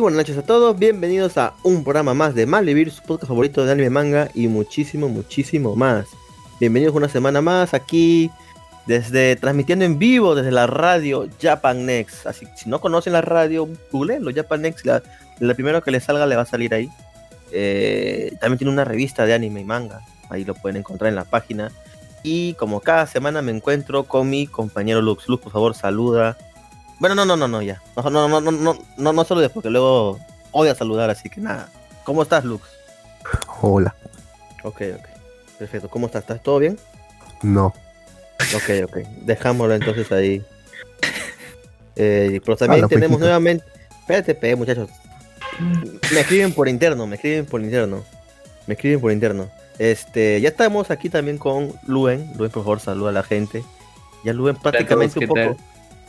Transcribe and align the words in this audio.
Buenas 0.00 0.18
noches 0.18 0.38
a 0.38 0.42
todos, 0.42 0.78
bienvenidos 0.78 1.36
a 1.38 1.54
un 1.64 1.82
programa 1.82 2.14
más 2.14 2.32
de 2.36 2.46
Malvivir, 2.46 2.92
su 2.92 3.02
podcast 3.02 3.26
favorito 3.26 3.64
de 3.64 3.72
anime, 3.72 3.90
manga 3.90 4.30
y 4.32 4.46
muchísimo, 4.46 5.08
muchísimo 5.08 5.74
más. 5.74 6.06
Bienvenidos 6.60 6.94
una 6.94 7.08
semana 7.08 7.40
más 7.40 7.74
aquí, 7.74 8.30
desde 8.86 9.34
transmitiendo 9.34 9.84
en 9.84 9.98
vivo 9.98 10.36
desde 10.36 10.52
la 10.52 10.68
radio 10.68 11.28
Japan 11.42 11.84
Next. 11.84 12.26
Así 12.28 12.46
si 12.54 12.68
no 12.68 12.80
conocen 12.80 13.12
la 13.12 13.22
radio, 13.22 13.68
lo 13.92 14.32
Japan 14.32 14.62
Next, 14.62 14.86
la, 14.86 15.02
la 15.40 15.54
primera 15.54 15.80
que 15.80 15.90
les 15.90 16.04
salga 16.04 16.26
le 16.26 16.36
va 16.36 16.42
a 16.42 16.46
salir 16.46 16.74
ahí. 16.74 16.88
Eh, 17.50 18.36
también 18.40 18.58
tiene 18.58 18.72
una 18.72 18.84
revista 18.84 19.26
de 19.26 19.34
anime 19.34 19.62
y 19.62 19.64
manga, 19.64 20.02
ahí 20.30 20.44
lo 20.44 20.54
pueden 20.54 20.76
encontrar 20.76 21.08
en 21.08 21.16
la 21.16 21.24
página. 21.24 21.72
Y 22.22 22.54
como 22.54 22.80
cada 22.80 23.08
semana 23.08 23.42
me 23.42 23.50
encuentro 23.50 24.04
con 24.04 24.30
mi 24.30 24.46
compañero 24.46 25.02
Lux. 25.02 25.28
Lux, 25.28 25.42
por 25.42 25.52
favor, 25.52 25.74
saluda. 25.74 26.38
Bueno, 26.98 27.14
no, 27.14 27.24
no, 27.24 27.36
no, 27.36 27.48
no, 27.48 27.62
ya. 27.62 27.80
No, 27.96 28.10
no, 28.10 28.28
no, 28.28 28.40
no, 28.40 28.50
no, 28.50 28.78
no, 28.96 29.12
no 29.12 29.24
saludes 29.24 29.50
porque 29.50 29.70
luego 29.70 30.18
odia 30.50 30.74
saludar, 30.74 31.10
así 31.10 31.28
que 31.28 31.40
nada. 31.40 31.68
¿Cómo 32.04 32.22
estás, 32.22 32.44
Lux? 32.44 32.68
Hola. 33.60 33.94
Ok, 34.64 34.82
ok. 34.96 35.06
Perfecto. 35.58 35.88
¿Cómo 35.88 36.06
estás? 36.06 36.22
¿Estás 36.22 36.42
todo 36.42 36.58
bien? 36.58 36.78
No. 37.42 37.66
Ok, 38.54 38.70
ok. 38.84 38.96
Dejámoslo 39.22 39.74
entonces 39.74 40.10
ahí. 40.12 40.42
Eh, 42.00 42.40
pero 42.44 42.56
también 42.56 42.84
Hola, 42.84 42.88
tenemos 42.88 43.16
Pejito. 43.16 43.24
nuevamente. 43.24 43.64
Espérate, 44.02 44.36
pe, 44.36 44.54
muchachos. 44.54 44.88
Me 46.12 46.20
escriben 46.20 46.52
por 46.52 46.68
interno, 46.68 47.08
me 47.08 47.16
escriben 47.16 47.44
por 47.44 47.60
interno. 47.60 48.04
Me 48.68 48.74
escriben 48.74 49.00
por 49.00 49.10
interno. 49.10 49.50
Este, 49.80 50.40
ya 50.40 50.50
estamos 50.50 50.92
aquí 50.92 51.08
también 51.08 51.38
con 51.38 51.72
Luen. 51.88 52.32
Luen, 52.36 52.52
por 52.52 52.62
favor, 52.62 52.78
saluda 52.78 53.10
a 53.10 53.12
la 53.14 53.24
gente. 53.24 53.64
Ya 54.24 54.32
Luen 54.32 54.54
prácticamente 54.54 55.18
un 55.18 55.20
¿qué 55.20 55.26
poco. 55.26 55.56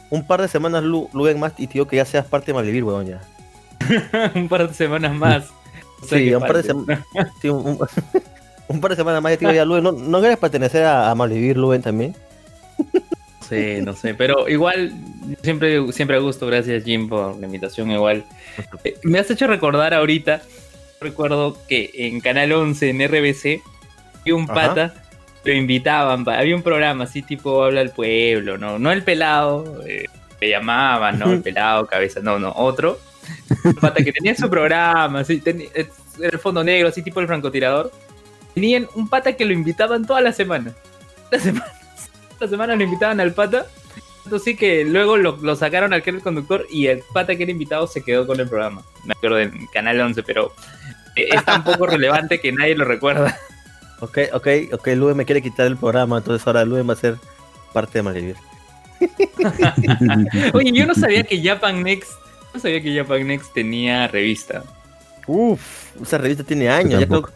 Un 0.10 0.26
par 0.26 0.42
de 0.42 0.48
semanas 0.48 0.84
Lu- 0.84 1.10
Luen 1.14 1.40
más 1.40 1.54
y 1.58 1.68
tío 1.68 1.88
que 1.88 1.98
ya 1.98 2.06
seas 2.06 2.26
parte 2.26 2.48
de 2.48 2.54
Malvivir, 2.56 2.84
weón, 2.84 3.06
ya. 3.06 3.22
un 4.36 4.48
par 4.50 4.68
de 4.68 4.74
semanas 4.74 5.14
más. 5.16 5.46
O 6.02 6.06
sea 6.06 6.18
Sí, 6.18 6.34
un 6.34 6.42
par 6.42 6.58
de 6.58 6.64
semanas. 6.64 7.00
Sí, 7.42 7.50
un, 7.50 7.66
un- 7.66 7.80
un 8.68 8.82
par 8.82 8.92
de 8.92 8.98
semanas 8.98 9.22
más 9.22 9.32
ya 9.34 9.38
tío 9.38 9.52
ya 9.52 9.66
Luen. 9.66 9.84
¿No, 9.84 9.92
no 9.92 10.20
quieres 10.20 10.38
pertenecer 10.38 10.84
a, 10.86 11.10
a 11.12 11.16
Malvivir, 11.16 11.58
Luen, 11.58 11.82
también? 11.82 12.16
Sí, 13.48 13.80
no 13.84 13.94
sé, 13.94 14.14
pero 14.14 14.48
igual 14.48 14.94
siempre, 15.42 15.92
siempre 15.92 16.18
a 16.18 16.20
gusto, 16.20 16.46
gracias 16.46 16.84
Jim 16.84 17.10
por 17.10 17.36
la 17.40 17.48
invitación 17.48 17.90
igual. 17.90 18.24
Eh, 18.84 18.96
Me 19.04 19.18
has 19.18 19.30
hecho 19.32 19.48
recordar 19.48 19.94
ahorita, 19.96 20.42
recuerdo 21.02 21.58
que 21.68 21.90
en 21.96 22.20
Canal 22.22 22.52
11 22.52 22.90
en 22.92 23.08
RBC, 23.08 23.62
había 24.22 24.36
un 24.36 24.44
Ajá. 24.44 24.54
pata, 24.54 24.94
lo 25.44 25.54
invitaban, 25.54 26.28
había 26.28 26.56
un 26.56 26.64
programa 26.64 27.06
así 27.06 27.22
tipo 27.22 27.64
Habla 27.64 27.82
el 27.82 27.92
Pueblo, 27.92 28.58
no, 28.58 28.78
no 28.78 28.92
el 28.92 29.04
pelado, 29.04 29.82
eh, 29.86 30.06
le 30.40 30.50
llamaban, 30.50 31.20
no 31.20 31.32
el 31.32 31.42
pelado, 31.44 31.86
cabeza, 31.88 32.20
no, 32.22 32.40
no, 32.40 32.52
otro. 32.56 33.00
Un 33.64 33.76
pata 33.76 34.04
que 34.04 34.12
tenía 34.12 34.36
su 34.36 34.50
programa, 34.50 35.20
así, 35.20 35.40
tenía, 35.40 35.70
era 35.74 36.30
el 36.32 36.40
fondo 36.40 36.64
negro, 36.64 36.90
así 36.90 37.02
tipo 37.02 37.20
el 37.20 37.28
francotirador. 37.28 37.92
Tenían 38.54 38.88
un 38.96 39.08
pata 39.08 39.34
que 39.34 39.46
lo 39.46 39.54
invitaban 39.54 40.06
toda 40.06 40.22
la 40.22 40.34
semana. 40.34 40.74
La 41.32 41.40
semana, 41.40 41.72
la 42.40 42.48
semana 42.48 42.76
lo 42.76 42.84
invitaban 42.84 43.20
al 43.20 43.34
pata. 43.34 43.68
Tanto 44.24 44.40
sí 44.40 44.56
que 44.56 44.84
luego 44.84 45.18
lo, 45.18 45.38
lo 45.38 45.56
sacaron 45.56 45.94
al 45.94 46.04
que 46.04 46.10
era 46.10 46.18
el 46.18 46.24
conductor 46.24 46.66
y 46.70 46.88
el 46.88 47.04
pata 47.14 47.36
que 47.36 47.44
era 47.44 47.52
invitado 47.52 47.88
se 47.88 48.04
quedó 48.04 48.28
con 48.28 48.40
el 48.40 48.50
programa. 48.50 48.84
Me 49.06 49.14
acuerdo 49.14 49.40
en 49.40 49.68
Canal 49.68 50.00
11, 50.02 50.24
pero 50.24 50.54
eh, 51.16 51.30
es 51.32 51.46
tan 51.46 51.64
poco 51.64 51.86
relevante 51.86 52.40
que 52.40 52.52
nadie 52.52 52.76
lo 52.76 52.86
recuerda. 52.86 53.38
Ok, 54.02 54.18
ok, 54.34 54.48
ok, 54.74 54.88
Luen 54.96 55.18
me 55.18 55.26
quiere 55.26 55.42
quitar 55.42 55.68
el 55.68 55.78
programa, 55.78 56.18
entonces 56.18 56.46
ahora 56.48 56.64
Luen 56.66 56.88
va 56.88 56.94
a 56.94 56.98
ser 56.98 57.18
parte 57.74 58.00
de 58.00 58.04
Malvivir. 58.04 58.36
Oye, 60.54 60.72
yo 60.72 60.86
no 60.86 60.96
sabía 60.96 61.24
que 61.24 61.42
Japan 61.42 61.84
Next, 61.84 62.12
no 62.54 62.60
sabía 62.60 62.82
que 62.82 62.96
Japan 62.96 63.28
Next 63.28 63.54
tenía 63.54 64.08
revista. 64.08 64.64
Uf, 65.28 65.96
esa 66.02 66.18
revista 66.18 66.44
tiene 66.44 66.70
años, 66.70 67.00
ya 67.00 67.08
creo 67.08 67.24
que 67.24 67.32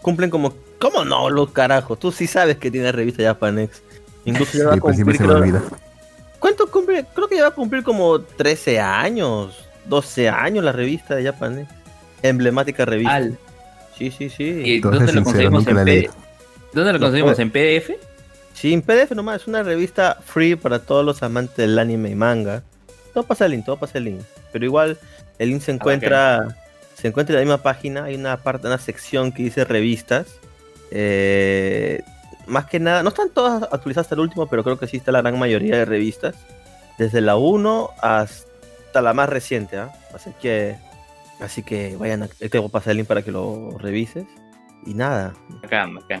cumplen 0.00 0.30
como... 0.30 0.52
¿Cómo 0.78 1.04
no, 1.04 1.30
los 1.30 1.52
carajos? 1.52 1.98
Tú 2.00 2.10
sí 2.10 2.26
sabes 2.26 2.56
que 2.56 2.68
tiene 2.68 2.90
revista 2.90 3.22
Japanex. 3.22 3.82
Incluso 4.24 4.58
ya 4.58 4.64
va 4.64 4.70
a 4.72 4.74
Sí, 4.74 4.80
pues 4.80 4.96
cumplir... 4.96 5.18
creo-. 5.18 5.62
¿Cuánto 6.40 6.68
cumple? 6.68 7.06
Creo 7.14 7.28
que 7.28 7.36
ya 7.36 7.42
va 7.42 7.48
a 7.48 7.52
cumplir 7.52 7.84
como 7.84 8.20
13 8.20 8.80
años, 8.80 9.64
12 9.84 10.28
años 10.28 10.64
la 10.64 10.72
revista 10.72 11.14
de 11.14 11.22
Japanex. 11.22 11.70
Emblemática 12.22 12.84
revista. 12.84 13.14
Al. 13.14 13.38
Sí, 13.96 14.10
sí, 14.10 14.28
sí. 14.30 14.44
¿Y 14.44 14.80
dónde 14.80 15.12
lo 15.12 15.22
conseguimos 15.22 15.64
nunca 15.64 15.80
en 15.80 15.84
P-. 15.84 16.10
¿Dónde 16.72 16.92
lo 16.92 16.98
conseguimos? 16.98 17.34
pues. 17.34 17.38
¿En 17.38 17.50
PDF? 17.50 17.90
Sí, 18.54 18.72
en 18.72 18.82
PDF 18.82 19.12
nomás, 19.12 19.42
es 19.42 19.48
una 19.48 19.62
revista 19.62 20.18
free 20.24 20.56
para 20.56 20.78
todos 20.78 21.04
los 21.04 21.22
amantes 21.22 21.56
del 21.56 21.78
anime 21.78 22.10
y 22.10 22.14
manga. 22.14 22.62
Todo 23.12 23.24
pasa 23.24 23.46
el 23.46 23.52
link, 23.52 23.64
todo 23.64 23.76
pasa 23.76 23.98
el 23.98 24.04
link. 24.04 24.20
Pero 24.52 24.64
igual, 24.64 24.98
el 25.38 25.50
link 25.50 25.62
se 25.62 25.72
encuentra, 25.72 26.56
se 26.94 27.08
encuentra 27.08 27.34
en 27.34 27.40
la 27.40 27.44
misma 27.44 27.62
página, 27.62 28.04
hay 28.04 28.14
una 28.14 28.36
parte, 28.38 28.66
una 28.66 28.78
sección 28.78 29.32
que 29.32 29.42
dice 29.42 29.64
revistas. 29.64 30.26
Eh, 30.90 32.02
más 32.46 32.66
que 32.66 32.80
nada, 32.80 33.02
no 33.02 33.10
están 33.10 33.30
todas 33.30 33.62
actualizadas 33.64 34.06
hasta 34.06 34.14
el 34.14 34.20
último, 34.20 34.46
pero 34.46 34.62
creo 34.62 34.78
que 34.78 34.86
sí 34.86 34.98
está 34.98 35.12
la 35.12 35.22
gran 35.22 35.38
mayoría 35.38 35.76
de 35.76 35.84
revistas. 35.84 36.34
Desde 36.98 37.20
la 37.20 37.36
1 37.36 37.90
hasta 38.00 39.02
la 39.02 39.14
más 39.14 39.28
reciente, 39.28 39.78
¿ah? 39.78 39.90
Así 40.14 40.30
que, 40.40 40.76
así 41.42 41.62
que 41.62 41.96
vayan, 41.96 42.22
a, 42.22 42.28
te 42.28 42.58
voy 42.58 42.68
a 42.68 42.70
pasar 42.70 42.92
el 42.92 42.98
link 42.98 43.06
para 43.08 43.22
que 43.22 43.32
lo 43.32 43.70
revises. 43.78 44.26
Y 44.86 44.94
nada, 44.94 45.32
Acá, 45.62 45.84
acá. 45.84 46.20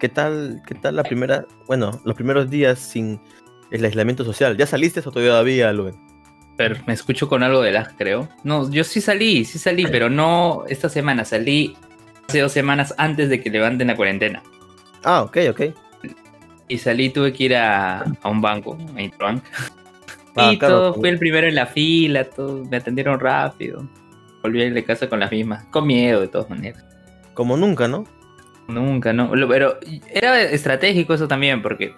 ¿Qué 0.00 0.08
tal, 0.08 0.60
qué 0.66 0.74
tal 0.74 0.96
la 0.96 1.04
primera, 1.04 1.46
bueno, 1.68 2.00
los 2.04 2.16
primeros 2.16 2.50
días 2.50 2.78
sin 2.78 3.20
el 3.70 3.84
aislamiento 3.84 4.24
social? 4.24 4.56
¿Ya 4.56 4.66
saliste 4.66 5.00
o 5.04 5.12
todavía, 5.12 5.72
Luen? 5.72 5.94
Pero 6.56 6.76
me 6.86 6.92
escucho 6.92 7.28
con 7.28 7.42
algo 7.42 7.62
de 7.62 7.70
lag, 7.70 7.96
creo. 7.96 8.28
No, 8.42 8.68
yo 8.70 8.82
sí 8.82 9.00
salí, 9.00 9.44
sí 9.44 9.58
salí, 9.58 9.86
pero 9.86 10.10
no 10.10 10.64
esta 10.68 10.88
semana. 10.88 11.24
Salí 11.24 11.76
hace 12.28 12.40
dos 12.40 12.52
semanas 12.52 12.94
antes 12.98 13.28
de 13.28 13.40
que 13.40 13.50
levanten 13.50 13.86
la 13.86 13.96
cuarentena. 13.96 14.42
Ah, 15.04 15.22
ok, 15.22 15.38
ok. 15.50 15.60
Y 16.68 16.78
salí, 16.78 17.10
tuve 17.10 17.32
que 17.32 17.44
ir 17.44 17.56
a, 17.56 18.00
a 18.00 18.28
un 18.28 18.40
banco, 18.40 18.76
a 18.96 19.00
Interbank. 19.00 19.42
Ah, 20.34 20.52
y 20.52 20.58
claro, 20.58 20.76
todo, 20.76 20.94
fui 20.94 21.08
el 21.08 21.18
primero 21.18 21.46
en 21.46 21.54
la 21.54 21.66
fila, 21.66 22.24
todo, 22.24 22.64
me 22.64 22.78
atendieron 22.78 23.20
rápido. 23.20 23.86
Volví 24.42 24.60
a 24.62 24.66
ir 24.66 24.74
de 24.74 24.84
casa 24.84 25.08
con 25.08 25.20
las 25.20 25.30
mismas, 25.30 25.64
con 25.66 25.86
miedo 25.86 26.20
de 26.20 26.28
todas 26.28 26.50
maneras. 26.50 26.84
Como 27.34 27.56
nunca, 27.56 27.88
¿no? 27.88 28.04
Nunca, 28.68 29.12
no. 29.12 29.30
Pero 29.48 29.78
era 30.12 30.40
estratégico 30.42 31.14
eso 31.14 31.28
también, 31.28 31.62
porque 31.62 31.94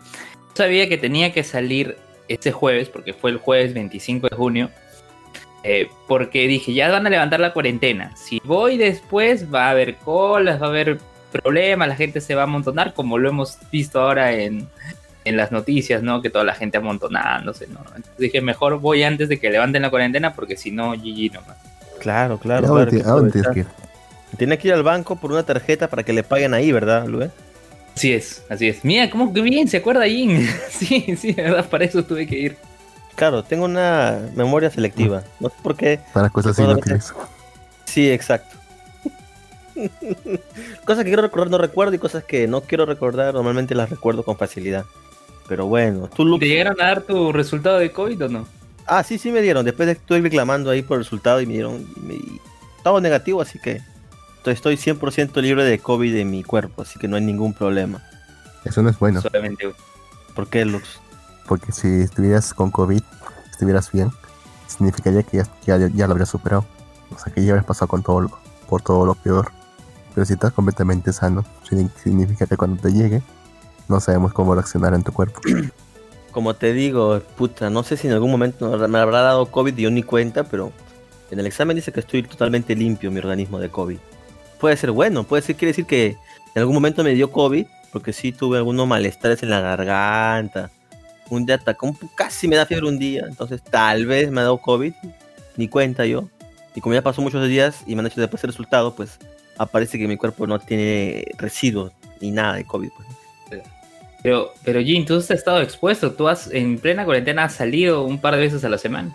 sabía 0.54 0.88
que 0.88 0.98
tenía 0.98 1.32
que 1.32 1.42
salir 1.44 1.96
este 2.28 2.52
jueves, 2.52 2.88
porque 2.88 3.12
fue 3.12 3.30
el 3.30 3.38
jueves 3.38 3.74
25 3.74 4.28
de 4.28 4.36
junio. 4.36 4.70
eh, 5.64 5.88
porque 6.06 6.46
dije, 6.46 6.74
ya 6.74 6.90
van 6.90 7.06
a 7.06 7.10
levantar 7.10 7.40
la 7.40 7.52
cuarentena. 7.54 8.14
Si 8.16 8.40
voy 8.44 8.76
después, 8.76 9.52
va 9.52 9.68
a 9.68 9.70
haber 9.70 9.96
colas, 9.96 10.60
va 10.60 10.66
a 10.66 10.68
haber 10.68 10.98
problemas, 11.32 11.88
la 11.88 11.96
gente 11.96 12.20
se 12.20 12.34
va 12.34 12.42
a 12.42 12.44
amontonar, 12.44 12.92
como 12.92 13.18
lo 13.18 13.28
hemos 13.30 13.58
visto 13.72 13.98
ahora 14.00 14.32
en, 14.34 14.68
en 15.24 15.36
las 15.36 15.50
noticias, 15.52 16.02
¿no? 16.02 16.20
Que 16.20 16.28
toda 16.30 16.44
la 16.44 16.54
gente 16.54 16.76
amontonándose, 16.76 17.66
¿no? 17.68 17.80
Entonces 17.96 18.18
dije, 18.18 18.40
mejor 18.42 18.78
voy 18.78 19.02
antes 19.04 19.28
de 19.30 19.40
que 19.40 19.50
levanten 19.50 19.82
la 19.82 19.90
cuarentena, 19.90 20.34
porque 20.34 20.56
si 20.56 20.70
no, 20.70 20.92
GG 20.92 21.32
nomás. 21.32 21.56
Claro, 22.04 22.38
claro, 22.38 22.66
¿A 22.66 22.68
claro. 22.68 22.84
dónde 22.84 23.02
que 23.02 23.08
a 23.08 23.12
dónde 23.12 23.32
tienes 23.32 23.50
que 23.50 23.60
ir? 23.60 23.66
Tiene 24.36 24.58
que 24.58 24.68
ir 24.68 24.74
al 24.74 24.82
banco 24.82 25.16
por 25.16 25.32
una 25.32 25.42
tarjeta 25.42 25.88
para 25.88 26.02
que 26.02 26.12
le 26.12 26.22
paguen 26.22 26.52
ahí, 26.52 26.70
¿verdad, 26.70 27.06
Luen? 27.06 27.32
Así 27.96 28.12
es, 28.12 28.44
así 28.50 28.68
es. 28.68 28.84
Mira, 28.84 29.08
cómo 29.08 29.32
que 29.32 29.40
bien, 29.40 29.68
¿se 29.68 29.78
acuerda 29.78 30.04
Jin? 30.04 30.46
sí, 30.70 31.16
sí, 31.16 31.32
de 31.32 31.44
verdad, 31.44 31.66
para 31.66 31.86
eso 31.86 32.04
tuve 32.04 32.26
que 32.26 32.38
ir. 32.38 32.56
Claro, 33.14 33.42
tengo 33.42 33.64
una 33.64 34.18
memoria 34.36 34.68
selectiva. 34.68 35.22
No 35.40 35.48
sé 35.48 35.54
por 35.62 35.76
qué. 35.76 35.98
Para 36.12 36.28
cosas 36.28 36.58
inútiles. 36.58 37.14
Sí, 37.86 38.10
exacto. 38.10 38.54
cosas 40.84 41.04
que 41.04 41.10
quiero 41.10 41.22
recordar 41.22 41.50
no 41.50 41.56
recuerdo 41.56 41.94
y 41.94 41.98
cosas 41.98 42.22
que 42.22 42.46
no 42.46 42.60
quiero 42.60 42.84
recordar 42.84 43.32
normalmente 43.32 43.74
las 43.74 43.88
recuerdo 43.88 44.24
con 44.24 44.36
facilidad. 44.36 44.84
Pero 45.48 45.68
bueno, 45.68 46.10
tú, 46.14 46.26
Lux, 46.26 46.40
¿Te 46.40 46.48
llegaron 46.48 46.78
a 46.82 46.84
dar 46.84 47.00
tu 47.00 47.32
resultado 47.32 47.78
de 47.78 47.90
COVID 47.90 48.26
o 48.26 48.28
no? 48.28 48.46
Ah, 48.86 49.02
sí, 49.02 49.18
sí 49.18 49.30
me 49.30 49.40
dieron. 49.42 49.64
Después 49.64 49.86
de 49.86 49.92
estoy 49.92 50.20
reclamando 50.20 50.70
ahí 50.70 50.82
por 50.82 50.98
el 50.98 51.04
resultado 51.04 51.40
y 51.40 51.46
me 51.46 51.54
dieron. 51.54 51.86
me- 52.02 52.20
Estaba 52.76 53.00
negativo, 53.00 53.40
así 53.40 53.58
que 53.58 53.80
estoy- 54.36 54.52
estoy 54.54 54.76
100% 54.76 55.40
libre 55.40 55.64
de 55.64 55.78
COVID 55.78 56.14
en 56.16 56.30
mi 56.30 56.42
cuerpo, 56.44 56.82
así 56.82 56.98
que 56.98 57.08
no 57.08 57.16
hay 57.16 57.22
ningún 57.22 57.54
problema. 57.54 58.02
Eso 58.64 58.82
no 58.82 58.90
es 58.90 58.98
bueno, 58.98 59.22
Solamente. 59.22 59.72
¿Por 60.34 60.48
qué, 60.48 60.64
Lux? 60.64 61.00
porque 61.46 61.72
si 61.72 61.88
estuvieras 62.02 62.52
con 62.54 62.70
COVID, 62.70 63.02
estuvieras 63.50 63.90
bien, 63.92 64.10
significaría 64.66 65.22
que 65.22 65.38
ya, 65.38 65.46
ya, 65.66 65.76
ya 65.88 66.06
lo 66.06 66.12
habrías 66.12 66.28
superado. 66.30 66.64
O 67.14 67.18
sea, 67.18 67.32
que 67.32 67.42
ya 67.44 67.52
habrías 67.52 67.66
pasado 67.66 67.88
con 67.88 68.02
todo 68.02 68.20
lo- 68.22 68.38
por 68.68 68.80
todo 68.82 69.04
lo 69.06 69.14
peor. 69.14 69.50
Pero 70.14 70.24
si 70.26 70.34
estás 70.34 70.52
completamente 70.52 71.12
sano, 71.12 71.44
signi- 71.68 71.90
significa 72.02 72.46
que 72.46 72.56
cuando 72.56 72.80
te 72.82 72.92
llegue, 72.92 73.22
no 73.88 74.00
sabemos 74.00 74.32
cómo 74.32 74.54
reaccionar 74.54 74.92
en 74.94 75.02
tu 75.02 75.12
cuerpo. 75.12 75.40
Como 76.34 76.54
te 76.54 76.72
digo, 76.72 77.22
puta, 77.36 77.70
no 77.70 77.84
sé 77.84 77.96
si 77.96 78.08
en 78.08 78.12
algún 78.12 78.32
momento 78.32 78.76
me 78.88 78.98
habrá 78.98 79.20
dado 79.20 79.46
COVID 79.46 79.78
y 79.78 79.82
yo 79.82 79.90
ni 79.92 80.02
cuenta, 80.02 80.42
pero 80.42 80.72
en 81.30 81.38
el 81.38 81.46
examen 81.46 81.76
dice 81.76 81.92
que 81.92 82.00
estoy 82.00 82.24
totalmente 82.24 82.74
limpio 82.74 83.12
mi 83.12 83.18
organismo 83.18 83.60
de 83.60 83.68
COVID. 83.68 83.98
Puede 84.58 84.76
ser 84.76 84.90
bueno, 84.90 85.22
puede 85.22 85.42
ser, 85.42 85.54
quiere 85.54 85.70
decir 85.70 85.86
que 85.86 86.16
en 86.54 86.60
algún 86.60 86.74
momento 86.74 87.04
me 87.04 87.14
dio 87.14 87.30
COVID, 87.30 87.66
porque 87.92 88.12
sí 88.12 88.32
tuve 88.32 88.58
algunos 88.58 88.88
malestares 88.88 89.44
en 89.44 89.50
la 89.50 89.60
garganta. 89.60 90.72
Un 91.30 91.46
día 91.46 91.54
atacó, 91.54 91.96
casi 92.16 92.48
me 92.48 92.56
da 92.56 92.66
fiebre 92.66 92.88
un 92.88 92.98
día, 92.98 93.26
entonces 93.28 93.62
tal 93.62 94.04
vez 94.06 94.28
me 94.32 94.40
ha 94.40 94.44
dado 94.44 94.58
COVID, 94.58 94.92
ni 95.56 95.68
cuenta 95.68 96.04
yo. 96.04 96.28
Y 96.74 96.80
como 96.80 96.96
ya 96.96 97.02
pasó 97.02 97.22
muchos 97.22 97.48
días 97.48 97.84
y 97.86 97.94
me 97.94 98.00
han 98.00 98.08
hecho 98.08 98.20
después 98.20 98.42
el 98.42 98.50
resultado, 98.50 98.96
pues 98.96 99.20
aparece 99.56 100.00
que 100.00 100.08
mi 100.08 100.16
cuerpo 100.16 100.48
no 100.48 100.58
tiene 100.58 101.26
residuos 101.38 101.92
ni 102.20 102.32
nada 102.32 102.54
de 102.54 102.64
COVID. 102.64 102.90
Pues. 102.96 103.62
Pero, 104.24 104.54
pero 104.64 104.80
Jin, 104.80 105.04
tú 105.04 105.16
has 105.16 105.30
estado 105.30 105.60
expuesto, 105.60 106.14
tú 106.14 106.28
has 106.28 106.50
en 106.50 106.78
plena 106.78 107.04
cuarentena 107.04 107.44
has 107.44 107.56
salido 107.56 108.04
un 108.04 108.18
par 108.18 108.34
de 108.34 108.40
veces 108.40 108.64
a 108.64 108.70
la 108.70 108.78
semana. 108.78 109.14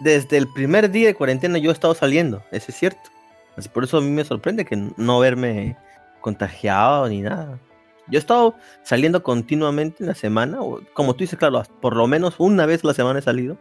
Desde 0.00 0.36
el 0.36 0.48
primer 0.52 0.90
día 0.90 1.06
de 1.06 1.14
cuarentena 1.14 1.58
yo 1.58 1.70
he 1.70 1.72
estado 1.72 1.94
saliendo, 1.94 2.42
eso 2.50 2.66
es 2.70 2.74
cierto. 2.74 3.08
Así 3.56 3.68
por 3.68 3.84
eso 3.84 3.98
a 3.98 4.00
mí 4.00 4.10
me 4.10 4.24
sorprende 4.24 4.64
que 4.64 4.76
no 4.96 5.20
verme 5.20 5.76
contagiado 6.20 7.08
ni 7.08 7.20
nada. 7.20 7.60
Yo 8.08 8.18
he 8.18 8.20
estado 8.20 8.56
saliendo 8.82 9.22
continuamente 9.22 10.02
en 10.02 10.08
la 10.08 10.16
semana, 10.16 10.58
como 10.92 11.14
tú 11.14 11.20
dices, 11.20 11.38
claro, 11.38 11.62
por 11.80 11.94
lo 11.94 12.08
menos 12.08 12.34
una 12.38 12.66
vez 12.66 12.82
a 12.82 12.88
la 12.88 12.94
semana 12.94 13.20
he 13.20 13.22
salido. 13.22 13.56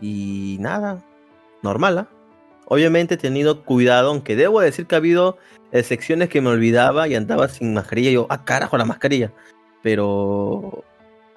Y 0.00 0.56
nada, 0.58 1.04
normal, 1.62 1.98
¿ah? 1.98 2.08
Obviamente 2.64 3.14
he 3.14 3.18
tenido 3.18 3.62
cuidado, 3.64 4.08
aunque 4.08 4.36
debo 4.36 4.62
decir 4.62 4.86
que 4.86 4.94
ha 4.94 4.98
habido 4.98 5.36
secciones 5.82 6.30
que 6.30 6.40
me 6.40 6.48
olvidaba 6.48 7.08
y 7.08 7.14
andaba 7.14 7.48
sin 7.48 7.74
mascarilla. 7.74 8.10
Yo, 8.10 8.26
ah, 8.30 8.44
carajo, 8.44 8.78
la 8.78 8.86
mascarilla. 8.86 9.32
Pero 9.82 10.84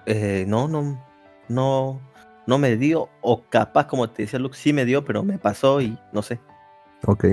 eh, 0.06 0.46
no, 0.48 0.68
no, 0.68 1.02
no, 1.48 2.02
no 2.46 2.58
me 2.58 2.78
dio. 2.78 3.10
O 3.22 3.44
capaz, 3.44 3.88
como 3.88 4.10
te 4.10 4.24
decía 4.24 4.40
Luke, 4.40 4.58
sí 4.58 4.74
me 4.74 4.86
dio, 4.86 5.04
pero 5.06 5.24
me 5.24 5.38
pasó 5.38 5.82
y 5.82 5.98
no 6.12 6.22
sé. 6.22 6.40
Ok, 7.06 7.26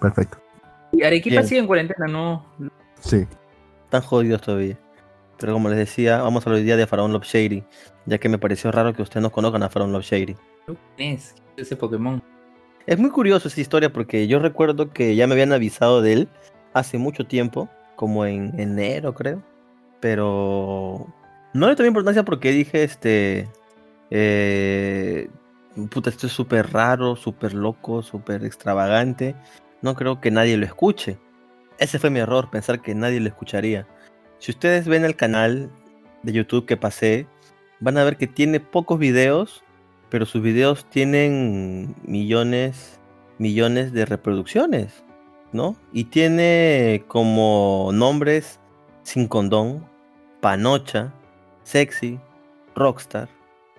perfecto. 0.00 0.38
¿Y 0.92 1.02
Arequipa 1.02 1.42
sigue 1.42 1.60
en 1.60 1.66
cuarentena, 1.66 2.06
no? 2.06 2.44
Sí. 3.00 3.26
Están 3.84 4.02
jodidos 4.02 4.42
todavía. 4.42 4.78
Pero 5.38 5.54
como 5.54 5.68
les 5.68 5.78
decía, 5.78 6.20
vamos 6.22 6.44
a 6.44 6.50
hablar 6.50 6.60
hoy 6.60 6.64
día 6.64 6.76
de 6.76 6.86
Faraón 6.86 7.12
Love 7.12 7.24
Shady, 7.24 7.64
ya 8.04 8.18
que 8.18 8.28
me 8.28 8.38
pareció 8.38 8.70
raro 8.70 8.92
que 8.92 9.02
ustedes 9.02 9.22
no 9.22 9.32
conozcan 9.32 9.62
a 9.62 9.70
Faraón 9.70 9.92
Love 9.92 10.04
Shady. 10.04 10.36
¿Quién 10.96 11.14
es 11.14 11.34
ese 11.56 11.76
Pokémon? 11.76 12.22
Es 12.86 12.98
muy 12.98 13.10
curioso 13.10 13.48
esa 13.48 13.60
historia 13.60 13.92
porque 13.92 14.26
yo 14.26 14.38
recuerdo 14.38 14.90
que 14.90 15.16
ya 15.16 15.26
me 15.26 15.32
habían 15.32 15.52
avisado 15.52 16.02
de 16.02 16.12
él 16.12 16.28
hace 16.74 16.98
mucho 16.98 17.26
tiempo, 17.26 17.68
como 17.96 18.26
en 18.26 18.58
enero 18.60 19.14
creo, 19.14 19.42
pero 20.00 21.06
no 21.54 21.68
le 21.68 21.76
tomé 21.76 21.88
importancia 21.88 22.24
porque 22.24 22.52
dije, 22.52 22.82
este, 22.84 23.48
eh, 24.10 25.28
puta, 25.90 26.10
esto 26.10 26.26
es 26.26 26.32
súper 26.32 26.72
raro, 26.72 27.16
súper 27.16 27.54
loco, 27.54 28.02
súper 28.02 28.44
extravagante, 28.44 29.34
no 29.82 29.94
creo 29.94 30.20
que 30.20 30.30
nadie 30.30 30.56
lo 30.56 30.66
escuche. 30.66 31.18
Ese 31.78 31.98
fue 31.98 32.10
mi 32.10 32.20
error, 32.20 32.50
pensar 32.50 32.82
que 32.82 32.94
nadie 32.94 33.20
lo 33.20 33.28
escucharía. 33.28 33.86
Si 34.38 34.52
ustedes 34.52 34.86
ven 34.86 35.04
el 35.04 35.16
canal 35.16 35.70
de 36.22 36.32
YouTube 36.32 36.66
que 36.66 36.76
pasé, 36.76 37.26
van 37.80 37.98
a 37.98 38.04
ver 38.04 38.16
que 38.16 38.26
tiene 38.26 38.60
pocos 38.60 38.98
videos 38.98 39.64
pero 40.10 40.26
sus 40.26 40.42
videos 40.42 40.84
tienen 40.90 41.94
millones, 42.04 43.00
millones 43.38 43.92
de 43.92 44.04
reproducciones, 44.04 45.04
¿no? 45.52 45.76
Y 45.92 46.04
tiene 46.04 47.04
como 47.06 47.90
nombres 47.94 48.60
Sin 49.04 49.28
Condón, 49.28 49.88
Panocha, 50.40 51.12
Sexy, 51.64 52.18
Rockstar. 52.74 53.28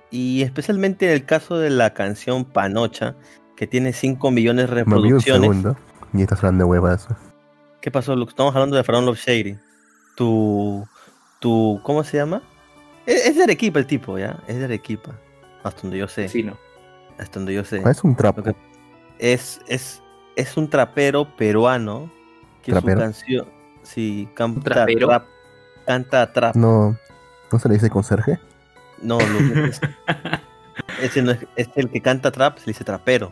Y 0.10 0.42
especialmente 0.42 1.06
en 1.06 1.14
el 1.14 1.26
caso 1.26 1.58
de 1.58 1.70
la 1.70 1.94
canción 1.94 2.46
Panocha, 2.46 3.16
que 3.56 3.68
tiene 3.68 3.94
5 3.94 4.32
millones 4.32 4.68
de 4.70 4.76
reproducciones. 4.76 5.50
un 5.50 5.56
segundo, 5.56 5.78
y 6.14 6.22
estás 6.22 6.40
hablando 6.40 6.66
de 6.66 6.70
huevas. 6.72 7.08
¿Qué 7.82 7.92
pasó, 7.92 8.16
Luke? 8.16 8.32
Estamos 8.32 8.54
hablando 8.56 8.76
de 8.76 8.84
From 8.84 9.06
Love 9.06 9.18
Shady. 9.18 9.58
Tu, 10.16 10.86
tu, 11.40 11.80
¿cómo 11.84 12.04
se 12.04 12.18
llama? 12.18 12.44
Es, 13.06 13.26
es 13.26 13.36
de 13.38 13.44
Arequipa 13.44 13.80
el 13.80 13.88
tipo, 13.88 14.18
¿ya? 14.18 14.40
Es 14.48 14.58
de 14.58 14.66
Arequipa. 14.66 15.12
Hasta 15.64 15.82
donde 15.82 15.98
yo 15.98 16.08
sé. 16.08 16.28
Sí, 16.28 16.44
no. 16.44 16.58
Hasta 17.18 17.40
donde 17.40 17.54
yo 17.54 17.64
sé. 17.64 17.82
Es 17.90 18.04
un 18.04 18.16
trapo. 18.16 18.44
Es, 19.18 19.62
es, 19.68 20.02
es 20.36 20.58
un 20.58 20.70
trapero 20.70 21.36
peruano 21.36 22.12
que 22.62 22.74
su 22.74 22.82
canción. 22.82 23.48
Sí, 23.84 24.30
canta 24.36 24.62
¿Trapero? 24.62 25.08
trap. 25.08 25.26
Canta 25.86 26.32
trap. 26.32 26.56
No, 26.56 26.98
¿no 27.52 27.60
se 27.60 27.68
le 27.68 27.76
dice 27.76 27.90
conserje? 27.90 28.40
No, 29.02 29.18
lo 29.20 29.66
es, 29.66 29.82
ese 31.02 31.22
no 31.22 31.32
es, 31.32 31.46
es 31.56 31.70
el 31.76 31.90
que 31.90 32.02
canta 32.02 32.32
trap, 32.32 32.58
se 32.58 32.68
le 32.68 32.74
dice 32.74 32.84
trapero. 32.84 33.32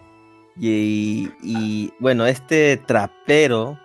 Y, 0.57 1.31
y, 1.42 1.94
bueno, 2.00 2.25
este 2.25 2.78
trapero 2.78 3.80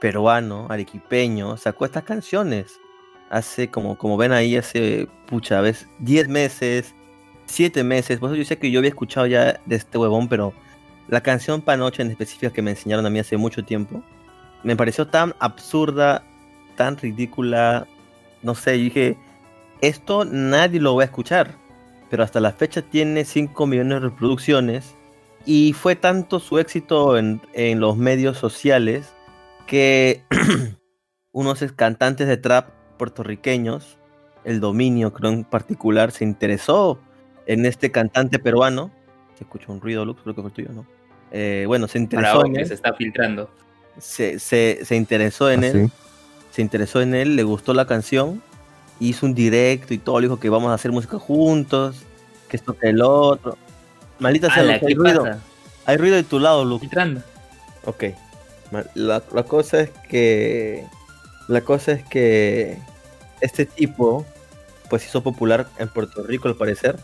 peruano, 0.00 0.66
arequipeño, 0.68 1.56
sacó 1.56 1.84
estas 1.84 2.04
canciones 2.04 2.80
hace 3.32 3.68
como, 3.68 3.96
como 3.96 4.16
ven 4.16 4.32
ahí, 4.32 4.56
hace 4.56 5.08
pucha, 5.26 5.60
vez 5.62 5.88
10 6.00 6.28
meses, 6.28 6.94
siete 7.46 7.82
meses. 7.82 8.18
Por 8.18 8.30
eso 8.30 8.36
yo 8.36 8.44
sé 8.44 8.58
que 8.58 8.70
yo 8.70 8.78
había 8.78 8.90
escuchado 8.90 9.26
ya 9.26 9.58
de 9.64 9.76
este 9.76 9.96
huevón, 9.98 10.28
pero 10.28 10.52
la 11.08 11.22
canción 11.22 11.62
Panoche 11.62 12.02
en 12.02 12.10
específico 12.10 12.52
que 12.52 12.62
me 12.62 12.72
enseñaron 12.72 13.06
a 13.06 13.10
mí 13.10 13.18
hace 13.18 13.36
mucho 13.36 13.64
tiempo, 13.64 14.02
me 14.62 14.76
pareció 14.76 15.06
tan 15.06 15.34
absurda, 15.40 16.22
tan 16.76 16.96
ridícula. 16.96 17.86
No 18.42 18.54
sé, 18.54 18.78
yo 18.78 18.84
dije, 18.84 19.16
esto 19.80 20.24
nadie 20.24 20.80
lo 20.80 20.96
va 20.96 21.02
a 21.02 21.06
escuchar. 21.06 21.56
Pero 22.10 22.22
hasta 22.22 22.40
la 22.40 22.52
fecha 22.52 22.82
tiene 22.82 23.24
5 23.24 23.66
millones 23.66 24.00
de 24.02 24.08
reproducciones. 24.08 24.94
Y 25.46 25.72
fue 25.72 25.96
tanto 25.96 26.38
su 26.40 26.58
éxito 26.58 27.16
en, 27.18 27.40
en 27.52 27.80
los 27.80 27.96
medios 27.96 28.38
sociales 28.38 29.12
que 29.66 30.22
unos 31.32 31.64
cantantes 31.74 32.28
de 32.28 32.36
trap 32.36 32.68
puertorriqueños, 32.98 33.98
el 34.44 34.60
dominio 34.60 35.12
creo 35.12 35.32
en 35.32 35.44
particular, 35.44 36.12
se 36.12 36.24
interesó 36.24 37.00
en 37.46 37.66
este 37.66 37.90
cantante 37.90 38.38
peruano. 38.38 38.90
Se 39.36 39.44
escucha 39.44 39.72
un 39.72 39.80
ruido, 39.80 40.04
Lux, 40.04 40.22
creo 40.22 40.34
que 40.34 40.42
fue 40.42 40.50
tuyo, 40.50 40.68
¿no? 40.72 40.86
Eh, 41.30 41.64
bueno, 41.66 41.88
se 41.88 41.98
interesó 41.98 42.44
en 42.44 42.54
que 42.54 42.60
él. 42.60 42.66
se 42.66 42.74
está 42.74 42.92
filtrando. 42.92 43.50
Se, 43.98 44.38
se, 44.38 44.80
se 44.84 44.96
interesó 44.96 45.50
en 45.50 45.64
¿Ah, 45.64 45.66
él. 45.68 45.86
sí? 45.86 45.92
Se 46.52 46.62
interesó 46.62 47.00
en 47.00 47.14
él, 47.14 47.34
le 47.34 47.42
gustó 47.42 47.74
la 47.74 47.86
canción. 47.86 48.42
Hizo 49.00 49.26
un 49.26 49.34
directo 49.34 49.94
y 49.94 49.98
todo. 49.98 50.20
Le 50.20 50.26
dijo 50.26 50.38
que 50.38 50.50
vamos 50.50 50.70
a 50.70 50.74
hacer 50.74 50.92
música 50.92 51.18
juntos. 51.18 52.04
Que 52.48 52.56
esto 52.56 52.76
que 52.76 52.90
el 52.90 53.02
otro. 53.02 53.56
Maldita 54.18 54.52
sea, 54.52 54.78
¿qué 54.78 54.86
hay 54.86 54.94
ruido. 54.94 55.24
pasa? 55.24 55.40
Hay 55.86 55.96
ruido 55.96 56.16
de 56.16 56.22
tu 56.22 56.38
lado, 56.38 56.64
Lux. 56.64 56.82
Filtrando. 56.82 57.22
Ok. 57.84 58.04
La, 58.94 59.22
la 59.32 59.42
cosa 59.44 59.80
es 59.80 59.90
que. 60.08 60.84
La 61.48 61.62
cosa 61.62 61.92
es 61.92 62.04
que. 62.04 62.78
Este 63.40 63.66
tipo. 63.66 64.24
Pues 64.88 65.06
hizo 65.06 65.22
popular 65.22 65.66
en 65.78 65.88
Puerto 65.88 66.22
Rico 66.22 66.48
al 66.48 66.54
parecer. 66.54 66.96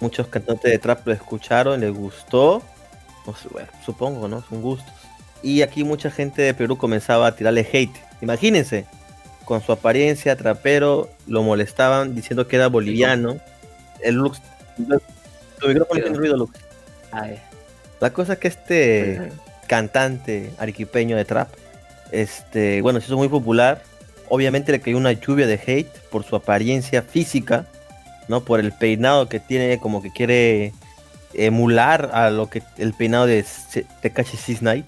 Muchos 0.00 0.26
cantantes 0.26 0.70
de 0.70 0.78
trap 0.78 1.06
lo 1.06 1.12
escucharon, 1.12 1.80
les 1.80 1.94
gustó. 1.94 2.60
Bueno, 3.50 3.68
supongo, 3.84 4.28
¿no? 4.28 4.42
Son 4.42 4.60
gustos. 4.60 4.92
Y 5.42 5.62
aquí 5.62 5.84
mucha 5.84 6.10
gente 6.10 6.42
de 6.42 6.54
Perú 6.54 6.76
comenzaba 6.76 7.28
a 7.28 7.36
tirarle 7.36 7.66
hate. 7.72 7.96
Imagínense. 8.20 8.86
Con 9.46 9.62
su 9.62 9.70
apariencia 9.70 10.34
trapero 10.34 11.08
lo 11.28 11.42
molestaban 11.44 12.16
diciendo 12.16 12.48
que 12.48 12.56
era 12.56 12.66
boliviano. 12.66 13.36
El 14.02 14.16
Lux. 14.16 14.42
Tu 14.76 15.68
micrófono 15.68 16.02
tiene 16.02 16.16
ruido, 16.18 16.36
Lux. 16.36 16.58
Ay, 17.12 17.40
La 18.00 18.12
cosa 18.12 18.34
es 18.34 18.38
que 18.40 18.48
este 18.48 19.30
cantante 19.68 20.50
arequipeño 20.58 21.16
de 21.16 21.24
trap, 21.24 21.48
este, 22.10 22.82
bueno, 22.82 23.00
se 23.00 23.06
hizo 23.06 23.16
muy 23.16 23.28
popular. 23.28 23.82
Obviamente 24.28 24.72
le 24.72 24.80
cayó 24.80 24.96
una 24.96 25.12
lluvia 25.12 25.46
de 25.46 25.60
hate 25.64 25.96
por 26.10 26.24
su 26.24 26.34
apariencia 26.34 27.00
física, 27.02 27.66
¿no? 28.26 28.42
Por 28.42 28.58
el 28.58 28.72
peinado 28.72 29.28
que 29.28 29.38
tiene, 29.38 29.78
como 29.78 30.02
que 30.02 30.10
quiere 30.12 30.72
emular 31.34 32.10
a 32.12 32.30
lo 32.30 32.50
que 32.50 32.64
el 32.78 32.94
peinado 32.94 33.26
de 33.26 33.44
Tekashi 34.02 34.36
69, 34.36 34.84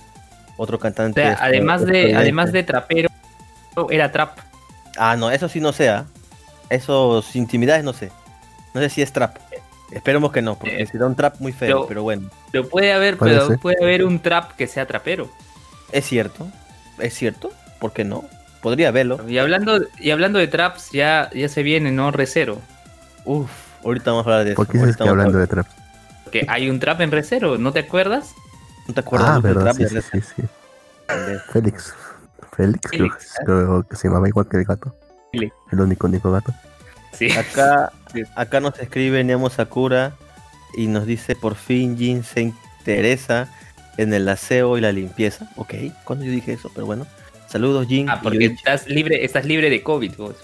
otro 0.57 0.79
O 0.79 0.81
cantante. 0.81 1.23
sea, 1.23 1.35
este, 1.35 1.45
además 1.45 1.87
de, 1.87 2.17
además 2.17 2.51
de 2.51 2.65
trapero, 2.65 3.09
era 3.91 4.11
trap. 4.11 4.48
Ah, 4.99 5.17
no, 5.17 5.31
eso 5.31 5.49
sí 5.49 5.61
no 5.61 5.73
sea. 5.73 6.07
Esos 6.71 7.35
intimidades 7.37 7.85
no 7.85 7.93
sé. 7.93 8.11
No 8.75 8.81
sé 8.81 8.91
si 8.91 9.03
es 9.03 9.13
trap. 9.13 9.37
Esperemos 9.91 10.33
que 10.33 10.43
no, 10.43 10.57
porque 10.59 10.83
Eh, 10.83 10.87
será 10.87 11.07
un 11.07 11.15
trap 11.15 11.37
muy 11.41 11.53
feo, 11.53 11.69
pero- 11.77 11.87
pero 11.89 12.03
bueno. 12.03 12.29
Pero 12.53 12.69
puede 12.69 12.93
haber, 12.93 13.17
Puede 13.17 13.39
pero 13.41 13.59
puede 13.59 13.83
haber 13.83 14.05
un 14.05 14.21
trap 14.21 14.53
que 14.57 14.67
sea 14.67 14.87
trapero. 14.87 15.31
Es 15.93 16.05
cierto, 16.07 16.47
es 16.99 17.15
cierto, 17.15 17.51
¿por 17.81 17.93
qué 17.95 18.05
no? 18.05 18.25
Podría 18.61 18.91
verlo. 18.91 19.19
Y 19.27 19.39
hablando, 19.39 19.81
y 19.99 20.11
hablando 20.11 20.39
de 20.39 20.49
traps, 20.49 20.91
ya, 20.93 21.31
ya 21.33 21.49
se 21.49 21.63
viene, 21.63 21.91
¿no? 21.91 22.11
Recero. 22.11 22.59
Uf, 23.25 23.49
ahorita 23.85 24.11
vamos 24.11 24.27
a 24.27 24.31
hablar 24.31 24.45
de 24.45 24.51
eso. 24.53 24.57
¿Por 24.57 24.67
qué 24.67 24.79
dices 24.79 24.97
que 24.97 25.09
hablando 25.09 25.39
de 25.39 25.47
trap? 25.47 25.67
Porque 26.25 26.45
hay 26.49 26.69
un 26.69 26.79
trap 26.81 27.01
en 27.01 27.11
Recero, 27.11 27.57
¿no 27.57 27.73
te 27.73 27.79
acuerdas? 27.79 28.35
¿No 28.87 28.93
te 28.93 29.01
acuerdas 29.01 29.31
Ah, 29.31 29.35
del 29.41 29.55
verdad, 29.55 29.75
trap 29.75 29.77
sí, 29.89 29.95
de 29.95 30.03
sí, 30.03 30.21
sí? 30.37 30.43
Félix. 31.53 31.95
Félix, 32.59 32.81
creo, 32.91 33.09
Félix, 33.09 33.35
que- 33.39 33.45
creo 33.47 33.87
que 33.89 33.97
se 33.97 34.09
llamaba 34.09 34.29
igual 34.29 34.47
que 34.51 34.59
el 34.59 34.65
gato. 34.65 34.95
Félix. 35.33 35.55
El 35.73 35.81
único, 35.81 36.07
único 36.07 36.31
gato. 36.31 36.53
Sí. 37.13 37.31
Acá, 37.33 37.91
acá 38.37 38.61
nos 38.61 38.79
escribe 38.79 39.25
Nemo 39.25 39.49
Sakura 39.49 40.13
y 40.77 40.87
nos 40.89 41.07
dice 41.07 41.35
por 41.35 41.55
fin 41.55 41.97
Jin 41.97 42.23
se 42.25 42.43
interesa 42.43 43.49
en 43.97 44.13
el 44.13 44.29
aseo 44.29 44.77
y 44.77 44.81
la 44.83 44.93
limpieza. 44.93 45.49
Ok, 45.57 45.75
cuando 46.05 46.25
yo 46.27 46.31
dije 46.33 46.53
eso, 46.53 46.71
pero 46.75 46.85
bueno. 46.87 47.07
Saludos 47.49 47.87
Jin. 47.89 48.11
Ah, 48.11 48.21
porque 48.23 48.45
estás 48.45 48.87
libre, 48.87 49.25
estás 49.25 49.47
libre 49.47 49.71
de 49.71 49.83
COVID, 49.83 50.17
vos. 50.19 50.37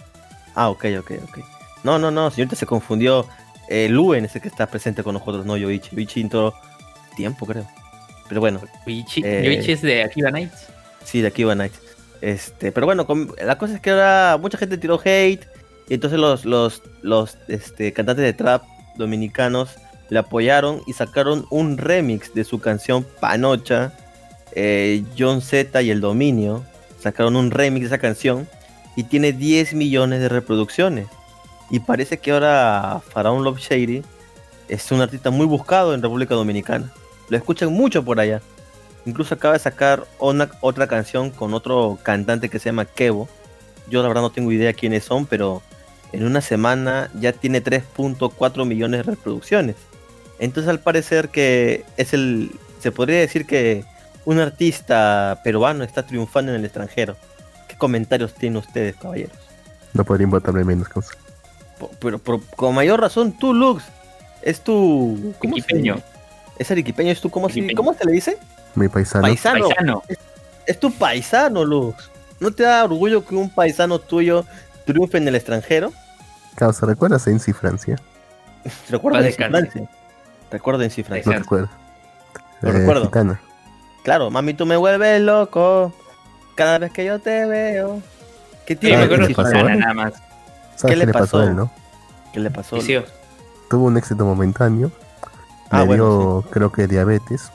Ah, 0.55 0.71
ok, 0.71 0.87
ok, 1.01 1.11
ok. 1.29 1.39
No, 1.83 1.99
no, 1.99 2.11
no, 2.11 2.31
señorita 2.31 2.57
se 2.57 2.65
confundió. 2.65 3.27
Eh, 3.69 3.89
Luen 3.91 4.25
es 4.25 4.35
el 4.37 4.41
que 4.43 4.49
está 4.49 4.67
presente 4.67 5.03
con 5.03 5.15
nosotros, 5.15 5.45
no 5.45 5.57
Yoichi. 5.57 5.95
Yoichi 5.97 6.21
entró 6.23 6.55
tiempo, 7.17 7.45
creo. 7.47 7.67
Pero 8.29 8.41
bueno, 8.41 8.61
Yoichi, 8.87 9.23
Eh, 9.25 9.43
Yoichi 9.45 9.73
es 9.73 9.83
de 9.83 10.03
Akiba 10.03 10.31
Nights. 10.31 10.67
sí, 11.05 11.21
de 11.21 11.29
aquí 11.29 11.45
va 11.45 11.55
Night. 11.55 11.73
Este, 12.25 12.73
pero 12.73 12.87
bueno, 12.87 13.07
la 13.45 13.59
cosa 13.59 13.75
es 13.75 13.81
que 13.83 13.91
ahora 13.91 14.39
mucha 14.41 14.57
gente 14.57 14.79
tiró 14.79 14.99
hate. 15.05 15.47
Y 15.91 15.95
entonces 15.95 16.19
los, 16.19 16.47
los, 16.47 16.81
los 17.03 17.37
este, 17.49 17.93
cantantes 17.93 18.25
de 18.25 18.33
trap 18.33 18.63
dominicanos 18.97 19.77
le 20.09 20.19
apoyaron 20.21 20.81
y 20.87 20.95
sacaron 20.95 21.45
un 21.51 21.77
remix 21.77 22.33
de 22.33 22.45
su 22.45 22.61
canción 22.61 23.05
Panocha. 23.21 23.93
eh, 24.53 25.05
John 25.19 25.43
Z 25.43 25.83
y 25.83 25.91
el 25.91 26.01
Dominio 26.01 26.65
sacaron 26.99 27.37
un 27.37 27.51
remix 27.51 27.83
de 27.83 27.87
esa 27.89 27.99
canción 27.99 28.49
y 28.97 29.03
tiene 29.03 29.33
10 29.33 29.75
millones 29.75 30.21
de 30.21 30.31
reproducciones. 30.31 31.09
Y 31.71 31.81
parece 31.81 32.17
que 32.17 32.31
ahora 32.31 33.03
Faraón 33.07 33.45
Love 33.45 33.59
Shady 33.59 34.03
es 34.69 34.91
un 34.91 35.03
artista 35.03 35.29
muy 35.29 35.45
buscado 35.45 35.93
en 35.93 36.01
República 36.01 36.35
Dominicana. 36.35 36.91
Lo 37.29 37.37
escuchan 37.37 37.71
mucho 37.71 38.03
por 38.03 38.19
allá. 38.19 38.41
Incluso 39.07 39.35
acaba 39.35 39.55
de 39.55 39.61
sacar 39.61 40.05
una, 40.19 40.49
otra 40.61 40.87
canción 40.87 41.31
con 41.31 41.53
otro 41.55 41.99
cantante 42.03 42.49
que 42.49 42.59
se 42.59 42.67
llama 42.71 42.87
Kevo. 42.87 43.29
Yo 43.89 44.01
la 44.03 44.09
verdad 44.09 44.23
no 44.23 44.31
tengo 44.31 44.51
idea 44.51 44.73
quiénes 44.73 45.05
son, 45.05 45.27
pero 45.27 45.63
en 46.13 46.25
una 46.25 46.41
semana 46.41 47.11
ya 47.21 47.33
tiene 47.33 47.63
3.4 47.63 48.65
millones 48.67 49.05
de 49.05 49.13
reproducciones. 49.13 49.77
Entonces 50.39 50.69
al 50.71 50.81
parecer 50.81 51.29
que 51.29 51.85
es 51.97 52.15
el... 52.15 52.51
Se 52.81 52.93
podría 52.93 53.19
decir 53.21 53.47
que 53.47 53.85
un 54.25 54.39
artista 54.41 55.41
peruano 55.45 55.85
está 55.85 56.07
triunfando 56.07 56.53
en 56.53 56.59
el 56.59 56.65
extranjero. 56.65 57.17
¿Qué 57.69 57.77
comentarios 57.77 58.33
tienen 58.35 58.57
ustedes, 58.59 58.97
caballeros? 58.97 59.37
No 59.93 60.05
podría 60.05 60.25
importarme 60.25 60.65
menos 60.65 60.89
cosas. 60.89 61.17
Po- 61.79 61.91
Pero, 62.01 62.19
pero 62.19 62.41
con 62.57 62.75
mayor 62.75 63.01
razón, 63.01 63.33
tú, 63.39 63.53
Lux, 63.55 63.85
es 64.43 64.61
tu... 64.61 65.35
¿cómo 65.39 65.57
se 65.57 65.63
Arequipeño. 65.63 65.97
Es 66.59 66.71
arequipeño, 66.71 67.11
es 67.11 67.21
tu... 67.21 67.31
¿Cómo, 67.31 67.49
se. 67.49 67.75
¿cómo 67.75 67.93
se 67.95 68.05
le 68.05 68.13
dice? 68.13 68.39
Mi 68.75 68.89
paisano. 68.89 69.23
Paisano. 69.23 69.69
Paisano. 69.69 70.03
Es 70.67 70.81
tu 70.81 70.93
paisano, 70.93 71.65
Lux. 71.65 72.11
¿No 72.41 72.51
te 72.51 72.63
da 72.65 72.85
orgullo 72.85 73.25
que 73.25 73.35
un 73.35 73.51
paisano 73.51 73.99
tuyo 73.99 74.45
triunfe 74.85 75.19
en 75.19 75.29
el 75.29 75.35
extranjero? 75.35 75.93
Causa, 76.57 76.87
¿recuerdas 76.87 77.27
en 77.27 77.41
Francia? 77.41 77.97
Recuerda 78.91 79.19
Paz 79.19 79.25
en 79.25 79.31
descanse. 79.31 79.71
Francia. 79.71 79.89
Recuerda 80.51 80.85
en 80.85 80.91
Francia. 80.91 81.33
No 81.33 81.39
recuerdo. 81.39 81.69
Lo 82.61 82.73
recuerdo. 82.73 83.05
Gitana. 83.07 83.41
Claro, 84.05 84.31
mami, 84.31 84.55
tú 84.55 84.67
me 84.67 84.77
vuelves 84.77 85.21
loco. 85.21 85.93
Cada 86.55 86.79
vez 86.79 86.93
que 86.93 87.05
yo 87.05 87.19
te 87.19 87.47
veo. 87.47 88.01
¿Qué 88.67 88.77
tiene 88.77 88.97
me 88.97 89.09
que 89.09 89.15
acuerdo 89.15 89.43
¿qué 89.43 89.57
de 89.57 89.63
ver 89.63 89.73
eh? 89.73 89.77
nada 89.77 89.95
más. 89.95 90.15
¿Sabes 90.77 90.99
le 90.99 91.03
qué 91.03 91.07
le 91.07 91.13
pasó 91.13 91.39
a 91.39 91.45
él, 91.45 91.57
no? 91.57 91.71
¿Qué 92.33 92.41
le 92.41 92.51
pasó? 92.51 92.79
Tuvo 93.71 93.87
un 93.87 93.97
éxito 93.97 94.25
momentáneo. 94.25 94.91
Ah, 95.71 95.81
le 95.81 95.87
bueno, 95.87 96.05
dio, 96.05 96.51
creo 96.51 96.73
que 96.73 96.87
diabetes. 96.87 97.51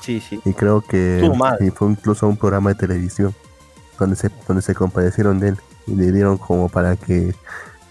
Sí, 0.00 0.20
sí. 0.20 0.40
y 0.44 0.52
creo 0.52 0.80
que 0.82 1.28
y 1.60 1.70
fue 1.70 1.88
incluso 1.90 2.26
un 2.28 2.36
programa 2.36 2.70
de 2.70 2.76
televisión 2.76 3.34
donde 3.98 4.16
se 4.16 4.30
donde 4.46 4.62
se 4.62 4.74
compadecieron 4.74 5.38
de 5.40 5.48
él 5.50 5.56
y 5.86 5.94
le 5.94 6.12
dieron 6.12 6.36
como 6.38 6.68
para 6.68 6.96
que 6.96 7.34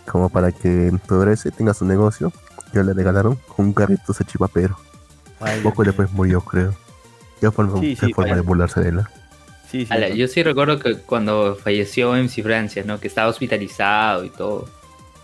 como 0.05 0.29
para 0.29 0.51
que 0.51 0.91
progrese 1.07 1.51
tenga 1.51 1.73
su 1.73 1.85
negocio 1.85 2.31
yo 2.73 2.83
le 2.83 2.93
regalaron 2.93 3.39
un 3.57 3.73
carrito 3.73 4.13
sachipapero 4.13 4.77
poco 5.63 5.83
después 5.83 6.11
murió 6.11 6.41
creo 6.41 6.73
ya 7.41 7.51
forma, 7.51 7.79
Sí, 7.79 7.95
fue 7.95 8.07
sí, 8.07 8.13
forma 8.13 8.29
vaya. 8.31 8.41
de 8.41 8.47
burlarse 8.47 8.79
de 8.81 8.89
él. 8.89 9.01
Sí, 9.69 9.85
sí. 9.85 9.93
Ala, 9.93 10.09
yo 10.09 10.27
sí 10.27 10.41
recuerdo 10.41 10.79
que 10.79 10.97
cuando 10.99 11.55
falleció 11.55 12.13
MC 12.13 12.41
Francia, 12.43 12.83
¿no? 12.85 12.99
Que 12.99 13.07
estaba 13.07 13.27
hospitalizado 13.29 14.23
y 14.23 14.29
todo. 14.29 14.69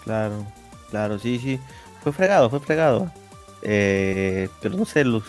Claro, 0.03 0.45
claro, 0.89 1.19
sí, 1.19 1.39
sí. 1.39 1.60
Fue 2.03 2.12
fregado, 2.12 2.50
fue 2.50 2.60
fregado. 2.60 3.10
Eh, 3.62 4.50
pero 4.62 4.75
no 4.75 4.86
sé, 4.86 5.05
Luz. 5.05 5.24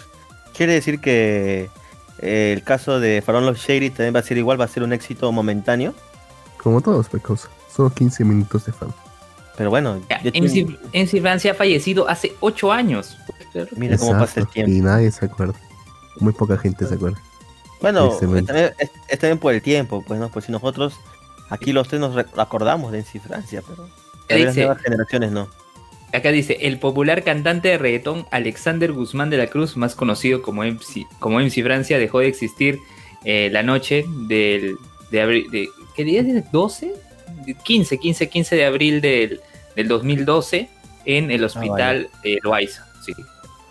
Quiere 0.57 0.75
decir 0.75 1.01
que 1.01 1.71
eh, 2.19 2.53
el 2.53 2.63
caso 2.63 3.01
de 3.01 3.23
Farón 3.23 3.47
Love 3.47 3.59
Shady 3.59 3.91
también 3.91 4.15
va 4.15 4.21
a 4.21 4.23
ser 4.23 4.39
igual, 4.39 4.61
va 4.61 4.65
a 4.65 4.69
ser 4.69 4.83
un 4.83 4.93
éxito 4.93 5.31
momentáneo. 5.33 5.95
como 6.63 6.81
todos 6.81 7.09
pecos 7.09 7.49
solo 7.75 7.91
15 7.91 8.25
minutos 8.25 8.67
de 8.67 8.73
fama 8.73 8.95
Pero 9.57 9.71
bueno, 9.71 10.01
MC, 10.23 10.79
MC 10.93 11.21
Francia 11.21 11.53
ha 11.53 11.55
fallecido 11.55 12.09
hace 12.09 12.35
8 12.41 12.73
años. 12.73 13.19
mira 13.77 13.97
cómo 13.99 14.13
pasa 14.13 14.41
el 14.41 14.49
tiempo. 14.49 14.71
y 14.71 14.81
nadie 14.81 15.11
se 15.11 15.25
acuerda 15.25 15.55
muy 16.21 16.33
poca 16.33 16.59
gente 16.59 16.87
se 16.87 16.95
acuerda 16.95 17.19
Bueno, 17.81 18.11
también, 18.19 18.47
es, 18.79 18.91
es 19.09 19.19
también 19.19 19.39
por 19.39 19.55
el 19.55 19.63
tiempo, 19.63 20.05
pues 20.07 20.21
no, 20.21 20.29
pues 20.29 20.45
si 20.45 20.53
nosotros 20.53 20.95
aquí 21.49 21.73
los 21.73 21.89
tres 21.89 22.01
nos 22.01 22.17
acordamos 22.37 22.93
de 22.93 22.99
MC 22.99 23.21
Francia, 23.21 23.63
pero 23.67 23.89
las 24.29 24.57
nuevas 24.57 24.81
generaciones 24.81 25.33
no. 25.33 25.49
Acá 26.13 26.31
dice, 26.31 26.59
el 26.61 26.79
popular 26.79 27.25
cantante 27.25 27.69
de 27.69 27.79
reggaetón 27.79 28.27
Alexander 28.31 28.93
Guzmán 28.93 29.31
de 29.31 29.39
la 29.39 29.47
Cruz, 29.47 29.77
más 29.77 29.95
conocido 29.95 30.43
como 30.43 30.63
MC, 30.63 31.07
como 31.19 31.41
MC 31.41 31.63
Francia, 31.63 31.99
dejó 31.99 32.19
de 32.21 32.29
existir 32.29 32.79
eh, 33.25 33.49
la 33.51 33.63
noche 33.63 34.05
del, 34.27 34.77
de 35.11 35.23
abril, 35.23 35.51
de, 35.51 35.69
¿qué 35.97 36.05
día 36.05 36.21
es? 36.21 36.27
¿12? 36.53 36.93
De 37.47 37.55
15, 37.55 37.99
15, 37.99 38.29
15 38.29 38.57
de 38.57 38.65
abril 38.67 39.01
del, 39.01 39.41
del 39.75 39.89
2012 39.89 40.69
en 41.07 41.31
el 41.31 41.45
hospital 41.45 42.11
eh, 42.25 42.39
Loaiza. 42.43 42.87
Sí, 43.05 43.15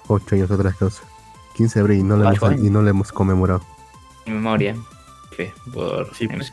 8 0.08 0.36
años 0.36 0.52
atrás 0.52 0.76
causa 0.78 1.04
15 1.56 1.80
de 1.80 1.82
abril 1.82 2.00
y 2.00 2.04
no 2.04 2.18
le 2.18 2.28
Ocho 2.28 2.48
hemos, 2.48 2.66
y 2.66 2.70
no 2.70 2.82
le 2.82 2.90
hemos 2.90 3.12
conmemorado 3.12 3.62
en 4.26 4.34
memoria. 4.34 4.76
Por 5.74 6.14
Sí, 6.16 6.28
pues. 6.28 6.52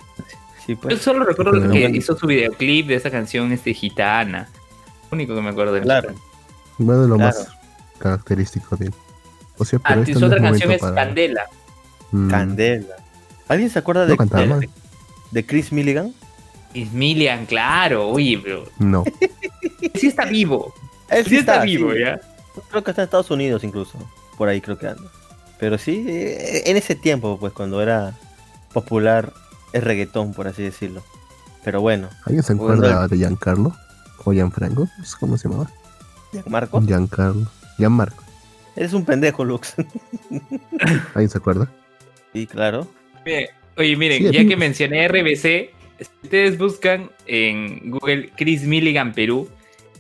Sí, 0.65 0.75
Yo 0.75 0.81
pues. 0.81 1.01
solo 1.01 1.25
recuerdo 1.25 1.71
que 1.71 1.91
hizo 1.91 2.17
su 2.17 2.27
videoclip 2.27 2.89
de 2.89 2.95
esa 2.95 3.11
canción 3.11 3.53
este, 3.53 3.75
gitana. 3.75 4.49
Único 5.11 5.35
que 5.35 5.41
me 5.41 5.51
acuerdo 5.51 5.73
de 5.73 5.81
Claro. 5.83 6.15
Bueno, 6.79 7.07
lo 7.07 7.17
Claro. 7.17 7.37
más 7.39 7.49
característico 7.99 8.77
de 8.77 8.87
él. 8.87 8.95
O 9.57 9.65
sea, 9.65 9.81
Ah, 9.83 9.89
pero 9.91 10.05
su 10.05 10.11
esto 10.13 10.21
no 10.21 10.27
otra 10.27 10.39
es 10.39 10.43
canción 10.45 10.71
es 10.73 10.81
para- 10.81 10.95
Candela. 10.95 11.43
Mm, 12.13 12.31
Candela. 12.31 12.97
¿Alguien 13.49 13.71
se 13.71 13.79
acuerda 13.79 14.07
No 14.07 14.15
de, 14.17 14.59
de, 14.61 14.71
de 15.31 15.47
Chris 15.47 15.73
Milligan? 15.73 16.15
Ismilian, 16.75 17.47
claro, 17.47 18.09
oye, 18.09 18.39
pero 18.43 18.65
No, 18.79 19.03
sí 19.95 20.07
está 20.09 20.27
vivo. 20.27 20.75
Él 21.09 21.25
Sí 21.27 21.39
está 21.39 21.63
vivo, 21.63 21.93
sí. 21.93 22.01
ya. 22.01 22.21
Creo 22.71 22.85
que 22.85 22.91
está 22.91 23.03
en 23.03 23.07
Estados 23.07 23.31
Unidos 23.31 23.65
incluso. 23.65 23.99
Por 24.37 24.49
ahí 24.49 24.61
creo 24.61 24.79
que 24.79 24.87
anda. 24.89 25.11
Pero 25.59 25.79
sí, 25.79 26.05
en 26.07 26.77
ese 26.77 26.95
tiempo, 26.95 27.39
pues 27.41 27.53
cuando 27.53 27.81
era 27.83 28.15
popular 28.73 29.33
el 29.73 29.83
reggaetón, 29.83 30.35
por 30.35 30.47
así 30.47 30.63
decirlo. 30.63 31.03
Pero 31.65 31.81
bueno, 31.81 32.09
¿alguien 32.25 32.43
se 32.45 32.55
Bueno, 32.55 32.75
acuerda 32.75 33.09
de 33.09 33.17
Giancarlo? 33.17 33.75
¿O 34.25 34.33
Gianfranco? 34.33 34.89
No 34.99 35.05
sé 35.05 35.17
¿Cómo 35.21 35.37
se 35.39 35.49
llamaba? 35.49 35.71
Marco, 36.47 36.81
Giancarlo. 36.83 37.47
Gianmarco. 37.79 38.23
eres 38.77 38.93
un 38.93 39.05
pendejo, 39.05 39.45
Lux. 39.45 39.75
¿Alguien 41.15 41.29
se 41.31 41.39
acuerda? 41.39 41.69
sí, 42.33 42.47
claro. 42.47 42.87
Oye, 43.77 43.97
miren, 43.97 44.19
Sí, 44.27 44.33
ya 44.33 44.47
que 44.47 44.57
mencioné 44.57 45.07
RBC, 45.09 45.71
si 46.01 46.09
ustedes 46.25 46.59
buscan 46.59 47.11
en 47.27 47.91
Google 47.91 48.31
Chris 48.37 48.63
Milligan 48.65 49.13
Perú, 49.13 49.49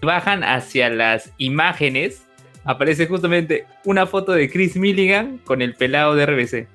y 0.02 0.06
bajan 0.06 0.42
hacia 0.44 0.88
las 0.90 1.30
imágenes, 1.38 2.22
aparece 2.64 3.06
justamente 3.06 3.66
una 3.84 4.06
foto 4.06 4.32
de 4.32 4.50
Chris 4.50 4.76
Milligan 4.76 5.38
con 5.38 5.62
el 5.62 5.74
pelado 5.74 6.14
de 6.14 6.26
RBC. 6.26 6.66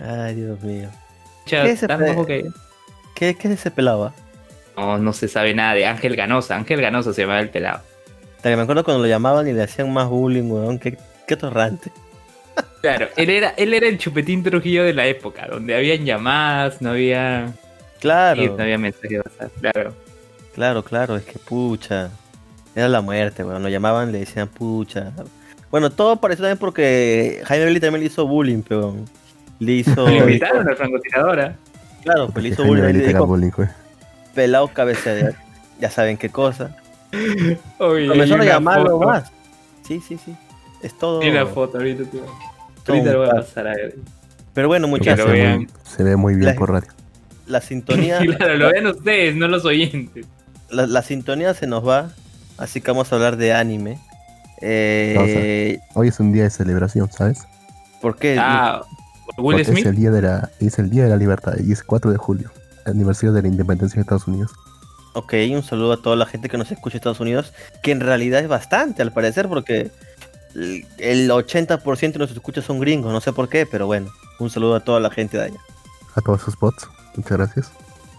Ay, 0.00 0.34
Dios 0.34 0.60
mío. 0.62 0.88
¿Qué 1.46 1.62
es 1.62 1.82
ese 1.82 1.88
pe- 1.88 2.24
que- 2.26 2.50
¿Qué, 3.14 3.34
qué 3.34 3.48
es 3.48 3.54
ese 3.60 3.70
pelado? 3.70 4.04
ah? 4.06 4.14
No, 4.78 4.98
no 4.98 5.12
se 5.12 5.28
sabe 5.28 5.54
nada 5.54 5.74
de 5.74 5.86
Ángel 5.86 6.14
Ganosa. 6.14 6.56
Ángel 6.56 6.80
Ganosa 6.80 7.12
se 7.12 7.22
llamaba 7.22 7.40
el 7.40 7.50
pelado. 7.50 7.80
Hasta 8.36 8.50
que 8.50 8.56
me 8.56 8.62
acuerdo 8.62 8.84
cuando 8.84 9.02
lo 9.02 9.08
llamaban 9.08 9.48
y 9.48 9.52
le 9.52 9.62
hacían 9.62 9.92
más 9.92 10.08
bullying, 10.08 10.50
weón. 10.50 10.78
Qué, 10.78 10.96
qué 11.26 11.36
torrante. 11.36 11.90
Claro, 12.80 13.08
él 13.16 13.30
era, 13.30 13.50
él 13.56 13.74
era 13.74 13.88
el 13.88 13.98
chupetín 13.98 14.44
Trujillo 14.44 14.84
de 14.84 14.94
la 14.94 15.06
época, 15.06 15.48
donde 15.48 15.74
habían 15.74 16.04
llamadas, 16.04 16.80
no 16.80 16.90
había, 16.90 17.52
Claro, 18.00 18.56
no 18.56 18.62
había 18.62 18.78
mensajes 18.78 19.20
claro. 19.60 19.94
claro, 20.54 20.84
claro. 20.84 21.16
Es 21.16 21.24
que 21.24 21.38
pucha. 21.38 22.10
Era 22.74 22.88
la 22.88 23.00
muerte, 23.00 23.42
weón. 23.42 23.62
Lo 23.62 23.68
llamaban, 23.68 24.12
le 24.12 24.20
decían 24.20 24.48
pucha. 24.48 25.12
Bueno, 25.70 25.90
todo 25.90 26.16
pareció 26.16 26.44
también 26.44 26.58
porque 26.58 27.42
Jaime 27.44 27.64
Belli 27.64 27.80
también 27.80 28.00
le 28.00 28.06
hizo 28.06 28.26
bullying, 28.26 28.62
pero 28.66 28.94
le 29.58 29.72
hizo. 29.72 30.06
Le 30.08 30.18
invitaron 30.18 30.66
a 30.66 30.70
la 30.70 30.76
francotiradora. 30.76 31.56
Claro, 32.02 32.26
pues 32.26 32.32
Porque 32.32 32.42
le 32.42 32.48
hizo 32.50 32.62
Jaime 32.62 32.80
bullying. 32.80 32.94
Le 32.94 33.00
te 33.00 33.08
dijo 33.08 33.26
bullying, 33.26 33.50
güey. 33.50 33.68
Pelado 34.38 34.68
cabeza 34.68 35.10
de. 35.10 35.34
Ya 35.80 35.90
saben 35.90 36.16
qué 36.16 36.28
cosa. 36.28 36.76
Oye, 37.78 38.08
Comenzó 38.08 38.34
hay 38.34 38.40
a 38.48 38.52
llamarlo 38.54 38.98
foto. 38.98 39.06
más. 39.06 39.30
Sí, 39.86 40.00
sí, 40.06 40.18
sí. 40.24 40.34
Es 40.82 40.96
todo. 40.98 41.20
Hay 41.22 41.30
una 41.30 41.46
foto 41.46 41.78
ahorita, 41.78 42.02
tío. 42.10 42.22
Ahorita 42.88 43.12
lo 43.12 43.18
voy 43.20 43.28
a 43.28 43.32
pasar 43.32 43.68
a 43.68 43.74
ver. 43.76 43.94
Pero 44.54 44.66
bueno, 44.66 44.88
muchachos, 44.88 45.24
se, 45.26 45.30
ve 45.32 45.40
vean. 45.40 45.56
muy, 45.58 45.68
se 45.84 46.02
ve 46.02 46.16
muy 46.16 46.34
bien 46.34 46.46
La- 46.46 46.54
por 46.56 46.72
radio. 46.72 46.88
la 47.46 47.60
sintonía. 47.60 48.18
Claro, 48.36 48.56
lo 48.56 48.72
ven 48.72 48.86
ustedes, 48.88 49.36
no 49.36 49.46
los 49.46 49.64
oyentes. 49.64 50.26
la, 50.70 50.86
la 50.88 51.02
sintonía 51.02 51.54
se 51.54 51.68
nos 51.68 51.86
va. 51.86 52.10
Así 52.58 52.80
que 52.80 52.90
vamos 52.90 53.12
a 53.12 53.14
hablar 53.16 53.36
de 53.36 53.52
anime. 53.52 53.98
Eh, 54.60 55.78
Hoy 55.94 56.08
es 56.08 56.18
un 56.18 56.32
día 56.32 56.42
de 56.42 56.50
celebración, 56.50 57.08
¿sabes? 57.12 57.38
¿Por 58.02 58.16
qué? 58.16 58.36
Ah, 58.38 58.82
Will 59.36 59.58
Porque 59.58 59.64
Smith. 59.64 59.78
es 59.78 59.86
el 59.86 59.94
día 59.96 60.10
de 60.10 60.22
la 60.22 60.50
es 60.58 60.78
el 60.80 60.90
día 60.90 61.04
de 61.04 61.10
la 61.10 61.16
libertad 61.16 61.54
y 61.64 61.70
es 61.70 61.84
4 61.84 62.10
de 62.10 62.16
julio, 62.16 62.50
aniversario 62.88 63.32
de 63.32 63.42
la 63.42 63.48
independencia 63.48 63.96
de 63.96 64.02
Estados 64.02 64.26
Unidos. 64.26 64.52
Ok, 65.14 65.34
un 65.50 65.62
saludo 65.62 65.92
a 65.94 66.02
toda 66.02 66.16
la 66.16 66.26
gente 66.26 66.48
que 66.48 66.58
nos 66.58 66.70
escucha 66.70 66.96
en 66.96 66.98
Estados 66.98 67.20
Unidos, 67.20 67.52
que 67.82 67.92
en 67.92 68.00
realidad 68.00 68.40
es 68.40 68.48
bastante 68.48 69.02
al 69.02 69.12
parecer, 69.12 69.48
porque 69.48 69.90
el 70.54 70.86
el 70.98 71.30
80% 71.30 71.82
de 71.84 72.18
nuestros 72.18 72.32
escuchas 72.32 72.64
son 72.64 72.80
gringos, 72.80 73.12
no 73.12 73.20
sé 73.20 73.32
por 73.32 73.48
qué, 73.48 73.66
pero 73.66 73.86
bueno, 73.86 74.10
un 74.38 74.50
saludo 74.50 74.76
a 74.76 74.80
toda 74.80 75.00
la 75.00 75.10
gente 75.10 75.36
de 75.36 75.44
allá. 75.44 75.60
A 76.14 76.20
todos 76.20 76.42
sus 76.42 76.58
bots. 76.58 76.88
Muchas 77.16 77.38
gracias. 77.38 77.72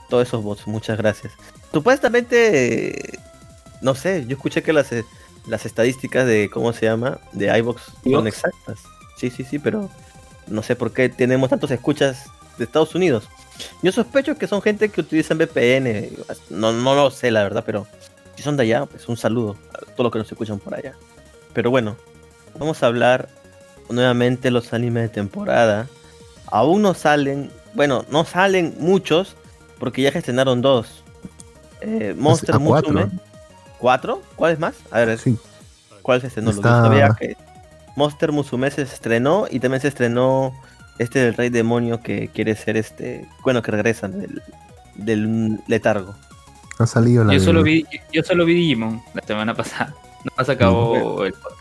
Todos 0.09 0.27
esos 0.27 0.43
bots, 0.43 0.67
muchas 0.67 0.97
gracias. 0.97 1.33
Supuestamente, 1.71 3.19
no 3.81 3.95
sé, 3.95 4.25
yo 4.25 4.35
escuché 4.35 4.63
que 4.63 4.73
las, 4.73 4.89
las 5.47 5.65
estadísticas 5.65 6.25
de, 6.25 6.49
¿cómo 6.51 6.73
se 6.73 6.85
llama? 6.85 7.19
De 7.33 7.55
iVox 7.59 7.83
son 8.03 8.27
exactas. 8.27 8.79
Sí, 9.17 9.29
sí, 9.29 9.43
sí, 9.43 9.59
pero 9.59 9.89
no 10.47 10.63
sé 10.63 10.75
por 10.75 10.91
qué 10.91 11.09
tenemos 11.09 11.49
tantos 11.49 11.71
escuchas 11.71 12.25
de 12.57 12.65
Estados 12.65 12.95
Unidos. 12.95 13.27
Yo 13.81 13.91
sospecho 13.91 14.35
que 14.37 14.47
son 14.47 14.61
gente 14.61 14.89
que 14.89 15.01
utilizan 15.01 15.37
VPN, 15.37 16.09
no, 16.49 16.71
no 16.71 16.95
lo 16.95 17.11
sé 17.11 17.31
la 17.31 17.43
verdad, 17.43 17.63
pero 17.65 17.87
si 18.35 18.43
son 18.43 18.57
de 18.57 18.63
allá, 18.63 18.85
pues 18.85 19.07
un 19.07 19.17
saludo 19.17 19.55
a 19.73 19.79
todos 19.79 20.05
los 20.05 20.11
que 20.11 20.19
nos 20.19 20.31
escuchan 20.31 20.59
por 20.59 20.75
allá. 20.75 20.93
Pero 21.53 21.69
bueno, 21.71 21.95
vamos 22.57 22.81
a 22.83 22.87
hablar 22.87 23.29
nuevamente 23.89 24.43
de 24.43 24.51
los 24.51 24.71
animes 24.73 25.03
de 25.03 25.09
temporada. 25.09 25.87
Aún 26.47 26.81
no 26.81 26.93
salen, 26.93 27.51
bueno, 27.73 28.05
no 28.09 28.23
salen 28.25 28.75
muchos, 28.79 29.35
porque 29.79 30.01
ya 30.01 30.11
gestionaron 30.11 30.61
dos. 30.61 31.03
Eh, 31.81 32.13
Monster 32.17 32.55
a 32.55 32.59
cuatro. 32.59 32.91
Musume. 32.93 33.11
¿Cuatro? 33.77 34.21
¿Cuál 34.35 34.53
es 34.53 34.59
más? 34.59 34.75
A 34.91 34.99
ver, 34.99 35.17
Sí. 35.17 35.37
¿cuál 36.01 36.21
se 36.21 36.27
estrenó? 36.27 36.47
Lo 36.51 36.53
que 36.53 36.59
Está- 36.67 36.81
sabía 36.81 37.15
que 37.17 37.37
Monster 37.95 38.31
Musume 38.31 38.69
se 38.71 38.81
estrenó 38.81 39.45
y 39.49 39.59
también 39.59 39.81
se 39.81 39.87
estrenó 39.89 40.53
este 40.99 41.19
del 41.19 41.33
Rey 41.33 41.49
Demonio 41.49 42.01
que 42.01 42.27
quiere 42.27 42.55
ser 42.55 42.77
este. 42.77 43.27
Bueno, 43.43 43.61
que 43.61 43.71
regresan 43.71 44.19
del, 44.19 44.41
del 44.95 45.59
letargo. 45.67 46.13
Ha 46.77 46.85
salido 46.85 47.23
la 47.25 47.33
Yo 47.33 47.39
solo, 47.39 47.63
vi, 47.63 47.85
yo 48.13 48.21
solo 48.23 48.45
vi 48.45 48.53
Digimon 48.53 49.01
la 49.13 49.21
semana 49.25 49.53
pasada. 49.55 49.93
No 50.25 50.31
más 50.37 50.49
acabó 50.49 51.23
el 51.23 51.31
podcast. 51.31 51.55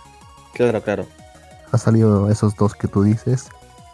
Claro, 0.55 0.83
claro. 0.83 1.07
Ha 1.71 1.79
salido 1.79 2.29
esos 2.29 2.57
dos 2.57 2.75
que 2.75 2.89
tú 2.89 3.05
dices. 3.05 3.47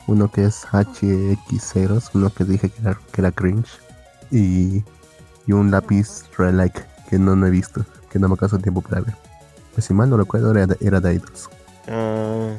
Uno 0.07 0.31
que 0.31 0.45
es 0.45 0.65
HX0, 0.69 2.11
uno 2.15 2.31
que 2.31 2.45
dije 2.45 2.71
que 2.71 2.81
era, 2.81 2.99
que 3.13 3.21
era 3.21 3.31
cringe. 3.31 3.69
Y, 4.31 4.83
y 5.47 5.53
un 5.53 5.71
lápiz 5.71 6.25
Relic 6.39 6.87
que 7.11 7.19
no, 7.19 7.37
no 7.37 7.47
he 7.47 7.51
visto, 7.51 7.85
que 8.11 8.19
no 8.19 8.29
me 8.29 8.33
alcanzó 8.33 8.59
tiempo 8.59 8.81
para 8.81 9.03
ver. 9.03 9.15
Pues 9.75 9.85
si 9.87 9.93
mal 9.93 10.09
no 10.09 10.17
recuerdo, 10.17 10.51
era, 10.53 10.67
de- 10.67 10.79
era 10.81 10.99
de 11.01 11.15
Idols. 11.15 11.51
Ah, 11.89 12.55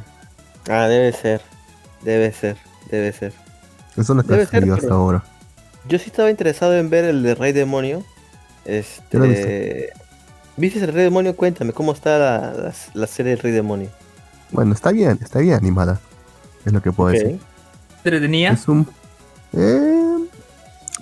ah, 0.70 0.88
debe 0.88 1.12
ser. 1.12 1.42
Debe 2.04 2.32
ser. 2.32 2.58
Debe 2.96 3.12
ser. 3.14 3.34
Eso 3.98 4.02
es 4.02 4.10
lo 4.10 4.24
que 4.24 4.30
Debe 4.30 4.44
ha 4.44 4.46
ser, 4.48 4.60
salido 4.62 4.76
hasta 4.76 4.94
ahora. 4.94 5.24
Yo 5.88 6.00
sí 6.00 6.06
estaba 6.08 6.30
interesado 6.32 6.76
en 6.78 6.90
ver 6.90 7.06
el 7.06 7.22
de 7.24 7.36
Rey 7.36 7.52
Demonio. 7.54 8.04
Este. 8.66 9.90
¿Viste 10.58 10.80
el 10.80 10.92
Rey 10.94 11.04
Demonio? 11.04 11.36
Cuéntame, 11.36 11.74
¿cómo 11.74 11.92
está 11.92 12.18
la, 12.18 12.54
la- 12.54 12.74
la 12.94 13.08
serie 13.08 13.32
del 13.32 13.40
Rey 13.40 13.52
Demonio? 13.52 13.90
Bueno, 14.52 14.74
está 14.74 14.92
bien, 14.92 15.20
está 15.22 15.40
bien 15.40 15.56
animada. 15.56 16.00
Es 16.66 16.72
lo 16.74 16.82
que 16.82 16.92
puedo 16.92 17.10
Ok. 17.10 17.18
decir. 17.22 17.40
¿Entretenía? 17.98 18.52
Es 18.52 18.68
un. 18.68 18.88
Eh, 19.54 20.18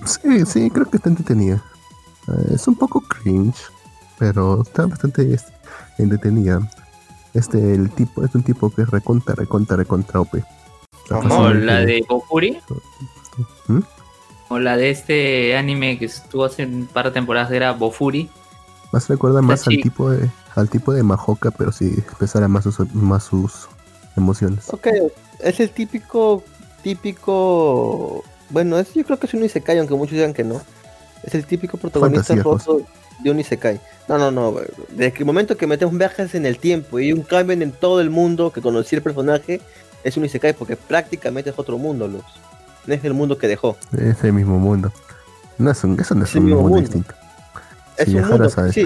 sí, 0.06 0.46
sí, 0.46 0.70
creo 0.70 0.90
que 0.90 0.98
está 0.98 1.10
entretenida. 1.10 1.64
Eh, 2.28 2.56
es 2.56 2.68
un 2.68 2.76
poco 2.76 3.02
cringe, 3.02 3.58
pero 4.18 4.62
está 4.64 4.86
bastante 4.86 5.34
es- 5.34 5.46
entretenida. 5.98 6.60
Este, 7.34 7.74
el 7.74 7.90
tipo, 7.92 8.24
es 8.24 8.34
un 8.36 8.44
tipo 8.44 8.70
que 8.70 8.84
es 8.84 8.90
recontra, 8.90 9.36
recontra, 9.36 9.76
recontra 9.78 10.20
OP. 10.22 10.36
Ajá. 11.10 11.18
¿O 11.20 11.22
Fácilmente- 11.22 11.66
la 11.66 11.80
de 11.82 12.06
Bofuri? 12.08 12.60
¿Mm? 13.68 13.80
¿O 14.50 14.60
la 14.60 14.78
de 14.78 14.90
este 14.90 15.58
anime 15.58 15.98
que 15.98 16.06
estuvo 16.06 16.46
hace 16.46 16.66
un 16.66 16.88
par 16.88 17.06
de 17.06 17.12
temporadas 17.12 17.50
que 17.50 17.56
era 17.56 17.72
Bofuri? 17.72 18.30
Más 18.92 19.08
recuerda 19.10 19.40
Está 19.40 19.48
más 19.48 19.68
al 19.68 19.78
tipo 19.78 20.10
de 20.10 20.30
al 20.56 20.70
tipo 20.70 20.94
de 20.94 21.02
Mahoka, 21.02 21.50
pero 21.52 21.72
si 21.72 21.88
expresara 21.88 22.48
más 22.48 22.64
sus, 22.66 22.80
más 22.94 23.24
sus 23.24 23.68
emociones. 24.16 24.72
Ok, 24.72 24.88
es 25.40 25.60
el 25.60 25.70
típico. 25.72 26.44
Típico. 26.84 28.24
Bueno, 28.50 28.78
es, 28.78 28.94
yo 28.94 29.04
creo 29.04 29.18
que 29.18 29.26
es 29.28 29.34
un 29.34 29.44
Isekai, 29.44 29.80
aunque 29.80 29.96
muchos 29.96 30.14
digan 30.14 30.34
que 30.34 30.44
no. 30.44 30.62
Es 31.24 31.34
el 31.34 31.46
típico 31.46 31.78
protagonista 31.78 32.36
Fantasía, 32.36 32.44
roto 32.44 32.86
de 33.24 33.32
un 33.32 33.40
Isekai. 33.40 33.80
No, 34.08 34.18
no, 34.18 34.30
no. 34.32 34.56
Desde 34.90 35.18
el 35.18 35.26
momento 35.26 35.58
que 35.58 35.66
metemos 35.66 35.98
viajes 35.98 36.36
en 36.36 36.46
el 36.46 36.58
tiempo 36.60 37.00
y 37.00 37.14
un 37.14 37.24
cambio 37.24 37.54
en 37.60 37.72
todo 37.72 38.00
el 38.02 38.10
mundo 38.10 38.52
que 38.52 38.62
conocí 38.62 38.96
el 38.96 39.02
personaje, 39.02 39.62
es 40.04 40.18
un 40.18 40.26
Isekai 40.26 40.54
porque 40.54 40.76
prácticamente 40.76 41.50
es 41.50 41.60
otro 41.60 41.78
mundo, 41.78 42.08
Luz. 42.08 42.24
No 42.86 42.94
es 42.94 43.04
el 43.06 43.14
mundo 43.14 43.38
que 43.38 43.48
dejó. 43.48 43.78
Es 43.98 44.24
el 44.24 44.34
mismo 44.34 44.60
mundo. 44.60 44.92
No 45.58 45.72
es 45.72 45.84
un, 45.84 46.00
eso 46.00 46.16
no 46.16 46.26
es 46.26 46.36
un 46.36 46.46
mismo 46.46 46.62
mundo, 46.62 46.76
mundo. 46.78 46.82
distinto. 46.90 47.14
Es 47.98 48.06
Si 48.06 48.12
un 48.12 48.18
viajaras, 48.18 48.58
mundo, 48.58 48.70
a, 48.70 48.74
sí. 48.74 48.86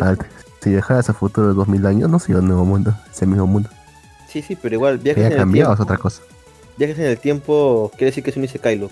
si 0.62 0.70
viajaras 0.70 1.10
a 1.10 1.14
futuro 1.14 1.48
de 1.48 1.54
2000 1.54 1.86
años, 1.86 2.10
no 2.10 2.20
sería 2.20 2.42
un 2.42 2.48
nuevo 2.48 2.66
mundo, 2.66 2.94
es 3.12 3.22
el 3.22 3.30
mismo 3.30 3.48
mundo. 3.48 3.70
Sí, 4.28 4.42
sí, 4.42 4.56
pero 4.56 4.76
igual 4.76 4.98
viajes 5.00 5.22
en 5.22 5.26
haya 5.28 5.36
el 5.36 5.42
cambiado 5.42 5.72
es 5.74 5.78
tiempo. 5.78 5.84
otra 5.94 5.98
cosa. 6.02 6.22
Viajes 6.78 7.00
en 7.00 7.06
el 7.06 7.18
tiempo 7.18 7.90
quiere 7.96 8.08
decir 8.12 8.24
que 8.24 8.30
es 8.30 8.38
un 8.38 8.44
Isekai, 8.44 8.78
Luz. 8.78 8.92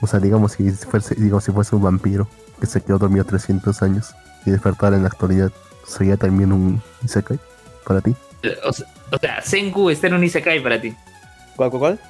O 0.00 0.06
sea, 0.06 0.20
digamos 0.20 0.52
si 0.52 0.70
fuese, 0.70 1.14
digamos, 1.16 1.44
si 1.44 1.52
fuese 1.52 1.74
un 1.74 1.82
vampiro 1.82 2.28
que 2.60 2.66
se 2.66 2.80
quedó 2.82 2.98
dormido 2.98 3.24
300 3.24 3.82
años 3.82 4.14
y 4.46 4.50
despertar 4.50 4.94
en 4.94 5.02
la 5.02 5.08
actualidad, 5.08 5.50
¿sería 5.86 6.16
también 6.16 6.52
un 6.52 6.80
Isekai 7.04 7.38
para 7.86 8.00
ti? 8.00 8.14
O 8.64 8.72
sea, 8.72 8.86
o 9.10 9.18
sea, 9.18 9.42
Senku 9.42 9.90
está 9.90 10.06
en 10.06 10.14
un 10.14 10.24
Isekai 10.24 10.62
para 10.62 10.80
ti. 10.80 10.94
¿Cuál, 11.56 11.70
cuál, 11.70 11.80
cuál? 11.80 12.00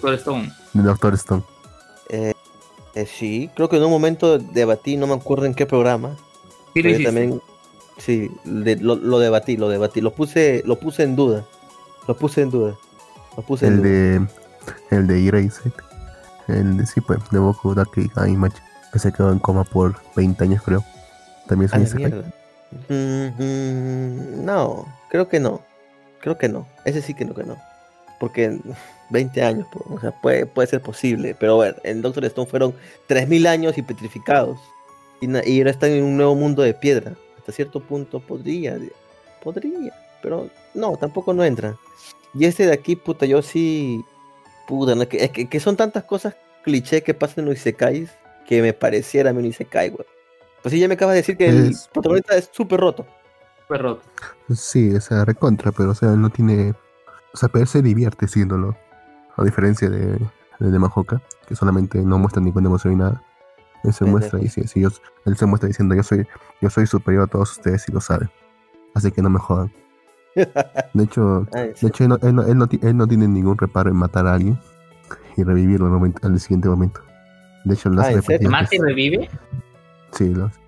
Soul 0.00 0.14
Stone. 0.14 0.52
De 0.72 0.82
Doctor 0.82 1.14
Stone. 1.14 1.42
Eh, 2.08 2.34
eh, 2.94 3.06
sí, 3.06 3.50
creo 3.54 3.68
que 3.68 3.76
en 3.76 3.84
un 3.84 3.90
momento 3.90 4.38
debatí, 4.38 4.96
no 4.96 5.06
me 5.06 5.14
acuerdo 5.14 5.46
en 5.46 5.54
qué 5.54 5.66
programa. 5.66 6.16
Sí, 6.74 6.82
lo 6.82 6.90
pero 6.90 7.04
también, 7.04 7.40
sí, 7.98 8.30
de- 8.44 8.76
lo, 8.76 8.96
lo 8.96 9.18
debatí, 9.18 9.56
lo 9.56 9.68
debatí, 9.68 10.00
lo 10.00 10.12
puse, 10.12 10.62
lo 10.66 10.78
puse 10.78 11.02
en 11.04 11.16
duda. 11.16 11.44
Lo 12.08 12.16
puse 12.16 12.42
en 12.42 12.50
duda. 12.50 12.74
Lo 13.36 13.42
puse 13.44 13.66
en 13.66 13.74
El 13.74 13.78
duda. 13.78 13.88
de. 13.88 14.96
El 14.96 15.06
de 15.06 15.26
Erased. 15.28 15.72
El 16.48 16.76
de 16.76 16.86
sí, 16.86 17.00
pues, 17.00 17.18
de 17.30 17.38
Boku 17.38 17.74
Daki 17.74 18.10
Image. 18.28 18.56
Que 18.92 18.98
se 18.98 19.12
quedó 19.12 19.32
en 19.32 19.38
coma 19.38 19.64
por 19.64 19.94
20 20.16 20.44
años, 20.44 20.62
creo. 20.62 20.84
También 21.48 21.70
es 21.70 21.76
un 21.76 21.82
Isekai. 21.82 22.12
mierda. 22.12 22.32
Mm, 22.88 23.42
mm, 23.42 24.44
no, 24.44 24.86
creo 25.10 25.28
que 25.28 25.40
no. 25.40 25.60
Creo 26.20 26.36
que 26.38 26.48
no. 26.48 26.66
Ese 26.84 27.00
sí 27.02 27.14
que 27.14 27.24
no 27.24 27.34
que 27.34 27.44
no. 27.44 27.56
Porque 28.22 28.56
20 29.10 29.42
años, 29.42 29.66
o 29.90 29.98
sea, 29.98 30.12
puede, 30.12 30.46
puede 30.46 30.68
ser 30.68 30.80
posible. 30.80 31.34
Pero 31.40 31.56
bueno, 31.56 31.74
en 31.82 32.02
Doctor 32.02 32.24
Stone 32.26 32.48
fueron 32.48 32.72
3000 33.08 33.48
años 33.48 33.76
y 33.76 33.82
petrificados. 33.82 34.60
Y, 35.20 35.26
ahora 35.58 35.72
están 35.72 35.90
en 35.90 36.04
un 36.04 36.16
nuevo 36.16 36.36
mundo 36.36 36.62
de 36.62 36.72
piedra. 36.72 37.14
Hasta 37.36 37.50
cierto 37.50 37.80
punto 37.80 38.20
podría. 38.20 38.78
Podría. 39.42 39.92
Pero 40.22 40.48
no, 40.72 40.96
tampoco 40.96 41.34
no 41.34 41.42
entra. 41.42 41.76
Y 42.32 42.44
este 42.44 42.64
de 42.64 42.72
aquí, 42.72 42.94
puta, 42.94 43.26
yo 43.26 43.42
sí. 43.42 44.04
Puta, 44.68 44.94
no, 44.94 45.08
que, 45.08 45.24
es 45.24 45.30
que, 45.32 45.48
que 45.48 45.58
son 45.58 45.76
tantas 45.76 46.04
cosas 46.04 46.36
cliché 46.62 47.02
que 47.02 47.12
pasan 47.12 47.40
en 47.42 47.46
los 47.46 47.56
Isekais 47.56 48.08
que 48.46 48.62
me 48.62 48.72
pareciera 48.72 49.30
a 49.30 49.32
mí 49.32 49.40
un 49.40 49.46
Isekai, 49.46 49.88
güey. 49.88 50.06
Pues 50.62 50.72
sí, 50.72 50.78
ya 50.78 50.86
me 50.86 50.94
acabas 50.94 51.14
de 51.14 51.22
decir 51.22 51.36
que 51.36 51.48
el 51.48 51.70
Es- 51.72 51.88
protagonista 51.92 52.36
es 52.36 52.48
súper 52.52 52.78
roto. 52.78 53.04
Fue 53.66 53.78
roto. 53.78 54.02
Sí, 54.54 54.94
o 54.94 55.00
sea, 55.00 55.24
recontra, 55.24 55.72
pero 55.72 55.90
o 55.90 55.94
sea, 55.96 56.10
no 56.10 56.30
tiene. 56.30 56.72
O 57.34 57.36
sea, 57.36 57.48
pero 57.48 57.62
él 57.62 57.68
se 57.68 57.82
divierte 57.82 58.28
siéndolo. 58.28 58.76
A 59.36 59.42
diferencia 59.44 59.88
de, 59.88 60.18
de, 60.58 60.70
de 60.70 60.78
Mahoka, 60.78 61.22
que 61.46 61.56
solamente 61.56 62.02
no 62.02 62.18
muestra 62.18 62.42
ninguna 62.42 62.68
emoción 62.68 62.92
y 62.92 62.96
nada. 62.96 63.22
Él 63.84 63.92
se 63.94 64.04
muestra 64.04 64.38
y 64.40 64.48
sí, 64.48 64.62
sí, 64.68 64.80
yo- 64.80 64.90
él 65.24 65.36
se 65.36 65.46
muestra 65.46 65.66
diciendo 65.68 65.94
yo 65.94 66.02
soy, 66.02 66.26
yo 66.60 66.70
soy 66.70 66.86
superior 66.86 67.24
a 67.24 67.26
todos 67.26 67.52
ustedes 67.52 67.88
y 67.88 67.92
lo 67.92 68.00
saben. 68.00 68.30
Así 68.94 69.10
que 69.10 69.22
no 69.22 69.30
me 69.30 69.38
jodan. 69.38 69.72
De 70.94 71.04
hecho, 71.04 71.46
Ah, 71.54 71.60
de 71.62 71.88
hecho 71.88 72.04
él, 72.04 72.08
no, 72.10 72.18
él 72.22 72.34
no- 72.34 72.42
él 72.46 72.58
no 72.58 72.66
ti- 72.66 72.80
él 72.82 72.96
no 72.96 73.06
tiene 73.08 73.26
ningún 73.28 73.56
reparo 73.58 73.90
en 73.90 73.96
matar 73.96 74.26
a 74.26 74.34
alguien 74.34 74.58
y 75.36 75.42
revivirlo 75.42 75.86
al, 75.86 75.92
momento, 75.92 76.26
al 76.26 76.38
siguiente 76.38 76.68
momento. 76.68 77.00
De 77.64 77.74
hecho, 77.74 77.88
lo 77.88 78.00
Ah, 78.02 78.04
hace 78.04 78.14
¿en 78.14 78.22
serio? 78.22 78.38
repetidas 78.38 78.50
¿Mata 78.52 78.74
y 78.74 78.78
veces. 78.78 78.86
revive? 78.86 79.30
Sí, 80.12 80.28
lo 80.34 80.44
hace. 80.46 80.60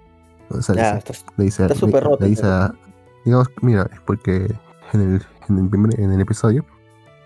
O 0.50 0.62
sea, 0.62 0.74
Ya, 0.74 1.00
le 1.36 1.44
dice, 1.44 1.62
Está 1.64 1.74
le- 1.74 1.80
súper 1.80 2.02
roto, 2.04 2.18
le 2.24 2.30
dice 2.30 2.46
a- 2.46 2.74
digamos, 3.24 3.50
mira, 3.62 3.88
es 3.92 4.00
porque 4.00 4.52
en 4.92 5.00
el, 5.00 5.22
en, 5.48 5.58
el 5.58 5.68
primer, 5.68 5.98
en 6.00 6.12
el 6.12 6.20
episodio 6.20 6.64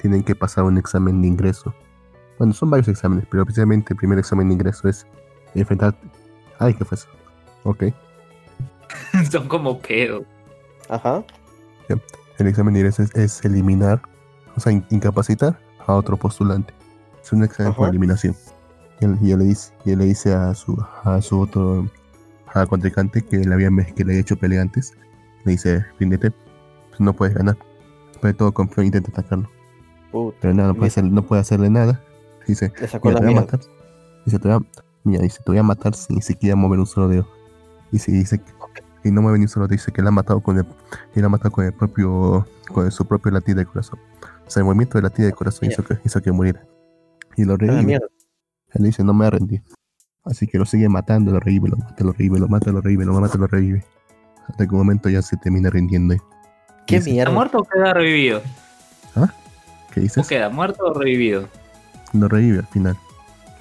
tienen 0.01 0.23
que 0.23 0.35
pasar 0.35 0.65
un 0.65 0.79
examen 0.79 1.21
de 1.23 1.29
ingreso. 1.29 1.75
Bueno, 2.39 2.53
son 2.53 2.71
varios 2.71 2.89
exámenes, 2.89 3.27
pero 3.31 3.45
precisamente 3.45 3.93
el 3.93 3.97
primer 3.97 4.19
examen 4.19 4.49
de 4.49 4.55
ingreso 4.55 4.89
es 4.89 5.07
enfrentar... 5.55 5.97
Ay, 6.59 6.75
¿qué 6.75 6.85
fue 6.85 6.97
eso? 6.97 7.09
Ok. 7.65 7.85
Son 9.31 9.49
como 9.49 9.79
pedos. 9.81 10.25
Ajá. 10.89 11.23
El 12.39 12.47
examen 12.47 12.75
de 12.75 12.81
ingreso 12.81 13.03
es, 13.03 13.15
es 13.17 13.45
eliminar, 13.45 14.01
o 14.57 14.61
sea, 14.61 14.71
in- 14.73 14.87
incapacitar 14.91 15.59
a 15.87 15.95
otro 15.95 16.17
postulante. 16.17 16.73
Es 17.23 17.33
un 17.33 17.43
examen 17.43 17.75
por 17.75 17.85
Ajá. 17.87 17.91
eliminación. 17.91 18.37
Y 19.01 19.05
él, 19.05 19.19
y 19.21 19.33
él 19.33 19.39
le 19.41 19.45
dice, 19.47 19.73
y 19.85 19.91
él 19.93 19.99
le 19.99 20.05
dice 20.05 20.33
a 20.35 20.55
su, 20.55 20.81
a 21.05 21.21
su 21.21 21.41
otro 21.41 21.89
a 22.55 22.65
contrincante 22.67 23.23
que 23.23 23.39
le 23.39 23.53
había, 23.53 23.69
que 23.95 24.05
le 24.05 24.13
había 24.13 24.21
hecho 24.21 24.37
pelea 24.37 24.63
antes. 24.63 24.95
Le 25.45 25.53
dice, 25.53 25.85
ríndete, 25.99 26.31
pues 26.89 27.01
no 27.01 27.13
puedes 27.13 27.35
ganar. 27.35 27.57
De 28.23 28.35
todo, 28.35 28.53
e 28.77 28.85
intenta 28.85 29.11
atacarlo. 29.11 29.49
Puta, 30.11 30.37
Pero 30.41 30.55
nada, 30.55 30.69
no 30.69 30.75
puede, 30.75 30.89
hacer, 30.89 31.05
no 31.05 31.23
puede 31.23 31.41
hacerle 31.41 31.71
nada. 31.71 32.01
Dice, 32.47 32.73
mira, 32.81 32.91
la 33.13 33.21
te 33.21 33.27
voy 33.27 33.33
a 33.35 33.41
matar. 33.41 33.61
Dice, 34.25 34.39
te 34.39 34.49
voy 34.49 34.57
a, 34.57 34.81
mira, 35.05 35.23
dice, 35.23 35.39
te 35.45 35.51
voy 35.51 35.59
a 35.59 35.63
matar 35.63 35.95
sin 35.95 36.17
ni 36.17 36.23
siquiera 36.23 36.57
mover 36.57 36.79
un 36.79 36.87
solo 36.87 37.09
dedo. 37.09 37.29
Y 37.93 37.99
si 37.99 38.13
dice 38.13 38.39
que 38.39 38.53
y 39.05 39.13
no 39.13 39.23
mueve 39.23 39.39
ni 39.39 39.45
un 39.45 39.49
solo 39.49 39.67
dedo, 39.67 39.77
dice 39.77 39.93
que 39.93 40.01
él 40.01 40.07
ha 40.09 40.11
matado 40.11 40.41
con 40.41 40.59
el, 40.59 40.67
él 41.15 41.25
ha 41.25 41.29
matado 41.29 41.51
con 41.53 41.65
el 41.65 41.73
propio 41.73 42.47
con 42.73 42.91
su 42.91 43.07
propio 43.07 43.31
latido 43.31 43.59
de 43.59 43.67
corazón. 43.67 43.99
O 44.47 44.51
sea, 44.51 44.61
el 44.61 44.65
movimiento 44.65 44.99
de 44.99 45.03
latido 45.03 45.27
de 45.27 45.33
corazón 45.35 45.69
hizo 45.71 45.85
que, 45.85 45.99
hizo 46.05 46.21
que 46.21 46.33
muriera. 46.33 46.67
Y 47.37 47.45
lo 47.45 47.55
Ah, 47.55 47.57
revive. 47.59 47.83
mierda. 47.83 48.07
Él 48.75 48.85
dice, 48.85 49.05
no 49.05 49.13
me 49.15 49.19
voy 49.19 49.27
a 49.29 49.31
rendir. 49.31 49.63
Así 50.25 50.47
que 50.47 50.59
lo 50.59 50.67
sigue 50.67 50.89
matando, 50.89 51.33
lo 51.33 51.41
revive, 51.41 51.69
lo 51.69 51.77
mata, 51.77 52.05
lo 52.05 52.13
revive, 52.13 52.39
lo 52.39 52.49
mata, 52.49 52.73
lo 52.73 52.81
revive, 52.81 53.05
lo 53.05 53.19
mata, 53.21 53.39
lo 53.39 53.47
revive. 53.47 53.85
Hasta 54.47 54.67
que 54.67 54.73
un 54.75 54.79
momento 54.79 55.09
ya 55.09 55.23
se 55.23 55.37
termina 55.37 55.71
rindiendo. 55.71 56.17
¿Qué 56.89 56.97
Dice, 56.97 57.11
¿Está 57.11 57.15
mierda? 57.17 57.33
muerto 57.35 57.59
o 57.59 57.65
queda 57.65 57.93
revivido? 57.93 58.43
¿Qué 59.93 60.01
¿O 60.01 60.03
dices? 60.03 60.27
queda 60.27 60.49
muerto 60.49 60.85
o 60.85 60.95
revivido? 60.99 61.49
Lo 62.15 62.29
revive 62.29 62.61
al 62.61 62.67
final. 62.67 62.97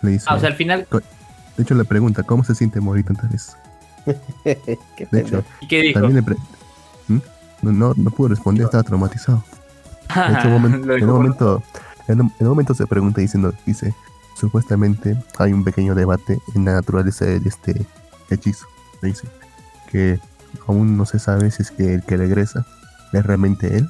Le 0.02 0.12
dice, 0.12 0.26
Ah, 0.30 0.36
o 0.36 0.40
sea, 0.40 0.50
al 0.50 0.56
final, 0.56 0.88
de 1.58 1.64
hecho 1.64 1.74
le 1.76 1.84
pregunta, 1.84 2.24
¿cómo 2.24 2.44
se 2.46 2.56
siente 2.56 2.80
morir 2.80 3.04
tantas 3.06 3.30
veces? 3.32 3.58
Qué 4.96 5.08
De 5.12 5.20
hecho, 5.22 5.44
¿y 5.62 5.68
qué 5.68 5.82
dijo? 5.82 6.00
también 6.00 6.16
le 6.16 6.24
pre- 6.24 6.36
¿Mm? 7.10 7.18
no, 7.64 7.72
no, 7.74 7.94
no 7.98 8.12
pudo 8.12 8.30
responder, 8.30 8.64
estaba 8.66 8.84
traumatizado. 8.84 9.44
De 10.16 10.34
hecho, 10.40 10.48
un 10.50 10.66
en 10.92 11.04
un 11.04 11.10
momento, 11.10 11.62
en 12.08 12.22
un, 12.22 12.28
en 12.40 12.46
un 12.46 12.50
momento 12.50 12.74
se 12.74 12.88
pregunta 12.88 13.20
diciendo, 13.20 13.54
dice, 13.66 13.94
supuestamente 14.36 15.18
hay 15.38 15.52
un 15.52 15.66
pequeño 15.66 15.96
debate 15.96 16.40
en 16.56 16.64
la 16.66 16.74
naturaleza 16.76 17.26
de 17.26 17.42
este 17.46 17.86
hechizo. 18.30 18.68
Le 19.02 19.10
dice 19.10 19.28
que 19.92 20.20
aún 20.68 20.96
no 20.96 21.06
se 21.06 21.20
sabe 21.20 21.52
si 21.52 21.64
es 21.64 21.72
que 21.72 21.96
el 21.96 22.04
que 22.04 22.16
regresa 22.16 22.66
es 23.14 23.26
realmente 23.26 23.78
él 23.78 23.90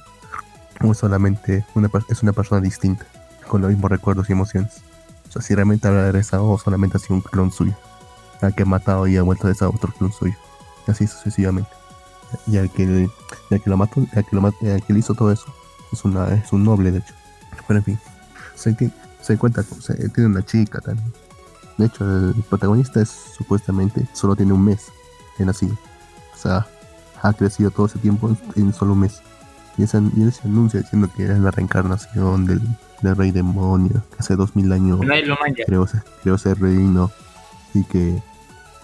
o 0.81 0.93
solamente 0.93 1.65
una, 1.75 1.89
es 2.09 2.23
una 2.23 2.33
persona 2.33 2.61
distinta, 2.61 3.05
con 3.47 3.61
los 3.61 3.71
mismos 3.71 3.91
recuerdos 3.91 4.29
y 4.29 4.33
emociones. 4.33 4.81
O 5.27 5.31
sea, 5.31 5.41
si 5.41 5.55
realmente 5.55 5.87
habrá 5.87 6.03
regresado 6.03 6.47
o 6.47 6.57
solamente 6.57 6.97
ha 6.97 6.99
sido 6.99 7.15
un 7.15 7.21
clon 7.21 7.51
suyo, 7.51 7.73
al 8.41 8.53
que 8.53 8.63
ha 8.63 8.65
matado 8.65 9.07
y 9.07 9.17
ha 9.17 9.23
vuelto 9.23 9.47
a 9.47 9.53
ser 9.53 9.67
otro 9.67 9.91
clon 9.97 10.11
suyo. 10.11 10.35
Así 10.87 11.07
sucesivamente. 11.07 11.69
Y 12.45 12.57
al 12.57 12.69
que, 12.71 13.09
al 13.51 13.61
que 13.61 13.69
lo 13.69 13.77
mató, 13.77 14.05
al 14.15 14.25
que, 14.25 14.71
al 14.71 14.83
que 14.83 14.93
le 14.93 14.99
hizo 14.99 15.13
todo 15.13 15.31
eso, 15.31 15.45
es, 15.91 16.03
una, 16.05 16.33
es 16.33 16.51
un 16.53 16.63
noble, 16.63 16.91
de 16.91 16.99
hecho. 16.99 17.13
Pero 17.67 17.79
en 17.79 17.83
fin, 17.83 17.99
se, 18.55 18.75
se 19.21 19.37
cuenta, 19.37 19.63
se, 19.63 20.09
tiene 20.09 20.29
una 20.29 20.45
chica 20.45 20.79
también. 20.79 21.11
De 21.77 21.85
hecho, 21.85 22.05
el 22.05 22.43
protagonista 22.49 23.01
es 23.01 23.09
supuestamente, 23.09 24.07
solo 24.13 24.35
tiene 24.35 24.53
un 24.53 24.63
mes 24.63 24.87
de 25.37 25.45
nacido. 25.45 25.77
O 26.33 26.37
sea, 26.37 26.67
ha 27.27 27.33
crecido 27.33 27.71
todo 27.71 27.85
ese 27.85 27.99
tiempo 27.99 28.35
en, 28.55 28.73
solo 28.73 28.93
un 28.93 29.01
mes. 29.01 29.21
Y, 29.77 29.83
ese, 29.83 30.01
y 30.15 30.23
él 30.23 30.33
se 30.33 30.47
anuncia 30.47 30.81
diciendo 30.81 31.09
que 31.15 31.23
es 31.23 31.39
la 31.39 31.51
reencarnación 31.51 32.45
del, 32.45 32.61
del 33.01 33.15
rey 33.15 33.31
demonio, 33.31 34.03
que 34.11 34.17
hace 34.19 34.35
dos 34.35 34.55
mil 34.55 34.71
años 34.71 34.99
ser, 35.87 36.03
creo 36.23 36.37
ser 36.37 36.59
reino 36.59 37.11
y 37.73 37.83
que, 37.83 38.21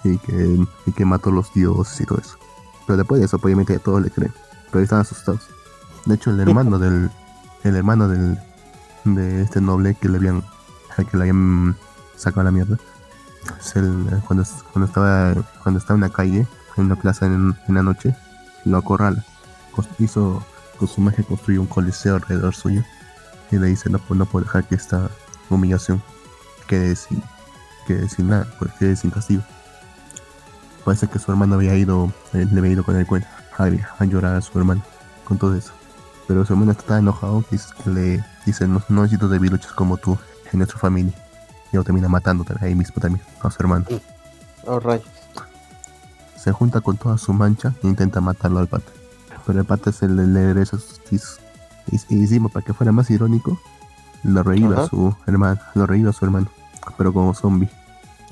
y 0.03 0.17
que 0.19 0.65
y 0.85 0.91
que 0.91 1.05
mató 1.05 1.29
a 1.29 1.33
los 1.33 1.53
dioses 1.53 1.99
y 2.01 2.05
todo 2.05 2.19
eso. 2.19 2.37
Pero 2.85 2.97
después 2.97 3.19
de 3.19 3.25
eso, 3.25 3.37
pues, 3.37 3.45
obviamente, 3.45 3.79
todos 3.79 4.01
le 4.01 4.11
creen. 4.11 4.33
Pero 4.71 4.83
están 4.83 4.99
asustados. 4.99 5.47
De 6.05 6.15
hecho, 6.15 6.31
el 6.31 6.39
hermano 6.41 6.77
del 6.77 7.09
el 7.63 7.75
hermano 7.75 8.07
del 8.07 8.37
de 9.05 9.41
este 9.41 9.61
noble 9.61 9.95
que 9.95 10.09
le 10.09 10.17
habían 10.17 10.43
que 10.95 11.17
le 11.17 11.23
habían 11.23 11.75
sacado 12.15 12.41
a 12.41 12.43
la 12.45 12.51
mierda 12.51 12.77
es 13.59 13.75
el, 13.75 14.21
cuando, 14.27 14.45
cuando 14.71 14.87
estaba 14.87 15.33
cuando 15.61 15.79
estaba 15.79 15.95
en 15.95 16.01
la 16.01 16.09
calle 16.09 16.47
en 16.77 16.85
una 16.85 16.95
plaza 16.95 17.25
en, 17.25 17.55
en 17.67 17.75
la 17.75 17.83
noche 17.83 18.15
lo 18.65 18.77
acorrala 18.77 19.23
hizo 19.99 20.43
con 20.77 20.87
su 20.87 21.01
magia 21.01 21.23
construyó 21.23 21.61
un 21.61 21.67
coliseo 21.67 22.15
alrededor 22.15 22.55
suyo 22.55 22.83
y 23.51 23.57
le 23.57 23.67
dice 23.67 23.89
no, 23.89 23.99
no 24.09 24.25
puedo 24.25 24.45
dejar 24.45 24.65
que 24.65 24.75
esta 24.75 25.09
humillación 25.49 26.01
quede 26.67 26.95
sin, 26.95 27.21
quede 27.87 28.09
sin 28.09 28.29
nada, 28.29 28.47
pues 28.57 28.71
quede 28.73 28.95
sin 28.95 29.11
castigo. 29.11 29.43
Parece 30.83 31.07
que 31.07 31.19
su 31.19 31.31
hermano 31.31 31.55
había 31.55 31.75
ido, 31.75 32.11
eh, 32.33 32.45
le 32.51 32.59
había 32.59 32.71
ido 32.71 32.83
con 32.83 32.95
el 32.97 33.05
cuento 33.05 33.27
a, 33.57 33.63
a 33.63 34.05
llorar 34.05 34.35
a 34.35 34.41
su 34.41 34.57
hermano 34.57 34.83
con 35.23 35.37
todo 35.37 35.55
eso. 35.55 35.71
Pero 36.27 36.45
su 36.45 36.53
hermano 36.53 36.71
está 36.71 36.83
tan 36.83 36.99
enojado 36.99 37.43
que, 37.49 37.59
le 37.89 38.23
dice, 38.45 38.67
no, 38.67 38.81
no 38.89 39.03
necesito 39.03 39.29
debiluchos 39.29 39.73
como 39.73 39.97
tú 39.97 40.17
en 40.51 40.59
nuestra 40.59 40.79
familia. 40.79 41.13
Y 41.71 41.75
lo 41.75 41.83
termina 41.83 42.07
matando 42.07 42.45
ahí 42.61 42.75
mismo 42.75 43.01
también 43.01 43.23
a 43.41 43.49
su 43.49 43.57
hermano. 43.61 43.85
Oh, 44.65 44.79
rayos. 44.79 45.22
Se 46.43 46.51
junta 46.51 46.81
con 46.81 46.97
toda 46.97 47.17
su 47.17 47.31
mancha 47.31 47.73
e 47.83 47.87
intenta 47.87 48.19
matarlo 48.19 48.59
al 48.59 48.67
pata. 48.67 48.91
Pero 49.45 49.59
el 49.59 49.65
pata 49.65 49.91
se 49.91 50.07
le, 50.09 50.27
le 50.27 50.47
regresa 50.47 50.77
sus 50.77 50.99
hechizos. 50.99 51.39
Y, 51.91 51.95
y 52.15 52.21
encima, 52.21 52.49
para 52.49 52.65
que 52.65 52.73
fuera 52.73 52.91
más 52.91 53.09
irónico, 53.11 53.59
lo 54.23 54.43
revive 54.43 54.75
a 54.75 54.79
Ajá. 54.79 54.87
su 54.87 55.15
hermano, 55.25 55.59
lo 55.75 55.85
revive 55.85 56.09
a 56.09 56.13
su 56.13 56.25
hermano, 56.25 56.47
pero 56.97 57.13
como 57.13 57.33
zombie. 57.33 57.69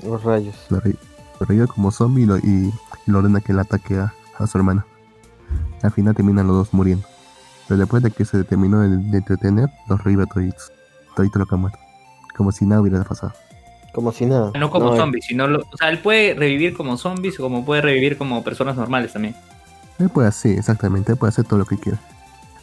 Oh, 0.06 0.16
rayos. 0.18 0.54
Lo, 0.68 0.80
re- 0.80 0.96
lo 1.38 1.68
como 1.68 1.90
zombie 1.90 2.22
y 2.24 2.26
lo, 2.26 2.38
y, 2.38 2.72
y 3.06 3.10
lo 3.10 3.18
ordena 3.18 3.40
que 3.40 3.52
le 3.52 3.60
ataque 3.60 3.98
a, 3.98 4.12
a 4.38 4.46
su 4.46 4.58
hermana. 4.58 4.84
Al 5.82 5.90
final 5.90 6.14
terminan 6.14 6.46
los 6.46 6.56
dos 6.56 6.74
muriendo. 6.74 7.06
Pero 7.68 7.78
después 7.78 8.02
de 8.02 8.10
que 8.10 8.24
se 8.24 8.44
terminó 8.44 8.80
de, 8.80 8.88
de 8.88 9.18
entretener, 9.18 9.70
los 9.88 10.02
revive 10.02 10.24
a 10.24 10.26
toditos. 10.26 10.72
Todito 11.16 11.38
lo 11.38 11.46
que 11.46 11.54
ha 11.54 11.58
muerto. 11.58 11.78
Como 12.36 12.52
si 12.52 12.64
nada 12.66 12.80
hubiera 12.80 13.04
pasado. 13.04 13.32
Como 13.92 14.10
si 14.12 14.24
nada. 14.26 14.50
No 14.58 14.70
como 14.70 14.94
eh, 14.94 14.98
zombies, 14.98 15.26
sino 15.26 15.46
lo- 15.46 15.60
o 15.70 15.76
sea, 15.76 15.90
él 15.90 15.98
puede 15.98 16.34
revivir 16.34 16.74
como 16.74 16.96
zombies 16.96 17.38
o 17.38 17.42
como 17.42 17.64
puede 17.64 17.82
revivir 17.82 18.16
como 18.16 18.42
personas 18.42 18.76
normales 18.76 19.12
también. 19.12 19.36
Él 19.98 20.08
puede 20.08 20.28
hacer, 20.28 20.58
exactamente, 20.58 21.12
él 21.12 21.18
puede 21.18 21.28
hacer 21.28 21.44
todo 21.44 21.58
lo 21.58 21.66
que 21.66 21.76
quiera. 21.78 21.98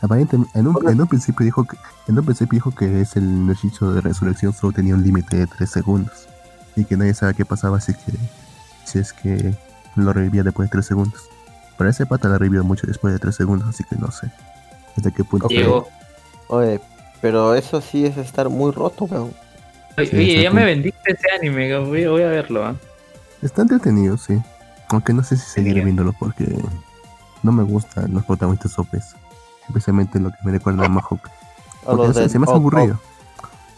Aparentemente, 0.01 0.57
en 0.57 0.67
un, 0.67 0.89
en 0.89 1.01
un 1.01 1.07
principio 1.07 1.45
dijo 1.45 1.65
que, 1.65 1.77
en 2.07 2.17
un 2.17 2.25
principio 2.25 2.55
dijo 2.57 2.71
que 2.71 3.01
es 3.01 3.15
el 3.15 3.47
hechizo 3.51 3.93
de 3.93 4.01
resurrección 4.01 4.53
solo 4.53 4.71
tenía 4.73 4.95
un 4.95 5.03
límite 5.03 5.37
de 5.37 5.47
3 5.47 5.69
segundos. 5.69 6.27
Y 6.75 6.85
que 6.85 6.95
nadie 6.95 7.13
sabe 7.13 7.33
qué 7.33 7.45
pasaba 7.45 7.79
si 7.81 7.91
es 7.91 7.97
que, 7.97 8.11
si 8.85 8.99
es 8.99 9.11
que 9.13 9.53
lo 9.95 10.13
revivía 10.13 10.43
después 10.43 10.69
de 10.69 10.71
3 10.71 10.85
segundos. 10.85 11.23
Pero 11.77 11.89
ese 11.89 12.05
pata 12.05 12.29
lo 12.29 12.37
revivió 12.37 12.63
mucho 12.63 12.87
después 12.87 13.13
de 13.13 13.19
3 13.19 13.35
segundos, 13.35 13.67
así 13.67 13.83
que 13.83 13.97
no 13.97 14.09
sé. 14.11 14.31
¿Hasta 14.95 15.11
qué 15.11 15.23
punto? 15.23 15.47
Llegó. 15.49 15.87
Oye, 16.47 16.79
pero 17.21 17.53
eso 17.55 17.81
sí 17.81 18.05
es 18.05 18.17
estar 18.17 18.49
muy 18.49 18.71
roto, 18.71 19.05
weón. 19.05 19.33
Oye, 19.99 20.09
Sí, 20.09 20.41
ya 20.41 20.51
me 20.51 20.65
vendiste 20.65 21.11
ese 21.11 21.27
anime, 21.37 21.77
voy, 21.79 22.05
voy 22.05 22.21
a 22.23 22.27
verlo. 22.27 22.65
¿ah? 22.65 22.75
Está 23.41 23.61
entretenido, 23.61 24.17
sí. 24.17 24.39
Aunque 24.89 25.13
no 25.13 25.23
sé 25.23 25.37
si 25.37 25.43
seguir 25.43 25.69
Genial. 25.73 25.85
viéndolo 25.85 26.13
porque 26.19 26.45
no 27.43 27.51
me 27.51 27.63
gustan 27.63 28.13
los 28.13 28.25
protagonistas 28.25 28.77
OPs. 28.79 29.15
Especialmente 29.67 30.19
lo 30.19 30.29
que 30.31 30.37
me 30.43 30.51
recuerda 30.51 30.85
a 30.85 30.89
Mahawk. 30.89 31.29
O 31.85 31.91
Porque 31.95 32.07
los 32.07 32.15
se, 32.15 32.21
de- 32.23 32.29
se 32.29 32.39
me 32.39 32.45
hace 32.45 32.53
aburrido. 32.53 32.99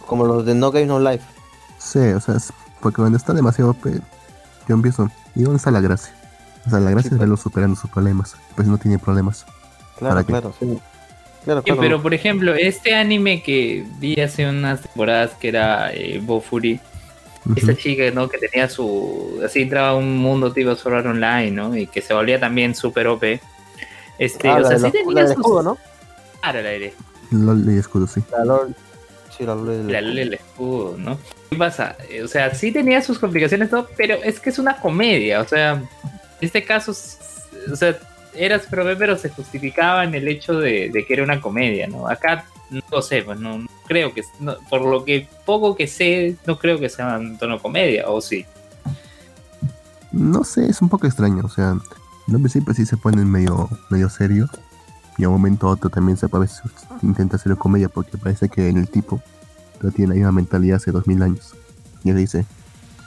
como 0.07 0.25
los 0.25 0.45
de 0.45 0.55
No 0.55 0.71
Game 0.71 0.85
No 0.87 0.99
Life. 0.99 1.23
Sí, 1.77 1.99
o 1.99 2.19
sea, 2.19 2.35
es- 2.35 2.53
porque 2.79 2.97
cuando 2.97 3.17
está 3.17 3.33
demasiado 3.33 3.71
OP, 3.71 3.85
yo 4.67 4.75
empiezo. 4.75 5.09
¿Y 5.35 5.43
dónde 5.43 5.57
está 5.57 5.69
la 5.71 5.81
gracia? 5.81 6.13
O 6.65 6.69
sea, 6.69 6.79
la 6.79 6.91
gracia 6.91 7.09
Sí, 7.09 7.15
es 7.15 7.19
verlo 7.19 7.37
superando 7.37 7.75
sus 7.75 7.89
problemas. 7.89 8.35
Pues 8.55 8.67
no 8.67 8.77
tiene 8.77 8.97
problemas. 8.99 9.45
Claro, 9.97 10.23
claro, 10.25 10.53
sí. 10.59 10.79
Claro, 11.43 11.63
claro. 11.63 11.81
pero 11.81 12.01
por 12.01 12.13
ejemplo, 12.13 12.53
este 12.53 12.93
anime 12.93 13.41
que 13.41 13.83
vi 13.99 14.19
hace 14.21 14.47
unas 14.47 14.81
temporadas 14.81 15.31
que 15.39 15.47
era 15.49 15.91
eh, 15.93 16.19
Bofuri, 16.21 16.79
Ujú. 17.45 17.55
esta 17.57 17.75
chica, 17.75 18.03
¿no? 18.11 18.29
Que 18.29 18.37
tenía 18.37 18.69
su. 18.69 19.41
Así 19.43 19.63
entraba 19.63 19.89
a 19.89 19.95
un 19.95 20.17
mundo 20.17 20.53
tipo 20.53 20.75
Sword 20.75 20.97
Art 20.97 21.05
Online, 21.07 21.49
¿no? 21.51 21.75
Y 21.75 21.87
que 21.87 22.01
se 22.01 22.13
volvía 22.13 22.39
también 22.39 22.75
súper 22.75 23.07
OP. 23.07 23.39
Este, 24.19 24.47
Ah, 24.47 24.57
o 24.61 24.67
sea, 24.67 24.77
sí 24.77 24.83
la- 24.83 24.91
tenía 24.91 25.13
la 25.15 25.21
sus. 25.27 25.31
escudo, 25.37 25.63
¿no? 25.63 25.77
Ah, 26.43 26.53
la 26.53 26.61
de 26.61 26.93
LOL 27.31 27.73
y 27.73 27.77
escudo, 27.79 28.05
sí. 28.05 28.21
La 28.31 28.45
LOL. 28.45 28.75
Sí, 29.35 29.43
la 29.45 29.55
LOL 29.55 29.67
del 29.67 29.87
la 29.91 29.97
escudo. 29.99 30.15
del 30.15 30.33
escudo, 30.35 30.95
¿no? 30.99 31.19
¿Qué 31.49 31.55
pasa? 31.55 31.95
Eh, 32.09 32.21
O 32.21 32.27
sea, 32.27 32.53
sí 32.53 32.71
tenía 32.71 33.01
sus 33.01 33.17
complicaciones, 33.17 33.71
todo, 33.71 33.89
pero 33.97 34.15
es 34.23 34.39
que 34.39 34.51
es 34.51 34.59
una 34.59 34.77
comedia. 34.77 35.41
O 35.41 35.47
sea, 35.47 35.71
en 35.73 36.19
este 36.41 36.63
caso, 36.63 36.91
o 36.91 37.75
sea, 37.75 37.97
era 38.33 38.59
super 38.59 38.79
OP, 38.81 38.95
pero 38.97 39.17
se 39.17 39.29
justificaba 39.29 40.03
en 40.03 40.15
el 40.15 40.27
hecho 40.27 40.53
de, 40.59 40.89
que 41.07 41.13
era 41.13 41.23
una 41.23 41.41
comedia, 41.41 41.87
¿no? 41.87 42.07
Acá 42.07 42.45
no 42.69 42.81
lo 42.91 43.01
sé, 43.01 43.21
pues 43.23 43.39
no, 43.39 43.59
no 43.59 43.67
creo 43.85 44.13
que, 44.13 44.23
no- 44.39 44.55
por 44.69 44.81
lo 44.85 45.03
que 45.03 45.27
poco 45.45 45.75
que 45.75 45.87
sé, 45.87 46.37
no 46.45 46.57
creo 46.57 46.79
que 46.79 46.89
sea 46.89 47.17
un 47.17 47.37
tono 47.37 47.59
comedia, 47.61 48.07
o 48.09 48.21
sí. 48.21 48.45
No 50.11 50.43
sé, 50.43 50.65
es 50.69 50.81
un 50.81 50.89
poco 50.89 51.07
extraño. 51.07 51.43
O 51.45 51.49
sea, 51.49 51.75
en 52.27 52.35
un 52.35 52.43
sí 52.73 52.85
se 52.85 52.97
ponen 52.97 53.29
medio, 53.29 53.69
medio 53.89 54.09
serio. 54.09 54.49
Y 55.17 55.23
a 55.23 55.29
un 55.29 55.35
momento 55.35 55.67
otro 55.67 55.89
también 55.89 56.17
se 56.17 56.25
a 56.25 56.29
intenta 57.01 57.35
hacer 57.35 57.55
comedia 57.57 57.89
porque 57.89 58.17
parece 58.17 58.49
que 58.49 58.69
el 58.69 58.87
tipo 58.87 59.21
no 59.81 59.91
tiene 59.91 60.09
la 60.09 60.15
misma 60.15 60.31
mentalidad 60.31 60.77
hace 60.77 60.91
dos 60.91 61.05
mil 61.07 61.21
años. 61.21 61.53
Y 62.03 62.09
él 62.09 62.17
dice, 62.17 62.45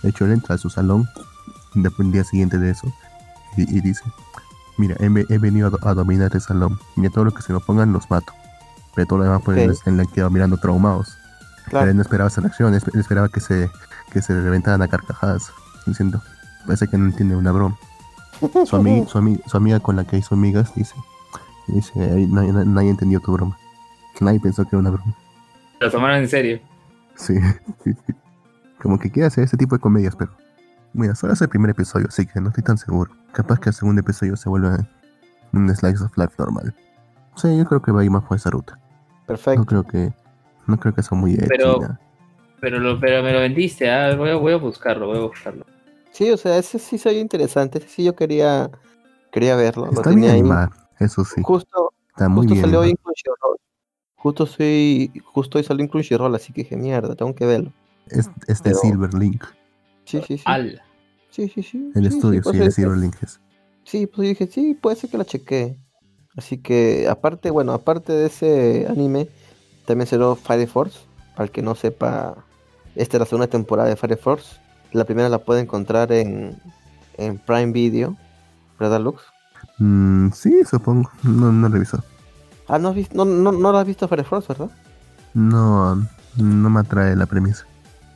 de 0.03 0.11
hecho 0.11 0.25
él 0.27 0.33
entra 0.33 0.55
a 0.55 0.59
su 0.59 0.71
salón 0.71 1.09
después 1.75 2.07
el 2.07 2.13
día 2.13 2.25
siguiente 2.25 2.59
de 2.59 2.71
eso 2.71 2.93
y 3.57 3.81
dice, 3.81 4.03
mira, 4.77 4.97
he, 5.01 5.07
he 5.07 5.39
venido 5.39 5.69
a, 5.69 5.71
do- 5.71 5.79
a 5.83 5.95
dominar 5.95 6.27
este 6.27 6.41
salón 6.41 6.79
y 6.97 7.07
a 7.07 7.11
todos 7.11 7.25
los 7.27 7.35
que 7.35 7.43
se 7.43 7.53
me 7.53 7.61
pongan 7.61 7.93
los 7.93 8.11
mato. 8.11 8.33
Pero 8.95 9.07
todo 9.07 9.19
lo 9.21 9.25
demás 9.25 9.43
pues 9.45 9.81
Ok. 9.81 9.87
en 9.89 9.97
la 9.97 10.05
quedado 10.07 10.31
mirando 10.31 10.57
traumados. 10.59 11.17
Pero 11.65 11.71
Claro. 11.71 11.91
él 11.91 11.97
no 11.97 12.03
esperaba 12.03 12.29
esa 12.29 12.41
reacción, 12.43 12.75
él 12.75 12.83
esperaba 12.95 13.29
que 13.29 13.41
se, 13.41 13.71
que 14.13 14.21
se 14.23 14.39
reventaran 14.41 14.83
a 14.83 14.89
carcajadas, 14.89 15.51
diciendo, 15.87 16.21
parece 16.67 16.89
que 16.89 16.99
no 16.99 17.07
entiende 17.07 17.37
una 17.37 17.53
broma. 17.53 17.77
Su, 18.41 18.77
ami- 18.77 19.07
su, 19.09 19.19
ami- 19.19 19.41
su 19.47 19.57
amiga 19.57 19.81
con 19.81 19.97
la 19.97 20.05
que 20.05 20.19
hizo 20.19 20.35
amigas 20.35 20.75
dice, 20.75 20.95
dice 21.69 21.93
"Ay, 21.99 22.27
nadie, 22.27 22.53
nadie- 22.53 22.67
nadie 22.67 22.91
entendió 22.91 23.21
tu 23.21 23.33
broma. 23.33 23.57
Nadie 24.21 24.39
pensó 24.41 24.63
que 24.65 24.71
era 24.71 24.79
una 24.79 24.91
broma. 24.91 25.15
Lo 25.81 25.91
tomaron 25.91 26.19
en 26.19 26.29
serio. 26.29 26.61
Sí. 27.17 27.35
Como 28.83 28.99
que 28.99 29.11
quiere 29.11 29.27
hacer 29.27 29.45
ese 29.45 29.57
tipo 29.57 29.75
de 29.75 29.81
comedias, 29.81 30.15
pero... 30.17 30.33
Mira, 30.95 31.15
solo 31.15 31.33
es 31.33 31.41
el 31.43 31.49
primer 31.49 31.71
episodio, 31.71 32.07
así 32.09 32.25
que 32.27 32.41
no 32.41 32.49
estoy 32.49 32.65
tan 32.65 32.79
seguro. 32.79 33.11
Capaz 33.33 33.59
que 33.61 33.69
el 33.71 33.75
segundo 33.75 34.01
episodio 34.01 34.37
se 34.37 34.49
vuelva 34.49 34.79
un 35.53 35.75
slice 35.75 36.03
of 36.05 36.17
life 36.17 36.35
normal. 36.39 36.75
Sí, 37.37 37.57
yo 37.59 37.65
creo 37.65 37.83
que 37.83 37.91
va 37.93 38.01
a 38.01 38.05
ir 38.05 38.11
más 38.11 38.23
por 38.25 38.37
esa 38.37 38.51
ruta. 38.51 38.77
No 38.77 39.27
Perfecto. 39.27 39.65
creo 39.67 39.83
que. 39.85 40.13
No 40.67 40.79
creo 40.79 40.95
que 40.95 41.03
sea 41.03 41.19
muy 41.19 41.37
Pero-. 41.37 41.81
Pero, 42.61 42.79
lo, 42.79 42.99
pero 42.99 43.23
me 43.23 43.31
lo 43.33 43.41
vendiste, 43.41 43.91
ah, 43.91 44.15
voy, 44.17 44.31
a, 44.31 44.37
voy 44.37 44.53
a 44.55 44.57
buscarlo, 44.57 45.07
voy 45.09 45.19
a 45.19 45.23
buscarlo. 45.23 45.67
Sí, 46.13 46.31
o 46.31 46.37
sea, 46.39 46.57
ese 46.57 46.79
sí 46.79 46.97
soy 46.97 47.19
interesante. 47.19 47.77
Ese 47.79 47.89
sí 47.89 48.05
yo 48.05 48.15
quería, 48.17 48.71
quería 49.31 49.55
verlo. 49.57 49.87
Lo 49.87 49.93
Está 49.93 50.09
bien 50.11 50.21
tenía 50.21 50.33
ahí. 50.33 50.41
animado, 50.41 50.71
eso 50.99 51.25
sí. 51.27 51.43
Justo, 51.43 51.93
Está 52.09 52.29
muy 52.29 52.43
justo 52.47 52.55
bien. 52.55 52.65
salió 52.65 52.81
hoy 52.81 52.87
animado. 52.87 53.01
en 53.01 53.03
Crunchyroll. 53.05 53.57
Justo, 54.17 54.47
soy, 54.47 55.23
justo 55.27 55.59
hoy 55.59 55.65
salió 55.65 55.83
en 55.85 55.89
Crunchyroll, 55.91 56.35
así 56.35 56.53
que 56.55 56.63
dije, 56.63 56.77
mierda, 56.79 57.15
tengo 57.15 57.35
que 57.35 57.45
verlo. 57.45 57.73
Es, 58.07 58.31
es 58.47 58.63
de 58.63 58.71
pero- 58.71 58.77
Silver 58.79 59.13
Link. 59.13 59.45
Sí, 60.05 60.21
sí, 60.27 60.39
sí. 60.39 60.43
Al. 60.47 60.81
Sí, 61.31 61.49
sí, 61.49 61.63
sí. 61.63 61.91
El 61.95 62.09
sí, 62.11 62.17
estudio, 62.17 62.43
pues 62.43 62.53
sí, 62.57 62.59
de 62.61 62.67
es- 62.69 62.75
Silver 62.75 62.97
Link 62.99 63.17
es. 63.23 63.41
Sí, 63.85 64.07
pues 64.07 64.29
dije, 64.29 64.47
sí, 64.47 64.75
puede 64.75 64.97
ser 64.97 65.11
que 65.11 65.19
la 65.19 65.25
chequee. 65.25 65.79
Así 66.37 66.59
que, 66.59 67.07
aparte, 67.09 67.51
bueno, 67.51 67.73
aparte 67.73 68.13
de 68.13 68.27
ese 68.27 68.87
anime, 68.89 69.29
también 69.87 70.07
salió 70.07 70.35
Fire 70.37 70.67
Force. 70.69 71.01
Para 71.37 71.45
el 71.47 71.51
que 71.51 71.63
no 71.63 71.75
sepa, 71.75 72.35
esta 72.95 73.17
es 73.17 73.21
la 73.21 73.27
segunda 73.27 73.47
temporada 73.49 73.89
de 73.89 73.97
Fire 73.97 74.17
Force. 74.17 74.57
La 74.93 75.05
primera 75.05 75.29
la 75.29 75.39
puede 75.39 75.61
encontrar 75.61 76.13
en, 76.13 76.57
en 77.19 77.39
Prime 77.39 77.73
Video, 77.73 78.17
¿verdad, 78.79 79.01
Lux? 79.01 79.23
Mm, 79.79 80.31
sí, 80.31 80.63
supongo. 80.65 81.11
No, 81.23 81.53
no 81.53 81.69
revisó. 81.69 82.03
Ah, 82.69 82.79
¿no 82.79 82.89
has, 82.89 82.95
visto, 82.95 83.15
no, 83.17 83.25
no, 83.25 83.53
no 83.53 83.73
la 83.73 83.81
has 83.81 83.87
visto 83.87 84.09
Fire 84.09 84.25
Force, 84.25 84.49
¿verdad? 84.49 84.71
No, 85.35 85.97
no 86.37 86.71
me 86.71 86.81
atrae 86.81 87.15
la 87.17 87.27
premisa. 87.27 87.67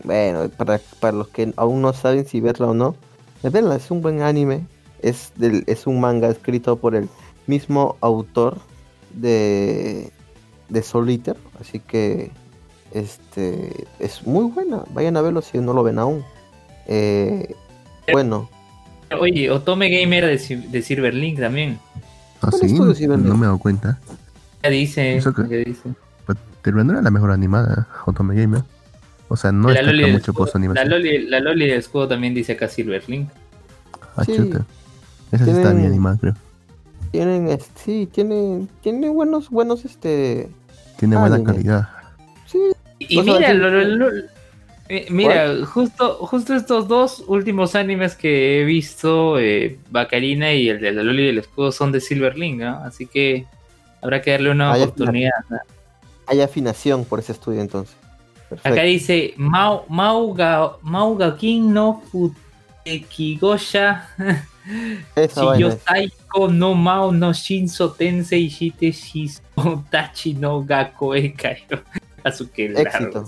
Bueno, 0.05 0.49
para, 0.51 0.81
para 1.01 1.17
los 1.17 1.29
que 1.29 1.53
aún 1.57 1.83
no 1.83 1.93
saben 1.93 2.27
si 2.27 2.41
verla 2.41 2.69
o 2.69 2.75
no, 2.75 2.95
verla, 3.43 3.77
es 3.77 3.91
un 3.91 4.03
buen 4.03 4.23
anime. 4.23 4.67
Es, 5.01 5.33
del, 5.37 5.65
es 5.67 5.87
un 5.87 6.01
manga 6.01 6.29
escrito 6.29 6.77
por 6.77 6.95
el 6.95 7.09
mismo 7.47 7.97
autor 8.01 8.59
de, 9.15 10.13
de 10.69 10.83
Soul 10.83 11.11
Eater. 11.11 11.37
Así 11.61 11.79
que 11.81 12.31
este 12.93 13.87
es 13.99 14.27
muy 14.27 14.51
buena. 14.51 14.83
Vayan 14.93 15.17
a 15.17 15.21
verlo 15.21 15.43
si 15.43 15.59
no 15.59 15.73
lo 15.73 15.83
ven 15.83 15.99
aún. 15.99 16.25
Eh, 16.87 17.55
bueno, 18.13 18.49
Oye, 19.19 19.51
Otome 19.51 19.89
Gamer 19.89 20.27
de, 20.27 20.57
de 20.57 20.83
Silverlink 20.83 21.39
también. 21.39 21.79
¿Ah, 22.43 22.51
¿Cuál 22.51 22.95
sí? 22.95 23.07
No 23.07 23.19
me 23.37 23.45
he 23.45 23.47
dado 23.47 23.59
cuenta. 23.59 23.99
Ya 24.63 24.71
dice, 24.71 25.17
¿Eso 25.17 25.33
qué? 25.33 25.43
ya 25.49 25.57
dice. 25.57 25.91
Pero 26.63 26.85
no 26.85 26.93
era 26.93 27.01
la 27.01 27.11
mejor 27.11 27.31
animada, 27.31 27.89
Otome 28.05 28.35
Gamer. 28.35 28.63
O 29.29 29.37
sea, 29.37 29.53
no 29.53 29.71
la, 29.71 29.83
Loli 29.83 30.12
mucho 30.12 30.33
por 30.33 30.49
escudo, 30.49 30.53
su 30.53 30.59
la, 30.59 30.64
animación. 30.64 30.91
Loli, 30.91 31.29
la 31.29 31.41
Loli 31.41 31.67
del 31.69 31.79
escudo 31.79 32.09
también 32.09 32.35
dice 32.35 32.53
acá 32.53 32.69
Silverlink. 32.69 33.29
Ah, 34.17 34.25
Sí. 34.25 34.37
chuta. 34.37 34.64
Esa 35.33 35.45
sí 35.45 35.51
está 35.51 35.73
bien 35.75 35.87
animada, 35.87 36.17
creo. 36.19 36.35
tienen, 37.11 37.59
sí, 37.75 38.09
tienen, 38.11 38.69
tienen 38.83 39.12
buenos, 39.14 39.51
buenos, 39.51 39.85
este, 39.85 40.49
Tiene 40.99 41.17
buena 41.17 41.37
Anime. 41.37 41.53
calidad. 41.53 41.88
sí, 42.47 42.59
Y 42.99 43.21
mira, 43.23 43.53
lo- 43.55 43.71
lo- 43.71 43.85
lo- 43.85 44.23
mira, 45.11 45.55
justo, 45.67 46.14
justo 46.27 46.55
estos 46.55 46.88
dos 46.88 47.23
últimos 47.29 47.75
animes 47.75 48.14
que 48.17 48.61
he 48.61 48.64
visto, 48.64 49.38
eh, 49.38 49.79
Bacarina 49.91 50.53
y 50.55 50.69
el 50.71 50.81
de 50.81 50.93
la 50.93 51.03
Loli 51.03 51.27
del 51.27 51.38
Escudo, 51.38 51.71
son 51.73 51.93
de 51.93 52.01
Silverlink, 52.01 52.61
¿no? 52.61 52.79
Así 52.83 53.07
que 53.07 53.45
habrá 54.01 54.23
que 54.23 54.31
darle 54.33 54.51
una 54.51 54.75
oportunidad. 54.75 55.31
¿no? 55.51 55.59
hay 56.27 56.41
afinación 56.43 57.05
por 57.07 57.21
ese 57.21 57.33
estudio 57.33 57.61
entonces. 57.61 57.97
Perfecto. 58.49 58.69
Acá 58.73 58.83
dice 58.83 59.35
Mau, 59.37 59.85
Mauga, 59.89 60.77
Mauga 60.83 61.37
King 61.37 61.73
no 61.73 62.03
vaina 64.17 65.67
es. 65.69 65.85
Chiyosaiko 65.85 66.49
no 66.51 66.75
Mao 66.75 67.13
no 67.13 67.33
Shinso 67.33 67.91
Tensei 67.93 68.49
Shite 68.49 68.93
Shiso 68.93 69.43
Tachi 69.91 70.35
no 70.35 70.63
Gakoe 70.63 71.33
Kairo. 71.35 71.83
Azuke 72.25 72.73
Éxito. 72.77 73.25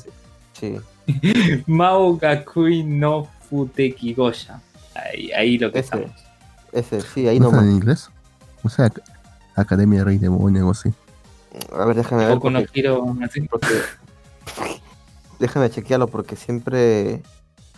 Sí. 0.53 0.77
Mao 1.67 2.17
Gakui 2.17 2.83
no 2.85 3.29
Futekigosha. 3.49 4.61
Ahí, 4.95 5.31
ahí 5.33 5.59
lo 5.59 5.71
que 5.73 5.81
Ese. 5.81 5.87
estamos. 5.97 6.11
Ese, 6.73 7.01
sí, 7.01 7.27
ahí 7.29 7.39
¿No 7.41 7.51
nomás. 7.51 7.65
en 7.65 7.73
inglés? 7.73 8.11
O 8.63 8.69
sea, 8.69 8.87
Ac- 8.87 9.03
Academia 9.57 10.05
Rey 10.05 10.19
Demonio, 10.19 10.61
algo 10.61 10.71
así. 10.73 10.91
A 11.77 11.85
ver, 11.85 11.97
déjame 11.97 12.25
ver. 12.27 12.35
No 12.35 12.41
Porque, 12.41 12.69
Hero, 12.75 13.17
así. 13.25 13.41
porque- 13.43 13.67
déjame 15.41 15.71
chequearlo 15.71 16.07
porque 16.07 16.37
siempre 16.37 17.23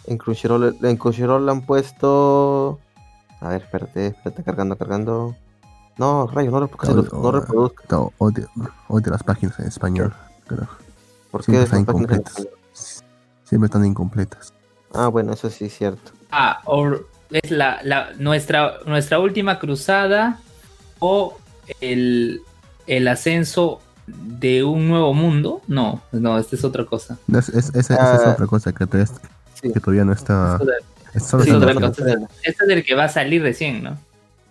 en 0.07 0.19
Crunchyroll, 0.19 0.77
en 0.83 0.97
Crunchyroll 0.97 1.49
han 1.49 1.63
puesto. 1.63 2.79
A 3.41 3.49
ver, 3.49 3.63
espérate, 3.63 4.09
espérate, 4.09 4.43
cargando, 4.45 4.77
cargando. 4.77 5.35
No, 5.99 6.27
rayos, 6.27 6.53
no, 6.53 6.59
Oh, 6.59 6.95
no 6.95 7.05
oh, 7.29 7.33
reproduzco. 7.33 7.83
No, 7.91 8.13
odio, 8.19 8.49
odio 8.89 9.11
las 9.13 9.23
páginas 9.23 9.59
en 9.61 9.67
español. 9.67 10.13
Pero 10.49 10.67
¿Por 11.31 11.43
siempre 11.43 11.61
qué 11.61 11.65
están 11.65 11.81
esas 11.83 11.87
páginas 11.87 12.11
en 12.11 12.21
incompletas. 12.21 12.39
español? 12.39 12.59
Siempre 13.45 13.67
están 13.67 13.85
incompletas. 13.87 14.53
Ah, 14.95 15.09
bueno, 15.09 15.33
eso 15.33 15.51
sí 15.51 15.67
es 15.67 15.77
cierto. 15.77 16.13
Ah, 16.31 16.61
o 16.65 16.93
es 17.31 17.51
la, 17.51 17.81
la- 17.83 18.11
nuestra, 18.19 18.75
nuestra 18.87 19.19
última 19.19 19.59
cruzada 19.59 20.41
o 20.99 21.37
el, 21.81 22.43
el 22.87 23.09
ascenso 23.09 23.81
de 24.21 24.65
un 24.65 24.89
nuevo 24.89 25.15
mundo. 25.15 25.63
No, 25.69 26.03
no, 26.13 26.39
esta 26.39 26.57
es 26.57 26.65
otra 26.65 26.85
cosa. 26.85 27.19
Es- 27.33 27.49
es- 27.49 27.75
esa, 27.75 27.95
esa 27.95 28.15
es 28.17 28.23
Ah. 28.27 28.33
otra 28.33 28.47
cosa 28.47 28.73
que, 28.73 28.87
todavía, 28.87 29.13
Sí. 29.61 29.73
que 29.73 29.81
todavía 29.81 30.05
no 30.05 30.13
está. 30.13 30.59
Es 31.15 31.25
Sí, 31.25 31.37
otra 31.51 31.75
cosa. 31.75 32.05
Este 32.43 32.65
es 32.65 32.71
el 32.71 32.85
que 32.85 32.95
va 32.95 33.05
a 33.05 33.09
salir 33.09 33.43
recién, 33.43 33.83
¿no? 33.83 33.99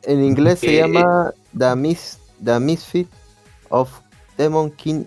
En 0.04 0.24
inglés 0.24 0.60
se 0.60 0.78
llama 0.78 1.32
The, 1.58 1.76
Mis, 1.76 2.18
The 2.44 2.60
Misfit 2.60 3.08
of 3.70 3.90
Demon 4.38 4.72
King 4.72 5.04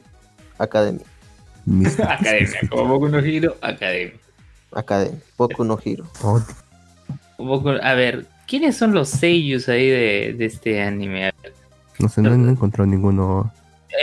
Academy. 0.58 1.00
Mis- 1.66 1.98
Academia, 2.00 2.60
como 2.70 2.86
Boku 2.88 3.08
no 3.08 3.18
Hero, 3.18 3.56
Academia. 3.60 4.14
Academy, 4.72 5.18
Boku 5.38 5.64
no 5.64 5.78
Hero. 5.84 6.04
Oh, 6.22 6.40
Boku- 7.38 7.80
a 7.82 7.94
ver, 7.94 8.26
¿quiénes 8.46 8.76
son 8.76 8.92
los 8.94 9.08
seiyus 9.08 9.68
ahí 9.68 9.88
de, 9.88 10.34
de 10.38 10.44
este 10.44 10.82
anime? 10.82 11.32
No 11.98 12.08
sé, 12.08 12.22
no, 12.22 12.36
no 12.36 12.48
he 12.48 12.52
encontrado 12.52 12.86
ninguno. 12.88 13.52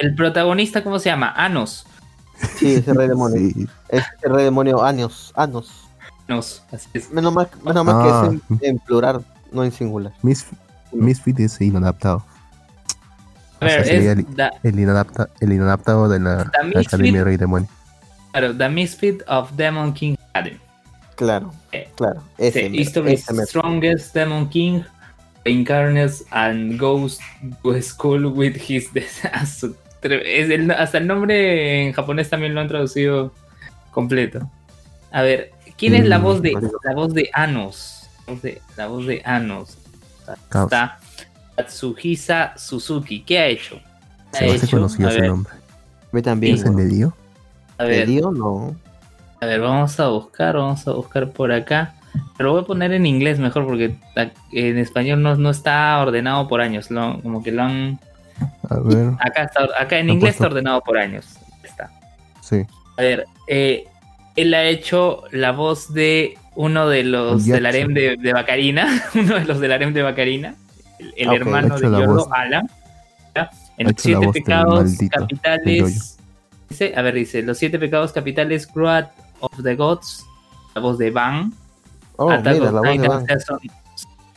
El 0.01 0.15
protagonista, 0.15 0.83
¿cómo 0.83 0.99
se 0.99 1.09
llama? 1.09 1.31
Anos. 1.35 1.85
Sí, 2.57 2.75
ese 2.75 2.93
rey 2.93 3.07
demonio. 3.07 3.37
Sí. 3.37 3.67
Es 3.89 4.03
el 4.23 4.33
rey 4.33 4.43
demonio 4.45 4.83
Anos. 4.83 5.31
Anos. 5.35 5.87
Anos, 6.27 6.63
así 6.71 6.87
es. 6.93 7.11
Menos 7.11 7.33
mal, 7.33 7.49
menos 7.63 7.85
mal 7.85 7.95
Ah. 7.97 8.27
que 8.29 8.35
es 8.35 8.41
en, 8.61 8.69
en 8.69 8.79
plural, 8.79 9.25
no 9.51 9.63
en 9.63 9.71
singular. 9.71 10.13
Mis, 10.21 10.45
Misfit 10.91 11.39
es 11.41 11.59
inadaptado. 11.61 12.23
A 13.59 13.65
ver, 13.65 13.81
O 13.81 13.83
sea, 13.83 13.93
sería 13.93 14.11
es 14.13 14.17
el, 14.19 14.35
da- 14.35 14.51
el, 14.63 14.79
inadapta, 14.79 15.29
el 15.39 15.53
inadaptado 15.53 16.07
de 16.09 16.19
la 16.19 16.51
Misfit. 16.63 16.87
Academia 16.87 17.23
Rey 17.23 17.37
Demonio. 17.37 17.67
claro, 18.31 18.55
The 18.57 18.69
Misfit 18.69 19.21
of 19.27 19.51
Demon 19.55 19.93
King 19.93 20.15
Academy. 20.33 20.57
Claro, 21.15 21.53
Eh, 21.71 21.91
claro. 21.95 22.23
Ese, 22.39 22.69
mero. 22.69 23.45
strongest 23.45 24.15
Demon 24.15 24.49
King 24.49 24.81
reincarnates 25.45 26.23
and 26.31 26.79
goes 26.79 27.19
to 27.63 27.79
school 27.81 28.25
with 28.25 28.55
his 28.55 28.87
su- 29.45 29.75
tre- 29.75 29.75
es 30.03 30.49
el- 30.49 30.71
hasta 30.71 30.97
el 30.97 31.07
nombre 31.07 31.85
en 31.87 31.93
japonés 31.93 32.29
también 32.29 32.53
lo 32.55 32.61
han 32.61 32.67
traducido 32.67 33.33
completo. 33.91 34.49
A 35.11 35.21
ver, 35.21 35.51
¿quién 35.77 35.93
es 35.95 36.07
la 36.07 36.19
Mm, 36.19 36.23
voz 36.23 36.41
de 36.41 36.53
la 36.83 36.93
voz 36.93 37.13
de 37.13 37.29
Anos? 37.33 37.97
La 38.77 38.87
voz 38.87 39.05
de, 39.07 39.21
Anos. 39.25 39.77
Está 40.53 40.99
Tatsuhisa 41.55 42.53
Suzuki. 42.57 43.21
¿Qué 43.21 43.39
ha 43.39 43.47
hecho? 43.47 43.79
¿Qué 44.31 44.37
Se 44.39 44.45
ha 44.45 44.55
hecho? 44.55 44.77
conocido 44.77 45.07
A 45.09 45.11
ese 45.11 45.21
ver, 45.21 45.29
nombre. 45.29 45.53
Mí 46.11 46.21
también. 46.21 46.55
¿Es 46.55 46.63
el 46.65 46.75
de 46.75 46.87
Dio? 46.87 47.13
a 47.77 47.83
ver, 47.83 48.07
¿Medio? 48.07 48.31
No. 48.31 48.75
A 49.41 49.45
ver, 49.45 49.59
vamos 49.59 49.99
a 49.99 50.07
buscar, 50.09 50.55
vamos 50.55 50.87
a 50.87 50.91
buscar 50.91 51.31
por 51.31 51.51
acá. 51.51 51.95
Pero 52.37 52.51
voy 52.51 52.61
a 52.61 52.65
poner 52.65 52.91
en 52.93 53.05
inglés 53.05 53.39
mejor 53.39 53.65
porque 53.65 53.95
en 54.51 54.77
español 54.77 55.21
no, 55.21 55.35
no 55.35 55.49
está 55.49 55.97
ordenado 55.99 56.47
por 56.47 56.61
años. 56.61 56.91
Lo- 56.91 57.19
como 57.21 57.41
que 57.43 57.51
lo 57.51 57.63
han. 57.63 57.99
A 58.69 58.79
ver, 58.79 59.11
Acá, 59.19 59.43
está, 59.43 59.67
acá 59.79 59.99
en 59.99 60.09
inglés 60.09 60.35
está 60.35 60.47
ordenado 60.47 60.81
por 60.81 60.97
años. 60.97 61.25
Está. 61.63 61.89
sí. 62.41 62.65
A 62.97 63.01
ver, 63.01 63.25
eh, 63.47 63.85
él 64.35 64.53
ha 64.53 64.63
hecho 64.63 65.23
la 65.31 65.51
voz 65.51 65.93
de 65.93 66.37
uno 66.55 66.87
de 66.89 67.03
los 67.03 67.45
del 67.45 67.65
harem 67.65 67.93
de, 67.93 68.17
de 68.17 68.33
Bacarina. 68.33 69.01
Uno 69.15 69.35
de 69.35 69.45
los 69.45 69.59
del 69.59 69.71
harem 69.71 69.93
de 69.93 70.01
Bacarina. 70.03 70.55
El, 70.99 71.13
el 71.17 71.27
Ok, 71.29 71.35
hermano 71.35 71.79
de 71.79 71.87
voz- 72.07 72.27
Alan. 72.31 72.69
En 73.77 73.87
los 73.87 73.95
siete 73.97 74.27
pecados 74.31 74.91
capitales. 75.09 76.17
Dice, 76.69 76.93
a 76.95 77.01
ver, 77.01 77.13
dice: 77.15 77.41
Los 77.41 77.57
siete 77.57 77.79
pecados 77.79 78.11
capitales, 78.11 78.67
Cruad 78.67 79.07
of 79.39 79.51
the 79.63 79.75
Gods. 79.75 80.25
La 80.75 80.81
voz 80.81 80.97
de 80.97 81.09
Van. 81.09 81.51
Oh, 82.17 82.29
Attack 82.29 82.53
mira, 82.53 82.67
on 82.69 82.75
la 82.75 82.81
voz 82.81 82.89
de 82.89 82.93
Titan 82.97 83.09
Van. 83.09 83.25
Season- 83.27 83.59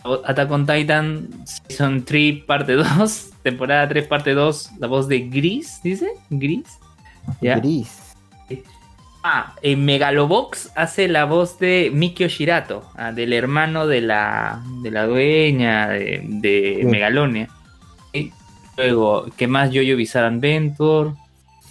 Attack 0.04 0.50
on 0.50 0.66
Titan 0.66 1.28
Season 1.46 2.04
3 2.04 2.44
parte 2.46 2.72
2, 2.74 3.30
temporada 3.42 3.88
3 3.88 4.06
parte 4.06 4.34
2, 4.34 4.72
la 4.78 4.86
voz 4.86 5.08
de 5.08 5.20
Gris, 5.28 5.80
dice, 5.82 6.08
Gris. 6.30 6.64
¿Ya? 7.40 7.58
Gris. 7.58 8.00
Ah, 9.26 9.54
en 9.62 9.82
Megalobox 9.86 10.72
hace 10.76 11.08
la 11.08 11.24
voz 11.24 11.58
de 11.58 11.90
Mikio 11.94 12.28
Shirato, 12.28 12.82
ah, 12.96 13.10
del 13.12 13.32
hermano 13.32 13.86
de 13.86 14.02
la, 14.02 14.62
de 14.82 14.90
la 14.90 15.06
dueña 15.06 15.88
de, 15.88 16.20
de 16.28 16.78
Sí. 16.82 16.86
Megalonia. 16.86 17.48
Y 18.12 18.30
Luego, 18.76 19.24
¿qué 19.38 19.46
más? 19.46 19.68
Jojo 19.70 19.96
Bizarre 19.96 20.26
Adventure. 20.26 21.12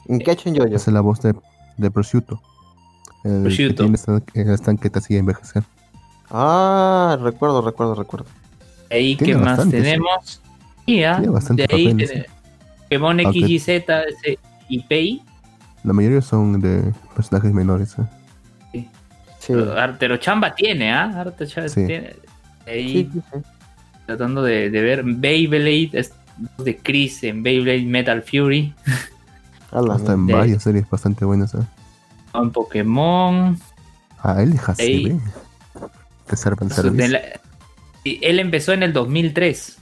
¿En 0.08 0.18
qué 0.20 0.32
ha 0.32 0.34
hecho 0.34 0.50
en 0.50 0.56
Yoyo? 0.56 0.76
Es 0.76 0.88
la 0.88 1.02
voz 1.02 1.22
de, 1.22 1.36
de 1.78 1.92
Prosciutto. 1.92 2.42
El 3.24 3.44
Prosciutto. 3.44 3.84
que 3.84 3.92
tiene 3.92 3.96
esta- 3.98 4.24
el 4.34 4.50
estanque 4.54 4.90
te 4.90 4.98
hacía 5.00 5.20
envejecer. 5.20 5.64
Ah, 6.30 7.18
recuerdo, 7.22 7.62
recuerdo, 7.62 7.96
recuerdo. 7.96 8.26
Ahí, 8.90 9.16
¿qué 9.16 9.36
más 9.36 9.58
bastantes, 9.58 9.84
tenemos? 9.84 10.42
Y, 10.86 11.04
ah, 11.04 11.16
Tiene 11.18 11.32
bastantes 11.32 11.68
de 11.68 11.76
ahí 11.76 11.86
papeles, 11.88 12.10
tenemos 12.10 12.32
Pokémon 12.82 13.20
XYZ 13.34 13.68
ese, 13.70 14.40
y 14.70 14.80
PEI. 14.84 15.22
La 15.84 15.94
mayoría 15.94 16.22
son 16.22 16.60
de 16.62 16.94
personajes 17.16 17.54
menores. 17.54 17.96
¿eh? 18.00 18.88
Sí, 19.40 19.54
Pero 20.00 20.18
Chamba 20.18 20.56
tiene, 20.56 20.94
¿ah? 20.94 21.12
Arte 21.20 21.46
Chamba 21.48 21.70
Sí. 21.70 21.86
tiene. 21.86 22.16
Ahí, 22.66 22.94
sí, 22.94 23.10
sí, 23.14 23.22
sí. 23.34 23.40
tratando 24.06 24.42
de, 24.42 24.70
de 24.70 24.82
ver 24.82 25.04
Beyblade, 25.04 25.90
es 25.94 26.14
de 26.60 26.78
Chris 26.78 27.24
en 27.24 27.44
Beyblade 27.44 27.84
Metal 27.84 28.24
Fury. 28.24 28.74
Hasta 29.72 30.14
en 30.14 30.28
varias 30.28 30.64
series 30.64 30.90
bastante 30.90 31.26
buenas. 31.26 31.54
¿eh? 31.56 31.60
En 32.34 32.52
Pokémon. 32.52 33.60
Ah, 34.20 34.42
él 34.42 34.54
es 34.54 34.80
Ey. 34.80 35.20
De 36.30 36.38
service. 36.38 37.08
la- 37.10 37.22
y 38.04 38.20
él 38.26 38.40
empezó 38.40 38.74
en 38.74 38.84
el 38.84 38.94
2003. 38.94 39.78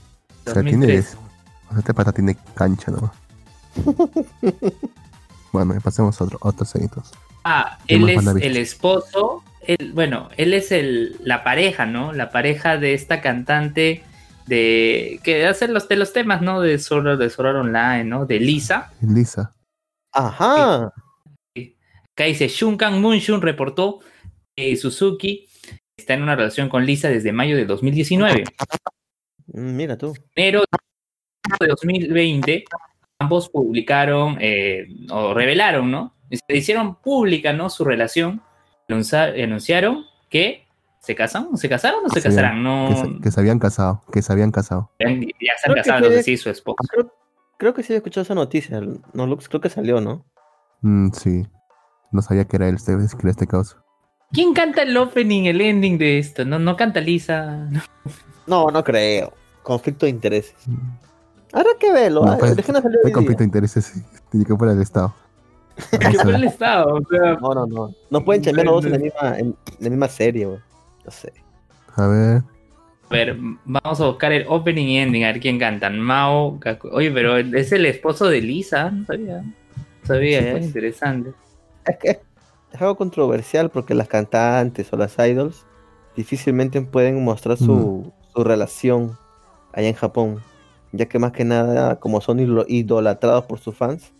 O 0.46 0.50
sea, 0.52 0.62
tiene, 0.62 0.72
2003. 0.72 1.16
o 1.16 1.70
sea, 1.70 1.78
este 1.78 1.94
pata 1.94 2.12
tiene 2.12 2.36
cancha, 2.54 2.90
¿no? 2.92 3.12
bueno, 5.52 5.74
y 5.76 5.80
pasemos 5.80 6.20
a 6.20 6.24
otro, 6.24 6.38
a 6.42 6.48
otros 6.48 6.68
seguidos. 6.68 7.10
Ah, 7.44 7.78
¿Qué 7.86 7.96
él 7.96 8.08
es 8.08 8.26
el 8.26 8.56
esposo. 8.56 9.42
él- 9.66 9.92
bueno, 9.94 10.28
él 10.36 10.54
es 10.54 10.72
el, 10.72 11.16
la 11.24 11.42
pareja, 11.44 11.86
¿no? 11.86 12.12
La 12.12 12.30
pareja 12.30 12.76
de 12.76 12.94
esta 12.94 13.20
cantante 13.20 14.04
de 14.46 15.20
que 15.22 15.46
hace 15.46 15.68
los 15.68 15.88
de 15.88 15.96
los 15.96 16.12
temas, 16.12 16.42
¿no? 16.42 16.60
De 16.60 16.78
Sword, 16.78 17.18
de 17.18 17.32
Online, 17.36 18.04
¿no? 18.04 18.26
De 18.26 18.38
Lisa. 18.40 18.92
Lisa. 19.00 19.54
Ajá. 20.12 20.92
Acá 22.12 22.24
dice 22.24 22.48
Shunkan 22.48 23.00
Moonshun 23.00 23.40
reportó 23.40 24.00
que 24.54 24.76
Suzuki 24.76 25.48
está 26.02 26.14
en 26.14 26.22
una 26.22 26.36
relación 26.36 26.68
con 26.68 26.84
Lisa 26.84 27.08
desde 27.08 27.32
mayo 27.32 27.56
de 27.56 27.64
2019. 27.64 28.44
Mm, 29.46 29.76
Mira 29.76 29.96
tú. 29.96 30.12
enero 30.34 30.64
de 31.60 31.66
2020, 31.66 32.64
ambos 33.18 33.48
publicaron 33.48 34.36
eh, 34.40 34.86
o 35.10 35.34
revelaron, 35.34 35.90
¿no? 35.90 36.14
Se 36.30 36.56
hicieron 36.56 36.96
pública, 36.96 37.52
¿no? 37.52 37.68
Su 37.70 37.84
relación. 37.84 38.42
Anunciaron 38.88 40.04
que 40.28 40.66
se 41.00 41.14
casan, 41.14 41.56
se 41.56 41.68
casaron 41.68 42.04
o 42.04 42.08
se 42.10 42.20
Sí, 42.20 42.28
casarán, 42.28 42.56
Que, 42.56 42.60
no. 42.62 42.96
se, 43.16 43.20
que 43.22 43.30
se 43.30 43.40
habían 43.40 43.58
casado. 43.58 44.02
Que 44.12 44.22
se 44.22 44.32
habían 44.32 44.50
casado. 44.50 44.90
Ya, 44.98 45.06
que 45.08 45.74
casados, 45.74 46.08
fue- 46.08 46.22
sí, 46.22 46.36
su 46.36 46.50
esposo. 46.50 46.76
Creo, 46.90 47.12
creo 47.58 47.74
que 47.74 47.82
sí 47.82 47.92
he 47.92 47.96
escuchado 47.96 48.22
esa 48.22 48.34
noticia. 48.34 48.80
No, 49.14 49.26
Lux, 49.26 49.48
creo 49.48 49.60
que 49.60 49.70
salió, 49.70 50.00
¿no? 50.00 50.24
Mm, 50.82 51.10
sí. 51.12 51.46
No 52.12 52.20
sabía 52.22 52.44
que 52.46 52.56
era 52.56 52.68
él 52.68 52.74
este, 52.74 52.92
que 52.92 53.18
era 53.22 53.30
este 53.30 53.46
caso. 53.46 53.81
¿Quién 54.32 54.54
canta 54.54 54.82
el 54.82 54.96
opening, 54.96 55.44
el 55.44 55.60
ending 55.60 55.98
de 55.98 56.18
esto? 56.18 56.44
No, 56.44 56.58
no 56.58 56.76
canta 56.76 57.00
Lisa. 57.00 57.68
No. 57.70 57.82
No, 58.46 58.70
no 58.70 58.82
creo. 58.82 59.32
Conflicto 59.62 60.06
de 60.06 60.10
intereses. 60.10 60.54
Mm. 60.66 61.02
Habrá 61.52 61.70
que 61.78 61.92
verlo. 61.92 62.24
No, 62.24 62.32
ah, 62.32 62.36
pues, 62.38 62.56
déjenlo 62.56 62.80
salir 62.80 62.98
hay 63.04 63.12
conflicto 63.12 63.40
de 63.40 63.44
intereses. 63.44 63.84
sí. 63.84 64.02
Tiene 64.30 64.46
que 64.46 64.56
fuera 64.56 64.72
del 64.72 64.82
Estado. 64.82 65.14
Que 65.90 66.06
a 66.06 66.10
fue 66.22 66.34
el 66.34 66.44
estado, 66.44 66.96
o 66.96 67.00
sea, 67.08 67.38
No, 67.40 67.54
no, 67.54 67.66
no. 67.66 67.94
No 68.10 68.24
pueden 68.24 68.42
chambear 68.42 68.66
los 68.66 68.76
dos 68.76 68.84
en 68.86 68.92
la 68.92 68.98
misma, 68.98 69.38
en, 69.38 69.56
la 69.80 69.90
misma 69.90 70.08
serie, 70.08 70.46
güey. 70.46 70.58
No 71.04 71.10
sé. 71.10 71.32
A 71.96 72.06
ver. 72.06 72.42
A 73.08 73.14
ver, 73.14 73.36
vamos 73.64 74.00
a 74.00 74.06
buscar 74.06 74.32
el 74.32 74.46
opening 74.48 74.86
y 74.86 74.98
ending, 74.98 75.24
a 75.24 75.28
ver 75.28 75.40
quién 75.40 75.58
cantan. 75.58 75.98
Mao, 75.98 76.58
Oye, 76.92 77.10
pero 77.10 77.38
es 77.38 77.72
el 77.72 77.86
esposo 77.86 78.26
de 78.28 78.40
Lisa, 78.40 78.90
no 78.90 79.06
sabía. 79.06 79.42
No 79.42 80.06
sabía, 80.06 80.40
Sí, 80.40 80.46
eh, 80.46 80.52
pues. 80.52 80.64
interesante. 80.64 81.32
Es 82.72 82.80
algo 82.80 82.96
controversial 82.96 83.70
porque 83.70 83.94
las 83.94 84.08
cantantes 84.08 84.92
o 84.92 84.96
las 84.96 85.16
idols 85.18 85.64
difícilmente 86.16 86.80
pueden 86.82 87.22
mostrar 87.22 87.56
su, 87.58 88.12
su 88.34 88.44
relación 88.44 89.16
allá 89.72 89.88
en 89.88 89.94
Japón, 89.94 90.42
ya 90.92 91.06
que 91.06 91.18
más 91.18 91.32
que 91.32 91.44
nada, 91.44 91.98
como 92.00 92.20
son 92.20 92.38
idol- 92.40 92.66
idolatrados 92.68 93.44
por 93.44 93.58
sus 93.58 93.76
fans, 93.76 94.12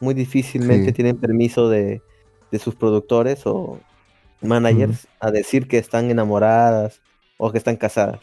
muy 0.00 0.14
difícilmente 0.14 0.86
Sí. 0.86 0.92
tienen 0.92 1.16
permiso 1.18 1.68
de, 1.68 2.02
de 2.50 2.58
sus 2.58 2.74
productores 2.74 3.46
o 3.46 3.78
managers 4.40 5.06
a 5.20 5.30
decir 5.30 5.68
que 5.68 5.78
están 5.78 6.10
enamoradas 6.10 7.00
o 7.36 7.50
que 7.52 7.58
están 7.58 7.76
casadas. 7.76 8.18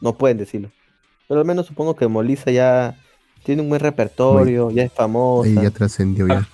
No 0.00 0.16
pueden 0.16 0.38
decirlo. 0.38 0.70
Pero 1.28 1.40
al 1.40 1.46
menos 1.46 1.66
supongo 1.66 1.96
que 1.96 2.06
Molisa 2.06 2.50
ya 2.50 2.96
tiene 3.42 3.62
un 3.62 3.68
buen 3.68 3.80
repertorio, 3.80 4.70
ya 4.70 4.84
es 4.84 4.92
famosa. 4.92 5.48
Ahí 5.48 5.54
ya 5.56 5.70
trascendió 5.70 6.26
ya. 6.28 6.46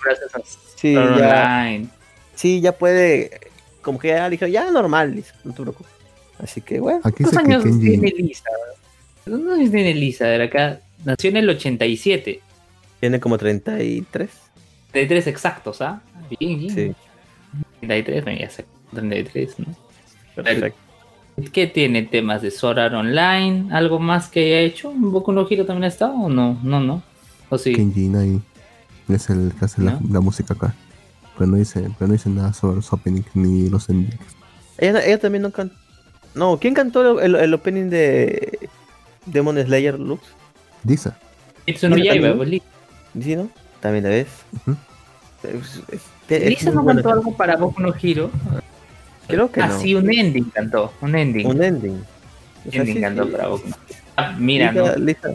Sí, 0.75 0.93
ya, 0.93 1.01
Online. 1.03 1.89
Sí, 2.35 2.61
ya 2.61 2.71
puede, 2.73 3.39
como 3.81 3.99
que 3.99 4.09
ya 4.09 4.29
dijo, 4.29 4.47
ya 4.47 4.69
normal, 4.71 5.15
Lisa, 5.15 5.33
no 5.43 5.53
te 5.53 5.61
preocupes. 5.61 5.91
Así 6.39 6.61
que 6.61 6.79
bueno, 6.79 6.99
Aquí 7.03 7.23
¿Cuántos 7.23 7.43
años 7.43 7.63
Kenji. 7.63 7.89
tiene 7.89 8.11
Lisa? 8.17 8.49
¿Cuántos 9.23 9.53
años 9.53 9.71
tiene 9.71 9.93
Lisa? 9.93 10.25
De 10.25 10.43
acá. 10.43 10.79
Nació 11.05 11.29
en 11.29 11.37
el 11.37 11.49
87. 11.49 12.39
tiene 12.99 13.19
como 13.19 13.37
33. 13.37 14.29
33 14.91 15.27
exactos, 15.27 15.81
¿ah? 15.81 16.01
Bien, 16.39 16.59
bien. 16.59 16.75
Sí, 16.75 16.95
33, 17.81 18.23
bueno, 18.23 18.39
ya 18.39 18.49
sé. 18.49 18.65
33, 18.93 19.59
¿no? 19.59 19.65
perfecto. 20.35 20.79
¿Qué 21.51 21.67
tiene 21.67 22.03
temas 22.03 22.41
de 22.43 22.51
Sword 22.51 22.77
Art 22.79 22.93
Online? 22.93 23.73
¿Algo 23.73 23.99
más 23.99 24.27
que 24.27 24.45
haya 24.45 24.59
hecho? 24.59 24.89
¿Un 24.89 25.11
Boku 25.11 25.31
no 25.31 25.47
Hero 25.49 25.65
también 25.65 25.85
ha 25.85 25.87
estado 25.87 26.13
o 26.13 26.29
no? 26.29 26.59
No, 26.63 26.79
no. 26.79 27.01
¿O 27.49 27.57
sí? 27.57 27.73
Kenji 27.73 28.05
Inai 28.05 28.39
es 29.09 29.29
el 29.29 29.51
que 29.57 29.65
hace 29.65 29.81
la, 29.81 29.93
¿No? 29.93 30.01
la 30.11 30.19
música 30.19 30.53
acá. 30.53 30.75
Pero 31.37 31.47
no 31.51 31.57
dice, 31.57 31.81
pero 31.97 32.07
no 32.07 32.13
dice 32.13 32.29
nada 32.29 32.53
sobre 32.53 32.75
los 32.77 32.91
openings 32.93 33.27
ni 33.35 33.69
los 33.69 33.89
endings. 33.89 34.15
Ella, 34.77 35.03
ella 35.05 35.17
también 35.19 35.41
no 35.43 35.51
cantó. 35.51 35.75
No, 36.35 36.57
¿quién 36.59 36.73
cantó 36.73 37.19
el, 37.21 37.35
el 37.35 37.53
opening 37.53 37.89
de 37.89 38.69
Demon 39.25 39.57
Slayer 39.63 39.99
Lux? 39.99 40.21
Dice. 40.83 41.11
Kimetsu 41.65 41.89
no 41.89 41.95
Mira, 41.95 42.13
Yaiba, 42.15 42.45
Lisa. 42.45 42.65
¿Sí, 43.21 43.35
no? 43.35 43.49
También 43.79 44.03
la 44.03 44.09
ves. 44.11 44.27
Ujú. 44.65 44.75
Es- 45.43 45.81
es- 45.91 46.01
es 46.31 46.49
Lisa 46.49 46.71
no 46.71 46.85
cantó 46.85 47.09
algo 47.11 47.35
para 47.35 47.55
Boku 47.57 47.81
no 47.81 47.93
Hero. 48.01 48.31
Creo 49.27 49.51
que 49.51 49.61
Ah, 49.61 49.67
no. 49.67 49.79
sí, 49.79 49.93
un 49.95 50.11
ending 50.11 50.45
cantó. 50.53 50.91
Un 51.01 51.15
ending. 51.15 51.47
Un 51.47 51.63
ending. 51.63 52.03
O 52.67 52.71
sea, 52.71 52.81
ending 52.81 52.95
sí, 52.95 53.01
cantó 53.01 53.25
sí. 53.25 53.31
para 53.31 53.47
Boku 53.49 53.67
no 53.69 53.75
Hero. 53.75 53.99
Ah, 54.17 54.35
mira, 54.39 54.71
Lisa- 54.71 54.95
¿no? 54.97 55.05
Lisa- 55.05 55.33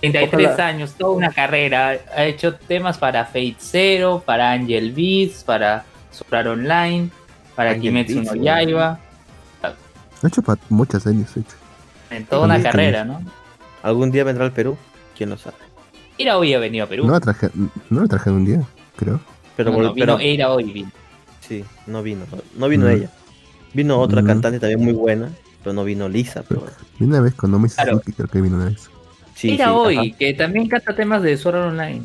33 0.00 0.46
Ojalá. 0.46 0.66
años, 0.66 0.94
toda 0.94 1.12
una 1.12 1.32
carrera. 1.32 1.98
Ha 2.16 2.24
hecho 2.24 2.54
temas 2.54 2.98
para 2.98 3.24
Fate 3.24 3.56
Zero, 3.58 4.22
para 4.24 4.52
Angel 4.52 4.92
Beats, 4.92 5.42
para 5.44 5.84
Sword 6.10 6.34
Art 6.34 6.46
Online, 6.48 7.10
para 7.56 7.70
Angel 7.70 7.82
Kimetsu 7.82 8.14
Beats, 8.20 8.34
no. 8.36 8.42
Yaiba. 8.42 9.00
Ha 9.62 10.26
hecho 10.26 10.42
pa- 10.42 10.58
muchas 10.68 11.06
ha 11.06 11.10
hecho. 11.10 11.26
En 12.10 12.24
toda 12.26 12.44
una 12.46 12.62
carrera, 12.62 13.04
¿no? 13.04 13.20
¿Algún 13.82 14.10
día 14.10 14.24
vendrá 14.24 14.44
al 14.44 14.52
Perú? 14.52 14.76
¿Quién 15.16 15.30
lo 15.30 15.38
sabe? 15.38 15.56
Era 16.16 16.38
hoy 16.38 16.54
ha 16.54 16.58
venido 16.58 16.84
a 16.84 16.88
Perú. 16.88 17.06
No 17.06 17.12
la 17.12 17.20
traje, 17.20 17.50
no 17.90 18.00
la 18.02 18.08
traje 18.08 18.30
un 18.30 18.44
día, 18.44 18.62
creo. 18.96 19.20
Pero, 19.56 19.70
No, 19.72 19.78
no, 19.82 19.94
vino, 19.94 20.06
pero- 20.16 20.18
era 20.20 20.50
hoy 20.50 20.64
vino. 20.72 20.90
sí, 21.40 21.64
no 21.86 22.02
vino. 22.02 22.24
No, 22.30 22.38
no 22.56 22.68
vino 22.68 22.86
Mm. 22.86 22.90
ella. 22.90 23.10
Vino 23.74 23.98
otra 24.00 24.22
Mm. 24.22 24.26
cantante 24.26 24.58
también 24.60 24.82
muy 24.82 24.92
buena, 24.94 25.30
pero 25.62 25.72
no 25.74 25.84
vino 25.84 26.08
Lisa. 26.08 26.42
Pero, 26.48 26.64
Vino 26.98 27.12
una 27.14 27.20
vez 27.20 27.34
con 27.34 27.50
Nomi 27.50 27.68
Claro. 27.68 27.92
Suzuki, 27.92 28.12
creo 28.12 28.28
que 28.28 28.40
vino 28.40 28.56
una 28.56 28.66
vez. 28.66 28.90
Sí, 29.40 29.54
era 29.54 29.66
sí, 29.66 29.70
hoy, 29.74 29.96
ajá. 29.96 30.18
que 30.18 30.34
también 30.34 30.68
canta 30.68 30.94
temas 30.94 31.22
de 31.22 31.36
Sword 31.36 31.56
Art 31.56 31.66
Online. 31.72 32.02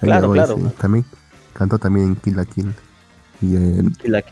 Claro, 0.00 0.28
voy, 0.28 0.38
claro. 0.38 0.56
sí. 0.56 0.62
También 0.80 1.04
cantó 1.52 1.78
también 1.78 2.06
en 2.08 2.16
Kill 2.16 2.36
la 2.36 2.44
Kill. 2.44 2.72
Y 3.40 3.56
en 3.56 3.92
la. 4.04 4.22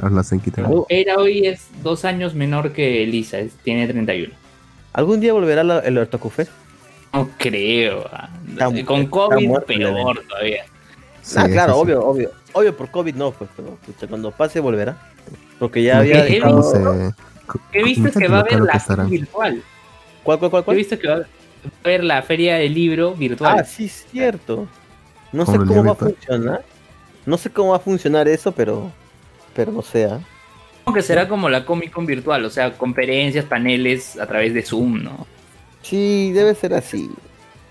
Arlan 0.00 0.24
Senki 0.24 0.50
también. 0.50 0.78
Oh. 0.78 0.86
Era 0.88 1.16
hoy 1.16 1.46
es 1.46 1.68
dos 1.82 2.04
años 2.04 2.34
menor 2.34 2.72
que 2.72 3.02
Elisa, 3.02 3.38
es- 3.38 3.54
tiene 3.64 3.86
31. 3.88 4.32
¿Algún 4.92 5.20
día 5.20 5.32
volverá 5.32 5.64
la- 5.64 5.80
el 5.80 6.06
Fest? 6.30 6.50
No 7.12 7.28
creo. 7.38 8.04
Está 8.48 8.66
Con 8.66 8.76
está 8.76 9.10
COVID 9.10 9.46
muerto 9.48 9.66
peor 9.66 10.22
todavía. 10.28 10.64
Sí, 11.22 11.36
ah, 11.38 11.48
claro, 11.48 11.74
sí. 11.74 11.80
obvio, 11.80 12.04
obvio. 12.04 12.30
Obvio, 12.52 12.76
por 12.76 12.90
COVID 12.90 13.14
no, 13.14 13.32
pues, 13.32 13.50
pero 13.56 13.76
pucha, 13.84 14.06
cuando 14.06 14.30
pase 14.30 14.60
volverá. 14.60 14.96
Porque 15.58 15.82
ya 15.82 15.98
había 15.98 16.22
dejado... 16.22 16.60
¿Cómo 16.60 16.70
se- 16.70 17.14
co- 17.46 17.60
He 17.72 17.82
visto 17.82 18.10
que 18.18 18.28
va 18.28 18.38
a 18.38 18.40
haber 18.40 18.60
la 18.60 19.04
virtual. 19.08 19.62
¿Cuál, 20.28 20.38
cuál, 20.38 20.50
cuál, 20.50 20.60
He 20.60 20.64
cuál? 20.64 20.76
visto 20.76 20.98
que 20.98 21.08
va 21.08 21.14
a 21.14 21.26
haber 21.84 22.04
la 22.04 22.20
feria 22.20 22.56
del 22.56 22.74
libro 22.74 23.14
virtual. 23.14 23.60
Ah, 23.60 23.64
sí, 23.64 23.86
es 23.86 24.04
cierto. 24.10 24.68
No 25.32 25.46
sé 25.46 25.56
¿Cómo 25.56 25.84
va 25.84 25.92
a 25.92 25.94
funcionar. 25.94 26.64
No 27.24 27.38
sé 27.38 27.50
cómo 27.50 27.70
va 27.70 27.76
a 27.76 27.80
funcionar 27.80 28.28
eso, 28.28 28.52
pero... 28.52 28.92
Pero 29.54 29.72
no 29.72 29.80
sé, 29.80 30.04
¿ah? 30.04 30.20
Supongo 30.80 30.96
que 30.96 31.02
será 31.02 31.28
como 31.28 31.48
la 31.48 31.64
Comic 31.64 31.90
Con 31.92 32.04
virtual, 32.04 32.44
o 32.44 32.50
sea, 32.50 32.76
conferencias, 32.76 33.46
paneles 33.46 34.18
a 34.18 34.26
través 34.26 34.52
de 34.52 34.60
Zoom, 34.62 35.02
¿no? 35.02 35.26
Sí, 35.80 36.30
debe 36.32 36.54
ser 36.54 36.74
así. 36.74 37.10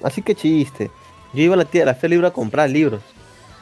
Así 0.01 0.23
que 0.23 0.33
chiste. 0.33 0.89
Yo 1.33 1.43
iba 1.43 1.53
a 1.53 1.57
la 1.57 1.65
tía 1.65 1.81
de 1.81 1.85
la 1.85 1.93
Fe 1.93 2.09
Libre 2.09 2.25
a 2.25 2.31
comprar 2.31 2.71
libros. 2.71 3.03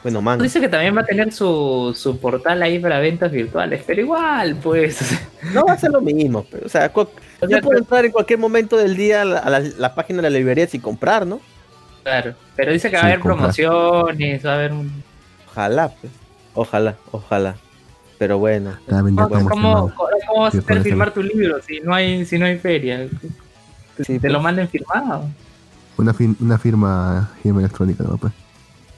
Bueno, 0.06 0.22
manga. 0.22 0.44
Dice 0.44 0.60
que 0.60 0.68
también 0.68 0.96
va 0.96 1.00
a 1.00 1.04
tener 1.04 1.32
su, 1.32 1.92
su 1.96 2.20
portal 2.20 2.62
ahí 2.62 2.78
para 2.78 3.00
ventas 3.00 3.32
virtuales, 3.32 3.82
pero 3.84 4.02
igual, 4.02 4.54
pues. 4.62 5.00
No 5.52 5.64
va 5.66 5.72
a 5.72 5.78
ser 5.78 5.90
lo 5.90 6.00
mismo, 6.00 6.46
pero, 6.48 6.66
o 6.66 6.68
sea, 6.68 6.92
O 6.94 7.08
yo 7.42 7.48
sea, 7.48 7.60
puedo 7.60 7.76
entrar 7.78 8.04
en 8.04 8.12
cualquier 8.12 8.38
momento 8.38 8.76
del 8.76 8.96
día 8.96 9.22
a 9.22 9.24
la, 9.24 9.38
a 9.40 9.50
la- 9.50 9.60
la 9.60 9.94
página 9.96 10.22
de 10.22 10.30
la 10.30 10.38
librería 10.38 10.68
sin 10.68 10.80
comprar, 10.80 11.26
¿no? 11.26 11.40
Claro. 12.04 12.34
Pero 12.54 12.70
dice 12.72 12.88
que 12.88 12.94
va 12.96 13.02
a 13.02 13.06
haber 13.06 13.18
comprar. 13.18 13.52
promociones, 13.52 14.46
va 14.46 14.52
a 14.52 14.54
haber 14.54 14.72
un... 14.72 15.02
Ojalá, 15.50 15.88
pues. 15.88 16.12
Ojalá, 16.54 16.94
ojalá. 17.10 17.56
Pero 18.16 18.38
bueno. 18.38 18.76
¿Cómo, 18.88 19.28
cómo, 19.48 19.92
cómo 19.94 20.40
vas 20.42 20.54
a 20.54 20.58
hacer 20.58 20.82
firmar 20.82 21.12
tu 21.12 21.22
libro 21.24 21.60
si 21.66 21.80
no 21.80 21.92
hay, 21.92 22.24
si 22.24 22.38
no 22.38 22.46
hay 22.46 22.58
feria? 22.58 23.08
Sí, 24.04 24.20
Te 24.20 24.28
lo 24.28 24.34
pues. 24.34 24.42
manden 24.44 24.68
firmado. 24.68 25.28
Una, 25.96 26.14
fin- 26.14 26.36
una 26.40 26.58
firma, 26.58 27.28
firma 27.42 27.58
electrónica, 27.60 28.04
¿no? 28.04 28.16
Pues. 28.18 28.32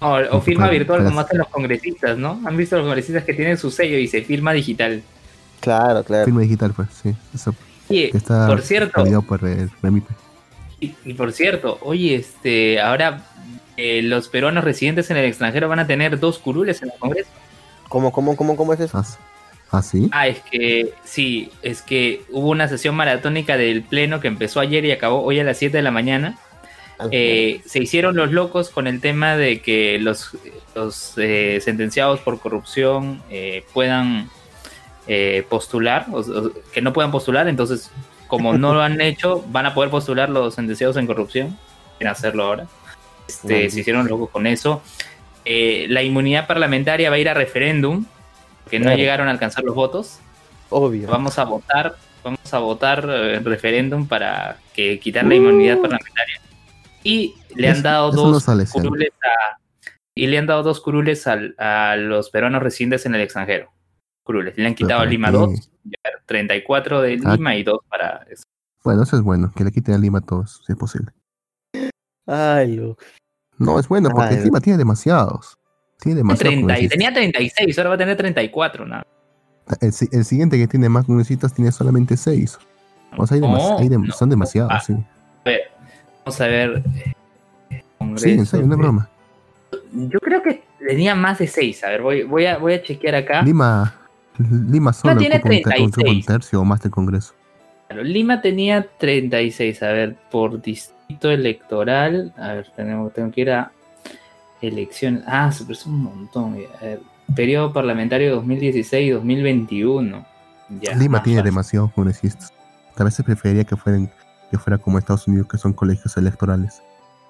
O, 0.01 0.41
firma 0.41 0.67
para- 0.67 0.73
virtual 0.73 0.99
para- 0.99 1.09
como 1.11 1.21
hacen 1.21 1.39
los 1.39 1.49
congresistas, 1.49 2.17
¿no? 2.19 2.41
Han 2.45 2.57
visto 2.57 2.77
los 2.77 2.85
congresistas 2.85 3.25
que 3.25 3.35
tienen 3.35 3.59
su 3.59 3.71
sello 3.71 3.99
y 3.99 4.07
se 4.07 4.23
firma 4.23 4.53
digital. 4.53 5.03
Claro, 5.61 6.05
claro. 6.05 6.25
Firma 6.25 6.43
digital, 6.43 6.73
pues, 6.75 6.89
sí. 7.03 7.15
Eso 7.35 7.55
Oye, 7.89 8.11
está 8.15 8.47
por 8.47 8.63
cierto, 8.63 9.05
por 9.27 9.45
el 9.45 9.71
y, 10.81 10.95
y 11.05 11.15
por 11.15 11.33
cierto, 11.33 11.79
oye, 11.83 12.15
este, 12.15 12.81
ahora 12.81 13.25
eh, 13.77 14.03
los 14.03 14.29
peruanos 14.29 14.63
residentes 14.63 15.11
en 15.11 15.17
el 15.17 15.25
extranjero 15.25 15.69
van 15.69 15.81
a 15.81 15.87
tener 15.87 16.21
dos 16.21 16.39
curules 16.39 16.83
en 16.83 16.91
el 16.91 16.99
Congreso. 16.99 17.31
¿Cómo, 17.89 18.13
cómo, 18.13 18.37
cómo, 18.37 18.57
cómo 18.57 18.73
es 18.75 18.81
eso? 18.81 18.99
¿Ah, 18.99 19.05
¿Ah, 19.71 19.83
sí? 19.83 20.09
Ah, 20.13 20.29
es 20.29 20.41
que 20.51 20.93
sí, 21.05 21.51
es 21.63 21.83
que 21.83 22.23
hubo 22.31 22.51
una 22.51 22.69
sesión 22.69 22.95
maratónica 22.95 23.57
del 23.57 23.83
Pleno 23.83 24.21
que 24.21 24.29
empezó 24.29 24.61
ayer 24.61 24.85
y 24.85 24.93
acabó 24.93 25.23
hoy 25.23 25.41
a 25.41 25.45
las 25.45 25.59
7 25.59 25.77
de 25.77 25.83
la 25.83 25.91
mañana. 25.91 26.39
Eh, 27.13 27.61
se 27.65 27.81
hicieron 27.83 28.17
los 28.17 28.33
locos 28.33 28.71
con 28.71 28.87
el 28.87 29.01
tema 29.01 29.37
de 29.37 29.61
que 29.61 29.99
los, 30.01 30.31
los 30.75 31.15
eh, 31.17 31.61
sentenciados 31.63 32.21
por 32.21 32.41
corrupción 32.41 33.23
eh, 33.31 33.65
puedan 33.73 34.29
eh, 35.07 35.45
postular, 35.49 36.07
o- 36.13 36.21
o 36.21 36.51
que 36.73 36.83
no 36.83 36.93
puedan 36.93 37.11
postular, 37.11 37.49
entonces 37.49 37.91
como 38.27 38.57
no 38.59 38.75
lo 38.75 38.83
han 38.89 39.01
hecho, 39.01 39.45
van 39.49 39.67
a 39.67 39.75
poder 39.75 39.91
postular 39.91 40.29
los 40.29 40.55
sentenciados 40.55 40.97
en 40.97 41.07
corrupción, 41.07 41.57
quieren 41.99 42.13
hacerlo 42.13 42.45
ahora. 42.45 42.67
Este, 43.29 43.71
se 43.71 43.81
hicieron 43.81 44.07
locos 44.09 44.31
con 44.31 44.47
eso. 44.47 44.83
Eh, 45.45 45.87
la 45.89 46.03
inmunidad 46.03 46.47
parlamentaria 46.47 47.11
va 47.11 47.17
a 47.17 47.19
ir 47.19 47.29
a 47.29 47.35
referéndum, 47.35 48.05
porque 48.65 48.79
no 48.81 48.91
llegaron 48.97 49.29
a 49.29 49.31
alcanzar 49.31 49.65
los 49.65 49.75
votos. 49.75 50.19
Obvio. 50.71 51.09
Vamos 51.09 51.39
a 51.39 51.45
votar, 51.45 51.95
vamos 52.25 52.53
a 52.53 52.59
votar 52.59 53.07
eh, 53.09 53.35
en 53.37 53.45
referéndum 53.45 54.07
para 54.07 54.59
que 54.75 54.99
quitar 54.99 55.25
la 55.25 55.35
inmunidad 55.37 55.79
parlamentaria. 55.79 56.41
Y 57.05 57.35
le 57.55 57.69
han 57.69 57.75
Eso- 57.75 57.83
dado 57.83 58.09
eso 58.11 58.17
no 58.27 58.33
dos 58.33 58.45
curules 58.73 59.11
a 59.25 59.59
y 60.15 60.27
le 60.27 60.37
han 60.39 60.47
dado 60.47 60.63
dos 60.65 60.81
curules 60.81 61.27
al- 61.29 61.55
a 61.59 61.95
los 61.97 62.31
peruanos 62.31 62.63
residentes 62.63 63.07
en 63.07 63.15
el 63.15 63.21
extranjero. 63.21 63.71
Curules. 64.25 64.57
Le 64.59 64.67
han 64.67 64.75
quitado 64.75 64.97
a 65.01 65.03
para 65.03 65.11
Lima 65.11 65.29
qué? 65.29 65.33
2, 65.35 65.71
34 66.27 67.01
de 67.01 67.21
Ah. 67.25 67.35
Lima 67.37 67.55
y 67.57 67.63
2 67.63 67.79
para 67.89 68.27
Bueno, 68.85 69.03
eso 69.05 69.17
es 69.17 69.23
bueno, 69.23 69.53
que 69.57 69.65
le 69.65 69.71
quiten 69.73 69.95
a 69.95 69.99
Lima 69.99 70.19
a 70.19 70.23
todos, 70.23 70.61
si 70.67 70.73
es 70.73 70.79
posible. 70.79 71.13
Ay, 72.27 72.77
Lux. 72.77 73.03
No, 73.59 73.79
es 73.79 73.89
bueno, 73.89 74.11
porque 74.11 74.35
Ay, 74.37 74.45
Lima 74.45 74.61
tiene 74.61 74.77
demasiados. 74.79 75.57
Tiene 76.01 76.19
demasiados. 76.19 76.41
30, 76.41 76.59
y 76.59 76.63
congresistas. 76.63 76.91
tenía 76.99 77.13
36, 77.13 77.79
ahora 77.79 77.89
va 77.91 77.95
a 77.95 77.99
tener 77.99 78.17
34, 78.17 78.87
¿no? 78.87 79.03
El, 79.81 79.93
si- 79.93 80.09
el 80.13 80.25
siguiente 80.25 80.57
que 80.59 80.67
tiene 80.69 80.89
más 80.89 81.07
congresistas 81.07 81.53
tiene 81.55 81.73
solamente 81.73 82.17
6. 82.17 82.59
O 83.17 83.27
sea, 83.27 83.35
hay 83.37 83.41
demas- 83.41 83.63
No, 83.63 83.79
hay 83.79 83.89
dem- 83.89 84.07
no. 84.07 84.13
son 84.15 84.31
demasiados, 84.31 84.71
Ah, 84.75 84.81
sí. 84.81 84.93
A 84.93 85.43
ver, 85.45 85.61
vamos 86.29 86.41
a 86.41 86.47
ver. 86.47 86.83
eh, 87.71 87.83
Sí, 88.17 88.31
en 88.31 88.47
serio, 88.47 88.67
Congreso, 88.69 88.77
broma. 88.77 89.09
Yo 89.93 90.19
creo 90.21 90.43
que 90.43 90.63
tenía 90.79 91.15
más 91.15 91.39
de 91.39 91.47
6. 91.47 91.85
A 91.85 91.89
ver, 91.89 92.03
voy, 92.03 92.23
voy, 92.25 92.47
a, 92.47 92.59
voy 92.59 92.75
a 92.75 92.83
chequear 92.83 93.15
acá. 93.15 93.43
Lima, 93.43 93.95
Lima 94.39 94.93
solo 94.93 95.17
tiene 95.17 95.37
ocupa 95.37 95.75
un, 95.79 95.91
36. 95.91 96.27
tercio 96.27 96.61
o 96.61 96.65
más 96.65 96.81
del 96.83 96.91
Congreso. 96.91 97.35
Claro, 97.87 98.03
Lima 98.03 98.41
tenía 98.41 98.87
36, 98.99 99.83
a 99.83 99.93
ver, 99.93 100.17
por 100.31 100.61
distrito 100.61 101.31
electoral, 101.31 102.35
a 102.37 102.55
ver, 102.55 102.71
tenemos, 102.77 103.13
tengo 103.15 103.31
que 103.31 103.41
ir 103.43 103.51
a 103.51 103.73
elecciones, 104.61 105.23
ah, 105.27 105.51
se 105.51 105.71
es 105.73 105.87
un 105.87 106.03
montón, 106.03 106.59
a 106.81 106.85
ver, 106.85 107.01
periodo 107.35 107.73
parlamentario 107.73 108.43
2016-2021. 108.43 110.27
Ya, 110.83 110.95
Lima 110.97 111.23
tiene 111.23 111.43
demasiados 111.43 111.93
congresistas. 111.93 112.53
A 112.97 113.05
veces 113.05 113.25
preferiría 113.25 113.65
que 113.65 113.77
fueran 113.77 114.11
que 114.51 114.59
fuera 114.59 114.79
como 114.79 114.99
Estados 114.99 115.27
Unidos, 115.29 115.47
que 115.49 115.59
son 115.59 115.73
colegios 115.73 116.17
electorales 116.17 116.83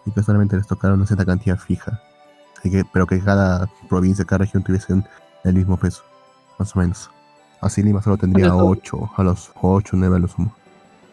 y 0.07 0.13
que 0.13 0.23
solamente 0.23 0.57
les 0.57 0.67
tocara 0.67 0.95
una 0.95 1.07
cierta 1.07 1.25
cantidad 1.25 1.59
fija. 1.59 2.01
Así 2.59 2.71
que, 2.71 2.85
pero 2.93 3.07
que 3.07 3.21
cada 3.21 3.69
provincia, 3.89 4.25
cada 4.25 4.39
región 4.39 4.63
tuviesen 4.63 5.05
el 5.45 5.55
mismo 5.55 5.77
peso, 5.77 6.03
más 6.59 6.75
o 6.75 6.79
menos. 6.81 7.11
Así 7.61 7.83
Lima 7.83 8.03
solo 8.03 8.17
tendría 8.17 8.53
Bueno, 8.53 8.69
8 8.69 9.11
a 9.17 9.23
los 9.23 9.51
8, 9.61 9.97
9 9.97 10.17
a 10.17 10.19
lo 10.19 10.29
sumo. 10.29 10.55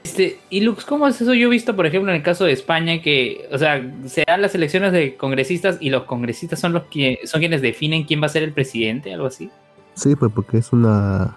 Este, 0.04 0.40
y 0.52 0.62
Lux, 0.62 0.86
¿cómo 0.86 1.08
es 1.08 1.20
eso? 1.20 1.34
Yo 1.34 1.48
he 1.48 1.50
visto, 1.50 1.76
por 1.76 1.88
ejemplo, 1.88 2.12
en 2.12 2.18
el 2.18 2.24
caso 2.24 2.46
de 2.46 2.52
España, 2.52 3.02
que, 3.02 3.50
o 3.52 3.58
sea, 3.58 3.84
se 4.06 4.24
dan 4.26 4.42
las 4.44 4.54
elecciones 4.54 4.92
de 4.92 5.18
congresistas 5.18 5.78
y 5.80 5.90
los 5.90 6.04
congresistas 6.04 6.60
son 6.60 6.74
los 6.74 6.84
que 6.84 7.22
son 7.26 7.40
quienes 7.40 7.64
definen 7.64 8.04
quién 8.04 8.22
va 8.22 8.28
a 8.28 8.30
ser 8.30 8.44
el 8.44 8.54
presidente, 8.54 9.12
algo 9.12 9.26
así. 9.26 9.50
Sí, 9.96 10.16
pues 10.16 10.32
porque 10.32 10.60
es 10.60 10.72
una. 10.72 11.36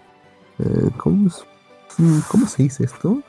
eh, 0.58 0.90
¿cómo, 0.98 1.28
es? 1.28 1.46
¿Cómo 2.28 2.46
se 2.46 2.64
dice 2.64 2.84
esto? 2.84 3.22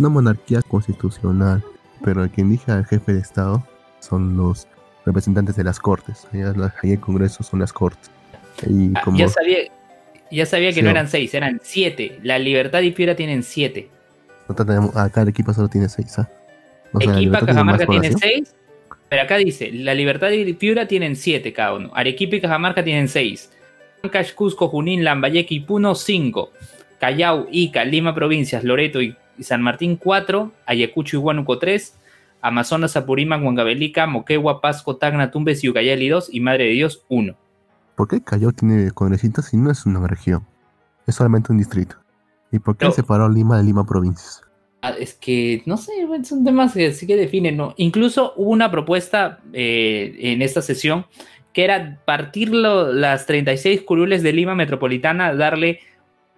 Una 0.00 0.08
monarquía 0.08 0.62
constitucional. 0.62 1.62
Pero 2.02 2.28
quien 2.30 2.48
elige 2.48 2.72
al 2.72 2.86
jefe 2.86 3.12
de 3.12 3.20
Estado 3.20 3.62
son 4.00 4.36
los 4.36 4.66
representantes 5.04 5.54
de 5.56 5.64
las 5.64 5.78
cortes. 5.78 6.26
Allá, 6.32 6.50
allá 6.50 6.72
el 6.94 6.98
Congreso 7.00 7.42
son 7.42 7.60
las 7.60 7.72
cortes. 7.72 8.10
Y 8.66 8.90
Ah, 8.94 9.02
como. 9.04 9.18
ya 9.18 9.28
sabía, 9.28 9.58
ya 10.30 10.46
sabía 10.46 10.68
que 10.70 10.76
Sí, 10.76 10.82
no 10.82 10.90
eran 10.90 11.08
seis, 11.08 11.34
eran 11.34 11.60
siete. 11.62 12.18
La 12.22 12.38
Libertad 12.38 12.80
y 12.80 12.90
Piura 12.92 13.14
tienen 13.14 13.42
siete. 13.42 13.90
acá 14.94 15.22
el 15.22 15.28
equipo 15.28 15.52
solo 15.52 15.68
tiene 15.68 15.88
6. 15.88 16.18
¿ah? 16.18 16.28
O 16.92 17.00
sea, 17.00 17.12
Equipa, 17.16 17.38
tiene 17.38 17.52
Cajamarca 17.52 17.86
población. 17.86 18.18
seis. 18.18 18.54
Pero 19.10 19.22
acá 19.22 19.36
dice, 19.36 19.70
La 19.72 19.92
Libertad 19.94 20.30
y 20.30 20.52
Piura 20.54 20.88
tienen 20.88 21.16
siete 21.16 21.52
cada 21.52 21.74
uno. 21.74 21.90
Arequipa 21.94 22.36
y 22.36 22.40
Cajamarca 22.40 22.82
tienen 22.82 23.08
seis. 23.08 23.52
Ancash, 24.02 24.32
Cusco, 24.34 24.68
Junín, 24.68 25.04
Lambayeque 25.04 25.54
y 25.54 25.60
Puno, 25.60 25.94
cinco. 25.94 26.52
Callao, 26.98 27.46
Ica, 27.50 27.84
Lima 27.84 28.14
Provincias, 28.14 28.64
Loreto 28.64 29.00
y 29.02 29.14
y 29.40 29.44
San 29.44 29.62
Martín, 29.62 29.96
cuatro. 29.96 30.52
Ayacucho 30.66 31.16
y 31.16 31.20
Huánuco, 31.20 31.58
tres. 31.58 31.96
Amazonas, 32.42 32.96
Apurímac, 32.96 33.42
Huancavelica, 33.42 34.06
Moquegua, 34.06 34.60
Pasco, 34.60 34.96
Tacna, 34.96 35.30
Tumbes 35.30 35.64
y 35.64 35.68
Ucayali, 35.68 36.08
dos. 36.08 36.28
Y 36.32 36.40
Madre 36.40 36.64
de 36.64 36.70
Dios, 36.70 37.04
uno. 37.08 37.34
¿Por 37.96 38.08
qué 38.08 38.22
Callao 38.22 38.52
tiene 38.52 38.90
congresistas 38.92 39.46
si 39.46 39.56
no 39.56 39.70
es 39.70 39.84
una 39.84 40.06
región? 40.06 40.46
Es 41.06 41.16
solamente 41.16 41.52
un 41.52 41.58
distrito. 41.58 41.96
¿Y 42.52 42.58
por 42.60 42.74
qué 42.76 42.80
Pero- 42.86 42.92
separó 42.92 43.28
Lima 43.28 43.56
de 43.58 43.64
Lima 43.64 43.84
provincias? 43.84 44.42
Ah, 44.82 44.94
Es 44.98 45.12
que, 45.12 45.62
no 45.66 45.76
sé, 45.76 45.92
son 46.24 46.42
temas 46.44 46.72
que 46.72 46.92
sí 46.92 47.06
que 47.06 47.16
definen, 47.16 47.56
¿no? 47.58 47.74
Incluso 47.76 48.32
hubo 48.36 48.50
una 48.50 48.70
propuesta 48.70 49.40
eh, 49.52 50.16
en 50.20 50.40
esta 50.40 50.62
sesión 50.62 51.04
que 51.52 51.64
era 51.64 51.98
partir 52.06 52.48
lo- 52.54 52.90
las 52.92 53.26
36 53.26 53.82
curules 53.82 54.22
de 54.22 54.32
Lima 54.32 54.54
Metropolitana, 54.54 55.34
darle 55.34 55.80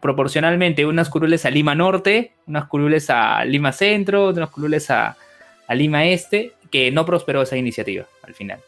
proporcionalmente 0.03 0.84
unas 0.84 1.09
curules 1.09 1.46
a 1.46 1.50
Lima 1.50 1.74
Norte, 1.74 2.32
unas 2.46 2.66
curules 2.66 3.09
a 3.09 3.44
Lima 3.46 3.72
Centro, 3.72 4.28
unas 4.30 4.50
curules 4.50 4.90
a, 4.90 5.16
a 5.68 5.74
Lima 5.74 6.05
Este, 6.07 6.53
que 6.70 6.90
no 6.90 7.07
prosperó 7.07 7.40
esa 7.42 7.57
iniciativa 7.57 8.05
al 8.24 8.34
final. 8.34 8.59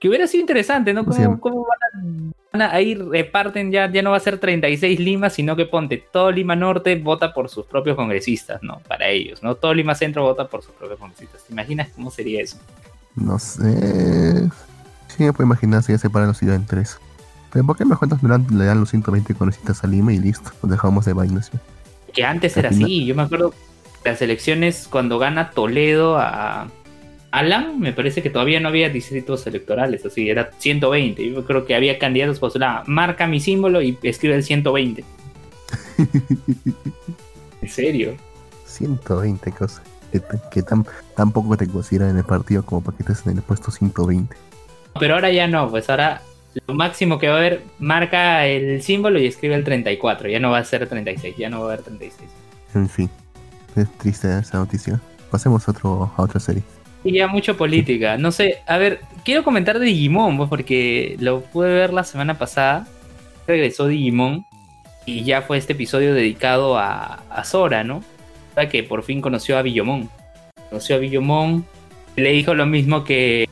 Que 0.00 0.08
hubiera 0.08 0.26
sido 0.26 0.40
interesante, 0.40 0.94
¿no? 0.94 1.04
¿Cómo 1.04 1.38
cómo 1.40 1.66
van, 1.66 2.32
a, 2.32 2.32
van 2.52 2.62
a- 2.62 2.72
ahí 2.74 2.94
reparten 2.94 3.70
ya, 3.70 3.90
ya 3.92 4.00
no 4.00 4.12
va 4.12 4.16
a 4.16 4.20
ser 4.20 4.38
36 4.38 4.98
Lima, 4.98 5.28
sino 5.28 5.54
que 5.54 5.66
ponte 5.66 6.02
todo 6.10 6.32
Lima 6.32 6.56
Norte 6.56 6.96
vota 6.96 7.34
por 7.34 7.50
sus 7.50 7.66
propios 7.66 7.96
congresistas, 7.96 8.62
¿no? 8.62 8.80
Para 8.88 9.08
ellos, 9.10 9.42
¿no? 9.42 9.56
Todo 9.56 9.74
Lima 9.74 9.94
Centro 9.94 10.22
vota 10.22 10.48
por 10.48 10.62
sus 10.62 10.72
propios 10.72 10.98
congresistas. 10.98 11.44
¿Te 11.44 11.52
imaginas 11.52 11.88
cómo 11.94 12.10
sería 12.10 12.40
eso? 12.40 12.56
No 13.14 13.38
sé. 13.38 14.48
Sí, 15.08 15.24
me 15.24 15.32
puedo 15.34 15.44
imaginar 15.46 15.82
si 15.82 15.92
ya 15.92 15.98
separan 15.98 16.28
la 16.28 16.34
ciudad 16.34 16.56
en 16.56 16.64
tres. 16.64 16.98
Pero 17.52 17.64
¿por 17.66 17.76
qué 17.76 17.84
mejor 17.84 18.06
entonces 18.06 18.50
le 18.52 18.64
dan, 18.64 18.80
los 18.80 18.90
120 18.90 19.34
congresistas 19.34 19.82
a 19.82 19.86
Lima 19.86 20.12
y 20.12 20.18
listo? 20.18 20.50
Nos 20.62 20.70
dejamos 20.70 21.04
de 21.04 21.12
vainas. 21.12 21.50
Que 22.12 22.24
antes 22.24 22.56
Al 22.56 22.60
era 22.60 22.70
final- 22.70 22.84
así. 22.84 23.04
Yo 23.06 23.14
me 23.14 23.22
acuerdo 23.22 23.54
las 24.04 24.22
elecciones 24.22 24.86
cuando 24.90 25.18
gana 25.18 25.50
Toledo 25.50 26.18
a 26.18 26.68
Alan, 27.32 27.78
me 27.78 27.92
parece 27.92 28.22
que 28.22 28.30
todavía 28.30 28.58
no 28.60 28.68
había 28.68 28.88
distritos 28.88 29.46
electorales, 29.46 30.04
así, 30.04 30.28
era 30.28 30.50
120. 30.58 31.30
Yo 31.30 31.44
creo 31.44 31.64
que 31.64 31.74
había 31.74 31.98
candidatos 31.98 32.38
postulados. 32.40 32.88
Marca 32.88 33.26
mi 33.26 33.40
símbolo 33.40 33.82
y 33.82 33.96
escribe 34.02 34.34
el 34.36 34.42
120. 34.44 35.04
¿En 37.62 37.68
serio? 37.68 38.16
120 38.66 39.52
cosas. 39.52 39.82
Que, 40.12 40.20
que 40.50 40.62
tan, 40.62 40.84
tan 41.16 41.30
poco 41.30 41.56
te 41.56 41.68
consideran 41.68 42.10
en 42.10 42.16
el 42.18 42.24
partido 42.24 42.64
como 42.64 42.80
para 42.82 42.96
que 42.96 43.04
estés 43.04 43.24
en 43.26 43.36
el 43.36 43.42
puesto 43.42 43.70
120. 43.70 44.34
Pero 44.98 45.14
ahora 45.14 45.30
ya 45.30 45.46
no, 45.46 45.70
pues 45.70 45.88
ahora 45.88 46.22
lo 46.66 46.74
máximo 46.74 47.18
que 47.18 47.28
va 47.28 47.34
a 47.34 47.38
haber, 47.38 47.62
marca 47.78 48.46
el 48.46 48.82
símbolo 48.82 49.18
y 49.18 49.26
escribe 49.26 49.54
el 49.54 49.64
34. 49.64 50.28
Ya 50.28 50.40
no 50.40 50.50
va 50.50 50.58
a 50.58 50.64
ser 50.64 50.88
36, 50.88 51.36
ya 51.36 51.48
no 51.48 51.60
va 51.60 51.64
a 51.64 51.72
haber 51.72 51.82
36. 51.82 52.28
En 52.74 52.88
fin. 52.88 53.10
Es 53.76 53.90
triste 53.98 54.38
esa 54.38 54.58
noticia. 54.58 55.00
Pasemos 55.30 55.66
a, 55.68 55.70
otro, 55.70 56.12
a 56.16 56.22
otra 56.22 56.40
serie. 56.40 56.62
Y 57.04 57.12
ya 57.12 57.28
mucho 57.28 57.56
política. 57.56 58.16
No 58.16 58.32
sé, 58.32 58.58
a 58.66 58.78
ver, 58.78 59.00
quiero 59.24 59.44
comentar 59.44 59.78
de 59.78 59.86
Digimon, 59.86 60.36
pues, 60.36 60.48
porque 60.48 61.16
lo 61.20 61.40
pude 61.40 61.72
ver 61.72 61.92
la 61.92 62.04
semana 62.04 62.36
pasada. 62.36 62.86
Regresó 63.46 63.86
Digimon 63.86 64.44
y 65.06 65.24
ya 65.24 65.42
fue 65.42 65.56
este 65.56 65.72
episodio 65.72 66.14
dedicado 66.14 66.78
a, 66.78 67.22
a 67.30 67.44
Sora, 67.44 67.84
¿no? 67.84 67.98
O 67.98 68.54
sea, 68.54 68.68
que 68.68 68.82
por 68.82 69.02
fin 69.02 69.20
conoció 69.20 69.56
a 69.56 69.62
Billomon. 69.62 70.10
Conoció 70.68 70.96
a 70.96 70.98
Billomon 70.98 71.64
le 72.16 72.30
dijo 72.32 72.54
lo 72.54 72.66
mismo 72.66 73.04
que 73.04 73.48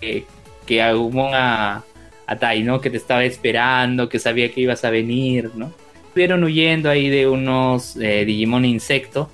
que, 0.00 0.24
que 0.66 0.82
Agumon 0.82 1.34
a, 1.34 1.82
a 2.28 2.36
Tai, 2.36 2.62
¿no? 2.62 2.80
Que 2.80 2.90
te 2.90 2.98
estaba 2.98 3.24
esperando, 3.24 4.08
que 4.08 4.18
sabía 4.18 4.52
que 4.52 4.60
ibas 4.60 4.84
a 4.84 4.90
venir, 4.90 5.50
¿no? 5.56 5.72
Estuvieron 6.08 6.44
huyendo 6.44 6.90
ahí 6.90 7.08
de 7.08 7.26
unos 7.26 7.96
eh, 7.96 8.24
Digimon 8.26 8.66
insecto, 8.66 9.30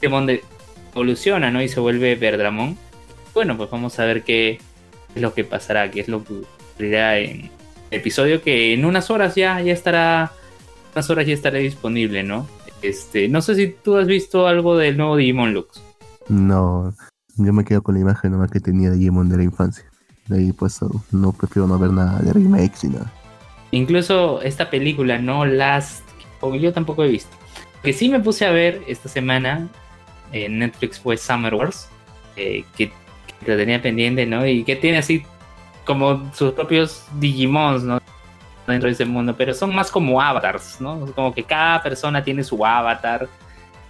Digimon 0.00 0.26
de, 0.26 0.42
evoluciona, 0.92 1.52
¿no? 1.52 1.62
Y 1.62 1.68
se 1.68 1.78
vuelve 1.78 2.16
Verdramon. 2.16 2.76
Bueno, 3.32 3.56
pues 3.56 3.70
vamos 3.70 3.98
a 4.00 4.04
ver 4.04 4.24
qué 4.24 4.58
es 5.14 5.22
lo 5.22 5.34
que 5.34 5.44
pasará, 5.44 5.90
qué 5.90 6.00
es 6.00 6.08
lo 6.08 6.24
que 6.24 6.34
ocurrirá 6.70 7.18
en 7.18 7.42
el 7.42 7.50
episodio 7.92 8.42
que 8.42 8.74
en 8.74 8.84
unas 8.84 9.10
horas 9.10 9.36
ya, 9.36 9.60
ya 9.60 9.72
estará, 9.72 10.32
unas 10.94 11.08
horas 11.10 11.26
ya 11.26 11.34
estará 11.34 11.58
disponible, 11.58 12.24
¿no? 12.24 12.48
Este, 12.82 13.28
no 13.28 13.40
sé 13.40 13.54
si 13.54 13.68
tú 13.68 13.96
has 13.96 14.08
visto 14.08 14.48
algo 14.48 14.76
del 14.76 14.96
nuevo 14.96 15.16
Digimon 15.16 15.54
Lux. 15.54 15.80
No, 16.28 16.92
yo 17.36 17.52
me 17.52 17.64
quedo 17.64 17.82
con 17.82 17.94
la 17.94 18.00
imagen 18.00 18.32
nomás 18.32 18.50
que 18.50 18.58
tenía 18.58 18.90
Digimon 18.90 19.28
de 19.28 19.36
la 19.36 19.44
infancia. 19.44 19.91
De 20.28 20.38
ahí 20.38 20.52
pues 20.52 20.80
no 21.10 21.32
prefiero 21.32 21.66
no 21.66 21.78
ver 21.78 21.90
nada 21.90 22.20
de 22.20 22.32
remakes 22.32 22.84
ni 22.84 22.90
nada. 22.90 23.12
Incluso 23.70 24.40
esta 24.42 24.70
película, 24.70 25.18
¿no? 25.18 25.44
Last, 25.44 26.04
yo 26.60 26.72
tampoco 26.72 27.04
he 27.04 27.08
visto. 27.08 27.36
Que 27.82 27.92
sí 27.92 28.08
me 28.08 28.20
puse 28.20 28.46
a 28.46 28.50
ver 28.50 28.82
esta 28.86 29.08
semana 29.08 29.68
en 30.32 30.58
Netflix 30.58 31.00
fue 31.00 31.16
Summer 31.16 31.54
Wars, 31.54 31.88
eh, 32.36 32.64
que, 32.76 32.88
que 32.88 33.50
lo 33.50 33.56
tenía 33.56 33.80
pendiente, 33.82 34.24
¿no? 34.26 34.46
Y 34.46 34.62
que 34.64 34.76
tiene 34.76 34.98
así 34.98 35.24
como 35.84 36.30
sus 36.34 36.52
propios 36.52 37.04
Digimons, 37.18 37.82
¿no? 37.82 38.00
Dentro 38.66 38.86
de 38.88 38.92
ese 38.92 39.04
mundo, 39.04 39.34
pero 39.36 39.52
son 39.52 39.74
más 39.74 39.90
como 39.90 40.20
avatars, 40.20 40.80
¿no? 40.80 41.06
Como 41.14 41.34
que 41.34 41.42
cada 41.42 41.82
persona 41.82 42.22
tiene 42.22 42.44
su 42.44 42.64
avatar 42.64 43.28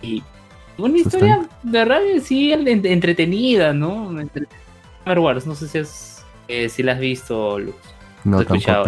y 0.01 0.23
una 0.79 0.97
historia 0.97 1.47
de 1.63 1.79
verdad 1.79 2.01
sí 2.23 2.53
en- 2.53 2.87
entretenida, 2.87 3.75
¿no? 3.75 4.09
Summer 5.05 5.19
Wars, 5.19 5.47
no 5.47 5.55
sé 5.55 5.69
si, 5.69 5.79
has, 5.79 6.12
eh, 6.53 6.69
si 6.69 6.83
la 6.83 6.93
has 6.93 6.99
visto, 7.01 7.59
Lux. 7.59 7.77
No, 8.25 8.39
he 8.39 8.43
escuchado. 8.43 8.85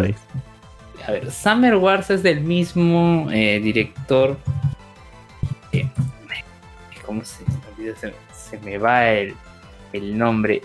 A 1.06 1.10
ver, 1.10 1.30
Summer 1.30 1.76
Wars 1.76 2.10
es 2.10 2.22
del 2.22 2.40
mismo 2.40 3.28
eh, 3.30 3.60
director. 3.60 4.36
eh, 5.72 5.88
¿Cómo 7.04 7.24
se? 7.24 7.44
Se, 8.00 8.14
se 8.32 8.58
me 8.60 8.78
va 8.78 9.08
el, 9.10 9.34
el 9.92 10.16
nombre? 10.16 10.62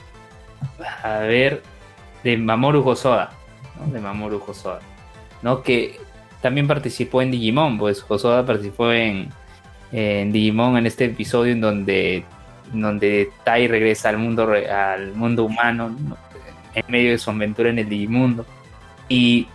A 1.04 1.20
ver, 1.20 1.62
de 2.24 2.38
Mamoru 2.38 2.88
Hosoda. 2.88 3.32
¿no? 3.78 3.92
De 3.92 4.00
Mamoru 4.00 4.42
Hosoda. 4.46 4.80
¿no? 5.42 5.62
Que 5.64 6.00
también 6.42 6.68
participó 6.68 7.22
en 7.22 7.32
Digimon, 7.32 7.78
pues 7.78 8.06
Hosoda 8.08 8.46
participó 8.46 8.92
en, 8.94 9.30
en 9.92 10.32
Digimon 10.32 10.78
en 10.78 10.86
este 10.86 11.06
episodio 11.06 11.52
en 11.52 11.60
donde, 11.62 12.24
en 12.74 12.82
donde 12.82 13.30
Tai 13.44 13.68
regresa 13.68 14.10
al 14.10 14.18
mundo, 14.18 14.50
al 14.72 15.14
mundo 15.14 15.44
humano, 15.44 15.90
¿no? 15.90 16.18
En 16.80 16.92
medio 16.92 17.12
de 17.12 17.18
su 17.18 17.30
aventura 17.30 17.70
en 17.70 17.80
el 17.80 17.90
Digimundo. 17.90 18.46
Y 19.08 19.48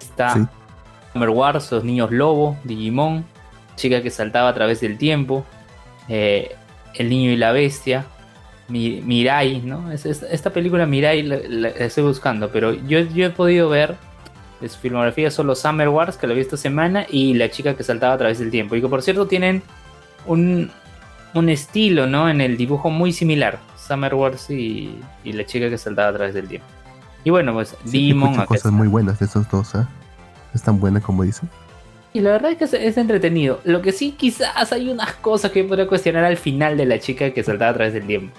está 0.00 0.34
Sí. 0.34 0.40
Summer 1.12 1.28
Wars, 1.30 1.70
Los 1.72 1.84
Niños 1.84 2.10
Lobo, 2.10 2.56
Digimon, 2.64 3.24
Chica 3.76 4.02
que 4.02 4.10
saltaba 4.10 4.48
a 4.48 4.54
través 4.54 4.80
del 4.80 4.98
tiempo, 4.98 5.44
eh, 6.08 6.54
El 6.94 7.08
Niño 7.08 7.30
y 7.30 7.36
la 7.36 7.52
Bestia, 7.52 8.04
Mi- 8.68 9.00
Mirai, 9.00 9.60
¿no? 9.62 9.90
Es- 9.90 10.06
es- 10.06 10.22
esta 10.22 10.50
película 10.50 10.86
Mirai 10.86 11.22
la, 11.22 11.38
la 11.48 11.68
estoy 11.70 12.04
buscando, 12.04 12.50
pero 12.50 12.72
yo, 12.72 13.00
yo 13.00 13.26
he 13.26 13.30
podido 13.30 13.68
ver 13.68 13.96
de 14.60 14.68
su 14.68 14.78
filmografía 14.78 15.30
solo 15.30 15.54
Summer 15.56 15.88
Wars, 15.88 16.16
que 16.16 16.26
lo 16.26 16.34
vi 16.34 16.40
esta 16.42 16.56
semana, 16.56 17.06
y 17.10 17.34
La 17.34 17.50
Chica 17.50 17.74
que 17.74 17.82
saltaba 17.82 18.12
a 18.14 18.18
través 18.18 18.38
del 18.38 18.50
tiempo, 18.50 18.76
y 18.76 18.80
que 18.80 18.88
por 18.88 19.02
cierto 19.02 19.26
tienen 19.26 19.62
un, 20.26 20.70
un 21.34 21.48
estilo, 21.48 22.06
¿no? 22.06 22.28
En 22.28 22.40
el 22.40 22.56
dibujo 22.56 22.90
muy 22.90 23.12
similar, 23.12 23.58
Summer 23.90 24.14
Wars 24.14 24.48
y, 24.50 25.00
y 25.24 25.32
La 25.32 25.44
Chica 25.44 25.68
que 25.68 25.76
saltaba 25.76 26.08
a 26.10 26.12
través 26.12 26.32
del 26.34 26.46
tiempo. 26.46 26.66
Y 27.24 27.30
bueno, 27.30 27.52
pues 27.52 27.76
Sí, 27.84 28.12
acá 28.12 28.46
cosas 28.46 28.66
está. 28.66 28.70
muy 28.70 28.86
buenas 28.86 29.18
de 29.18 29.26
esos 29.26 29.50
dos, 29.50 29.74
¿ah? 29.74 29.88
Es 30.54 30.62
tan 30.62 30.78
buena 30.78 31.00
como 31.00 31.24
dicen. 31.24 31.48
Y 32.12 32.20
la 32.20 32.30
verdad 32.30 32.52
es 32.52 32.58
que 32.58 32.64
es, 32.64 32.72
es 32.74 32.96
entretenido. 32.96 33.60
Lo 33.64 33.82
que 33.82 33.90
sí, 33.90 34.12
quizás 34.16 34.72
hay 34.72 34.88
unas 34.88 35.12
cosas 35.14 35.50
que 35.50 35.62
yo 35.62 35.68
podría 35.68 35.88
cuestionar 35.88 36.24
al 36.24 36.36
final 36.36 36.76
de 36.76 36.86
la 36.86 37.00
chica 37.00 37.32
que 37.32 37.42
saltaba 37.42 37.72
a 37.72 37.74
través 37.74 37.92
del 37.94 38.06
tiempo. 38.06 38.32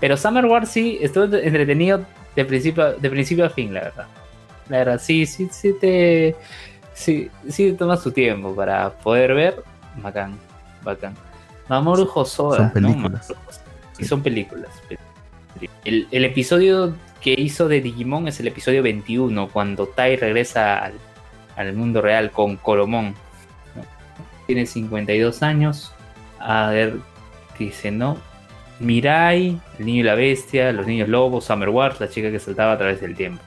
Pero 0.00 0.16
Summer 0.16 0.46
Wars 0.46 0.70
sí 0.70 0.98
estuvo 1.02 1.24
entretenido 1.24 2.04
de 2.34 2.44
principio, 2.46 2.94
de 2.94 3.10
principio 3.10 3.44
a 3.44 3.50
fin, 3.50 3.72
la 3.74 3.80
verdad. 3.82 4.06
La 4.70 4.78
verdad, 4.78 5.00
sí, 5.02 5.26
sí, 5.26 5.48
sí 5.52 5.74
te. 5.78 6.34
Sí, 6.94 7.30
sí 7.48 7.72
te 7.72 7.76
tomas 7.78 8.02
tu 8.02 8.10
tiempo 8.10 8.54
para 8.54 8.90
poder 8.90 9.34
ver. 9.34 9.62
Bacán, 10.02 10.38
bacán. 10.82 11.14
Mamoru 11.68 12.10
Hosoda. 12.14 12.56
Son 12.56 12.70
películas. 12.72 13.32
Sí, 13.96 14.04
son 14.04 14.22
películas. 14.22 14.70
El, 15.84 16.24
episodio 16.24 16.94
que 17.20 17.32
hizo 17.32 17.68
de 17.68 17.80
Digimon 17.80 18.28
es 18.28 18.40
el 18.40 18.48
episodio 18.48 18.82
21, 18.82 19.48
cuando 19.48 19.86
Tai 19.86 20.16
regresa 20.16 20.90
al, 21.56 21.72
mundo 21.74 22.02
real 22.02 22.30
con 22.30 22.56
Coromon. 22.56 23.14
¿no? 23.76 23.82
Tiene 24.46 24.66
52 24.66 25.42
años. 25.42 25.92
A 26.40 26.68
ver, 26.70 26.98
¿qué 27.56 27.64
dice, 27.64 27.90
¿no? 27.90 28.18
Mirai, 28.80 29.60
el 29.78 29.86
niño 29.86 30.00
y 30.00 30.02
la 30.02 30.14
bestia, 30.14 30.72
los 30.72 30.86
niños 30.86 31.08
lobos, 31.08 31.44
Summer 31.44 31.68
Wars, 31.68 32.00
la 32.00 32.08
chica 32.08 32.30
que 32.30 32.40
saltaba 32.40 32.72
a 32.72 32.78
través 32.78 33.00
del 33.00 33.14
tiempo. 33.14 33.42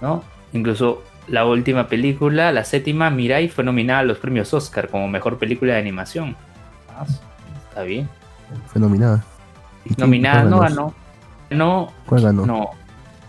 ¿no? 0.00 0.24
Incluso 0.52 1.02
la 1.28 1.44
última 1.44 1.86
película, 1.86 2.50
la 2.52 2.64
séptima, 2.64 3.10
Mirai, 3.10 3.48
fue 3.48 3.62
nominada 3.62 4.00
a 4.00 4.04
los 4.04 4.18
premios 4.18 4.52
Oscar 4.54 4.88
como 4.88 5.06
mejor 5.08 5.38
película 5.38 5.74
de 5.74 5.80
animación. 5.80 6.36
Ah, 6.88 7.06
está 7.68 7.82
bien. 7.82 8.08
Fue 8.66 8.80
nominada. 8.80 9.24
¿Y 9.90 9.94
quién- 9.94 10.06
Nominada, 10.06 10.44
no 10.44 10.60
ganó? 10.60 10.94
No, 11.50 11.92
¿Cuál 12.06 12.22
ganó? 12.22 12.46
no. 12.46 12.70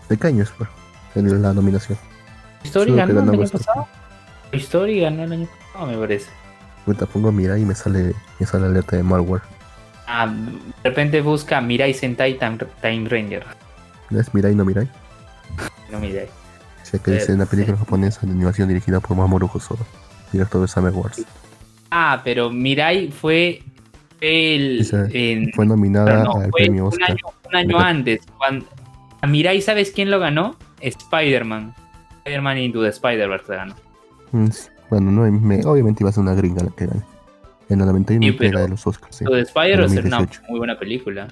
De 0.08 0.16
caños 0.16 0.50
fue 0.50 0.66
en 1.14 1.42
la 1.42 1.52
nominación. 1.52 1.98
Story 2.64 2.94
ganó 2.94 3.20
el 3.20 3.28
año 3.30 3.48
pasado. 3.50 3.88
Story 4.52 5.00
ganó 5.00 5.24
el 5.24 5.32
año 5.32 5.48
pasado, 5.72 5.86
me 5.90 5.98
parece. 5.98 6.30
Ahorita 6.86 7.06
pongo 7.06 7.32
mira 7.32 7.58
y 7.58 7.64
me 7.64 7.74
sale, 7.74 8.14
me 8.38 8.46
sale 8.46 8.66
alerta 8.66 8.96
de 8.96 9.02
malware. 9.02 9.42
Ah, 10.06 10.26
de 10.26 10.88
repente 10.90 11.20
busca 11.20 11.60
Mirai 11.60 11.94
Sentai 11.94 12.38
Time, 12.38 12.58
Time 12.80 13.08
Ranger. 13.08 13.44
¿No 14.10 14.20
es 14.20 14.32
Mirai 14.34 14.54
no 14.54 14.64
Mirai? 14.64 14.88
No 15.90 15.98
Mirai. 15.98 16.26
O 16.26 16.84
sea 16.84 17.00
que 17.00 17.12
dice 17.12 17.32
una 17.32 17.46
película 17.46 17.76
japonesa 17.78 18.20
de 18.26 18.32
animación 18.32 18.68
dirigida 18.68 19.00
por 19.00 19.16
Mamoru 19.16 19.48
Hosoda, 19.52 19.84
director 20.32 20.60
de 20.60 20.68
Summer 20.68 20.92
Wars. 20.92 21.24
Ah, 21.90 22.20
pero 22.22 22.50
Mirai 22.50 23.10
fue 23.10 23.62
el. 24.22 24.80
Esa 24.80 25.06
en- 25.12 25.52
Fue 25.52 25.66
nominada 25.66 26.24
no, 26.24 26.36
al 26.36 26.50
fue 26.50 26.62
premio 26.64 26.84
un 26.84 26.88
Oscar. 26.88 27.10
año, 27.10 27.18
un 27.48 27.56
año 27.56 27.78
antes. 27.78 28.20
Cuando, 28.38 28.64
a 29.20 29.26
Mirai, 29.26 29.60
¿sabes 29.60 29.90
quién 29.90 30.10
lo 30.10 30.18
ganó? 30.18 30.56
Spider-Man. 30.80 31.74
Spider-Man 32.18 32.58
Into 32.58 32.82
the 32.82 32.88
Spider-Verse 32.88 33.54
ganó. 33.54 33.74
Mm. 34.32 34.48
Bueno, 34.90 35.10
no, 35.10 35.30
me- 35.30 35.64
obviamente 35.64 36.02
iba 36.02 36.10
a 36.10 36.12
ser 36.12 36.22
una 36.22 36.34
gringa 36.34 36.62
la 36.64 36.70
que 36.70 36.86
gane. 36.86 37.02
En 37.68 37.78
la 37.78 37.86
91 37.86 38.26
Sí, 38.26 38.32
pero- 38.38 38.60
de 38.60 38.68
los 38.68 38.86
Oscars. 38.86 39.16
Sí. 39.16 39.24
De 39.24 39.40
Spider-Verse 39.40 39.98
era 39.98 40.06
una 40.06 40.16
2018. 40.18 40.42
muy 40.48 40.58
buena 40.58 40.78
película. 40.78 41.28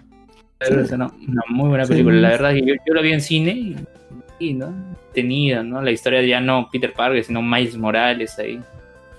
Sí. 0.62 0.74
Una 0.94 1.10
muy 1.48 1.68
buena 1.68 1.84
Sí. 1.84 1.92
película. 1.92 2.16
La 2.16 2.28
verdad 2.30 2.52
que 2.52 2.60
yo, 2.66 2.74
yo 2.86 2.94
la 2.94 3.00
vi 3.02 3.12
en 3.12 3.20
cine 3.20 3.52
y, 3.52 3.76
y, 4.38 4.54
¿no? 4.54 4.74
Tenida, 5.14 5.62
¿no? 5.62 5.80
La 5.82 5.90
historia 5.90 6.22
ya 6.22 6.40
no 6.40 6.68
Peter 6.70 6.92
Parker, 6.92 7.22
sino 7.24 7.42
Miles 7.42 7.76
Morales 7.76 8.38
ahí. 8.38 8.60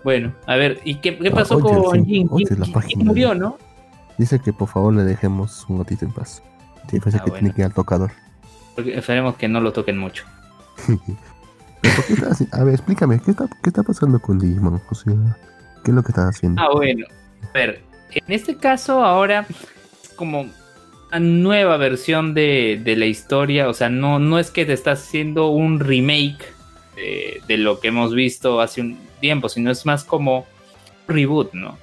Bueno, 0.04 0.34
a 0.48 0.56
ver, 0.56 0.80
¿y 0.84 0.96
qué, 0.96 1.18
qué 1.18 1.30
Ah, 1.30 1.36
pasó 1.36 1.56
oye, 1.58 1.64
con 1.64 2.06
Jin? 2.06 2.28
Jin- 2.30 2.58
la 2.58 2.66
Jin 2.66 2.74
página. 2.74 3.06
murió, 3.06 3.36
¿no? 3.36 3.58
Dice 4.18 4.40
que 4.40 4.52
por 4.54 4.68
favor 4.68 4.94
le 4.94 5.04
dejemos 5.04 5.66
un 5.70 5.78
gatito 5.80 6.06
en 6.06 6.12
paz. 6.12 6.42
Sí, 6.90 7.00
parece 7.00 7.18
Ah, 7.18 7.24
que 7.24 7.30
bueno. 7.32 7.40
tiene 7.40 7.54
que 7.56 7.62
ir 7.62 7.66
al 7.66 7.74
tocador. 7.74 8.12
Porque 8.76 8.98
esperemos 8.98 9.36
que 9.36 9.48
no 9.48 9.62
lo 9.62 9.72
toquen 9.74 9.98
mucho. 9.98 10.24
Pero 11.82 11.96
¿por 11.96 12.06
qué 12.06 12.14
estás 12.14 12.42
haci- 12.42 12.48
A 12.52 12.64
ver, 12.64 12.76
explícame, 12.76 13.20
¿qué 13.20 13.32
está, 13.32 13.48
¿qué 13.64 13.70
está 13.70 13.84
pasando 13.84 14.20
con 14.20 14.38
Digimon? 14.40 14.82
O 14.90 14.96
sea, 14.96 15.14
¿qué 15.84 15.92
es 15.92 15.96
lo 15.96 16.04
que 16.04 16.10
estás 16.12 16.36
haciendo? 16.36 16.62
Ah, 16.62 16.70
bueno. 16.74 17.06
A 17.44 17.52
ver, 17.54 17.82
en 18.14 18.24
este 18.34 18.58
caso 18.58 19.04
ahora 19.04 19.46
es 20.04 20.10
como 20.16 20.42
una 20.42 21.20
nueva 21.20 21.78
versión 21.78 22.34
de, 22.34 22.80
de 22.84 22.96
la 22.96 23.06
historia. 23.06 23.68
O 23.70 23.74
sea, 23.74 23.90
no, 23.90 24.20
no 24.20 24.38
es 24.40 24.52
que 24.52 24.66
te 24.66 24.74
estás 24.74 25.02
haciendo 25.02 25.50
un 25.50 25.80
remake 25.80 26.44
de, 26.96 27.42
de 27.48 27.58
lo 27.58 27.80
que 27.80 27.88
hemos 27.90 28.14
visto 28.14 28.62
hace 28.62 28.82
un 28.82 28.98
tiempo, 29.22 29.48
sino 29.48 29.72
es 29.72 29.86
más 29.86 30.04
como 30.04 30.46
reboot, 31.08 31.54
¿no? 31.54 31.78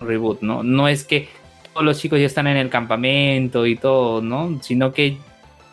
Reboot, 0.00 0.42
¿no? 0.42 0.62
No 0.62 0.88
es 0.88 1.04
que 1.04 1.28
todos 1.72 1.86
los 1.86 1.98
chicos 1.98 2.20
ya 2.20 2.26
están 2.26 2.46
en 2.46 2.58
el 2.58 2.68
campamento 2.68 3.64
y 3.66 3.76
todo, 3.76 4.20
¿no? 4.20 4.60
Sino 4.62 4.92
que 4.92 5.16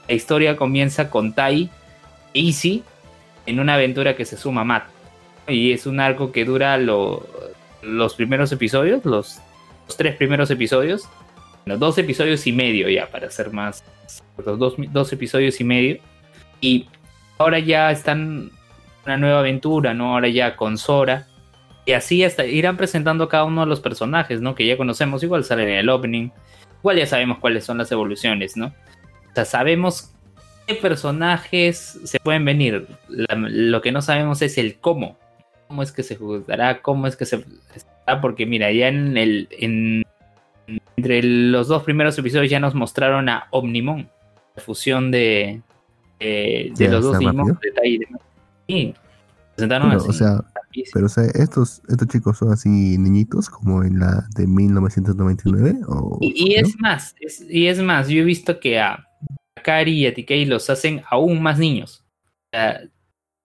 la 0.07 0.13
historia 0.13 0.55
comienza 0.55 1.09
con 1.09 1.33
Tai 1.33 1.69
e 2.33 2.39
Easy 2.39 2.83
en 3.45 3.59
una 3.59 3.73
aventura 3.73 4.15
que 4.15 4.23
se 4.23 4.37
suma 4.37 4.61
a 4.61 4.63
Matt. 4.63 4.85
Y 5.47 5.71
es 5.71 5.85
un 5.85 5.99
arco 5.99 6.31
que 6.31 6.45
dura 6.45 6.77
lo- 6.77 7.25
los 7.81 8.15
primeros 8.15 8.51
episodios, 8.51 9.03
los, 9.05 9.39
los 9.87 9.97
tres 9.97 10.15
primeros 10.15 10.51
episodios, 10.51 11.07
dos 11.65 11.97
episodios 11.97 12.45
y 12.47 12.51
medio 12.51 12.89
ya, 12.89 13.09
para 13.09 13.29
ser 13.29 13.51
más, 13.51 13.83
dos, 14.37 14.75
dos 14.91 15.13
episodios 15.13 15.59
y 15.59 15.63
medio. 15.63 15.97
Y 16.61 16.87
ahora 17.37 17.59
ya 17.59 17.91
están 17.91 18.51
una 19.07 19.17
nueva 19.17 19.39
aventura, 19.39 19.93
¿no? 19.93 20.13
Ahora 20.13 20.27
ya 20.27 20.55
con 20.55 20.77
Sora. 20.77 21.27
Y 21.85 21.93
así 21.93 22.23
hasta 22.23 22.45
irán 22.45 22.75
presentando 22.75 23.29
cada 23.29 23.45
uno 23.45 23.61
de 23.61 23.67
los 23.67 23.79
personajes, 23.79 24.41
¿no? 24.41 24.53
Que 24.55 24.65
ya 24.65 24.75
conocemos, 24.75 25.23
igual 25.23 25.45
salen 25.45 25.69
en 25.69 25.77
el 25.77 25.89
opening. 25.89 26.29
Igual 26.79 26.97
ya 26.97 27.05
sabemos 27.07 27.39
cuáles 27.39 27.63
son 27.63 27.77
las 27.77 27.91
evoluciones, 27.91 28.57
¿no? 28.57 28.67
O 28.67 29.33
sea, 29.33 29.45
sabemos 29.45 30.13
qué 30.67 30.75
personajes 30.75 31.99
se 32.03 32.19
pueden 32.19 32.43
venir. 32.43 32.87
La- 33.07 33.35
lo 33.37 33.81
que 33.81 33.93
no 33.93 34.01
sabemos 34.01 34.41
es 34.41 34.57
el 34.57 34.75
cómo. 34.79 35.17
Cómo 35.69 35.81
es 35.81 35.93
que 35.93 36.03
se 36.03 36.17
jugará, 36.17 36.81
cómo 36.81 37.07
es 37.07 37.15
que 37.15 37.25
se 37.25 37.43
porque 38.21 38.45
mira, 38.45 38.71
ya 38.71 38.87
en 38.87 39.17
el 39.17 39.47
en 39.51 40.03
entre 40.95 41.21
los 41.23 41.67
dos 41.67 41.83
primeros 41.83 42.17
episodios 42.17 42.49
ya 42.49 42.59
nos 42.59 42.73
mostraron 42.73 43.27
a 43.29 43.47
Omnimon, 43.51 44.09
la 44.55 44.63
fusión 44.63 45.11
de 45.11 45.61
de, 46.19 46.73
los 46.89 47.03
dos 47.03 47.19
Digimon 47.19 47.57
de. 47.61 48.07
Sí, 48.67 48.93
presentaron 49.55 49.89
Pero, 49.89 50.01
así. 50.01 50.09
o 50.09 50.13
sea, 50.13 50.41
pero 50.93 51.05
o 51.05 51.09
sea, 51.09 51.23
estos, 51.33 51.81
estos 51.87 52.07
chicos 52.07 52.37
son 52.37 52.51
así 52.51 52.69
niñitos 52.69 53.49
como 53.49 53.83
en 53.83 53.99
la 53.99 54.27
de 54.35 54.45
1999 54.45 55.79
o 55.87 56.17
Y, 56.21 56.53
y 56.53 56.55
¿no? 56.61 56.67
es 56.67 56.79
más, 56.79 57.15
es- 57.19 57.45
y 57.49 57.67
es 57.67 57.81
más, 57.81 58.07
yo 58.09 58.21
he 58.21 58.25
visto 58.25 58.59
que 58.59 58.79
a 58.79 59.03
Kari 59.63 59.91
y 60.03 60.07
a 60.07 60.13
TK 60.13 60.45
los 60.47 60.69
hacen 60.69 61.01
aún 61.09 61.41
más 61.41 61.57
niños. 61.59 62.05
O 62.53 62.57
sea, 62.57 62.81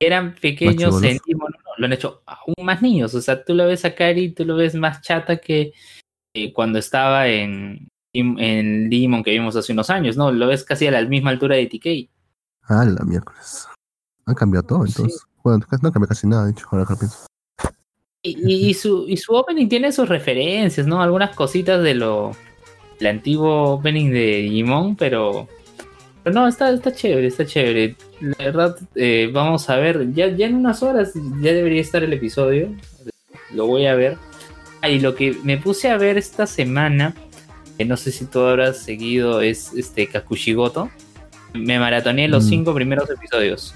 eran 0.01 0.35
pequeños 0.35 1.03
en 1.03 1.13
Digimon, 1.25 1.53
no, 1.53 1.71
lo 1.79 1.87
han 1.87 1.93
hecho 1.93 2.23
aún 2.27 2.55
más 2.65 2.83
niños. 2.83 3.15
O 3.15 3.21
sea, 3.23 3.45
tú 3.45 3.55
lo 3.55 3.67
ves 3.67 3.85
a 3.85 3.95
Kari, 3.95 4.33
tú 4.33 4.45
lo 4.45 4.57
ves 4.57 4.75
más 4.75 5.01
chata 5.01 5.37
que 5.39 5.73
eh, 6.35 6.53
cuando 6.53 6.79
estaba 6.79 7.29
en, 7.29 7.89
en 8.13 8.91
Digimon 8.91 9.23
que 9.23 9.31
vimos 9.31 9.55
hace 9.57 9.73
unos 9.73 9.91
años, 9.91 10.17
¿no? 10.17 10.33
Lo 10.33 10.49
ves 10.49 10.65
casi 10.65 10.87
a 10.87 10.91
la 10.91 11.03
misma 11.05 11.31
altura 11.31 11.57
de 11.57 11.67
TK. 11.67 12.11
Ah, 12.65 12.85
la 12.85 13.05
miércoles. 13.05 13.67
Han 14.27 14.35
cambiado 14.35 14.67
todo 14.67 14.87
Sí. 14.87 14.93
entonces. 14.97 15.23
Bueno, 15.43 15.65
no 15.83 15.93
cambió 15.93 16.09
casi 16.09 16.27
nada, 16.27 16.45
de 16.47 16.53
hecho, 16.53 16.67
ahora 16.71 16.85
que 16.87 16.93
lo 16.93 16.99
pienso. 17.01 17.27
Y, 18.23 18.39
y- 18.53 18.69
y 18.71 18.75
su, 18.75 19.07
y 19.09 19.17
su 19.17 19.35
opening 19.35 19.69
tiene 19.69 19.91
sus 19.91 20.09
referencias, 20.09 20.87
¿no? 20.87 21.03
Algunas 21.03 21.35
cositas 21.35 21.83
de 21.83 21.95
lo 21.95 22.31
el 23.01 23.07
antiguo 23.09 23.71
opening 23.73 24.11
de 24.13 24.43
Digimon, 24.43 24.95
pero, 24.95 25.49
pero 26.23 26.33
no, 26.33 26.47
está, 26.47 26.71
está 26.71 26.93
chévere, 26.95 27.27
está 27.27 27.45
chévere. 27.45 27.97
La 28.21 28.37
verdad, 28.45 28.77
eh, 28.95 29.29
vamos 29.33 29.69
a 29.69 29.77
ver, 29.77 30.13
ya, 30.15 30.29
ya 30.29 30.47
en 30.47 30.55
unas 30.55 30.85
horas 30.85 31.13
ya 31.15 31.53
debería 31.53 31.81
estar 31.81 32.05
el 32.05 32.13
episodio. 32.13 32.69
Lo 33.53 33.67
voy 33.67 33.87
a 33.87 33.97
ver. 33.97 34.19
Ah, 34.83 34.89
y 34.89 35.01
lo 35.01 35.17
que 35.17 35.37
me 35.43 35.59
puse 35.59 35.91
a 35.91 35.97
ver 35.99 36.17
esta 36.17 36.47
semana, 36.47 37.17
que 37.77 37.85
no 37.85 37.97
sé 37.97 38.13
si 38.13 38.25
tú 38.27 38.39
habrás 38.41 38.79
seguido, 38.79 39.41
es 39.41 39.73
este 39.75 40.07
Kakushigoto. 40.07 40.89
Me 41.55 41.81
maratoneé 41.81 42.29
los 42.29 42.45
Mm. 42.45 42.49
cinco 42.49 42.73
primeros 42.75 43.11
episodios. 43.11 43.75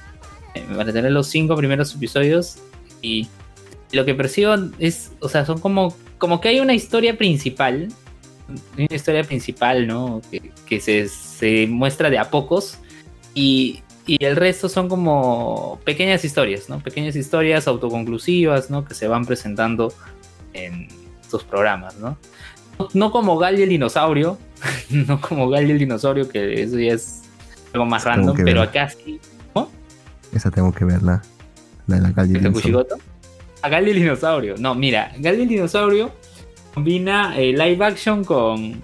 Eh, 0.57 0.65
Me 0.69 0.77
maratoneé 0.77 1.11
los 1.11 1.27
cinco 1.29 1.55
primeros 1.57 1.95
episodios 1.95 2.57
y 3.03 3.29
lo 3.93 4.05
que 4.05 4.15
percibo 4.15 4.55
es, 4.79 5.13
o 5.21 5.29
sea, 5.29 5.45
son 5.45 5.61
como, 5.61 5.95
como 6.19 6.41
que 6.41 6.49
hay 6.49 6.61
una 6.61 6.75
historia 6.75 7.17
principal, 7.17 7.89
una 8.77 8.87
historia 8.91 9.23
principal, 9.23 9.87
¿no? 9.87 10.23
Que, 10.31 10.51
que 10.67 10.81
se, 10.81 11.09
se 11.09 11.67
muestra 11.67 12.11
de 12.11 12.19
a 12.19 12.31
pocos 12.31 12.79
y, 13.35 13.83
y 14.07 14.25
el 14.25 14.37
resto 14.37 14.69
son 14.69 14.89
como 14.89 15.79
pequeñas 15.85 16.25
historias, 16.25 16.69
¿no? 16.69 16.81
Pequeñas 16.81 17.17
historias 17.17 17.69
autoconclusivas, 17.69 18.71
¿no? 18.71 18.85
Que 18.85 18.95
se 18.95 19.09
van 19.09 19.25
presentando 19.25 19.93
en 20.53 20.89
estos 21.21 21.45
programas, 21.45 21.97
¿no? 21.99 22.17
No, 22.79 22.89
no 22.95 23.11
como 23.11 23.37
Gal 23.37 23.59
y 23.59 23.63
el 23.63 23.69
dinosaurio, 23.69 24.39
no 24.91 25.21
como 25.21 25.49
Gal 25.49 25.69
y 25.69 25.73
el 25.73 25.79
dinosaurio, 25.79 26.29
que 26.29 26.63
eso 26.63 26.79
ya 26.79 26.95
es 26.95 27.23
algo 27.73 27.87
más 27.87 28.05
random, 28.05 28.37
pero 28.45 28.63
acá 28.63 28.89
sí. 28.89 29.21
Esa 30.37 30.51
tengo 30.51 30.72
que 30.72 30.84
verla. 30.84 31.22
La 31.87 31.97
de 31.97 32.03
la 32.03 32.12
calle. 32.12 32.37
¿El 32.37 32.43
Kakushigoto? 32.45 32.97
A 33.62 33.68
Gal 33.68 33.84
dinosaurio. 33.87 34.55
No, 34.59 34.74
mira, 34.74 35.12
Gal 35.18 35.37
dinosaurio 35.49 36.12
combina 36.74 37.37
eh, 37.39 37.53
live 37.53 37.84
action 37.84 38.22
con, 38.22 38.82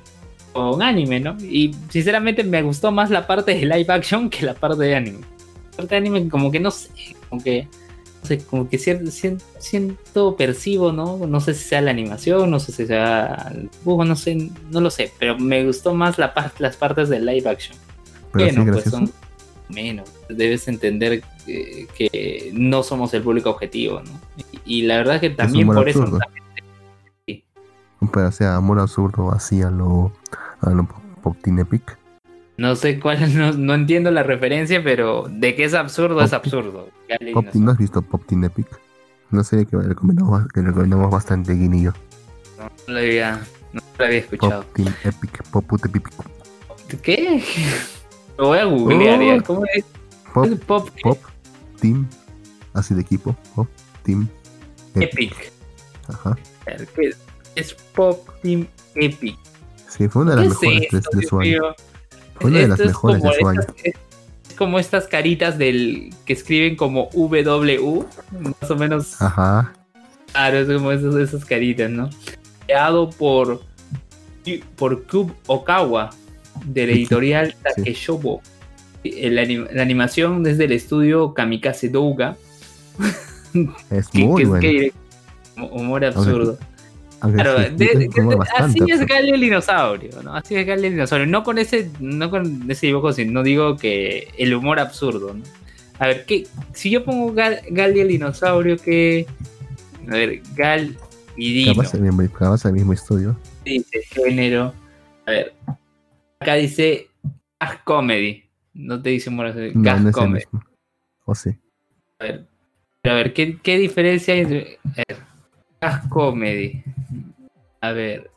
con 0.52 0.82
anime, 0.82 1.20
¿no? 1.20 1.36
Y 1.40 1.74
sinceramente 1.90 2.42
me 2.42 2.62
gustó 2.62 2.90
más 2.90 3.10
la 3.10 3.26
parte 3.26 3.54
de 3.54 3.66
live 3.66 3.86
action 3.92 4.30
que 4.30 4.46
la 4.46 4.54
parte 4.54 4.82
de 4.84 4.94
anime. 4.96 5.18
La 5.72 5.76
parte 5.76 5.94
de 5.94 5.96
anime 5.98 6.28
como 6.28 6.50
que 6.50 6.58
no 6.60 6.70
sé, 6.70 6.88
como 7.28 7.42
que 7.42 7.68
no 8.22 8.28
sé, 8.28 8.38
como 8.38 8.68
que 8.68 8.78
cien- 8.78 9.40
siento, 9.58 10.36
percibo, 10.36 10.92
¿no? 10.92 11.18
No 11.26 11.40
sé 11.40 11.54
si 11.54 11.64
sea 11.68 11.80
la 11.82 11.90
animación, 11.90 12.50
no 12.50 12.60
sé 12.60 12.72
si 12.72 12.86
sea 12.86 13.50
el 13.54 13.68
dibujo, 13.68 14.04
no 14.04 14.14
sé, 14.16 14.50
no 14.70 14.80
lo 14.80 14.90
sé, 14.90 15.12
pero 15.18 15.36
me 15.38 15.64
gustó 15.66 15.92
más 15.92 16.18
la 16.18 16.32
parte, 16.32 16.62
las 16.62 16.76
partes 16.76 17.08
de 17.08 17.20
live 17.20 17.48
action. 17.50 17.76
Pero 18.32 18.48
sí, 18.48 18.56
Bueno, 18.56 18.72
pues 18.72 18.84
son 18.84 19.10
menos. 19.68 20.08
Debes 20.36 20.68
entender 20.68 21.22
que, 21.44 21.86
que 21.96 22.50
no 22.54 22.82
somos 22.82 23.12
el 23.14 23.22
público 23.22 23.50
objetivo, 23.50 24.00
¿no? 24.02 24.20
Y, 24.64 24.80
y 24.80 24.82
la 24.82 24.96
verdad 24.96 25.20
que 25.20 25.30
también 25.30 25.66
por 25.66 25.88
eso 25.88 26.02
absurdo. 26.02 26.20
Pero, 28.12 28.28
o 28.28 28.32
sea, 28.32 28.56
amor 28.56 28.80
absurdo 28.80 29.32
así 29.32 29.62
a 29.62 29.70
lo, 29.70 30.12
a 30.60 30.70
lo 30.70 30.88
Pop 31.22 31.36
Epic. 31.46 31.98
no 32.56 32.74
sé 32.74 32.98
cuál, 32.98 33.34
no, 33.38 33.52
no 33.52 33.74
entiendo 33.74 34.10
la 34.10 34.22
referencia, 34.22 34.82
pero 34.82 35.26
de 35.30 35.54
que 35.54 35.64
es 35.64 35.74
absurdo 35.74 36.20
es 36.22 36.32
absurdo. 36.32 36.88
Pop. 37.32 37.46
¿no 37.54 37.70
has 37.70 37.78
visto 37.78 38.02
Pop 38.02 38.24
Teen 38.26 38.44
Epic? 38.44 38.66
Una 39.30 39.44
serie 39.44 39.66
que 39.66 39.76
recomendamos, 39.76 40.46
que 40.48 40.60
recomendamos 40.60 41.10
bastante, 41.10 41.54
Guin 41.54 41.74
y 41.74 41.82
yo. 41.84 41.92
No, 42.58 42.92
lo 42.92 42.98
había, 42.98 43.40
no 43.72 43.80
lo 43.98 44.04
había 44.04 44.18
escuchado. 44.18 44.62
Pop 44.62 44.72
Teen 44.74 44.94
Epic, 45.04 45.42
Pop 45.50 45.72
Epic. 45.84 46.10
¿Qué? 47.02 47.42
Lo 48.38 48.48
voy 48.48 48.58
a 48.58 48.64
googlear 48.64 49.20
Oh. 49.20 49.44
¿Cómo 49.44 49.64
es? 49.74 49.84
Pop, 50.32 50.46
¿Es 50.46 51.02
Pop 51.02 51.18
Team, 51.80 52.08
así 52.74 52.94
de 52.94 53.00
equipo. 53.02 53.36
Pop 53.54 53.68
Team 54.02 54.28
Epic. 54.94 55.12
Epic. 55.32 55.52
Ajá. 56.08 56.30
A 56.66 56.70
ver, 56.70 56.88
¿qué 56.94 57.10
es? 57.56 57.74
Pop 57.94 58.28
Team 58.42 58.66
Epic. 58.94 59.36
Sí, 59.88 60.08
fue 60.08 60.22
una 60.22 60.36
de 60.36 60.42
¿Qué 60.42 60.48
las 60.48 60.56
es 60.56 60.62
mejores 60.62 60.90
de, 60.90 60.98
esto, 60.98 61.16
de 61.18 61.26
su 61.26 61.40
año. 61.40 61.62
Fue 62.40 62.50
una 62.50 62.58
de 62.60 62.68
las 62.68 62.78
mejores 62.78 63.22
de 63.22 63.32
su 63.38 63.48
año. 63.48 63.60
estas- 63.60 63.76
Es, 63.84 63.94
es 64.48 64.54
como 64.56 64.78
estas 64.78 65.06
caritas 65.06 65.58
del 65.58 66.14
que 66.24 66.32
escriben 66.32 66.76
como 66.76 67.08
WU, 67.12 68.06
más 68.40 68.70
o 68.70 68.76
menos. 68.76 69.20
Ajá. 69.20 69.72
Claro, 70.32 70.58
es 70.60 70.66
como 70.68 70.92
esas, 70.92 71.14
esas 71.16 71.44
caritas, 71.44 71.90
¿no? 71.90 72.08
Creado 72.66 73.10
por 73.10 73.60
por 74.76 75.06
Cube 75.06 75.32
Okawa 75.46 76.10
del 76.64 76.88
Sí, 76.90 76.94
editorial 76.96 77.52
sí. 77.52 77.56
Takeshobo. 77.62 78.42
La, 79.04 79.42
anim- 79.42 79.68
la 79.72 79.82
animación 79.82 80.42
desde 80.42 80.64
el 80.64 80.72
estudio 80.72 81.34
Kamikaze 81.34 81.88
Douga. 81.88 82.36
Es 83.90 84.08
que, 84.12 84.24
muy 84.24 84.42
que 84.42 84.48
bueno. 84.48 84.60
que- 84.60 84.92
humor 85.70 86.04
absurdo. 86.04 86.58
Aunque 87.20 87.40
Claro, 87.42 87.58
de- 87.60 87.70
de- 87.70 88.08
bastante 88.36 88.64
así 88.64 88.78
es 88.90 89.00
absurdo. 89.00 89.06
Gali 89.14 89.30
el 89.30 89.40
dinosaurio, 89.40 90.22
¿no? 90.22 90.34
Así 90.34 90.56
es 90.56 90.66
Gali 90.66 90.86
el 90.86 90.92
dinosaurio. 90.94 91.26
No 91.26 91.42
con 91.44 91.58
ese, 91.58 91.88
no 92.00 92.30
con 92.30 92.68
ese 92.70 92.86
dibujo, 92.86 93.12
sino 93.12 93.42
digo 93.42 93.76
que 93.76 94.28
el 94.38 94.54
humor 94.54 94.80
absurdo, 94.80 95.34
¿no? 95.34 95.42
A 95.98 96.06
ver, 96.08 96.24
¿qué? 96.26 96.46
si 96.72 96.90
yo 96.90 97.04
pongo 97.04 97.32
Gal, 97.32 97.60
Gali 97.70 98.00
el 98.00 98.08
dinosaurio, 98.08 98.76
¿qué? 98.76 99.26
A 100.08 100.12
ver, 100.14 100.40
Gal 100.56 100.96
y 101.36 101.52
Dino. 101.54 101.74
Capaz 101.76 101.94
el 101.94 102.00
mismo, 102.02 102.28
capaz 102.36 102.64
el 102.64 102.72
mismo 102.72 102.92
estudio. 102.92 103.36
Dice 103.64 104.00
género. 104.10 104.74
A 105.26 105.30
ver, 105.30 105.52
acá 106.40 106.54
dice 106.54 107.08
comedy. 107.84 108.41
No 108.74 109.00
te 109.00 109.10
dice 109.10 109.30
humor 109.30 109.46
absurdo, 109.46 109.70
No, 109.74 109.82
gas 109.82 110.00
no 110.02 110.08
es 110.08 110.14
comedy. 110.14 110.44
mismo. 110.44 110.62
O 111.24 111.34
sí. 111.34 111.50
A 112.18 112.24
ver, 112.24 112.46
pero 113.00 113.14
a 113.14 113.18
ver, 113.18 113.32
¿qué, 113.32 113.58
qué 113.60 113.78
diferencia 113.78 114.34
hay 114.34 114.40
entre. 114.40 114.78
A 114.84 115.02
ver, 115.08 115.18
gas 115.80 116.06
comedy. 116.08 116.82
A 117.80 117.92
ver, 117.92 118.30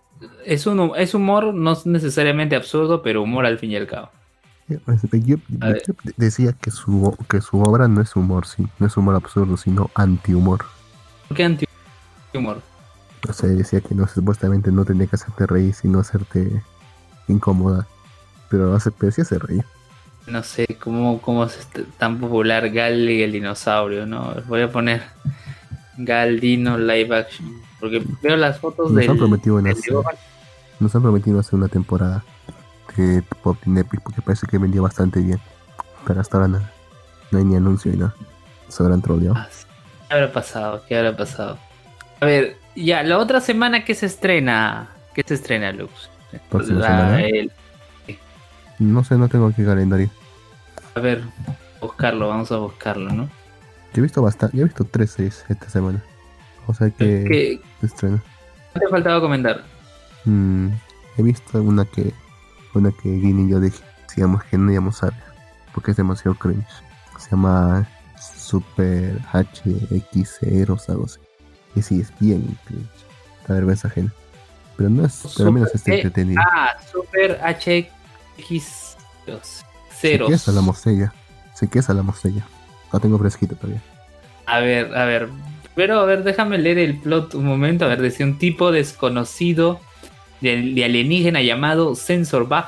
es, 0.46 0.66
un, 0.66 0.92
es 0.98 1.14
humor 1.14 1.54
no 1.54 1.72
es 1.74 1.86
necesariamente 1.86 2.56
absurdo, 2.56 3.02
pero 3.02 3.22
humor 3.24 3.46
al 3.46 3.60
fin 3.60 3.72
y 3.72 3.76
al 3.76 3.88
cabo. 3.88 4.10
Ver. 4.68 4.82
yo 5.24 5.38
decía 6.18 6.54
que 6.54 6.72
su, 6.72 7.16
que 7.30 7.40
su 7.40 7.62
obra 7.62 7.88
no 7.88 8.02
es 8.02 8.16
humor, 8.16 8.48
sí. 8.48 8.66
No 8.80 8.88
es 8.88 8.98
humor 8.98 9.14
absurdo, 9.16 9.58
sino 9.58 9.92
anti-humor. 9.94 10.66
¿Por 11.28 11.38
qué 11.38 11.44
anti-humor? 11.44 12.62
O 13.30 13.34
sea, 13.34 13.50
decía 13.50 13.82
que 13.82 13.94
no, 13.94 14.08
supuestamente 14.08 14.72
no 14.72 14.84
tenía 14.86 15.06
que 15.08 15.16
hacerte 15.16 15.46
reír, 15.46 15.74
sino 15.74 16.00
hacerte 16.00 16.64
incómoda. 17.28 17.88
Pero 18.50 18.74
hace, 18.74 18.92
pero 18.92 19.12
sí 19.12 19.22
hace 19.22 19.38
reír. 19.38 19.64
No 20.28 20.41
sé 20.43 20.65
cómo, 20.80 21.21
cómo 21.21 21.43
es 21.45 21.57
este- 21.57 21.84
tan 21.97 22.19
popular 22.19 22.69
Gal 22.71 23.09
y 23.09 23.21
el 23.21 23.32
dinosaurio, 23.32 24.05
¿no? 24.05 24.34
Voy 24.47 24.61
a 24.61 24.71
poner 24.71 25.03
Gal 25.97 26.39
Dino 26.39 26.78
live 26.78 27.15
action. 27.15 27.47
Porque 27.80 28.03
veo 28.21 28.36
las 28.36 28.59
fotos 28.59 28.91
Nos 28.91 28.97
hacer, 29.03 29.11
dibujo. 29.91 30.09
nos 30.80 30.95
han 30.95 31.01
prometido 31.03 31.39
hacer 31.39 31.55
una 31.55 31.67
temporada 31.67 32.23
de 32.97 33.21
Pop 33.43 33.57
Teen 33.63 33.78
Epic 33.78 34.01
porque 34.01 34.21
parece 34.21 34.47
que 34.47 34.57
vendió 34.57 34.82
bastante 34.82 35.19
bien. 35.19 35.39
Pero 36.07 36.21
hasta 36.21 36.38
ahora 36.38 36.47
nada. 36.47 36.71
No 37.32 37.39
hay 37.39 37.43
ni 37.45 37.55
anuncio 37.55 37.91
ni 37.91 37.97
nada. 37.97 38.15
Se 38.69 38.82
habrán 38.82 39.01
troleado. 39.01 39.36
Ah, 39.38 39.47
sí. 39.51 39.65
¿Qué 40.07 40.13
habrá 40.15 40.32
pasado? 40.32 40.84
¿Qué 40.88 40.97
habrá 40.97 41.17
pasado? 41.17 41.57
A 42.21 42.26
ver, 42.26 42.57
ya, 42.76 43.03
la 43.03 43.17
otra 43.17 43.41
semana 43.41 43.84
que 43.84 43.93
se 43.95 44.05
estrena. 44.05 44.88
¿Qué 45.13 45.23
se 45.26 45.34
estrena, 45.36 45.71
Lux? 45.71 46.09
Próxima 46.49 46.80
La- 46.80 46.88
semana. 46.88 47.21
el- 47.26 47.51
No 48.80 49.03
sé, 49.03 49.15
no 49.17 49.28
tengo 49.30 49.47
aquí 49.47 49.63
calendario. 49.63 50.09
a 50.95 50.99
ver, 50.99 51.23
buscarlo, 51.82 52.28
vamos 52.30 52.51
a 52.51 52.57
buscarlo, 52.57 53.09
¿no? 53.11 53.23
Yo 53.93 53.99
he 53.99 54.01
visto 54.01 54.21
bastante, 54.21 54.57
yo 54.57 54.63
he 54.63 54.65
visto 54.65 54.84
tres 54.84 55.11
series 55.11 55.45
esta 55.49 55.69
semana. 55.69 56.03
O 56.67 56.73
sea 56.73 56.89
que 56.89 57.23
¿Qué 57.28 57.61
se 57.80 57.86
estrena. 57.86 58.21
qué 58.73 58.80
te 58.82 58.88
faltaba 58.89 59.21
comentar? 59.21 59.63
Mm, 60.26 60.69
he 61.17 61.21
visto 61.23 61.61
una 61.61 61.86
que 61.86 62.11
una 62.73 62.91
que 62.91 63.09
Guin 63.09 63.47
y 63.47 63.51
yo 63.51 63.59
dije, 63.61 63.82
digamos 64.15 64.43
que 64.45 64.57
no 64.57 64.71
íbamos 64.71 65.01
a 65.03 65.07
ver. 65.07 65.15
porque 65.73 65.91
es 65.91 65.97
demasiado 65.97 66.36
cringe. 66.38 66.65
Se 67.19 67.32
llama 67.32 67.88
Super 68.19 69.17
HX0 69.32 70.89
algo 70.89 71.05
así. 71.05 71.19
Y 71.76 71.82
sí, 71.82 72.01
es 72.01 72.11
bien 72.19 72.57
cringe. 72.65 72.89
La 73.47 73.55
vergüenza 73.55 73.88
ajena. 73.88 74.11
Pero 74.78 74.89
no 74.89 75.05
es, 75.05 75.34
pero 75.38 75.47
al 75.49 75.53
menos 75.53 75.73
está 75.73 75.93
entretenido. 75.93 76.41
Ah, 76.51 76.71
Super 76.91 77.39
HX 77.41 77.88
Si 78.38 78.62
ceros. 79.90 80.28
quieres 80.28 80.48
la 80.48 80.62
mostella. 80.62 81.14
Quieres 81.60 81.90
la 81.90 82.04
mostella. 82.04 82.46
La 82.92 83.00
tengo 83.00 83.18
fresquita 83.18 83.56
todavía. 83.56 83.82
A 84.46 84.60
ver, 84.60 84.96
a 84.96 85.06
ver. 85.06 85.30
Pero 85.76 86.00
a 86.00 86.06
ver, 86.06 86.24
déjame 86.24 86.58
leer 86.58 86.78
el 86.78 86.98
plot 86.98 87.34
un 87.36 87.46
momento. 87.46 87.86
A 87.86 87.90
ver, 87.90 88.02
decía 88.02 88.26
un 88.26 88.38
tipo 88.38 88.72
desconocido 88.72 89.80
de, 90.42 90.62
de 90.74 90.86
alienígena 90.86 91.42
llamado 91.42 91.96
Sensor 91.96 92.48
Bug 92.48 92.66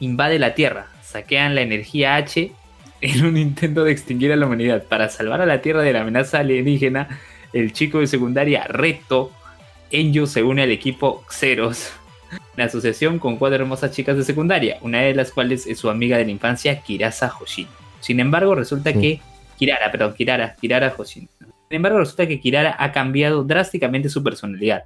invade 0.00 0.38
la 0.38 0.54
Tierra. 0.54 0.88
Saquean 1.02 1.54
la 1.54 1.62
energía 1.62 2.16
H 2.16 2.52
en 3.00 3.24
un 3.24 3.36
intento 3.36 3.84
de 3.84 3.92
extinguir 3.92 4.32
a 4.32 4.36
la 4.36 4.46
humanidad. 4.46 4.84
Para 4.84 5.08
salvar 5.08 5.40
a 5.40 5.46
la 5.46 5.60
Tierra 5.60 5.82
de 5.82 5.92
la 5.92 6.02
amenaza 6.02 6.38
alienígena, 6.38 7.08
el 7.52 7.72
chico 7.72 8.00
de 8.00 8.06
secundaria 8.06 8.64
Reto 8.64 9.32
Enyo 9.90 10.26
se 10.26 10.42
une 10.42 10.62
al 10.62 10.70
equipo 10.70 11.24
Xeros. 11.28 11.92
La 12.56 12.64
asociación 12.64 13.18
con 13.18 13.36
cuatro 13.36 13.56
hermosas 13.62 13.90
chicas 13.92 14.16
de 14.16 14.24
secundaria, 14.24 14.78
una 14.80 15.00
de 15.02 15.14
las 15.14 15.30
cuales 15.30 15.66
es 15.66 15.78
su 15.78 15.90
amiga 15.90 16.16
de 16.18 16.24
la 16.24 16.30
infancia, 16.30 16.80
Kirasa 16.80 17.32
Hoshin. 17.40 17.68
Sin 18.00 18.20
embargo, 18.20 18.54
resulta 18.54 18.92
Sí. 18.92 19.00
que 19.00 19.20
Kirara, 19.58 19.90
perdón, 19.90 20.14
Kirara, 20.14 20.54
Kirara 20.60 20.92
Hoshin. 20.96 21.28
Sin 21.38 21.48
embargo, 21.76 21.98
resulta 21.98 22.26
que 22.26 22.40
Kirara 22.40 22.76
ha 22.78 22.92
cambiado 22.92 23.42
drásticamente 23.44 24.08
su 24.08 24.22
personalidad, 24.22 24.84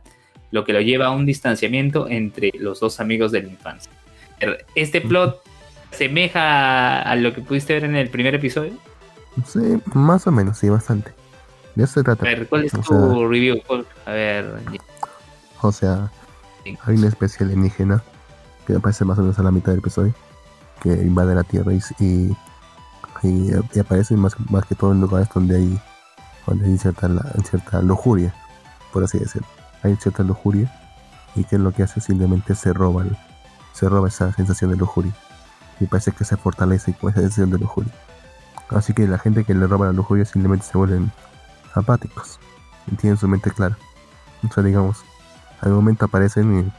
lo 0.51 0.64
que 0.64 0.72
lo 0.72 0.80
lleva 0.80 1.07
a 1.07 1.11
un 1.11 1.26
distanciamiento 1.26 2.09
entre 2.09 2.51
los 2.59 2.80
dos 2.80 3.01
amigos 3.01 3.32
de 3.32 3.43
la 3.43 3.49
infancia. 3.49 3.93
Este 4.74 5.01
plot 5.01 5.43
asemeja 5.93 7.03
a 7.03 7.16
lo 7.16 7.32
que 7.34 7.41
pudiste 7.43 7.74
ver 7.74 7.84
en 7.84 7.97
el 7.97 8.09
primer 8.09 8.34
episodio. 8.34 8.72
Sí, 9.47 9.61
más 9.93 10.26
o 10.26 10.30
menos, 10.32 10.59
sí, 10.59 10.68
bastante. 10.68 11.12
De 11.74 11.84
eso 11.84 11.95
se 11.95 12.01
A 12.01 12.05
trata. 12.05 12.24
ver, 12.24 12.47
¿cuál 12.49 12.64
es 12.64 12.74
O 12.74 12.78
tu 12.78 12.82
sea- 12.84 13.28
review? 13.28 13.61
¿Cuál- 13.66 13.86
A 14.07 14.12
ver, 14.12 14.47
O 15.62 15.70
sea. 15.72 16.11
Hay 16.64 16.96
una 16.96 17.08
especie 17.08 17.44
alienígena 17.44 18.02
que 18.66 18.76
aparece 18.76 19.04
más 19.04 19.18
o 19.18 19.22
menos 19.22 19.38
a 19.38 19.42
la 19.42 19.50
mitad 19.50 19.72
del 19.72 19.80
episodio 19.80 20.14
que 20.82 20.90
invade 20.90 21.34
la 21.34 21.44
Tierra 21.44 21.72
y, 21.72 21.80
y, 21.98 22.36
y- 23.22 23.78
aparece 23.78 24.16
más, 24.16 24.34
más 24.50 24.64
que 24.64 24.74
todo 24.74 24.92
en 24.92 25.00
lugares 25.00 25.28
donde 25.34 25.56
hay, 25.56 25.80
donde 26.46 26.66
hay 26.66 26.78
cierta, 26.78 27.08
cierta 27.48 27.82
lujuria, 27.82 28.34
por 28.92 29.04
así 29.04 29.18
decirlo. 29.18 29.46
Hay 29.82 29.96
cierta 29.96 30.22
lujuria 30.22 30.72
y 31.36 31.44
que 31.44 31.58
lo 31.58 31.72
que 31.72 31.82
hace 31.82 32.00
simplemente 32.00 32.54
se 32.54 32.72
roba, 32.72 33.04
se 33.72 33.88
roba 33.88 34.08
esa 34.08 34.32
sensación 34.32 34.70
de 34.70 34.76
lujuria 34.76 35.12
y 35.80 35.86
parece 35.86 36.12
que 36.12 36.24
se 36.24 36.36
fortalece 36.36 36.92
con 36.94 37.11
esa 37.11 37.20
sensación 37.20 37.50
de 37.50 37.58
lujuria. 37.58 37.92
Así 38.70 38.92
que 38.94 39.06
la 39.06 39.18
gente 39.18 39.44
que 39.44 39.54
le 39.54 39.66
roba 39.66 39.86
la 39.86 39.92
lujuria 39.92 40.24
simplemente 40.24 40.64
se 40.66 40.78
vuelven 40.78 41.11
apáticos 41.74 42.38
y 42.90 42.96
tienen 42.96 43.16
su 43.18 43.26
mente 43.28 43.50
clara. 43.50 43.76
O 44.48 44.52
sea, 44.52 44.62
digamos, 44.62 45.04
al 45.61 45.72
momento 45.72 46.06
aparecen 46.06 46.52
en 46.52 46.72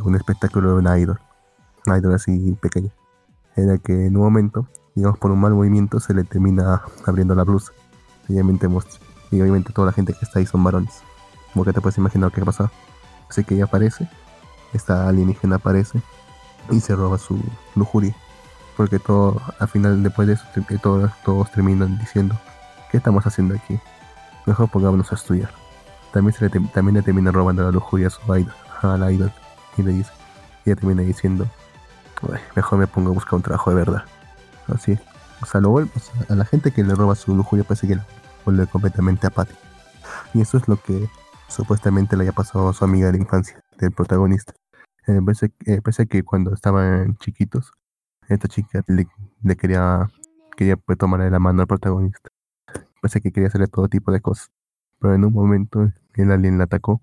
un 0.00 0.14
espectáculo 0.14 0.70
de 0.70 0.76
una 0.76 0.98
idol, 0.98 1.20
una 1.86 1.98
idol 1.98 2.14
así 2.14 2.56
pequeña, 2.60 2.92
en 3.56 3.68
la 3.68 3.78
que 3.78 4.06
en 4.06 4.16
un 4.16 4.22
momento, 4.22 4.68
digamos 4.94 5.18
por 5.18 5.30
un 5.30 5.40
mal 5.40 5.54
movimiento, 5.54 6.00
se 6.00 6.14
le 6.14 6.24
termina 6.24 6.82
abriendo 7.06 7.34
la 7.34 7.44
blusa. 7.44 7.72
Obviamente, 8.28 8.68
y 9.30 9.40
obviamente 9.40 9.72
toda 9.72 9.86
la 9.86 9.92
gente 9.92 10.12
que 10.12 10.24
está 10.24 10.38
ahí 10.38 10.46
son 10.46 10.62
varones. 10.62 11.02
Como 11.52 11.64
que 11.64 11.72
te 11.72 11.80
puedes 11.80 11.96
imaginar 11.98 12.30
qué 12.30 12.44
pasa. 12.44 12.70
Así 13.28 13.44
que 13.44 13.54
ella 13.54 13.64
aparece, 13.64 14.08
esta 14.72 15.08
alienígena 15.08 15.56
aparece 15.56 16.00
y 16.70 16.80
se 16.80 16.94
roba 16.94 17.18
su 17.18 17.40
lujuria. 17.74 18.14
Porque 18.76 18.98
todo, 18.98 19.40
al 19.58 19.68
final, 19.68 20.02
después 20.02 20.28
de 20.28 20.34
eso, 20.34 20.44
todos 21.24 21.50
terminan 21.52 21.98
diciendo, 21.98 22.38
¿qué 22.90 22.98
estamos 22.98 23.26
haciendo 23.26 23.54
aquí? 23.54 23.80
Mejor 24.46 24.70
pongámonos 24.70 25.10
a 25.10 25.14
estudiar. 25.14 25.50
También, 26.12 26.34
se 26.34 26.48
le, 26.48 26.50
también 26.68 26.94
le 26.94 27.02
termina 27.02 27.30
robando 27.30 27.62
la 27.62 27.70
lujuria 27.70 28.08
a 28.08 28.10
su 28.10 28.20
idol, 28.34 28.52
a 28.82 28.96
la 28.96 29.12
idol. 29.12 29.32
Y 29.76 29.82
le 29.82 29.92
dice, 29.92 30.10
ella 30.64 30.76
termina 30.76 31.02
diciendo, 31.02 31.46
"Uy, 32.22 32.38
mejor 32.56 32.78
me 32.78 32.86
pongo 32.86 33.10
a 33.10 33.14
buscar 33.14 33.34
un 33.34 33.42
trabajo 33.42 33.70
de 33.70 33.76
verdad. 33.76 34.04
Así. 34.68 34.98
O 35.40 35.46
sea, 35.46 35.60
lo 35.60 35.70
vuelve, 35.70 35.90
a 36.28 36.34
la 36.34 36.44
gente 36.44 36.72
que 36.72 36.82
le 36.82 36.94
roba 36.94 37.14
su 37.14 37.34
lujuria 37.34 37.64
parece 37.64 37.86
que 37.86 37.96
la 37.96 38.06
vuelve 38.44 38.66
completamente 38.66 39.26
apática. 39.26 39.60
Y 40.34 40.40
eso 40.40 40.56
es 40.58 40.66
lo 40.68 40.76
que 40.80 41.08
supuestamente 41.48 42.16
le 42.16 42.24
haya 42.24 42.32
pasado 42.32 42.68
a 42.68 42.74
su 42.74 42.84
amiga 42.84 43.06
de 43.06 43.12
la 43.12 43.18
infancia, 43.18 43.62
del 43.78 43.92
protagonista. 43.92 44.52
Eh, 45.06 45.20
parece, 45.24 45.52
eh, 45.64 45.80
parece 45.80 46.06
que 46.06 46.22
cuando 46.22 46.52
estaban 46.52 47.16
chiquitos, 47.18 47.72
esta 48.28 48.48
chica 48.48 48.84
le, 48.86 49.06
quería, 49.56 50.08
quería 50.56 50.76
pues, 50.76 50.98
tomar 50.98 51.20
de 51.22 51.30
la 51.30 51.38
mano 51.38 51.62
al 51.62 51.66
protagonista. 51.66 52.30
Parece 53.00 53.20
que 53.20 53.32
quería 53.32 53.48
hacerle 53.48 53.68
todo 53.68 53.88
tipo 53.88 54.12
de 54.12 54.20
cosas. 54.20 54.50
Pero 55.00 55.14
en 55.14 55.24
un 55.24 55.32
momento 55.32 55.90
el 56.14 56.30
alien 56.32 56.58
la 56.58 56.64
atacó 56.64 57.00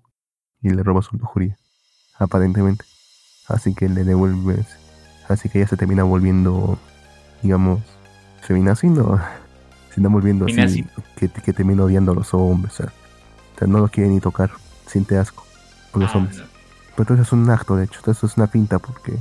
y 0.62 0.70
le 0.70 0.82
robó 0.82 1.02
su 1.02 1.16
lujuria, 1.16 1.56
aparentemente. 2.18 2.84
Así 3.48 3.74
que 3.74 3.88
le 3.88 4.04
devuelve, 4.04 4.64
así 5.28 5.48
que 5.48 5.58
ella 5.58 5.68
se 5.68 5.76
termina 5.76 6.02
volviendo, 6.02 6.78
digamos, 7.42 7.80
se 8.46 8.54
viene 8.54 8.70
haciendo, 8.70 9.18
se 9.88 9.94
termina 9.94 10.08
volviendo 10.14 10.46
así, 10.46 10.54
Feminazi. 10.54 10.84
que, 11.16 11.28
que 11.28 11.52
termina 11.52 11.84
odiando 11.84 12.12
a 12.12 12.14
los 12.14 12.34
hombres, 12.34 12.74
o 12.74 12.76
sea, 12.78 12.86
o 13.54 13.58
sea, 13.58 13.68
no 13.68 13.78
los 13.78 13.90
quiere 13.90 14.10
ni 14.10 14.20
tocar, 14.20 14.50
siente 14.86 15.16
asco 15.16 15.44
por 15.92 16.02
los 16.02 16.10
Ah, 16.14 16.18
hombres. 16.18 16.38
no. 16.38 16.44
Pero 16.96 17.02
entonces 17.14 17.26
es 17.28 17.32
un 17.32 17.48
acto, 17.50 17.76
de 17.76 17.84
hecho, 17.84 18.00
esto 18.10 18.26
es 18.26 18.36
una 18.36 18.46
finta 18.48 18.78
porque 18.78 19.16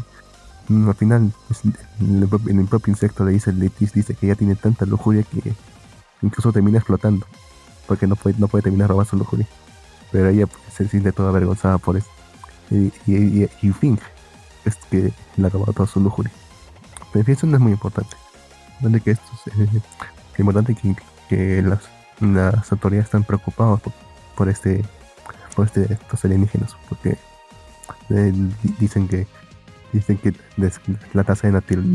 al 0.70 0.96
final 0.96 1.32
el, 2.00 2.28
propio- 2.28 2.92
insecto 2.92 3.24
le 3.26 3.34
dice, 3.34 3.52
le 3.54 3.70
dice 3.80 4.16
que 4.16 4.26
ella 4.26 4.36
tiene 4.36 4.56
tanta 4.56 4.86
lujuria 4.86 5.24
que 5.24 5.54
incluso 6.22 6.52
termina 6.52 6.78
explotando 6.80 7.26
porque 7.88 8.08
no 8.08 8.16
puede, 8.16 8.38
no 8.40 8.48
puede 8.48 8.64
terminar 8.64 8.90
robando 8.90 9.10
su 9.10 9.18
lujuria. 9.18 9.48
Pero 10.12 10.30
ella 10.30 10.48
pues, 10.48 10.62
se 10.74 10.88
siente 10.88 11.12
toda 11.12 11.30
avergonzada 11.30 11.78
por 11.78 11.98
eso. 11.98 12.08
Y, 12.72 12.92
y, 13.06 13.16
y, 13.44 13.50
y 13.62 13.72
finge 13.72 14.04
es 14.66 14.76
que 14.90 15.12
le 15.38 15.48
ha 15.48 15.50
robado 15.50 15.74
toda 15.74 15.88
su 15.88 16.00
lujuria. 16.00 16.32
Pero 17.14 17.26
fin, 17.26 17.34
eso 17.36 17.48
no 17.48 17.56
es 17.58 17.62
muy 17.62 17.72
importante. 17.74 18.16
Importante 18.82 19.02
que 19.02 19.12
esto 19.12 19.26
es, 19.46 19.60
eh, 19.60 19.82
es 20.34 20.40
importante 20.40 20.76
que, 20.76 20.96
que 21.30 21.62
las, 21.62 21.80
las 22.20 22.72
autoridades 22.72 23.06
están 23.06 23.24
preocupadas 23.24 23.82
por, 24.36 24.50
este 24.50 24.84
por 25.56 25.66
este, 25.68 25.94
estos 25.94 26.26
alienígenas 26.26 26.76
porque 26.90 27.18
eh, 28.10 28.32
di- 28.34 28.76
dicen 28.80 29.08
que 29.08 29.26
dicen 29.94 30.18
que 30.18 30.34
la 31.14 31.24
tasa 31.24 31.50
de, 31.50 31.54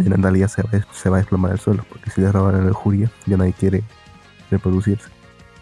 natalidad 0.09 0.49
se 0.49 0.63
va, 0.63 0.71
a- 0.73 0.95
se 0.95 1.11
va 1.11 1.19
a 1.19 1.21
desplomar 1.21 1.51
al 1.53 1.61
suelo 1.61 1.85
porque 1.91 2.11
si 2.11 2.23
les 2.23 2.33
roban 2.33 2.57
la 2.57 2.65
lujuria 2.69 3.11
ya 3.27 3.37
nadie 3.37 3.53
quiere 3.53 3.83
reproducirse 4.51 5.09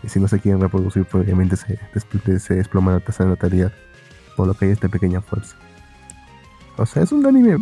y 0.02 0.08
si 0.08 0.20
no 0.20 0.28
se 0.28 0.38
quieren 0.40 0.60
reproducir 0.60 1.04
pues 1.04 1.24
obviamente 1.24 1.56
se, 1.56 1.78
se 2.38 2.54
desploma 2.54 2.92
la 2.92 3.00
tasa 3.00 3.24
de 3.24 3.30
natalidad 3.30 3.72
por 4.36 4.46
lo 4.46 4.54
que 4.54 4.66
hay 4.66 4.70
esta 4.72 4.88
pequeña 4.88 5.20
fuerza. 5.20 5.56
O 6.76 6.86
sea 6.86 7.02
es 7.02 7.12
un 7.12 7.26
anime 7.26 7.56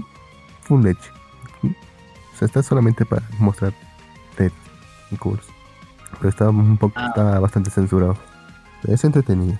full 0.62 0.84
leche. 0.84 1.10
O 1.62 2.38
sea 2.38 2.46
está 2.46 2.62
solamente 2.62 3.04
para 3.06 3.22
mostrar 3.38 3.72
tetas 4.36 4.58
y 5.10 5.16
culos. 5.16 5.46
Pero 6.18 6.28
está 6.28 6.50
un 6.50 6.76
poco 6.76 6.94
Ah. 6.96 7.06
está 7.08 7.40
bastante 7.40 7.70
censurado. 7.70 8.16
Es 8.86 9.04
entretenido. 9.04 9.58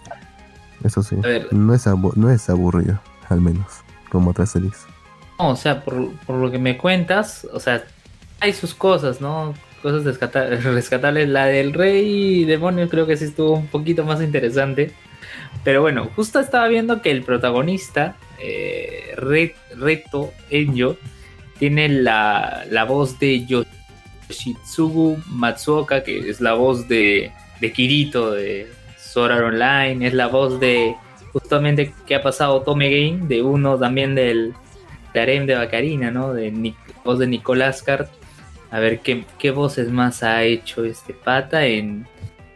Eso 0.85 1.03
sí. 1.03 1.17
No 1.53 1.73
es 1.75 1.87
no 2.17 2.31
es 2.31 2.51
aburrido 2.51 3.01
al 3.29 3.41
menos 3.41 3.67
como 4.11 4.31
otras 4.31 4.51
series. 4.51 4.85
No, 5.39 5.51
o 5.51 5.57
sea, 5.57 5.85
por, 5.85 6.13
por 6.27 6.37
lo 6.37 6.51
que 6.51 6.59
me 6.59 6.77
cuentas, 6.79 7.47
o 7.53 7.61
sea, 7.61 7.85
hay 8.41 8.53
sus 8.53 8.75
cosas, 8.75 9.21
¿no? 9.21 9.55
Cosas 9.83 10.05
rescata- 10.05 10.49
rescatables. 10.63 11.29
La 11.29 11.47
del 11.47 11.73
rey 11.73 12.45
demonio 12.45 12.89
creo 12.89 13.07
que 13.07 13.17
sí 13.17 13.25
estuvo 13.27 13.53
un 13.55 13.67
poquito 13.69 14.05
más 14.05 14.23
interesante. 14.23 14.93
Pero 15.65 15.83
bueno, 15.83 16.11
justo 16.15 16.39
estaba 16.39 16.69
viendo 16.69 17.03
que 17.03 17.11
el 17.11 17.23
protagonista, 17.23 18.17
eh, 18.41 19.13
Re- 19.17 19.55
Reto 19.77 20.33
Enyo, 20.51 20.97
tiene 21.59 21.89
la, 21.89 22.65
la 22.71 22.85
voz 22.85 23.19
de 23.19 23.45
Yoshitsugu 23.47 25.19
Matsuoka, 25.29 26.03
que 26.05 26.29
es 26.29 26.41
la 26.41 26.55
voz 26.55 26.87
de, 26.89 27.33
de 27.61 27.73
Kirito 27.73 28.33
de 28.33 28.71
Sword 28.99 29.43
Online, 29.45 30.07
es 30.07 30.15
la 30.15 30.27
voz 30.27 30.61
de 30.61 30.95
justamente 31.33 31.93
que 32.07 32.15
ha 32.15 32.23
pasado 32.23 32.63
Tome 32.63 32.91
Game, 32.91 33.27
de 33.27 33.43
uno 33.43 33.79
también 33.79 34.15
del 34.15 34.55
de 35.15 35.47
de 35.47 35.55
Bacarina, 35.55 36.11
¿no? 36.11 36.35
De 36.35 36.75
voz 37.03 37.19
de 37.19 37.27
Nicolás 37.27 37.83
Cart. 37.83 38.11
A 38.71 38.81
ver 38.81 39.01
qué, 39.01 39.25
qué 39.39 39.51
voces 39.51 39.91
más 39.91 40.23
ha 40.23 40.43
hecho 40.43 40.85
este 40.85 41.13
pata 41.15 41.65
en, 41.67 42.07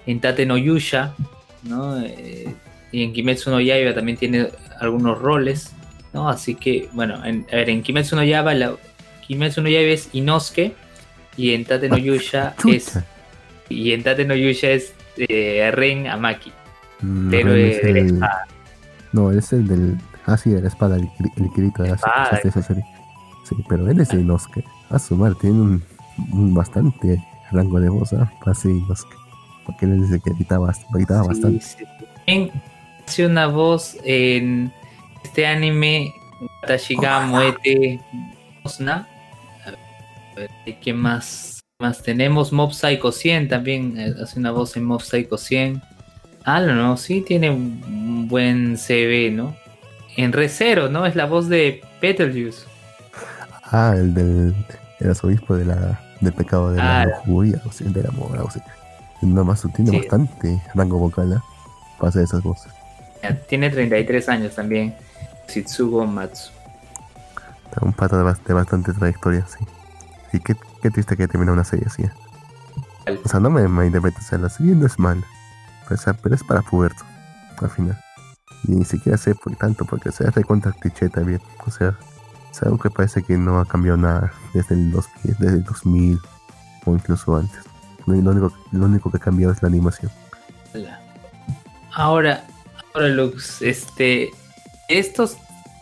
en 0.06 0.20
Tate 0.20 0.44
no 0.46 0.56
Yusha, 0.58 1.14
¿no? 1.62 2.00
Eh, 2.00 2.52
y 2.92 3.04
en 3.04 3.12
Kimetsu 3.12 3.50
no 3.50 3.60
Yaiba 3.60 3.94
también 3.94 4.18
tiene 4.18 4.48
algunos 4.80 5.18
roles, 5.18 5.72
¿no? 6.12 6.28
Así 6.28 6.54
que, 6.56 6.88
bueno, 6.92 7.24
en, 7.24 7.46
a 7.52 7.56
ver, 7.56 7.70
en 7.70 7.82
Kimetsu 7.82 8.16
no 8.16 8.24
Yaiba, 8.24 8.52
la, 8.54 8.74
Kimetsu 9.26 9.62
no 9.62 9.68
Yaiba 9.68 9.92
es 9.92 10.08
Inosuke 10.12 10.72
y 11.36 11.54
en 11.54 11.64
Tate 11.64 11.88
no 11.88 11.96
Yusha 11.96 12.54
es 12.68 12.98
y 13.68 13.92
en 13.92 14.02
Tate 14.02 14.24
no 14.24 14.34
Yusha 14.34 14.70
es 14.70 14.92
eh, 15.16 15.70
Ren 15.72 16.08
Amaki. 16.08 16.52
Mm, 17.02 17.30
Pero 17.30 17.52
de 17.52 17.80
la 17.82 17.88
el- 18.00 18.06
espada. 18.14 18.46
No, 19.12 19.30
es 19.32 19.52
el 19.52 19.66
del. 19.68 19.96
Ah, 20.26 20.36
sí, 20.36 20.50
de 20.50 20.60
la 20.60 20.68
espada, 20.68 20.96
el, 20.96 21.02
el 21.36 21.72
de, 21.72 21.88
la- 21.88 21.94
Espada. 21.94 22.40
de 22.42 22.48
esa 22.48 22.62
serie. 22.62 22.84
Sí, 23.48 23.54
pero 23.68 23.88
él 23.90 24.00
es 24.00 24.08
de 24.08 24.20
Inosuke. 24.20 24.64
A 24.90 24.98
su 24.98 25.16
madre, 25.16 25.36
tiene 25.40 25.60
un, 25.60 25.82
bastante 26.28 27.22
rango 27.52 27.80
de 27.80 27.88
voz. 27.88 28.14
Así, 28.46 28.84
porque 29.66 29.86
él 29.86 30.02
dice 30.02 30.20
que 30.20 30.30
editaba, 30.30 30.72
editaba 30.94 31.24
bastante. 31.24 31.64
Sí. 31.64 31.84
También 32.26 32.50
hace 33.06 33.26
una 33.26 33.46
voz 33.46 33.96
en 34.04 34.72
este 35.24 35.46
anime 35.46 36.12
Tashiga 36.66 37.26
Muete 37.26 38.00
Osna. 38.64 39.08
A 39.64 40.36
ver, 40.36 40.50
¿qué 40.80 40.92
más? 40.92 41.60
más 41.80 42.02
tenemos? 42.02 42.52
Mob 42.52 42.72
Psycho 42.72 43.10
100 43.10 43.48
también 43.48 43.98
eh, 43.98 44.14
hace 44.22 44.38
una 44.38 44.52
voz 44.52 44.76
en 44.76 44.84
Mob 44.84 45.02
Psycho 45.02 45.36
100. 45.36 45.82
Ah, 46.44 46.60
no, 46.60 46.74
no, 46.74 46.96
sí 46.96 47.22
tiene 47.22 47.50
un 47.50 48.28
buen 48.28 48.76
CV, 48.76 49.30
¿no? 49.30 49.56
En 50.16 50.32
Recero, 50.32 50.88
¿no? 50.88 51.06
Es 51.06 51.16
la 51.16 51.26
voz 51.26 51.48
de 51.48 51.82
Betelgeuse. 52.00 52.66
Ah, 53.64 53.94
el 53.96 54.14
del 54.14 54.54
el 55.00 55.10
arzobispo 55.10 55.56
de 55.56 55.64
la, 55.64 56.00
del 56.20 56.32
pecado 56.32 56.70
de 56.72 56.76
la 56.78 57.02
Ah. 57.02 57.04
lujuria, 57.06 57.60
o 57.66 57.72
sea, 57.72 57.88
del 57.88 58.06
amor, 58.06 58.32
algo 58.36 58.48
así. 58.48 58.60
Nada 59.22 59.44
más 59.44 59.62
tiene 59.74 59.90
Sí. 59.90 59.98
bastante 59.98 60.62
rango 60.74 60.98
vocal, 60.98 61.32
¿ah? 61.34 61.44
Para 61.98 62.08
hacer 62.10 62.22
esas 62.22 62.42
voces. 62.42 62.72
Tiene 63.48 63.68
33 63.70 64.28
años 64.30 64.54
también. 64.54 64.94
Shitsugo 65.48 66.06
Matsu. 66.06 66.50
Un 67.82 67.92
pata 67.92 68.16
de, 68.16 68.24
bast- 68.24 68.44
de 68.46 68.54
bastante 68.54 68.92
trayectoria, 68.92 69.46
sí. 69.46 69.64
Y 70.32 70.40
qué, 70.40 70.56
qué 70.82 70.90
triste 70.90 71.16
que 71.16 71.28
termina 71.28 71.52
una 71.52 71.64
serie 71.64 71.86
así. 71.86 72.02
¿eh? 72.02 72.10
O 73.24 73.28
sea, 73.28 73.40
no 73.40 73.50
me, 73.50 73.66
me 73.68 73.86
interpretes, 73.86 74.24
o 74.24 74.28
sea, 74.28 74.38
la 74.38 74.48
serie 74.48 74.74
no 74.74 74.86
es 74.86 74.98
mala. 74.98 75.22
O 75.90 75.96
sea, 75.96 76.14
pero 76.14 76.34
es 76.34 76.42
para 76.44 76.62
puberto, 76.62 77.02
al 77.60 77.70
final. 77.70 77.98
Y 78.64 78.72
ni 78.72 78.84
siquiera 78.84 79.18
sé 79.18 79.34
por 79.34 79.54
tanto, 79.56 79.84
porque 79.84 80.12
se 80.12 80.26
hace 80.26 80.44
contra 80.44 80.72
cliché 80.72 81.08
también. 81.08 81.40
O 81.66 81.70
sea, 81.70 81.96
es 82.50 82.62
algo 82.62 82.78
que 82.78 82.90
parece 82.90 83.22
que 83.22 83.36
no 83.36 83.60
ha 83.60 83.66
cambiado 83.66 83.96
nada 83.96 84.32
desde 84.54 84.74
el 84.74 84.90
2000, 84.90 85.36
desde 85.38 85.56
el 85.56 85.64
2000 85.64 86.20
o 86.86 86.94
incluso 86.94 87.36
antes. 87.36 87.60
Lo 88.06 88.14
único, 88.14 88.52
lo 88.72 88.86
único 88.86 89.10
que 89.10 89.18
ha 89.18 89.20
cambiado 89.20 89.52
es 89.52 89.62
la 89.62 89.68
animación. 89.68 90.10
Ahora, 91.92 92.44
ahora 92.94 93.08
Lux, 93.08 93.62
este, 93.62 94.30
estos, 94.88 95.36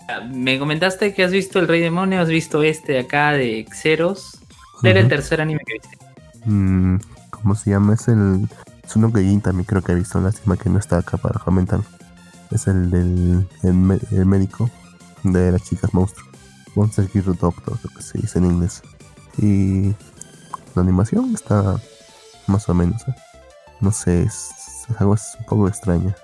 ah, 0.09 0.21
me 0.21 0.59
comentaste 0.59 1.15
que 1.15 1.23
has 1.23 1.31
visto 1.31 1.59
El 1.59 1.69
Rey 1.69 1.81
Demonio, 1.81 2.21
has 2.21 2.29
visto 2.29 2.63
este 2.63 2.93
de 2.95 3.01
acá 3.01 3.33
de 3.33 3.67
Xeros. 3.73 4.39
¿Cuál 4.81 4.93
era 4.93 5.01
el 5.01 5.09
tercer 5.09 5.41
anime 5.41 5.61
que 5.67 5.75
viste? 5.75 5.99
Mm, 6.45 6.99
¿Cómo 7.31 7.55
se 7.55 7.71
llama? 7.71 7.95
Es 7.95 8.09
el. 8.09 8.49
Es 8.85 8.97
uno 8.97 9.13
que 9.13 9.21
también 9.43 9.65
creo 9.65 9.83
que 9.83 9.93
he 9.93 9.95
visto. 9.95 10.21
Lástima 10.21 10.57
que 10.57 10.71
no 10.71 10.79
está 10.79 10.99
acá 10.99 11.17
para 11.17 11.39
comentar. 11.41 11.81
Es 12.51 12.67
el 12.69 12.91
del 12.91 13.47
el, 13.63 14.01
el 14.13 14.27
médico 14.27 14.71
de 15.25 15.53
las 15.53 15.63
chicas 15.65 15.93
monstruo. 15.93 16.28
Monster 16.79 17.09
Hero 17.13 17.35
Doctor, 17.35 17.77
lo 17.83 17.91
que 17.91 18.03
se 18.03 18.19
dice 18.19 18.39
en 18.39 18.47
inglés. 18.47 18.83
Y 19.37 19.89
la 20.75 20.83
animación 20.83 21.35
está 21.35 21.81
más 22.47 22.69
o 22.69 22.75
menos. 22.75 23.03
¿eh? 23.09 23.15
No 23.81 23.91
sé, 23.93 24.23
es, 24.23 24.51
es 24.89 25.01
algo 25.01 25.15
es 25.15 25.37
un 25.41 25.47
poco 25.47 25.69
extraña. 25.69 26.15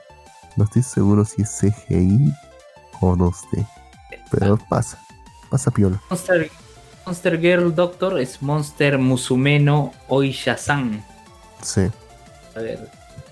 No 0.56 0.64
estoy 0.64 0.82
seguro 0.82 1.24
si 1.24 1.42
es 1.42 1.50
CGI 1.60 2.32
o 3.00 3.16
2D. 3.16 3.66
Pero 4.30 4.56
pasa, 4.68 4.98
pasa 5.50 5.70
piola. 5.70 6.00
Monster, 6.10 6.50
Monster 7.06 7.40
Girl 7.40 7.74
Doctor 7.74 8.20
es 8.20 8.40
Monster 8.40 8.98
Musumeno 8.98 9.92
Oisha-san. 10.08 11.04
Sí. 11.62 11.82
A 12.56 12.60
ver, 12.60 12.88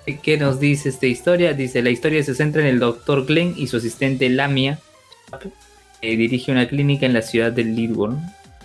¿qué- 0.06 0.18
¿qué 0.18 0.36
nos 0.38 0.58
dice 0.58 0.88
esta 0.88 1.06
historia? 1.06 1.52
Dice, 1.54 1.82
la 1.82 1.90
historia 1.90 2.22
se 2.24 2.34
centra 2.34 2.62
en 2.62 2.68
el 2.68 2.80
doctor 2.80 3.26
Glenn 3.26 3.54
y 3.56 3.68
su 3.68 3.76
asistente 3.76 4.28
Lamia, 4.28 4.78
que 6.02 6.16
dirige 6.16 6.50
una 6.52 6.66
clínica 6.66 7.06
en 7.06 7.12
la 7.14 7.22
ciudad 7.22 7.52
de 7.52 7.62
Lidworm. 7.64 8.20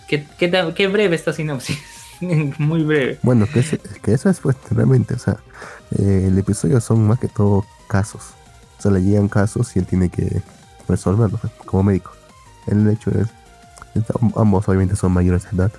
¿Qué, 0.07 0.25
qué, 0.39 0.51
qué 0.75 0.87
breve 0.87 1.15
esta 1.15 1.31
sinopsis? 1.33 1.77
Muy 2.57 2.83
breve. 2.83 3.19
Bueno, 3.21 3.45
que, 3.53 3.59
es- 3.59 3.77
que 4.01 4.13
eso 4.13 4.29
es 4.29 4.39
pues 4.39 4.55
realmente, 4.71 5.13
o 5.13 5.19
sea, 5.19 5.37
eh, 5.99 6.25
el 6.27 6.37
episodio 6.37 6.81
son 6.81 7.07
más 7.07 7.19
que 7.19 7.27
todo 7.27 7.63
casos. 7.87 8.23
O 8.79 8.81
sea, 8.81 8.91
le 8.91 9.01
llegan 9.03 9.27
casos 9.29 9.75
y 9.75 9.79
él 9.79 9.85
tiene 9.85 10.09
que 10.09 10.41
resolverlos 10.87 11.39
pues, 11.39 11.53
como 11.65 11.83
médico. 11.83 12.11
El 12.65 12.89
hecho 12.89 13.11
es, 13.11 13.27
es- 13.93 14.03
ambos 14.35 14.67
obviamente 14.67 14.95
son 14.95 15.11
mayores 15.11 15.43
de 15.43 15.49
edad. 15.57 15.71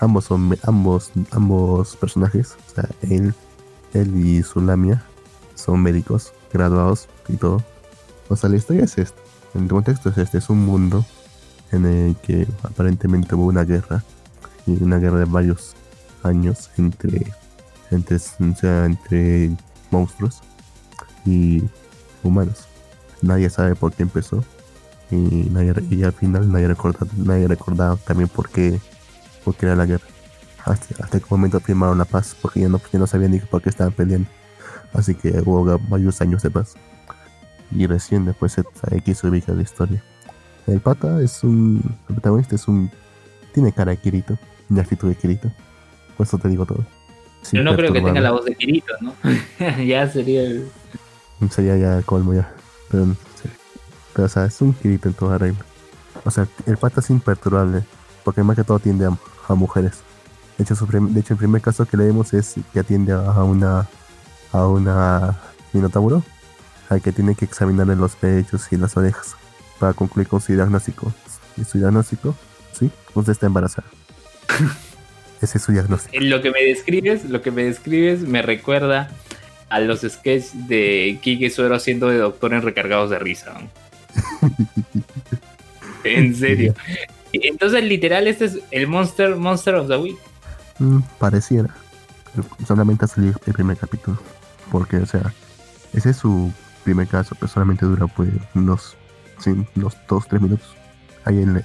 Ambos 0.00 0.26
son 0.26 0.56
ambos 0.64 1.12
ambos 1.30 1.94
personajes, 1.96 2.56
o 2.70 2.74
sea, 2.74 2.88
él 3.02 3.34
él 3.92 4.16
y 4.26 4.42
su 4.42 4.60
Lamia 4.62 5.02
son 5.54 5.82
médicos 5.82 6.32
graduados 6.52 7.08
y 7.28 7.36
todo. 7.36 7.62
O 8.28 8.36
sea, 8.36 8.48
la 8.50 8.56
historia 8.56 8.84
es 8.84 8.96
esta. 8.96 9.20
El 9.54 9.68
contexto 9.68 10.10
es 10.10 10.18
este, 10.18 10.38
es 10.38 10.48
un 10.50 10.64
mundo 10.64 11.04
en 11.72 11.86
el 11.86 12.16
que 12.16 12.46
aparentemente 12.62 13.34
hubo 13.34 13.46
una 13.46 13.64
guerra 13.64 14.04
y 14.66 14.82
una 14.82 14.98
guerra 14.98 15.18
de 15.18 15.24
varios 15.24 15.74
años 16.22 16.70
entre 16.76 17.32
entre, 17.90 18.18
sea, 18.18 18.84
entre 18.84 19.50
monstruos 19.90 20.40
y 21.24 21.62
humanos. 22.22 22.66
Nadie 23.22 23.50
sabe 23.50 23.74
por 23.74 23.92
qué 23.92 24.02
empezó 24.02 24.44
y, 25.10 25.16
nadie, 25.16 25.74
y 25.90 26.02
al 26.04 26.12
final 26.12 26.50
nadie 26.50 26.68
recuerda, 26.68 27.06
nadie 27.16 27.48
recordaba 27.48 27.96
también 27.96 28.28
por 28.28 28.48
qué, 28.48 28.80
por 29.44 29.54
qué 29.54 29.66
era 29.66 29.76
la 29.76 29.86
guerra. 29.86 30.06
Hasta, 30.64 31.02
hasta 31.02 31.20
qué 31.20 31.26
momento 31.28 31.58
firmaron 31.60 31.98
la 31.98 32.04
paz 32.04 32.36
porque 32.40 32.60
ya 32.60 32.68
no, 32.68 32.80
ya 32.92 32.98
no 32.98 33.06
sabían 33.06 33.32
ni 33.32 33.40
por 33.40 33.62
qué 33.62 33.70
estaban 33.70 33.92
peleando. 33.92 34.28
Así 34.92 35.14
que 35.14 35.30
hubo 35.44 35.78
varios 35.88 36.20
años 36.20 36.42
de 36.42 36.50
paz. 36.50 36.74
Y 37.72 37.86
recién 37.86 38.24
después 38.24 38.56
que 39.04 39.14
se 39.14 39.26
ubica 39.26 39.52
la 39.52 39.62
historia. 39.62 40.02
El 40.66 40.80
pata 40.80 41.20
es 41.22 41.42
un. 41.44 41.82
El 42.08 42.14
protagonista 42.16 42.54
es 42.56 42.66
un. 42.68 42.90
Tiene 43.54 43.72
cara 43.72 43.90
de 43.92 43.96
Kirito. 43.98 44.38
Y 44.68 44.78
actitud 44.78 45.08
de 45.08 45.14
Kirito. 45.14 45.50
Por 46.16 46.26
eso 46.26 46.38
te 46.38 46.48
digo 46.48 46.66
todo. 46.66 46.84
Sin 47.42 47.58
Yo 47.58 47.64
no 47.64 47.74
creo 47.76 47.92
que 47.92 48.00
tenga 48.00 48.20
la 48.20 48.32
voz 48.32 48.44
de 48.44 48.54
Kirito, 48.54 48.92
¿no? 49.00 49.14
ya 49.84 50.08
sería 50.10 50.42
el... 50.42 50.68
Sería 51.50 51.76
ya 51.76 51.96
el 51.98 52.04
colmo 52.04 52.34
ya. 52.34 52.52
Pero, 52.90 53.06
sí. 53.06 53.48
pero 54.12 54.26
o 54.26 54.28
sea, 54.28 54.44
es 54.44 54.60
un 54.60 54.74
Kirito 54.74 55.08
en 55.08 55.14
toda 55.14 55.38
regla. 55.38 55.58
O 56.24 56.30
sea, 56.30 56.46
el 56.66 56.76
pata 56.76 57.00
es 57.00 57.08
imperturbable. 57.10 57.82
Porque 58.24 58.42
más 58.42 58.56
que 58.56 58.64
todo 58.64 58.76
atiende 58.76 59.06
a, 59.06 59.16
a 59.48 59.54
mujeres. 59.54 60.02
De 60.58 60.64
hecho, 60.64 60.76
su 60.76 60.86
prim- 60.86 61.14
de 61.14 61.20
hecho, 61.20 61.32
el 61.34 61.38
primer 61.38 61.62
caso 61.62 61.86
que 61.86 61.96
leemos 61.96 62.34
es 62.34 62.56
que 62.72 62.80
atiende 62.80 63.12
a 63.12 63.42
una. 63.42 63.88
A 64.52 64.66
una. 64.66 65.38
Minotauro. 65.72 66.22
Al 66.90 67.00
que 67.00 67.12
tiene 67.12 67.34
que 67.34 67.46
examinarle 67.46 67.96
los 67.96 68.16
pechos 68.16 68.70
y 68.70 68.76
las 68.76 68.96
orejas. 68.98 69.34
Para 69.78 69.94
concluir 69.94 70.28
con 70.28 70.42
su 70.42 70.52
diagnóstico. 70.52 71.14
Y 71.56 71.64
su 71.64 71.78
diagnóstico, 71.78 72.34
sí, 72.72 72.90
usted 73.14 73.32
está 73.32 73.46
embarazada. 73.46 73.88
Ese 75.40 75.56
es 75.56 75.64
su 75.64 75.72
diagnóstico. 75.72 76.22
Lo 76.22 76.42
que 76.42 76.50
me 76.50 76.62
describes, 76.62 77.24
lo 77.24 77.40
que 77.40 77.50
me 77.50 77.64
describes 77.64 78.20
me 78.20 78.42
recuerda 78.42 79.10
a 79.70 79.80
los 79.80 80.00
sketches 80.00 80.68
de 80.68 81.18
Kike 81.22 81.48
Suero 81.48 81.74
haciendo 81.76 82.08
de 82.08 82.18
doctor 82.18 82.52
en 82.52 82.62
recargados 82.62 83.08
de 83.08 83.18
risa. 83.18 83.54
en 86.04 86.34
serio. 86.34 86.74
Entonces, 87.32 87.84
literal, 87.84 88.26
este 88.26 88.46
es 88.46 88.58
el 88.70 88.86
Monster, 88.88 89.36
Monster 89.36 89.76
of 89.76 89.88
the 89.88 89.96
Week. 89.96 90.18
Mm, 90.78 91.00
pareciera. 91.18 91.74
Solamente 92.66 93.04
ha 93.04 93.08
salido 93.08 93.34
el 93.46 93.54
primer 93.54 93.76
capítulo. 93.76 94.18
Porque, 94.70 94.96
o 94.96 95.06
sea, 95.06 95.32
ese 95.94 96.10
es 96.10 96.16
su 96.16 96.52
primer 96.84 97.06
caso, 97.08 97.34
pero 97.38 97.48
solamente 97.48 97.86
dura 97.86 98.06
pues 98.06 98.30
unos, 98.54 98.96
sí, 99.38 99.50
unos 99.76 99.96
2-3 100.08 100.40
minutos. 100.40 100.74
Ahí 101.24 101.38
él, 101.42 101.64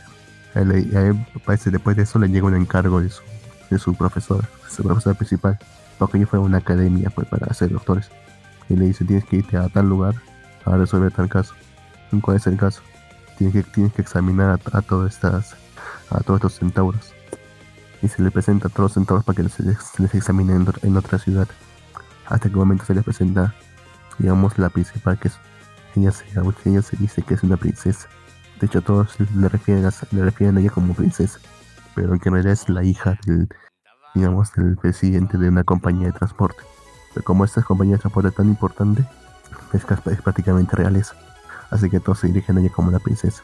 él- 0.55 0.71
él- 0.95 1.25
parece 1.45 1.71
después 1.71 1.95
de 1.97 2.03
eso 2.03 2.19
le 2.19 2.27
llega 2.29 2.45
un 2.47 2.55
encargo 2.55 3.01
de 3.01 3.09
su, 3.09 3.21
de 3.69 3.79
su 3.79 3.95
profesor, 3.95 4.45
su 4.69 4.83
profesor 4.83 5.15
principal. 5.15 5.57
Porque 5.97 6.17
ellos 6.17 6.29
fueron 6.29 6.45
a 6.45 6.49
una 6.49 6.57
academia 6.57 7.09
pues, 7.09 7.27
para 7.27 7.53
ser 7.53 7.69
doctores. 7.71 8.09
Y 8.69 8.75
le 8.75 8.85
dice, 8.85 9.05
tienes 9.05 9.23
que 9.25 9.37
irte 9.37 9.55
a 9.57 9.69
tal 9.69 9.87
lugar 9.87 10.15
a 10.65 10.75
resolver 10.75 11.11
tal 11.11 11.29
caso. 11.29 11.53
¿Y 12.11 12.19
¿Cuál 12.19 12.37
es 12.37 12.47
el 12.47 12.57
caso? 12.57 12.81
Tienes 13.37 13.53
que, 13.53 13.63
tienes 13.63 13.93
que 13.93 14.01
examinar 14.01 14.49
a, 14.73 14.77
a 14.77 14.81
todas 14.81 15.13
estas, 15.13 15.55
a 16.09 16.19
todos 16.21 16.39
estos 16.39 16.55
centauros 16.55 17.13
y 18.01 18.07
se 18.07 18.21
le 18.21 18.29
presenta 18.31 18.67
a 18.67 18.69
todos 18.69 18.83
los 18.85 18.93
centauros 18.93 19.23
para 19.25 19.37
que 19.37 19.43
les, 19.43 19.59
les- 19.59 20.13
examinen 20.15 20.61
en, 20.81 20.89
en 20.89 20.97
otra 20.97 21.17
ciudad. 21.17 21.47
Hasta 22.27 22.47
un 22.49 22.55
momento 22.55 22.85
se 22.85 22.93
les 22.93 23.03
presenta, 23.03 23.53
digamos, 24.19 24.57
la 24.57 24.69
principal, 24.69 25.19
que 25.19 25.29
es 25.29 25.39
ella 25.95 26.11
se, 26.11 26.25
ella 26.65 26.81
se 26.81 26.97
dice 26.97 27.21
que 27.21 27.35
es 27.35 27.43
una 27.43 27.57
princesa. 27.57 28.07
De 28.59 28.67
hecho, 28.67 28.81
todos 28.81 29.15
le 29.19 29.49
refieren 29.49 29.85
a, 29.85 29.91
le 30.11 30.23
refieren 30.23 30.57
a 30.57 30.59
ella 30.59 30.69
como 30.69 30.93
princesa, 30.93 31.39
pero 31.93 32.17
que 32.19 32.29
en 32.29 32.33
realidad 32.33 32.53
es 32.53 32.69
la 32.69 32.83
hija 32.83 33.17
del, 33.25 33.47
digamos, 34.13 34.53
del 34.53 34.77
presidente 34.77 35.37
de 35.37 35.49
una 35.49 35.63
compañía 35.63 36.07
de 36.07 36.13
transporte. 36.13 36.63
Pero 37.13 37.23
como 37.23 37.45
esta 37.45 37.61
compañía 37.61 37.95
de 37.95 38.01
transporte 38.01 38.29
es 38.29 38.35
tan 38.35 38.47
importante, 38.47 39.05
es, 39.73 39.83
es 39.83 40.21
prácticamente 40.21 40.75
realeza. 40.75 41.15
Así 41.69 41.89
que 41.89 41.99
todos 41.99 42.19
se 42.19 42.27
dirigen 42.27 42.57
a 42.57 42.61
ella 42.61 42.69
como 42.69 42.91
la 42.91 42.99
princesa. 42.99 43.43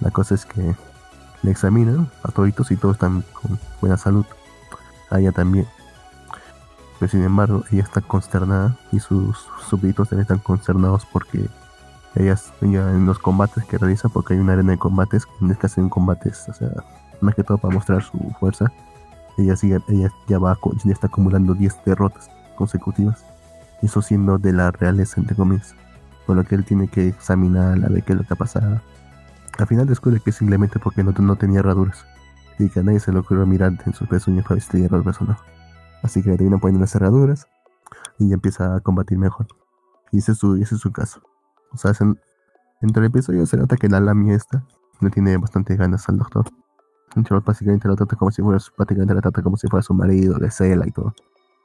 La 0.00 0.10
cosa 0.10 0.34
es 0.34 0.44
que 0.44 0.74
le 1.42 1.50
examinan 1.50 2.10
a 2.22 2.30
toditos 2.30 2.70
y 2.70 2.76
todos 2.76 2.96
están 2.96 3.22
con 3.32 3.58
buena 3.80 3.96
salud. 3.96 4.26
A 5.10 5.20
ella 5.20 5.32
también. 5.32 5.66
Pero 6.98 7.10
sin 7.10 7.22
embargo, 7.22 7.64
ella 7.70 7.82
está 7.82 8.00
consternada 8.00 8.76
y 8.92 9.00
sus 9.00 9.46
súbditos 9.68 10.08
también 10.08 10.22
están 10.22 10.38
consternados 10.38 11.06
porque 11.06 11.46
ellas, 12.14 12.52
ella 12.62 12.90
en 12.92 13.04
los 13.04 13.18
combates 13.18 13.64
que 13.64 13.78
realiza, 13.78 14.08
porque 14.08 14.34
hay 14.34 14.40
una 14.40 14.54
arena 14.54 14.72
de 14.72 14.78
combates, 14.78 15.26
en 15.40 15.50
es 15.50 15.58
que 15.58 15.66
hacen 15.66 15.88
combates, 15.88 16.48
o 16.48 16.54
sea, 16.54 16.70
más 17.20 17.34
que 17.34 17.42
todo 17.42 17.58
para 17.58 17.74
mostrar 17.74 18.02
su 18.02 18.18
fuerza, 18.40 18.72
ella, 19.36 19.56
sigue, 19.56 19.80
ella 19.88 20.10
ya, 20.26 20.38
va, 20.38 20.58
ya 20.84 20.92
está 20.92 21.08
acumulando 21.08 21.54
10 21.54 21.84
derrotas 21.84 22.30
consecutivas. 22.56 23.24
Eso 23.82 24.00
siendo 24.00 24.38
de 24.38 24.52
la 24.52 24.70
realeza, 24.70 25.20
entre 25.20 25.36
comillas. 25.36 25.74
Por 26.26 26.36
lo 26.36 26.44
que 26.44 26.54
él 26.54 26.64
tiene 26.64 26.88
que 26.88 27.08
examinar 27.08 27.84
a 27.84 27.88
ver 27.88 28.02
qué 28.02 28.14
es 28.14 28.18
lo 28.18 28.24
que 28.24 28.32
ha 28.32 28.36
pasado. 28.36 28.80
Al 29.58 29.66
final 29.66 29.86
descubre 29.86 30.20
que 30.20 30.32
simplemente 30.32 30.78
porque 30.78 31.04
no, 31.04 31.12
no 31.12 31.36
tenía 31.36 31.60
herraduras. 31.60 32.06
Y 32.58 32.70
que 32.70 32.80
a 32.80 32.82
nadie 32.82 33.00
se 33.00 33.12
le 33.12 33.18
ocurrió 33.18 33.44
mirar 33.46 33.74
en 33.84 33.92
sus 33.92 34.08
pezuñas 34.08 34.46
para 34.46 34.60
herraduras 34.72 35.20
o 35.20 35.26
no. 35.26 35.36
Así 36.06 36.22
que 36.22 36.30
le 36.30 36.36
terminan 36.36 36.60
poniendo 36.60 36.80
las 36.80 36.94
herraduras 36.94 37.48
y 38.18 38.28
ya 38.28 38.34
empieza 38.34 38.76
a 38.76 38.80
combatir 38.80 39.18
mejor. 39.18 39.48
Y 40.12 40.18
ese 40.18 40.32
es 40.32 40.38
su, 40.38 40.54
ese 40.54 40.76
es 40.76 40.80
su 40.80 40.92
caso. 40.92 41.20
O 41.72 41.76
sea, 41.76 41.92
en, 42.00 42.18
entre 42.80 43.00
el 43.00 43.08
episodio 43.08 43.44
se 43.44 43.56
nota 43.56 43.76
que 43.76 43.88
la 43.88 43.98
Lami 43.98 44.32
esta 44.32 44.64
le 45.00 45.10
tiene 45.10 45.36
bastante 45.36 45.74
ganas 45.74 46.08
al 46.08 46.18
doctor. 46.18 46.44
Entonces, 47.16 47.44
básicamente 47.44 47.88
lo 47.88 47.96
trata 47.96 48.14
como 48.14 48.30
si 48.30 48.40
fuera 48.40 48.60
su, 48.60 48.72
prácticamente 48.72 49.14
la 49.14 49.20
trata 49.20 49.42
como 49.42 49.56
si 49.56 49.66
fuera 49.66 49.82
su 49.82 49.94
marido, 49.94 50.38
de 50.38 50.48
cela 50.48 50.86
y 50.86 50.92
todo. 50.92 51.12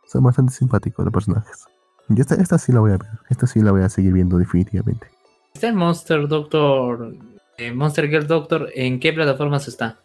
Son 0.07 0.23
bastante 0.23 0.53
simpáticos 0.53 1.05
los 1.05 1.13
personajes. 1.13 1.65
Y 2.09 2.19
esta, 2.19 2.33
esta 2.35 2.57
sí 2.57 2.71
la 2.71 2.79
voy 2.79 2.93
a 2.93 2.97
ver. 2.97 3.09
Esta 3.29 3.45
sí 3.45 3.61
la 3.61 3.71
voy 3.71 3.83
a 3.83 3.89
seguir 3.89 4.13
viendo 4.13 4.39
definitivamente. 4.39 5.07
Está 5.53 5.67
el 5.67 5.75
Monster 5.75 6.27
Doctor, 6.27 7.13
eh, 7.59 7.71
Monster 7.71 8.09
Girl 8.09 8.25
Doctor, 8.25 8.69
¿en 8.73 8.99
qué 8.99 9.13
plataformas 9.13 9.67
está? 9.67 9.99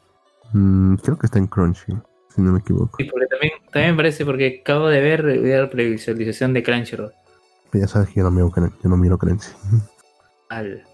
Mm, 0.52 0.96
creo 0.96 1.16
que 1.16 1.24
está 1.24 1.38
en 1.38 1.46
Crunchy, 1.46 1.96
si 2.36 2.42
no 2.42 2.52
me 2.52 2.60
equivoco. 2.60 2.96
Sí, 2.98 3.04
porque 3.04 3.26
también, 3.26 3.52
también 3.72 3.90
me 3.92 3.96
parece, 3.96 4.24
porque 4.24 4.60
acabo 4.62 4.88
de 4.88 5.00
ver, 5.00 5.24
la 5.24 5.68
previsualización 5.70 6.52
de 6.52 6.62
Crunchyroll. 6.62 7.12
Pero 7.70 7.84
ya 7.84 7.88
sabes 7.88 8.08
que 8.10 8.16
yo 8.20 8.24
no 8.24 8.30
miro, 8.30 8.52
yo 8.54 8.88
no 8.88 8.96
miro 8.96 9.18
Crunchy. 9.18 9.48
Al- 10.50 10.84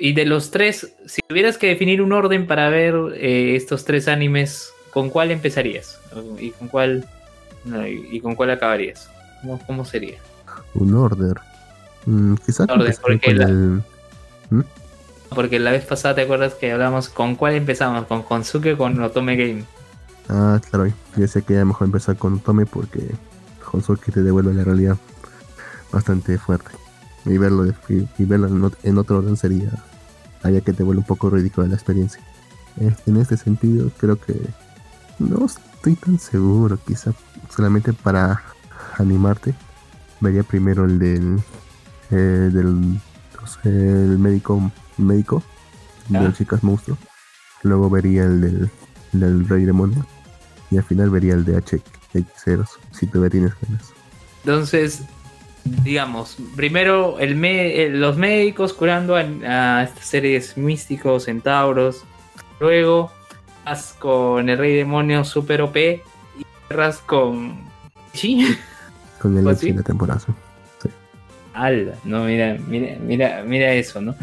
Y 0.00 0.12
de 0.14 0.24
los 0.24 0.50
tres, 0.50 0.94
si 1.06 1.20
tuvieras 1.28 1.58
que 1.58 1.68
definir 1.68 2.02
un 2.02 2.12
orden 2.12 2.46
para 2.46 2.68
ver 2.70 2.94
eh, 3.14 3.54
estos 3.54 3.84
tres 3.84 4.08
animes, 4.08 4.72
¿con 4.90 5.10
cuál 5.10 5.30
empezarías? 5.30 6.00
¿Y 6.38 6.50
con 6.52 6.68
cuál, 6.68 7.04
no, 7.64 7.86
y, 7.86 8.20
con 8.20 8.34
cuál 8.34 8.50
acabarías? 8.50 9.08
¿Cómo, 9.40 9.58
cómo 9.66 9.84
sería? 9.84 10.18
Un 10.74 10.94
order. 10.94 11.36
Mm, 12.06 12.34
quizás 12.46 12.68
Orden, 12.68 12.80
empezaré 12.80 13.02
porque 13.18 13.34
la- 13.34 13.44
el... 13.48 13.82
Porque 15.34 15.58
la 15.58 15.70
vez 15.70 15.84
pasada, 15.86 16.14
¿te 16.14 16.20
acuerdas 16.22 16.54
que 16.54 16.70
hablamos 16.72 17.08
con 17.08 17.36
cuál 17.36 17.54
empezamos? 17.54 18.06
¿Con 18.06 18.22
Konsuke 18.22 18.74
o 18.74 18.76
con 18.78 19.00
Otome 19.02 19.36
Game? 19.36 19.64
Ah, 20.28 20.60
claro, 20.70 20.86
yo 20.86 20.94
decía 21.16 21.42
que 21.42 21.54
era 21.54 21.64
mejor 21.64 21.86
empezar 21.86 22.16
con 22.16 22.40
Tommy 22.40 22.64
porque 22.64 23.14
que 24.00 24.12
te 24.12 24.22
devuelve 24.22 24.52
la 24.54 24.64
realidad 24.64 24.96
bastante 25.92 26.38
fuerte. 26.38 26.70
Y 27.24 27.38
verlo, 27.38 27.64
de- 27.64 27.74
y, 28.18 28.24
verlo 28.24 28.48
en, 28.48 28.60
ot- 28.62 28.76
en 28.82 28.98
otro 28.98 29.18
orden 29.18 29.36
sería, 29.36 29.70
haría 30.42 30.60
que 30.60 30.72
te 30.72 30.82
vuelva 30.82 31.00
un 31.00 31.06
poco 31.06 31.30
ridícula 31.30 31.66
la 31.68 31.74
experiencia. 31.74 32.20
En 33.06 33.16
este 33.16 33.36
sentido, 33.36 33.90
creo 33.98 34.18
que 34.18 34.34
no 35.18 35.44
estoy 35.46 35.94
tan 35.94 36.18
seguro, 36.18 36.78
quizá 36.86 37.12
solamente 37.54 37.92
para 37.92 38.42
animarte, 38.98 39.54
vería 40.20 40.42
primero 40.42 40.84
el 40.86 40.98
del, 40.98 41.42
eh, 42.10 42.50
del 42.52 43.00
sé, 43.46 43.68
el 43.68 44.18
médico, 44.18 44.70
médico, 44.98 45.42
Ah. 46.14 46.20
del 46.20 46.34
chicas 46.34 46.62
monstruo. 46.62 46.96
Luego 47.62 47.88
vería 47.90 48.24
el 48.24 48.40
del, 48.40 48.70
del 49.12 49.48
rey 49.48 49.64
demonio. 49.64 50.04
Y 50.72 50.78
al 50.78 50.84
final 50.84 51.10
vería 51.10 51.34
el 51.34 51.44
de 51.44 51.58
HX0, 51.62 52.66
si 52.92 53.06
todavía 53.06 53.30
tienes 53.30 53.52
ganas. 53.60 53.92
Entonces, 54.42 55.02
digamos, 55.84 56.36
primero 56.56 57.18
el 57.18 57.36
me- 57.36 57.90
los 57.90 58.16
médicos 58.16 58.72
curando 58.72 59.14
a, 59.16 59.20
a 59.20 59.82
estas 59.84 60.06
seres 60.06 60.56
místicos, 60.56 61.24
centauros. 61.24 62.04
Luego 62.58 63.12
vas 63.66 63.94
con 63.98 64.48
el 64.48 64.56
rey 64.56 64.74
demonio 64.74 65.24
super 65.24 65.60
OP 65.60 65.76
y 65.76 66.02
cerras 66.68 66.98
con... 66.98 67.60
¿Sí? 68.14 68.56
Con 69.20 69.36
el 69.38 69.44
Pues 69.44 69.60
de 69.60 69.72
la 69.74 69.82
temporada. 69.82 70.18
sí. 70.20 70.88
Ala, 71.54 71.92
no, 72.04 72.24
mira, 72.24 72.56
mira, 72.66 72.96
mira, 72.98 73.42
mira 73.46 73.72
eso, 73.74 74.00
¿no? 74.00 74.16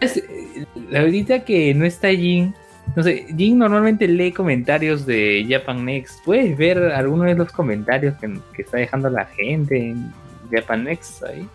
Es, 0.00 0.16
eh, 0.16 0.66
ahorita 0.96 1.44
que 1.44 1.72
no 1.74 1.84
está 1.84 2.08
Jin, 2.08 2.54
no 2.96 3.02
sé, 3.02 3.26
Jin 3.36 3.58
normalmente 3.58 4.08
lee 4.08 4.32
comentarios 4.32 5.06
de 5.06 5.46
Japan 5.48 5.84
Next. 5.84 6.24
¿Puedes 6.24 6.56
ver 6.56 6.78
algunos 6.78 7.26
de 7.26 7.34
los 7.34 7.52
comentarios 7.52 8.14
que, 8.18 8.38
que 8.52 8.62
está 8.62 8.78
dejando 8.78 9.08
la 9.10 9.26
gente 9.26 9.90
en 9.90 10.12
Japan 10.50 10.84
Next 10.84 11.22
ahí? 11.24 11.48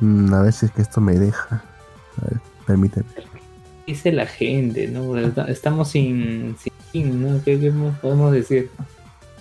Mm, 0.00 0.32
a 0.32 0.42
ver 0.42 0.52
si 0.52 0.66
es 0.66 0.72
que 0.72 0.82
esto 0.82 1.00
me 1.00 1.18
deja. 1.18 1.62
A 2.22 2.30
ver, 2.30 2.40
permíteme. 2.66 3.06
Dice 3.86 4.12
la 4.12 4.26
gente, 4.26 4.88
¿no? 4.88 5.16
Estamos 5.46 5.90
sin, 5.90 6.56
sin 6.58 6.72
Jin, 6.92 7.22
¿no? 7.22 7.42
¿Qué, 7.44 7.58
qué 7.58 7.72
podemos 8.00 8.32
decir? 8.32 8.70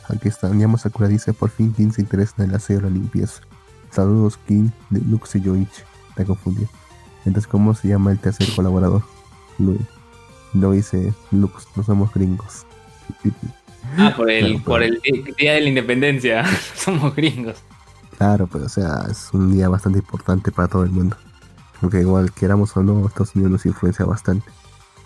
Aquí 0.08 0.28
está. 0.28 0.50
Nyama 0.50 0.78
Sakura 0.78 1.08
dice: 1.08 1.34
Por 1.34 1.50
fin 1.50 1.74
King 1.74 1.92
se 1.92 2.02
interesa 2.02 2.34
en 2.40 2.50
el 2.50 2.56
aseo 2.56 2.82
la 2.82 2.90
limpieza. 2.90 3.42
Saludos, 3.92 4.38
King, 4.48 4.70
de 4.90 5.00
Lux 5.02 5.36
y 5.36 5.42
Yoichi. 5.42 5.82
Te 6.16 6.26
confundí. 6.26 6.68
Entonces, 7.26 7.48
¿cómo 7.48 7.74
se 7.74 7.88
llama 7.88 8.12
el 8.12 8.20
tercer 8.20 8.48
colaborador? 8.56 9.04
Luis. 9.58 9.95
Lo 10.56 10.72
dice 10.72 11.14
Lux, 11.32 11.68
no 11.76 11.84
somos 11.84 12.14
gringos. 12.14 12.66
Ah, 13.98 14.12
por 14.18 14.32
el, 14.32 14.48
Claro, 14.48 14.64
por 14.66 14.84
el 14.84 15.00
Día 15.38 15.54
de 15.54 15.62
la 15.62 15.70
Independencia. 15.70 16.44
Somos 16.76 17.16
gringos. 17.16 17.56
Claro, 18.18 18.48
pero 18.52 18.66
o 18.66 18.70
sea, 18.70 19.04
es 19.10 19.30
un 19.32 19.54
día 19.54 19.70
bastante 19.70 20.00
importante 20.00 20.52
para 20.52 20.68
todo 20.68 20.84
el 20.84 20.90
mundo. 20.90 21.16
Aunque 21.82 22.02
igual 22.02 22.32
queramos 22.34 22.76
o 22.76 22.84
no, 22.84 23.06
Estados 23.06 23.36
Unidos 23.36 23.52
nos 23.52 23.66
influencia 23.68 24.04
bastante. 24.04 24.48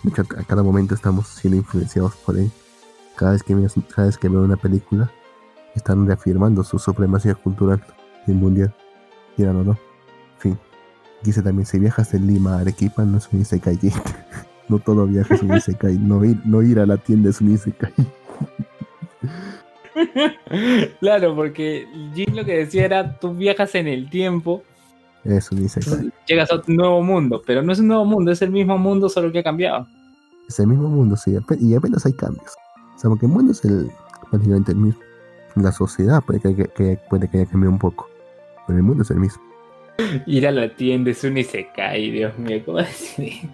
De 0.02 0.10
hecho, 0.10 0.22
a 0.22 0.44
cada 0.44 0.62
momento 0.62 0.94
estamos 0.94 1.28
siendo 1.28 1.58
influenciados 1.58 2.16
por 2.16 2.38
él. 2.38 2.50
Cada 3.16 3.32
vez 3.32 3.42
que, 3.42 3.54
cada 3.94 4.06
vez 4.06 4.16
que 4.16 4.30
veo 4.30 4.42
una 4.42 4.56
película, 4.56 5.10
están 5.74 6.06
reafirmando 6.06 6.64
su 6.64 6.78
supremacía 6.78 7.34
cultural 7.34 7.84
y 8.26 8.32
mundial. 8.32 8.74
Quieran 9.36 9.56
o 9.56 9.64
no. 9.64 9.72
En 9.72 10.40
fin. 10.40 10.58
Dice 11.22 11.42
también, 11.42 11.66
si 11.66 11.78
viajas 11.78 12.12
de 12.12 12.18
Lima 12.18 12.56
a 12.56 12.60
Arequipa, 12.60 13.04
no 13.04 13.18
es 13.18 13.28
un 13.30 13.42
Isekai. 13.42 13.78
No 14.70 14.78
todo 14.78 15.06
viaje 15.06 15.34
es 15.34 15.42
un 15.42 15.54
Isekai. 15.56 15.98
No 15.98 16.24
ir, 16.24 16.36
no 16.46 16.62
ir 16.62 16.78
a 16.78 16.86
la 16.86 16.96
tienda 16.96 17.28
es 17.30 17.40
un 17.40 17.52
Isekai. 17.52 17.92
Claro, 21.00 21.34
porque 21.34 21.86
Jin 22.14 22.34
lo 22.36 22.44
que 22.44 22.58
decía 22.58 22.84
era, 22.84 23.18
tú 23.18 23.34
viajas 23.34 23.74
en 23.74 23.86
el 23.86 24.08
tiempo, 24.08 24.62
Es 25.24 25.50
un 25.52 25.62
Isekai. 25.64 26.10
llegas 26.26 26.50
a 26.50 26.56
un 26.66 26.76
nuevo 26.76 27.02
mundo, 27.02 27.42
pero 27.46 27.62
no 27.62 27.72
es 27.72 27.78
un 27.80 27.88
nuevo 27.88 28.04
mundo, 28.04 28.30
es 28.32 28.40
el 28.42 28.50
mismo 28.50 28.78
mundo, 28.78 29.08
solo 29.08 29.30
que 29.30 29.40
ha 29.40 29.42
cambiado. 29.42 29.86
Es 30.48 30.58
el 30.58 30.66
mismo 30.68 30.88
mundo, 30.88 31.16
sí, 31.16 31.36
y 31.60 31.74
apenas 31.74 32.06
hay 32.06 32.12
cambios. 32.14 32.52
O 32.96 32.98
sea, 32.98 33.10
porque 33.10 33.26
el 33.26 33.32
mundo 33.32 33.52
es 33.52 33.64
el, 33.64 33.90
prácticamente 34.30 34.72
el 34.72 34.78
mismo. 34.78 35.00
La 35.56 35.72
sociedad 35.72 36.22
puede 36.24 36.40
que- 36.40 36.98
puede 37.10 37.28
que 37.28 37.38
haya 37.38 37.46
cambiado 37.50 37.72
un 37.72 37.78
poco, 37.78 38.08
pero 38.66 38.78
el 38.78 38.82
mundo 38.84 39.02
es 39.02 39.10
el 39.10 39.18
mismo. 39.20 39.42
Ir 40.26 40.46
a 40.46 40.50
la 40.52 40.74
tienda 40.74 41.10
es 41.10 41.22
un 41.24 41.36
Isekai, 41.36 42.10
Dios 42.10 42.38
mío, 42.38 42.62
¿cómo 42.64 42.78
decir? 42.78 43.50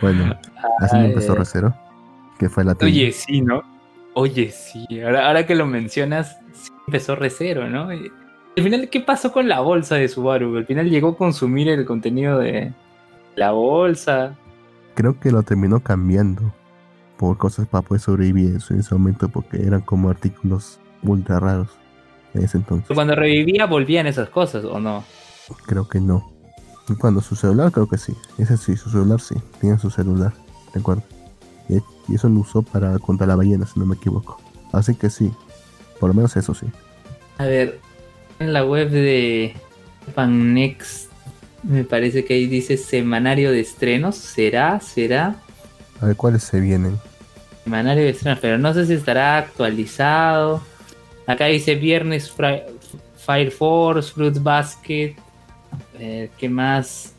Bueno, 0.00 0.36
así 0.80 0.96
me 0.96 1.06
empezó 1.06 1.32
ay. 1.32 1.38
Rosero, 1.38 1.74
que 2.38 2.48
fue 2.48 2.64
la. 2.64 2.76
Oye, 2.80 3.12
sí, 3.12 3.40
¿no? 3.40 3.62
Oye, 4.14 4.50
sí, 4.50 4.86
ahora, 5.00 5.26
ahora 5.26 5.46
que 5.46 5.54
lo 5.54 5.66
mencionas, 5.66 6.38
sí 6.52 6.70
empezó 6.86 7.16
Recero, 7.16 7.68
¿no? 7.68 7.92
Y 7.92 8.10
al 8.56 8.62
final, 8.62 8.88
¿qué 8.88 9.00
pasó 9.00 9.32
con 9.32 9.48
la 9.48 9.60
bolsa 9.60 9.96
de 9.96 10.08
Subaru? 10.08 10.56
Al 10.56 10.66
final 10.66 10.88
llegó 10.88 11.10
a 11.10 11.16
consumir 11.16 11.68
el 11.68 11.84
contenido 11.84 12.38
de 12.38 12.72
la 13.34 13.50
bolsa. 13.50 14.36
Creo 14.94 15.18
que 15.18 15.32
lo 15.32 15.42
terminó 15.42 15.80
cambiando 15.80 16.54
por 17.16 17.36
cosas 17.36 17.66
para 17.66 17.82
poder 17.82 18.00
sobrevivir 18.00 18.54
en 18.54 18.60
su, 18.60 18.74
en 18.74 18.80
ese 18.80 18.94
momento, 18.94 19.28
porque 19.28 19.60
eran 19.60 19.80
como 19.80 20.08
artículos 20.08 20.78
ultra 21.02 21.40
raros 21.40 21.70
en 22.34 22.44
ese 22.44 22.58
entonces. 22.58 22.94
Cuando 22.94 23.16
revivía, 23.16 23.66
volvían 23.66 24.06
esas 24.06 24.28
cosas, 24.28 24.64
¿o 24.64 24.78
no? 24.78 25.04
Creo 25.66 25.88
que 25.88 26.00
no. 26.00 26.33
Y 26.88 26.94
Cuando 26.94 27.20
su 27.20 27.34
celular, 27.34 27.72
creo 27.72 27.88
que 27.88 27.98
sí. 27.98 28.14
Ese 28.38 28.56
sí, 28.56 28.76
su 28.76 28.90
celular 28.90 29.20
sí. 29.20 29.34
Tiene 29.60 29.78
su 29.78 29.90
celular, 29.90 30.32
¿de 30.72 30.80
acuerdo? 30.80 31.02
Y, 31.68 31.76
y 32.08 32.14
eso 32.14 32.28
lo 32.28 32.40
usó 32.40 32.62
para 32.62 32.98
contra 32.98 33.26
la 33.26 33.36
ballena, 33.36 33.66
si 33.66 33.80
no 33.80 33.86
me 33.86 33.94
equivoco. 33.96 34.40
Así 34.72 34.94
que 34.94 35.08
sí. 35.08 35.32
Por 35.98 36.10
lo 36.10 36.14
menos 36.14 36.36
eso 36.36 36.52
sí. 36.54 36.66
A 37.38 37.46
ver, 37.46 37.80
en 38.38 38.52
la 38.52 38.64
web 38.64 38.90
de 38.90 39.54
Japan 40.06 40.54
Next, 40.54 41.10
me 41.62 41.84
parece 41.84 42.24
que 42.24 42.34
ahí 42.34 42.46
dice 42.46 42.76
semanario 42.76 43.50
de 43.50 43.60
estrenos. 43.60 44.16
¿Será? 44.16 44.80
¿Será? 44.80 45.36
A 46.00 46.06
ver 46.06 46.16
cuáles 46.16 46.42
se 46.42 46.60
vienen. 46.60 46.98
Semanario 47.64 48.04
de 48.04 48.10
estrenos, 48.10 48.38
pero 48.40 48.58
no 48.58 48.74
sé 48.74 48.86
si 48.86 48.92
estará 48.92 49.38
actualizado. 49.38 50.60
Acá 51.26 51.46
dice 51.46 51.74
viernes 51.74 52.30
Fire 52.30 53.50
Force, 53.50 54.12
Fruit 54.12 54.38
Basket. 54.42 55.16
Eh, 55.98 56.30
¿Qué 56.38 56.48
más? 56.48 57.12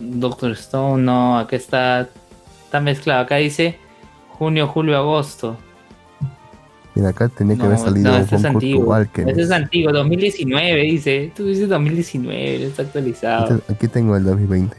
Doctor 0.00 0.52
Stone, 0.52 1.02
no, 1.02 1.38
acá 1.38 1.56
está. 1.56 2.08
Está 2.64 2.80
mezclado. 2.80 3.20
Acá 3.22 3.36
dice 3.36 3.78
junio, 4.30 4.66
julio, 4.66 4.96
agosto. 4.96 5.56
Mira, 6.94 7.08
acá 7.10 7.28
tenía 7.28 7.54
que 7.56 7.60
No, 7.60 7.66
haber 7.68 7.78
salido 7.78 8.10
no, 8.12 8.18
este 8.18 8.36
es 8.36 8.44
antiguo. 8.44 8.96
Este 8.96 9.40
es 9.42 9.50
antiguo, 9.50 9.92
2019, 9.92 10.82
dice. 10.82 11.32
Tú 11.34 11.46
dices 11.46 11.68
2019, 11.68 12.64
está 12.66 12.82
actualizado. 12.82 13.54
Este- 13.56 13.72
Aquí 13.72 13.88
tengo 13.88 14.16
el 14.16 14.24
2020. 14.24 14.76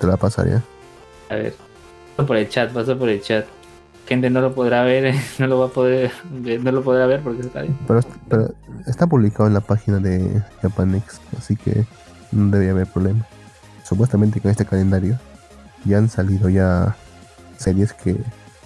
Te 0.00 0.06
la 0.06 0.16
pasaría. 0.16 0.62
A 1.30 1.34
ver, 1.34 1.54
paso 2.16 2.26
por 2.26 2.36
el 2.36 2.48
chat, 2.48 2.70
paso 2.72 2.96
por 2.98 3.08
el 3.08 3.20
chat. 3.20 3.44
gente 4.06 4.30
no 4.30 4.40
lo 4.40 4.54
podrá 4.54 4.82
ver, 4.84 5.14
no 5.38 5.46
lo 5.46 5.58
va 5.58 5.66
a 5.66 5.70
poder, 5.70 6.12
no 6.62 6.70
lo 6.72 6.82
podrá 6.82 7.06
ver 7.06 7.20
porque 7.20 7.40
está 7.42 7.62
bien. 7.62 7.76
Pero, 7.88 8.00
pero 8.28 8.54
está 8.86 9.06
publicado 9.06 9.48
en 9.48 9.54
la 9.54 9.60
página 9.60 9.98
de 9.98 10.42
Japanex, 10.62 11.20
así 11.36 11.56
que 11.56 11.84
no 12.36 12.50
debería 12.50 12.72
haber 12.72 12.86
problema. 12.86 13.26
Supuestamente 13.84 14.40
con 14.40 14.50
este 14.50 14.64
calendario 14.64 15.18
ya 15.84 15.98
han 15.98 16.08
salido 16.08 16.48
ya 16.48 16.96
series 17.56 17.92
que 17.92 18.14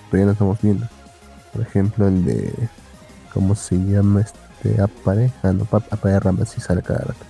todavía 0.09 0.27
no 0.27 0.33
estamos 0.33 0.61
viendo. 0.61 0.87
Por 1.53 1.63
ejemplo, 1.63 2.09
el 2.09 2.25
de. 2.25 2.69
¿Cómo 3.35 3.55
se 3.55 3.77
llama 3.77 4.23
este? 4.23 4.81
Apare. 4.83 5.31
Ah, 5.43 5.53
no, 5.53 5.65
Pa- 5.65 5.83
Apare 5.91 6.19
Rama, 6.21 6.45
sí 6.45 6.61
sale 6.61 6.83
cada 6.83 7.01
rato. 7.01 7.25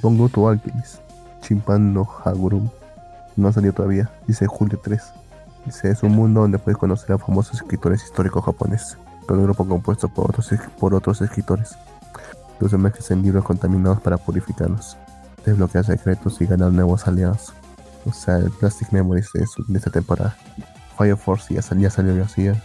Pongo 0.00 0.28
tu 0.28 0.48
Alchemist. 0.48 0.96
Chimpando 1.42 2.08
Hagurum. 2.24 2.68
No 3.36 3.48
ha 3.48 3.52
salido 3.52 3.72
todavía. 3.72 4.10
Dice 4.26 4.46
julio 4.46 4.80
3. 4.82 5.02
Dice: 5.66 5.90
Es 5.90 6.02
un 6.02 6.12
mundo 6.12 6.40
donde 6.42 6.58
puedes 6.58 6.78
conocer 6.78 7.12
a 7.12 7.18
famosos 7.18 7.54
escritores 7.60 8.02
históricos 8.04 8.44
japoneses. 8.44 8.96
Con 9.26 9.38
un 9.38 9.44
grupo 9.44 9.66
compuesto 9.66 10.08
por 10.08 10.30
otros, 10.30 10.50
por 10.78 10.94
otros 10.94 11.20
escritores. 11.22 11.76
Los 12.60 12.70
sumerges 12.70 13.10
en 13.10 13.22
libros 13.22 13.44
contaminados 13.44 14.00
para 14.00 14.16
purificarlos. 14.16 14.96
Desbloquear 15.44 15.84
secretos 15.84 16.40
y 16.40 16.46
ganar 16.46 16.72
nuevos 16.72 17.06
aliados. 17.06 17.52
O 18.04 18.12
sea, 18.12 18.36
el 18.36 18.50
Plastic 18.50 18.90
Memories 18.92 19.28
de, 19.34 19.44
de 19.68 19.78
esta 19.78 19.90
temporada. 19.90 20.36
Fire 20.96 21.16
Force 21.16 21.52
ya, 21.54 21.62
sal- 21.62 21.78
ya 21.80 21.90
salió 21.90 22.14
García. 22.16 22.60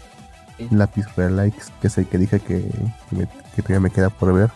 Sí. 0.58 0.68
Lápiz 0.72 1.06
Rare 1.16 1.32
Likes, 1.32 1.66
que 1.82 1.88
es 1.88 1.98
el 2.00 2.08
que 2.08 2.18
dije 2.18 2.40
que, 2.40 2.62
que, 3.10 3.16
me- 3.16 3.28
que 3.56 3.62
todavía 3.62 3.80
me 3.80 3.90
queda 3.92 4.10
por 4.10 4.34
ver. 4.34 4.50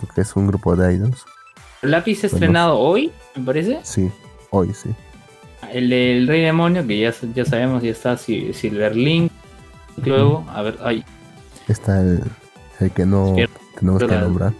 Porque 0.00 0.20
es 0.22 0.34
un 0.36 0.46
grupo 0.46 0.74
de 0.76 0.94
idols. 0.94 1.24
Lápiz 1.82 2.22
estrenado 2.24 2.78
hoy, 2.78 3.12
me 3.36 3.44
parece. 3.44 3.80
Sí, 3.82 4.10
hoy 4.50 4.72
sí. 4.74 4.90
El 5.72 5.90
del 5.90 6.28
Rey 6.28 6.42
Demonio, 6.42 6.86
que 6.86 6.98
ya, 7.00 7.12
ya 7.34 7.44
sabemos, 7.44 7.82
ya 7.82 7.90
está 7.90 8.16
Si- 8.16 8.52
Silverlink. 8.52 9.30
Luego, 10.04 10.44
a 10.48 10.62
ver, 10.62 10.78
ay, 10.82 11.04
Está 11.68 12.00
el, 12.00 12.22
el 12.80 12.90
que 12.90 13.04
no 13.06 13.34
tenemos 13.78 14.02
que 14.02 14.16
nombrar. 14.16 14.52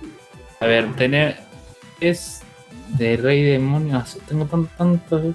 a 0.60 0.66
ver, 0.66 0.94
tener. 0.96 1.36
Es 2.00 2.40
de 2.98 3.16
Rey 3.16 3.42
Demonio. 3.42 3.96
ah, 3.98 4.04
Tengo 4.28 4.44
tanto. 4.46 4.70
tanto. 4.76 5.34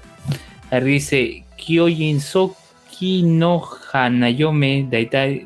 A 0.70 0.76
ver, 0.76 0.84
dice 0.84 1.44
Kyojin 1.58 2.20
Soki 2.22 3.24
no 3.24 3.64
Hanayome 3.94 4.88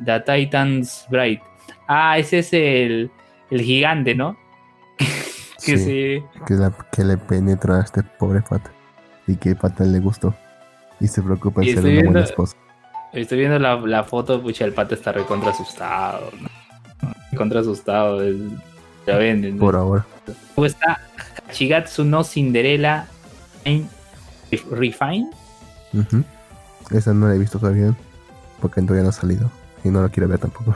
da 0.01 0.23
Titans 0.23 1.05
Bright. 1.09 1.41
Ah, 1.87 2.17
ese 2.17 2.39
es 2.39 2.53
el, 2.53 3.11
el 3.49 3.61
gigante, 3.61 4.15
¿no? 4.15 4.37
que 4.97 5.77
Sí, 5.77 5.77
se. 5.77 6.23
que, 6.47 6.53
la- 6.55 6.73
que 6.91 7.03
le 7.03 7.17
penetra 7.17 7.77
a 7.77 7.81
este 7.83 8.03
pobre 8.03 8.41
pata. 8.41 8.71
Y 9.27 9.35
que 9.35 9.55
pata 9.55 9.83
le 9.83 9.99
gustó. 9.99 10.33
Y 10.99 11.07
se 11.07 11.21
preocupa 11.21 11.61
en 11.61 11.67
Y 11.69 11.73
ser 11.73 11.85
una 11.85 12.01
buena 12.03 12.23
esposa. 12.23 12.55
Estoy 13.13 13.39
viendo 13.39 13.59
la, 13.59 13.75
la 13.75 14.03
foto, 14.03 14.41
pucha, 14.41 14.65
el 14.65 14.73
pato 14.73 14.95
está 14.95 15.11
recontra 15.11 15.51
asustado. 15.51 16.31
¿no? 16.39 17.09
Recontra 17.31 17.59
asustado. 17.59 18.23
es- 18.23 18.35
Venden. 19.05 19.57
Por 19.57 19.75
ahora. 19.75 20.05
Luego 20.55 20.65
está 20.65 20.99
Hachigatsu 21.49 22.03
no 22.03 22.23
Cinderella 22.23 23.07
Fine- 23.63 23.87
Refine. 24.71 25.29
Ujú. 25.93 26.23
Esa 26.91 27.13
no 27.13 27.27
la 27.27 27.35
he 27.35 27.37
visto 27.37 27.59
todavía. 27.59 27.93
Porque 28.59 28.81
todavía 28.81 29.03
no 29.03 29.09
ha 29.09 29.13
salido. 29.13 29.49
Y 29.83 29.89
no 29.89 30.01
la 30.01 30.09
quiero 30.09 30.27
ver 30.29 30.39
tampoco. 30.39 30.75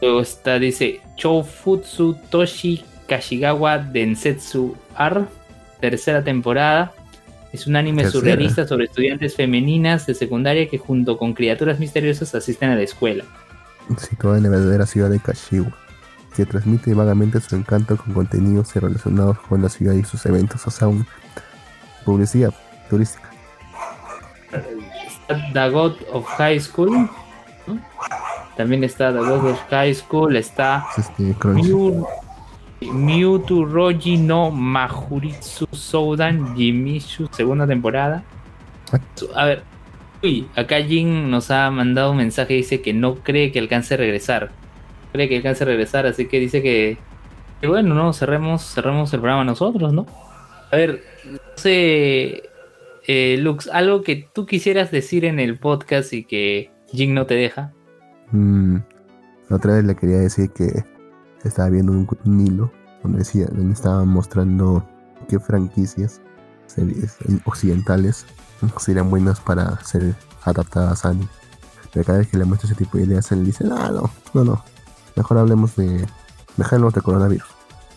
Luego 0.00 0.20
está, 0.20 0.58
dice 0.58 1.00
Choufutsu 1.16 2.16
Toshi 2.30 2.82
Kashigawa 3.06 3.78
Densetsu 3.78 4.74
R. 4.98 5.24
Tercera 5.80 6.24
temporada. 6.24 6.92
Es 7.52 7.66
un 7.66 7.74
anime 7.76 8.02
Tercera. 8.02 8.20
surrealista 8.20 8.66
sobre 8.66 8.84
estudiantes 8.84 9.34
femeninas 9.34 10.06
de 10.06 10.14
secundaria 10.14 10.68
que 10.68 10.78
junto 10.78 11.18
con 11.18 11.34
criaturas 11.34 11.80
misteriosas 11.80 12.34
asisten 12.34 12.70
a 12.70 12.76
la 12.76 12.82
escuela. 12.82 13.24
Situada 13.98 14.36
en 14.36 14.44
la 14.44 14.50
verdadera 14.50 14.86
ciudad 14.86 15.10
de 15.10 15.18
Kashiwa. 15.18 15.76
Que 16.36 16.46
transmite 16.46 16.94
vagamente 16.94 17.40
su 17.40 17.56
encanto 17.56 17.96
con 17.96 18.14
contenidos 18.14 18.74
relacionados 18.74 19.38
con 19.40 19.62
la 19.62 19.68
ciudad 19.68 19.94
y 19.94 20.04
sus 20.04 20.24
eventos. 20.26 20.66
O 20.66 20.70
sea, 20.70 20.88
un 20.88 21.06
publicidad 22.04 22.54
turística. 22.88 23.30
Está 24.50 25.52
The 25.52 25.70
God 25.70 25.96
of 26.12 26.26
High 26.26 26.60
School. 26.60 27.08
¿no? 27.66 27.78
También 28.56 28.84
está 28.84 29.12
The 29.12 29.18
God 29.18 29.50
of 29.50 29.60
High 29.70 29.94
School. 29.94 30.36
Está 30.36 30.86
Es 30.96 31.08
este 31.08 31.34
Mewtwo 32.80 33.64
Roji 33.66 34.16
no 34.16 34.50
Majuritsu 34.50 35.66
Soudan 35.70 36.56
Jimishu, 36.56 37.28
segunda 37.30 37.66
temporada. 37.66 38.22
A 39.34 39.44
ver, 39.44 39.62
uy, 40.22 40.48
acá 40.56 40.82
Jin 40.82 41.30
nos 41.30 41.50
ha 41.50 41.70
mandado 41.70 42.12
un 42.12 42.16
mensaje, 42.16 42.54
dice 42.54 42.80
que 42.80 42.92
no 42.92 43.16
cree 43.16 43.52
que 43.52 43.58
alcance 43.58 43.94
a 43.94 43.96
regresar. 43.98 44.50
Cree 45.12 45.28
que 45.28 45.36
alcance 45.36 45.64
a 45.64 45.66
regresar, 45.66 46.06
así 46.06 46.26
que 46.26 46.38
dice 46.38 46.62
que, 46.62 46.98
bueno, 47.66 47.94
no, 47.94 48.12
cerremos, 48.12 48.62
cerremos 48.62 49.12
el 49.12 49.20
programa 49.20 49.44
nosotros, 49.44 49.92
¿no? 49.92 50.06
A 50.70 50.76
ver, 50.76 51.02
no 51.30 51.38
sé, 51.56 52.42
eh, 53.06 53.36
Lux, 53.38 53.68
algo 53.72 54.02
que 54.02 54.28
tú 54.32 54.46
quisieras 54.46 54.90
decir 54.90 55.24
en 55.24 55.40
el 55.40 55.58
podcast 55.58 56.12
y 56.12 56.24
que 56.24 56.70
Jin 56.92 57.14
no 57.14 57.26
te 57.26 57.34
deja. 57.34 57.72
Mm, 58.30 58.76
la 59.48 59.56
otra 59.56 59.74
vez 59.74 59.84
le 59.84 59.96
quería 59.96 60.18
decir 60.18 60.50
que 60.50 60.84
estaba 61.44 61.70
viendo 61.70 61.92
un, 61.92 62.08
un 62.24 62.46
hilo 62.46 62.72
donde 63.02 63.18
decía, 63.18 63.46
donde 63.46 63.72
estaban 63.72 64.08
mostrando 64.08 64.86
qué 65.28 65.38
franquicias 65.38 66.20
series 66.66 67.16
occidentales 67.44 68.26
serían 68.78 69.10
buenas 69.10 69.40
para 69.40 69.78
ser 69.80 70.14
adaptadas 70.44 71.04
a 71.04 71.10
anime. 71.10 71.28
Pero 71.92 72.04
cada 72.04 72.18
vez 72.18 72.28
que 72.28 72.38
le 72.38 72.44
muestro 72.44 72.68
ese 72.68 72.76
tipo 72.76 72.98
de 72.98 73.04
ideas, 73.04 73.32
él 73.32 73.44
dice, 73.44 73.64
no, 73.64 73.76
no, 73.90 74.10
no, 74.34 74.44
no. 74.44 74.64
Mejor 75.20 75.36
hablemos 75.36 75.76
de. 75.76 76.06
Hablemos 76.58 76.94
de 76.94 77.00
coronavirus. 77.02 77.46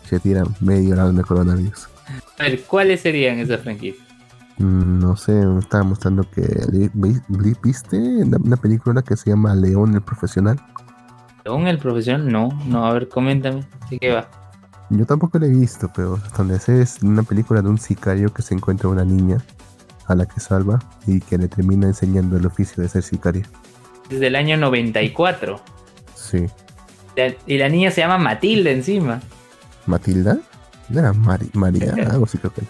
Se 0.08 0.20
tira 0.20 0.42
medio 0.60 0.94
lado 0.94 1.10
de 1.10 1.22
coronavirus. 1.22 1.88
A 2.38 2.42
ver, 2.42 2.62
¿cuáles 2.64 3.00
serían 3.00 3.38
esas 3.38 3.62
franquicias? 3.62 4.06
Mm, 4.58 4.98
no 4.98 5.16
sé, 5.16 5.32
me 5.32 5.58
estaba 5.60 5.84
mostrando 5.84 6.28
que. 6.30 6.42
vi- 6.70 6.90
vi- 6.92 7.54
¿Viste 7.62 7.96
una 7.96 8.56
película 8.58 9.00
que 9.00 9.16
se 9.16 9.30
llama 9.30 9.54
León 9.54 9.94
el 9.94 10.02
Profesional? 10.02 10.60
¿León 11.46 11.66
el 11.66 11.78
profesional? 11.78 12.30
No, 12.30 12.50
no, 12.66 12.84
a 12.86 12.92
ver, 12.92 13.08
coméntame. 13.08 13.64
¿De 13.90 13.98
qué 13.98 14.12
va? 14.12 14.28
Yo 14.90 15.06
tampoco 15.06 15.38
la 15.38 15.46
he 15.46 15.50
visto, 15.50 15.90
pero 15.96 16.18
donde 16.36 16.58
sé 16.60 16.82
es 16.82 17.02
una 17.02 17.22
película 17.22 17.62
de 17.62 17.70
un 17.70 17.78
sicario 17.78 18.34
que 18.34 18.42
se 18.42 18.52
encuentra 18.54 18.90
una 18.90 19.04
niña 19.04 19.38
a 20.06 20.14
la 20.14 20.26
que 20.26 20.40
salva 20.40 20.78
y 21.06 21.20
que 21.20 21.38
le 21.38 21.48
termina 21.48 21.86
enseñando 21.86 22.36
el 22.36 22.44
oficio 22.44 22.82
de 22.82 22.88
ser 22.90 23.02
sicario. 23.02 23.44
Desde 24.10 24.26
el 24.26 24.36
año 24.36 24.58
94. 24.58 25.58
Sí. 26.14 26.46
Y 27.46 27.58
la 27.58 27.68
niña 27.68 27.90
se 27.90 28.00
llama 28.00 28.18
Matilda 28.18 28.70
encima. 28.70 29.20
¿Matilda? 29.86 30.38
¿No 30.88 31.00
era 31.00 31.12
Mari- 31.12 31.50
María? 31.52 31.92
Algo 32.10 32.24
así 32.24 32.38
creo 32.38 32.52
que. 32.52 32.62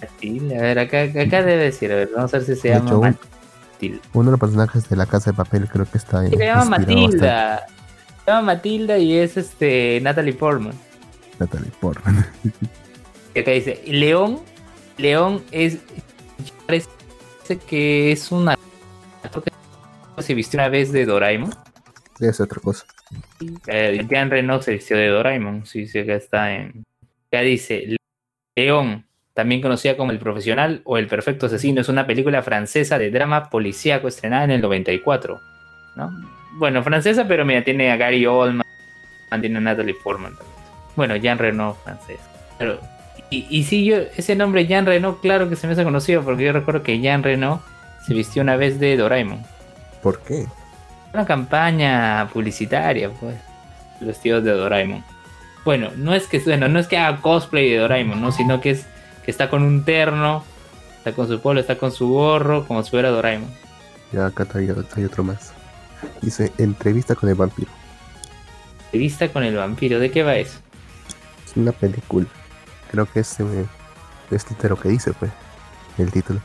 Matilda, 0.00 0.58
a 0.58 0.62
ver, 0.62 0.78
acá, 0.78 1.02
acá 1.02 1.42
debe 1.42 1.56
decir, 1.64 1.90
a 1.92 1.96
ver, 1.96 2.10
vamos 2.14 2.32
a 2.34 2.38
ver 2.38 2.46
si 2.46 2.54
se 2.56 2.68
De 2.68 2.74
llama 2.74 2.88
hecho, 2.88 3.00
Matilda. 3.00 3.98
Uno 4.12 4.24
de 4.26 4.30
los 4.32 4.40
personajes 4.40 4.88
de 4.88 4.96
la 4.96 5.06
casa 5.06 5.30
de 5.30 5.36
papel 5.36 5.68
creo 5.68 5.86
que 5.90 5.98
está 5.98 6.24
en. 6.24 6.30
Se 6.30 6.44
llama 6.44 6.64
Matilda. 6.66 7.66
Se 8.24 8.30
llama 8.30 8.42
Matilda 8.42 8.98
y 8.98 9.16
es 9.16 9.36
este 9.36 10.00
Natalie 10.02 10.32
Portman. 10.34 10.74
Natalie 11.38 11.70
Portman. 11.80 12.26
Y 13.34 13.40
acá 13.40 13.50
dice, 13.50 13.82
León, 13.86 14.40
León 14.96 15.42
es 15.50 15.76
parece 16.64 16.88
que 17.68 18.10
es 18.10 18.32
una 18.32 18.56
actor 19.22 19.42
que 19.44 19.52
se 20.22 20.32
vistió 20.32 20.58
una 20.58 20.70
vez 20.70 20.90
de 20.90 21.04
Doraemon. 21.04 21.54
Ser 22.18 22.42
otra 22.42 22.60
cosa. 22.60 22.86
Eh, 23.66 24.06
Jean 24.08 24.30
Reno 24.30 24.62
se 24.62 24.72
vistió 24.72 24.96
de 24.96 25.08
Doraemon, 25.08 25.66
sí, 25.66 25.86
sí, 25.86 25.98
acá 25.98 26.14
está 26.14 26.54
en. 26.54 26.84
Acá 27.28 27.40
dice 27.42 27.96
León, 28.56 29.06
también 29.34 29.60
conocida 29.60 29.96
como 29.96 30.12
El 30.12 30.18
Profesional 30.18 30.80
o 30.84 30.96
El 30.96 31.08
Perfecto 31.08 31.46
Asesino, 31.46 31.82
es 31.82 31.88
una 31.90 32.06
película 32.06 32.42
francesa 32.42 32.98
de 32.98 33.10
drama 33.10 33.50
policíaco 33.50 34.08
estrenada 34.08 34.44
en 34.44 34.52
el 34.52 34.62
94. 34.62 35.38
¿no? 35.96 36.10
Bueno, 36.54 36.82
francesa, 36.82 37.28
pero 37.28 37.44
mira, 37.44 37.62
tiene 37.62 37.90
a 37.90 37.96
Gary 37.96 38.24
Oldman, 38.24 38.64
tiene 39.40 39.58
a 39.58 39.60
Natalie 39.60 39.94
Portman 40.02 40.34
también. 40.36 40.56
Bueno, 40.96 41.16
Jean 41.16 41.36
Reno 41.36 41.74
francés. 41.84 42.18
Pero, 42.58 42.80
y, 43.28 43.46
y 43.50 43.64
sí, 43.64 43.84
yo, 43.84 43.98
ese 44.16 44.34
nombre 44.36 44.66
Jean 44.66 44.86
Reno, 44.86 45.20
claro 45.20 45.50
que 45.50 45.56
se 45.56 45.66
me 45.66 45.74
hace 45.74 45.84
conocido, 45.84 46.22
porque 46.22 46.44
yo 46.44 46.52
recuerdo 46.52 46.82
que 46.82 46.98
Jean 47.00 47.22
Reno 47.22 47.62
se 48.06 48.14
vistió 48.14 48.40
una 48.40 48.56
vez 48.56 48.80
de 48.80 48.96
Doraemon. 48.96 49.42
¿Por 50.02 50.20
qué? 50.20 50.46
Una 51.16 51.24
campaña 51.24 52.28
publicitaria, 52.30 53.08
pues. 53.08 53.36
Vestidos 54.02 54.44
de 54.44 54.50
Doraemon. 54.50 55.02
Bueno, 55.64 55.88
no 55.96 56.14
es 56.14 56.26
que 56.26 56.40
bueno, 56.40 56.68
no 56.68 56.78
es 56.78 56.88
que 56.88 56.98
haga 56.98 57.22
cosplay 57.22 57.70
de 57.70 57.78
Doraemon, 57.78 58.20
¿no? 58.20 58.32
Sino 58.32 58.60
que 58.60 58.72
es 58.72 58.84
que 59.24 59.30
está 59.30 59.48
con 59.48 59.62
un 59.62 59.86
terno, 59.86 60.44
está 60.98 61.12
con 61.12 61.26
su 61.26 61.40
polo, 61.40 61.58
está 61.58 61.78
con 61.78 61.90
su 61.90 62.10
gorro, 62.10 62.66
como 62.66 62.82
si 62.82 62.90
fuera 62.90 63.08
Doraemon. 63.08 63.48
Ya 64.12 64.26
acá 64.26 64.46
hay, 64.56 64.68
hay 64.94 65.04
otro 65.06 65.24
más. 65.24 65.54
Dice 66.20 66.52
entrevista 66.58 67.14
con 67.14 67.30
el 67.30 67.34
vampiro. 67.34 67.70
Entrevista 68.84 69.28
con 69.28 69.42
el 69.42 69.56
vampiro, 69.56 69.98
¿de 69.98 70.10
qué 70.10 70.22
va 70.22 70.36
eso? 70.36 70.58
Es 71.46 71.56
una 71.56 71.72
película. 71.72 72.26
Creo 72.90 73.10
que 73.10 73.20
es, 73.20 73.40
eh, 73.40 73.64
es 74.30 74.44
lo 74.68 74.76
que 74.78 74.90
dice, 74.90 75.14
pues. 75.14 75.30
El 75.96 76.12
título. 76.12 76.40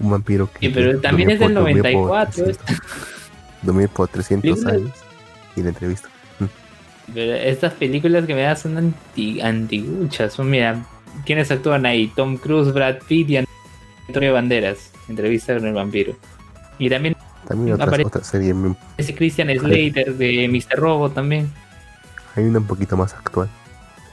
Un 0.00 0.12
vampiro 0.12 0.50
que. 0.50 0.60
Sí, 0.60 0.68
pero 0.70 0.98
también 0.98 1.28
es 1.28 1.38
del 1.40 1.52
durmió 1.52 1.82
por- 1.82 1.92
94 1.92 2.44
durmió 2.46 2.56
por- 2.56 3.17
dormir 3.62 3.88
por 3.88 4.08
300 4.08 4.42
Películas- 4.50 4.74
años 4.74 4.92
y 5.56 5.62
la 5.62 5.68
entrevista. 5.70 6.08
Pero 7.14 7.32
estas 7.34 7.72
películas 7.72 8.26
que 8.26 8.34
me 8.34 8.42
das 8.42 8.60
son 8.60 8.76
anti, 8.76 9.40
antiguchas. 9.40 10.34
Son, 10.34 10.48
mira, 10.50 10.84
¿quiénes 11.24 11.50
actúan 11.50 11.86
ahí? 11.86 12.08
Tom 12.14 12.36
Cruise, 12.36 12.72
Brad 12.72 12.96
Pitt 13.08 13.30
y 13.30 13.36
Antonio 14.08 14.34
Banderas. 14.34 14.90
Entrevista 15.08 15.54
con 15.56 15.66
el 15.66 15.72
vampiro. 15.72 16.14
Y 16.78 16.90
también 16.90 17.16
También 17.46 17.74
otras, 17.74 17.88
Apare- 17.88 18.06
otra 18.06 18.22
serie, 18.22 18.54
ese 18.98 19.14
Christian 19.14 19.48
Slater 19.48 20.14
de 20.16 20.48
Mr. 20.48 20.78
Robot 20.78 21.14
también. 21.14 21.50
hay 22.36 22.44
una 22.44 22.58
un 22.58 22.66
poquito 22.66 22.94
más 22.96 23.14
actual. 23.14 23.48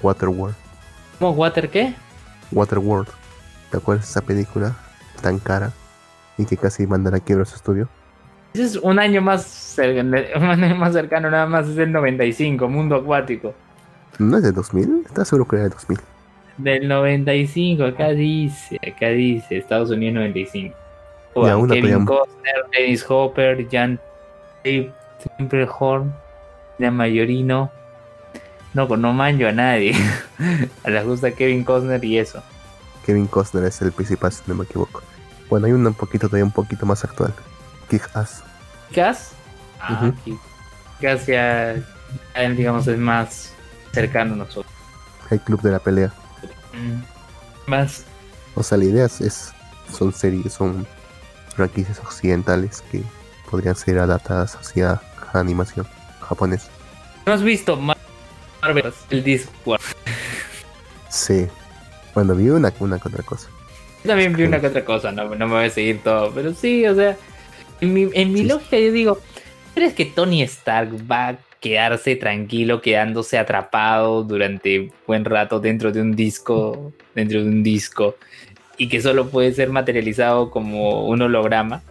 Waterworld. 0.02 0.56
¿Cómo 1.20 1.32
Water 1.32 1.70
qué? 1.70 1.94
Waterworld. 2.52 3.10
¿Te 3.72 3.78
acuerdas 3.78 4.06
de 4.06 4.12
esa 4.12 4.22
película 4.22 4.76
tan 5.22 5.38
cara 5.40 5.74
y 6.38 6.46
que 6.46 6.56
casi 6.56 6.88
mandará 6.88 7.18
a 7.18 7.20
quiebra 7.20 7.44
su 7.46 7.56
estudio? 7.56 7.90
Ese 8.56 8.64
es 8.64 8.76
un 8.78 9.00
año 9.00 9.22
más 9.22 9.44
cercano, 9.44 10.18
un 10.38 10.44
año 10.46 10.76
más 10.78 10.94
cercano 10.94 11.30
nada 11.30 11.46
más, 11.46 11.68
es 11.68 11.78
el 11.78 11.92
95, 11.92 12.70
Mundo 12.70 12.96
Acuático. 12.96 13.54
¿No 14.18 14.38
es 14.38 14.44
de 14.44 14.54
2000? 14.54 15.04
¿Estás 15.06 15.28
seguro 15.28 15.46
que 15.46 15.58
era 15.58 15.66
de 15.66 15.72
2000? 15.72 16.00
Del 16.60 16.88
95, 16.88 17.84
acá 17.84 18.12
dice, 18.12 18.78
acá 18.78 19.10
dice, 19.10 19.58
Estados 19.58 19.90
Unidos 19.90 20.16
95. 20.16 20.74
Ya, 20.74 21.42
Juan 21.42 21.58
una 21.58 21.74
Kevin. 21.74 22.06
Costner, 22.06 22.66
Dennis 22.72 23.06
Hopper, 23.10 23.68
Jan 23.70 24.00
Horn, 25.78 26.14
Jan 26.80 26.96
Mayorino. 26.96 27.70
No, 28.74 28.88
no 28.88 29.12
manjo 29.12 29.48
a 29.48 29.52
nadie. 29.52 29.96
a 30.86 30.90
les 30.90 31.06
gusta 31.06 31.32
Kevin 31.32 31.66
Costner 31.66 32.02
y 32.06 32.20
eso. 32.20 32.42
Kevin 33.06 33.28
Costner 33.28 33.66
es 33.66 33.82
el 33.82 33.92
principal, 33.92 34.32
si 34.32 34.44
no 34.48 34.56
me 34.56 34.64
equivoco. 34.64 35.02
Bueno, 35.50 35.66
hay 35.66 35.74
un 35.74 35.94
poquito 35.94 36.28
todavía 36.28 36.46
un 36.46 36.52
poquito 36.52 36.86
más 36.86 37.04
actual. 37.04 37.34
Kick 38.00 38.10
Ass. 38.16 38.44
¿Gas? 38.92 39.32
Ah, 39.80 40.12
ya, 41.02 41.16
ya, 41.26 41.76
digamos, 42.50 42.88
es 42.88 42.98
más 42.98 43.54
cercano 43.94 44.34
a 44.34 44.38
nosotros. 44.38 44.74
El 45.30 45.40
Club 45.42 45.62
de 45.62 45.72
la 45.72 45.80
Pelea. 45.80 46.12
Mm. 46.74 47.70
Más 47.70 48.04
O 48.56 48.64
sea, 48.64 48.78
la 48.78 48.86
idea 48.86 49.06
es, 49.06 49.54
son 49.92 50.14
series, 50.14 50.54
son 50.54 50.86
franquicias 51.56 52.00
occidentales 52.00 52.84
que 52.92 53.02
podrían 53.50 53.76
ser 53.76 54.00
adaptadas 54.00 54.56
hacia 54.56 55.02
animación 55.34 55.88
japonesa. 56.22 56.70
¿No 57.26 57.34
has 57.34 57.42
visto 57.44 57.76
Mar- 57.76 57.98
Marvel? 58.62 58.94
El 59.10 59.24
Discord. 59.24 59.82
Sí. 61.10 61.48
Bueno, 62.14 62.36
vi 62.36 62.50
una, 62.50 62.72
una 62.80 63.00
que 63.00 63.08
otra 63.10 63.24
cosa. 63.24 63.48
Yo 64.04 64.10
también 64.10 64.34
vi 64.34 64.44
una 64.44 64.60
que 64.62 64.68
otra 64.68 64.86
cosa, 64.86 65.12
no, 65.12 65.24
no 65.36 65.48
me 65.48 65.54
voy 65.54 65.66
a 65.66 65.70
seguir 65.70 66.02
todo. 66.04 66.32
Pero 66.32 66.54
sí, 66.54 66.86
o 66.86 66.96
sea, 66.96 67.18
en 67.82 67.94
mi, 67.94 68.10
en 68.14 68.32
mi 68.34 68.40
Sí. 68.40 68.46
lógica 68.46 68.78
yo 68.80 68.92
digo, 68.92 69.20
¿crees 69.74 69.94
que 69.94 70.06
Tony 70.06 70.42
Stark 70.44 70.90
va 71.10 71.30
a 71.30 71.38
quedarse 71.60 72.16
tranquilo, 72.16 72.82
quedándose 72.82 73.38
atrapado 73.38 74.24
durante 74.24 74.92
buen 75.08 75.26
rato 75.26 75.60
dentro 75.60 75.92
de 75.92 76.02
un 76.02 76.16
disco, 76.16 76.94
dentro 77.16 77.42
de 77.42 77.50
un 77.50 77.64
disco, 77.64 78.16
y 78.78 78.88
que 78.90 79.02
solo 79.02 79.30
puede 79.30 79.52
ser 79.54 79.70
materializado 79.70 80.52
como 80.52 81.08
un 81.08 81.22
holograma? 81.22 81.82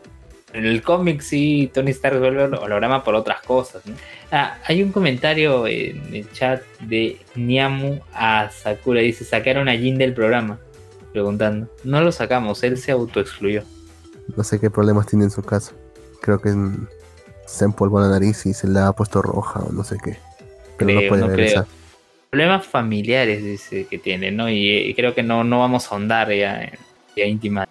En 0.52 0.64
el 0.66 0.82
cómic 0.82 1.20
sí, 1.20 1.68
Tony 1.74 1.90
Stark 1.90 2.20
vuelve 2.20 2.44
holograma 2.44 3.02
por 3.02 3.16
otras 3.16 3.42
cosas. 3.42 3.84
¿no? 3.86 3.96
Ah, 4.30 4.58
hay 4.64 4.84
un 4.84 4.92
comentario 4.92 5.66
en 5.66 6.14
el 6.14 6.30
chat 6.30 6.62
de 6.80 7.16
Niamu 7.34 7.98
a 8.12 8.48
Sakura. 8.50 9.00
Dice, 9.00 9.24
sacaron 9.24 9.68
a 9.68 9.72
Jin 9.76 9.98
del 9.98 10.14
programa. 10.14 10.60
Preguntando. 11.12 11.68
No 11.82 12.00
lo 12.00 12.12
sacamos, 12.12 12.62
él 12.62 12.76
se 12.78 12.92
autoexcluyó. 12.92 13.64
No 14.36 14.44
sé 14.44 14.58
qué 14.60 14.70
problemas 14.70 15.06
tiene 15.06 15.24
en 15.24 15.30
su 15.30 15.42
casa. 15.42 15.72
Creo 16.20 16.40
que 16.40 16.50
en- 16.50 16.88
se 17.46 17.64
empolvó 17.64 18.00
la 18.00 18.08
nariz 18.08 18.46
y 18.46 18.54
se 18.54 18.66
le 18.68 18.80
ha 18.80 18.92
puesto 18.92 19.20
roja 19.22 19.60
o 19.60 19.72
no 19.72 19.84
sé 19.84 19.98
qué. 20.02 20.16
Pero 20.78 20.92
no 20.92 21.08
puede 21.08 21.22
no 21.22 21.28
regresar. 21.28 21.66
Problemas 22.30 22.66
familiares 22.66 23.44
dice 23.44 23.86
que 23.86 23.98
tiene, 23.98 24.30
¿no? 24.30 24.48
Y, 24.48 24.68
y 24.70 24.94
creo 24.94 25.14
que 25.14 25.22
no, 25.22 25.44
no 25.44 25.60
vamos 25.60 25.86
a 25.86 25.90
ahondar 25.94 26.32
ya 26.32 26.62
en 26.62 26.72
ya 27.16 27.24
íntima 27.26 27.68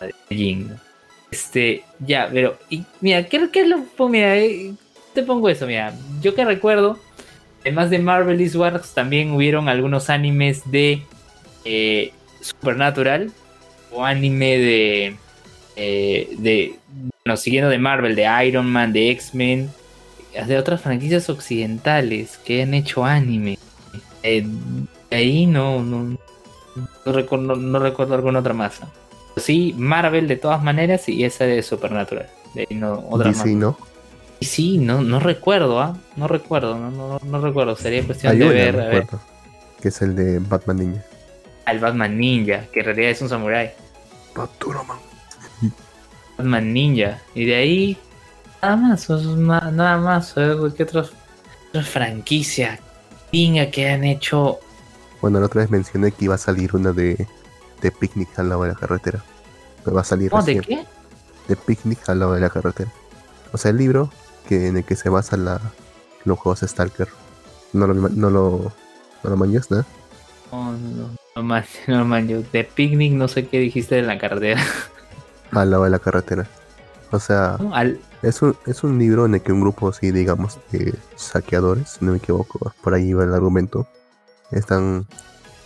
de 0.00 0.14
Jin. 0.34 0.68
¿no? 0.70 0.76
Este, 1.30 1.84
ya, 2.00 2.28
pero, 2.32 2.58
y, 2.68 2.84
mira, 3.00 3.24
¿qué, 3.26 3.48
qué 3.50 3.60
es 3.62 3.68
lo 3.68 3.78
pues, 3.96 4.10
mira, 4.10 4.36
eh, 4.36 4.74
te 5.14 5.22
pongo 5.22 5.48
eso, 5.48 5.66
mira, 5.66 5.94
yo 6.20 6.34
que 6.34 6.44
recuerdo, 6.44 6.98
además 7.62 7.90
de 7.90 8.00
Marvelous 8.00 8.54
Wars, 8.56 8.92
también 8.92 9.30
hubieron 9.30 9.68
algunos 9.68 10.10
animes 10.10 10.62
de 10.70 11.02
eh, 11.64 12.12
Supernatural 12.40 13.30
o 13.92 14.04
anime 14.04 14.58
de, 14.58 15.16
eh, 15.84 16.28
de, 16.38 16.76
bueno, 17.24 17.36
siguiendo 17.36 17.68
de 17.68 17.78
Marvel, 17.78 18.14
de 18.14 18.46
Iron 18.46 18.66
Man, 18.66 18.92
de 18.92 19.10
X-Men, 19.10 19.68
de 20.46 20.56
otras 20.56 20.80
franquicias 20.80 21.28
occidentales 21.28 22.38
que 22.38 22.62
han 22.62 22.72
hecho 22.74 23.04
anime. 23.04 23.58
Eh, 24.22 24.46
de 25.10 25.16
ahí 25.16 25.44
no, 25.44 25.82
no, 25.82 26.16
no, 27.04 27.12
recuerdo, 27.12 27.56
no, 27.56 27.78
recuerdo 27.80 28.14
alguna 28.14 28.38
otra 28.38 28.54
más. 28.54 28.80
¿no? 28.80 28.88
Sí, 29.36 29.74
Marvel 29.76 30.28
de 30.28 30.36
todas 30.36 30.62
maneras 30.62 31.08
y 31.08 31.24
esa 31.24 31.46
de 31.46 31.60
Supernatural. 31.64 32.28
De 32.54 32.68
ahí 32.70 32.76
no, 32.76 33.04
otra 33.10 33.32
más. 33.32 33.44
DC, 33.44 33.56
¿no? 33.56 33.76
Y 34.38 34.44
sí, 34.44 34.78
no, 34.78 35.02
no 35.02 35.18
recuerdo, 35.18 35.80
¿ah? 35.80 35.96
No 36.14 36.28
recuerdo, 36.28 36.78
no, 36.78 36.92
no, 36.92 37.18
no 37.20 37.40
recuerdo. 37.40 37.74
Sería 37.74 38.04
cuestión 38.04 38.32
Hay 38.32 38.38
de 38.38 38.48
ver, 38.48 38.80
a 38.80 38.86
ver. 38.86 39.06
que 39.80 39.88
es 39.88 40.00
el 40.00 40.14
de 40.14 40.38
Batman 40.38 40.76
Ninja. 40.76 41.02
Al 41.64 41.80
Batman 41.80 42.16
Ninja, 42.16 42.66
que 42.72 42.80
en 42.80 42.86
realidad 42.86 43.10
es 43.10 43.20
un 43.20 43.28
samurái. 43.28 43.72
Batman. 44.36 45.11
Batman 46.38 46.72
Ninja. 46.72 47.20
Y 47.34 47.44
de 47.46 47.54
ahí, 47.54 47.98
nada 48.62 48.76
más, 48.76 49.08
nada 49.08 49.98
más. 49.98 50.34
¿qué 50.34 50.82
otras, 50.82 51.10
otras 51.68 51.88
franquicias 51.88 52.80
pinga 53.30 53.70
que 53.70 53.90
han 53.90 54.04
hecho? 54.04 54.58
Bueno, 55.20 55.40
la 55.40 55.46
otra 55.46 55.62
vez 55.62 55.70
mencioné 55.70 56.12
que 56.12 56.24
iba 56.26 56.34
a 56.34 56.38
salir 56.38 56.74
una 56.74 56.92
de, 56.92 57.26
de 57.80 57.90
Picnic 57.90 58.38
al 58.38 58.48
lado 58.48 58.62
de 58.62 58.70
la 58.70 58.74
carretera. 58.74 59.22
Me 59.86 59.92
va 59.92 60.00
a 60.02 60.04
salir 60.04 60.30
¿Cómo 60.30 60.42
de 60.42 60.60
qué? 60.60 60.84
de 61.48 61.56
Picnic 61.56 62.08
al 62.08 62.20
lado 62.20 62.34
de 62.34 62.40
la 62.40 62.50
carretera. 62.50 62.90
O 63.52 63.58
sea, 63.58 63.70
el 63.70 63.76
libro 63.76 64.10
que, 64.48 64.68
en 64.68 64.78
el 64.78 64.84
que 64.84 64.96
se 64.96 65.08
basa 65.08 65.36
la, 65.36 65.60
los 66.24 66.38
juegos 66.38 66.60
Stalker. 66.60 67.08
No 67.72 67.86
lo, 67.86 67.94
no 67.94 68.30
lo, 68.30 68.72
no 69.22 69.30
lo 69.30 69.36
manjas, 69.36 69.70
¿no? 69.70 69.84
No, 70.52 70.72
no, 70.72 71.10
no, 71.36 71.64
no 71.88 72.04
man, 72.04 72.28
yo 72.28 72.42
de 72.52 72.64
picnic 72.64 73.14
no 73.14 73.26
sé 73.28 73.46
qué 73.46 73.58
dijiste 73.58 73.94
de 73.96 74.02
la 74.02 74.18
carretera. 74.18 74.62
Al 75.52 75.70
lado 75.70 75.84
de 75.84 75.90
la 75.90 75.98
carretera. 75.98 76.46
O 77.10 77.18
sea, 77.20 77.56
¿no? 77.60 77.74
Al, 77.74 78.00
es 78.22 78.40
un, 78.42 78.56
es 78.66 78.82
un 78.84 78.98
libro 78.98 79.26
en 79.26 79.34
el 79.34 79.42
que 79.42 79.52
un 79.52 79.60
grupo 79.60 79.88
así, 79.88 80.10
digamos, 80.10 80.58
de 80.70 80.94
saqueadores, 81.16 81.90
si 81.98 82.04
no 82.04 82.12
me 82.12 82.18
equivoco, 82.18 82.72
por 82.82 82.94
ahí 82.94 83.12
va 83.12 83.24
el 83.24 83.34
argumento, 83.34 83.86
están, 84.50 85.06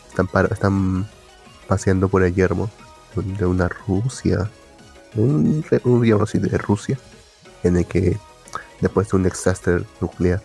están, 0.08 0.26
para- 0.26 0.48
están 0.52 1.08
paseando 1.68 2.08
por 2.08 2.22
el 2.24 2.34
yermo 2.34 2.68
de 3.14 3.46
una 3.46 3.68
Rusia, 3.68 4.50
un, 5.14 5.64
un 5.84 6.04
yermo 6.04 6.24
así 6.24 6.38
de 6.38 6.58
Rusia, 6.58 6.98
en 7.62 7.76
el 7.76 7.86
que 7.86 8.18
después 8.80 9.08
de 9.08 9.16
un 9.16 9.22
desastre 9.22 9.84
nuclear, 10.00 10.42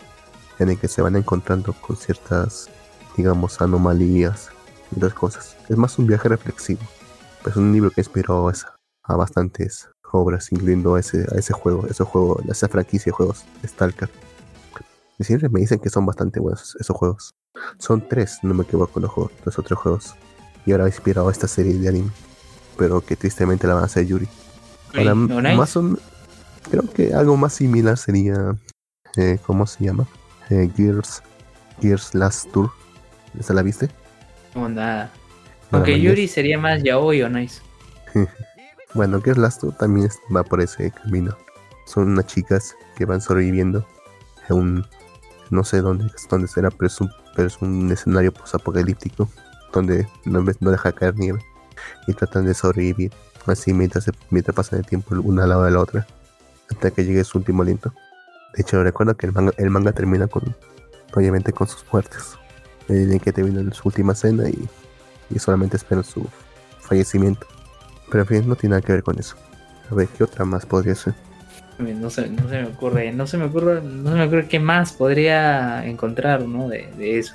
en 0.60 0.70
el 0.70 0.78
que 0.80 0.88
se 0.88 1.02
van 1.02 1.16
encontrando 1.16 1.74
con 1.74 1.96
ciertas, 1.98 2.70
digamos, 3.18 3.60
anomalías 3.62 4.50
y 4.92 4.98
otras 4.98 5.14
cosas. 5.16 5.58
Es 5.68 5.78
más 5.78 5.98
un 5.98 6.06
viaje 6.08 6.30
reflexivo. 6.30 6.82
Es 7.46 7.56
un 7.56 7.74
libro 7.74 7.90
que 7.90 8.02
inspiró 8.02 8.50
esa- 8.52 8.76
a 9.12 9.18
bastantes 9.18 9.90
obras, 10.12 10.52
incluyendo 10.52 10.96
a 10.96 11.00
ese, 11.00 11.26
a 11.32 11.38
ese 11.38 11.54
juego, 11.54 11.88
ese 11.88 12.04
juego, 12.04 12.42
esa 12.50 12.68
franquicia 12.68 13.12
de 13.12 13.12
juegos, 13.12 13.46
Stalker. 13.66 14.10
Y 15.20 15.24
siempre 15.24 15.50
me 15.50 15.60
dicen 15.60 15.80
que 15.80 15.90
son 15.90 16.06
bastante 16.06 16.40
buenos 16.40 16.76
esos 16.80 16.96
juegos. 16.96 17.36
Son 17.78 18.08
tres, 18.08 18.40
no 18.42 18.54
me 18.54 18.64
equivoco, 18.64 19.00
los, 19.00 19.12
juegos, 19.12 19.32
los 19.46 19.60
otros 19.60 19.80
juegos. 19.80 20.16
Y 20.66 20.72
ahora 20.72 20.86
ha 20.86 20.88
inspirado 20.88 21.30
esta 21.30 21.48
serie 21.48 21.74
de 21.74 21.88
anime. 21.88 22.10
Pero 22.78 23.02
que 23.02 23.16
tristemente 23.16 23.68
la 23.68 23.76
van 23.76 23.84
a 23.84 23.86
hacer 23.86 24.08
Yuri. 24.08 24.28
Ahora, 24.96 25.14
no, 25.14 25.56
más 25.56 25.78
o 25.78 25.98
creo 26.70 26.84
que 26.94 27.14
algo 27.14 27.38
más 27.38 27.54
similar 27.54 27.98
sería, 27.98 28.56
eh, 29.18 29.38
¿cómo 29.46 29.68
se 29.68 29.86
llama? 29.86 30.08
Eh, 30.50 30.70
Gears, 30.76 31.22
Gears 31.82 32.16
Last 32.16 32.52
Tour. 32.52 32.72
¿Esa 33.40 33.54
la 33.54 33.62
viste? 33.62 33.90
No, 34.56 34.68
nada. 34.68 35.12
¿No 35.72 35.78
la 35.78 35.86
Aunque? 35.86 36.02
Yuri 36.02 36.28
sería 36.28 36.58
más 36.58 36.84
yaoi 36.84 37.22
o 37.22 37.30
nice. 37.30 37.62
Bueno, 38.94 39.22
Last 39.24 39.62
Tour 39.62 39.74
también 39.78 40.08
es- 40.08 40.20
va 40.36 40.44
por 40.44 40.62
ese 40.62 40.92
camino. 40.92 41.36
Son 41.86 42.08
unas 42.10 42.28
chicas 42.28 42.76
que 42.96 43.06
van 43.06 43.22
sobreviviendo 43.22 43.86
a 44.50 44.54
un, 44.54 44.86
no 45.50 45.64
sé 45.64 45.82
dónde, 45.82 46.12
dónde 46.30 46.48
será, 46.48 46.70
pero 46.72 46.88
es 46.88 47.00
un, 47.02 47.10
pero 47.36 47.48
es 47.48 47.62
un 47.62 47.92
escenario 47.92 48.32
posapocalíptico 48.34 49.30
donde 49.74 50.08
no, 50.26 50.44
no 50.60 50.72
deja 50.72 50.92
caer 50.92 51.18
nieve 51.18 51.40
y 52.08 52.14
tratan 52.14 52.46
de 52.46 52.54
sobrevivir 52.54 53.12
así 53.48 53.74
mientras, 53.74 54.06
mientras 54.30 54.56
pasan 54.56 54.80
el 54.80 54.86
tiempo 54.86 55.16
una 55.16 55.44
al 55.44 55.50
lado 55.50 55.64
de 55.64 55.72
la 55.72 55.80
otra 55.80 56.06
hasta 56.70 56.92
que 56.92 57.04
llegue 57.06 57.24
su 57.24 57.38
último 57.38 57.64
aliento. 57.64 57.94
De 58.54 58.62
hecho, 58.62 58.84
recuerdo 58.84 59.16
que 59.16 59.28
el 59.28 59.34
manga, 59.34 59.54
el 59.58 59.70
manga 59.70 59.92
termina 59.94 60.28
con, 60.28 60.56
obviamente, 61.14 61.54
con 61.54 61.68
sus 61.68 61.86
muertes. 61.92 62.38
El 62.88 63.20
que 63.22 63.32
termina 63.32 63.74
su 63.74 63.88
última 63.88 64.14
cena 64.14 64.50
y, 64.50 64.70
y 65.30 65.40
solamente 65.40 65.78
esperan 65.78 66.04
su 66.04 66.28
fallecimiento. 66.82 67.48
Pero 68.12 68.24
en 68.24 68.28
fin, 68.28 68.48
no 68.48 68.56
tiene 68.56 68.72
nada 68.76 68.82
que 68.86 68.94
ver 68.94 69.04
con 69.04 69.18
eso. 69.18 69.36
A 69.90 69.96
ver, 69.96 70.08
¿qué 70.10 70.24
otra 70.24 70.46
más 70.46 70.66
podría 70.66 70.94
ser? 70.96 71.14
no 71.80 72.12
se, 72.12 72.30
no 72.30 72.48
se 72.48 72.62
me 72.62 72.68
ocurre, 72.68 73.12
no 73.12 73.26
se 73.26 73.38
me 73.38 73.46
ocurre, 73.46 73.82
no 73.82 74.12
se 74.12 74.16
me 74.16 74.24
ocurre 74.26 74.48
qué 74.48 74.60
más 74.60 74.94
podría 74.94 75.84
encontrar, 75.88 76.42
¿no? 76.44 76.68
De, 76.70 76.92
de 76.96 77.18
eso. 77.18 77.34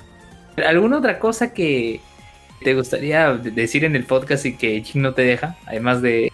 ¿Alguna 0.65 0.99
otra 0.99 1.19
cosa 1.19 1.51
que 1.53 1.99
te 2.63 2.73
gustaría 2.73 3.33
decir 3.33 3.83
en 3.83 3.95
el 3.97 4.05
podcast 4.05 4.45
y 4.45 4.55
que 4.55 4.81
Jin 4.81 5.01
no 5.01 5.13
te 5.13 5.23
deja? 5.23 5.57
Además 5.65 6.01
de 6.01 6.31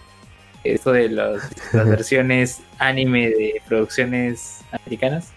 esto 0.62 0.92
de 0.92 1.08
los- 1.08 1.42
las 1.72 1.88
versiones 1.88 2.60
anime 2.78 3.30
de 3.30 3.60
producciones 3.66 4.60
americanas. 4.70 5.32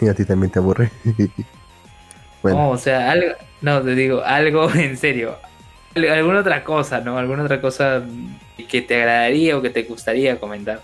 Y 0.00 0.08
a 0.08 0.14
ti 0.14 0.24
también 0.24 0.50
te 0.50 0.58
aburre. 0.58 0.90
bueno, 2.42 2.58
No, 2.58 2.70
o 2.70 2.76
sea, 2.78 3.10
algo, 3.12 3.28
no, 3.62 3.80
te 3.82 3.94
digo, 3.94 4.22
algo 4.24 4.70
en 4.74 4.96
serio. 4.96 5.36
Al- 5.94 6.08
Alguna 6.08 6.40
otra 6.40 6.64
cosa, 6.64 7.00
¿no? 7.00 7.18
Alguna 7.18 7.44
otra 7.44 7.60
cosa 7.60 8.02
que 8.64 8.82
te 8.82 8.96
agradaría 8.96 9.56
o 9.56 9.62
que 9.62 9.70
te 9.70 9.82
gustaría 9.84 10.38
comentar. 10.40 10.80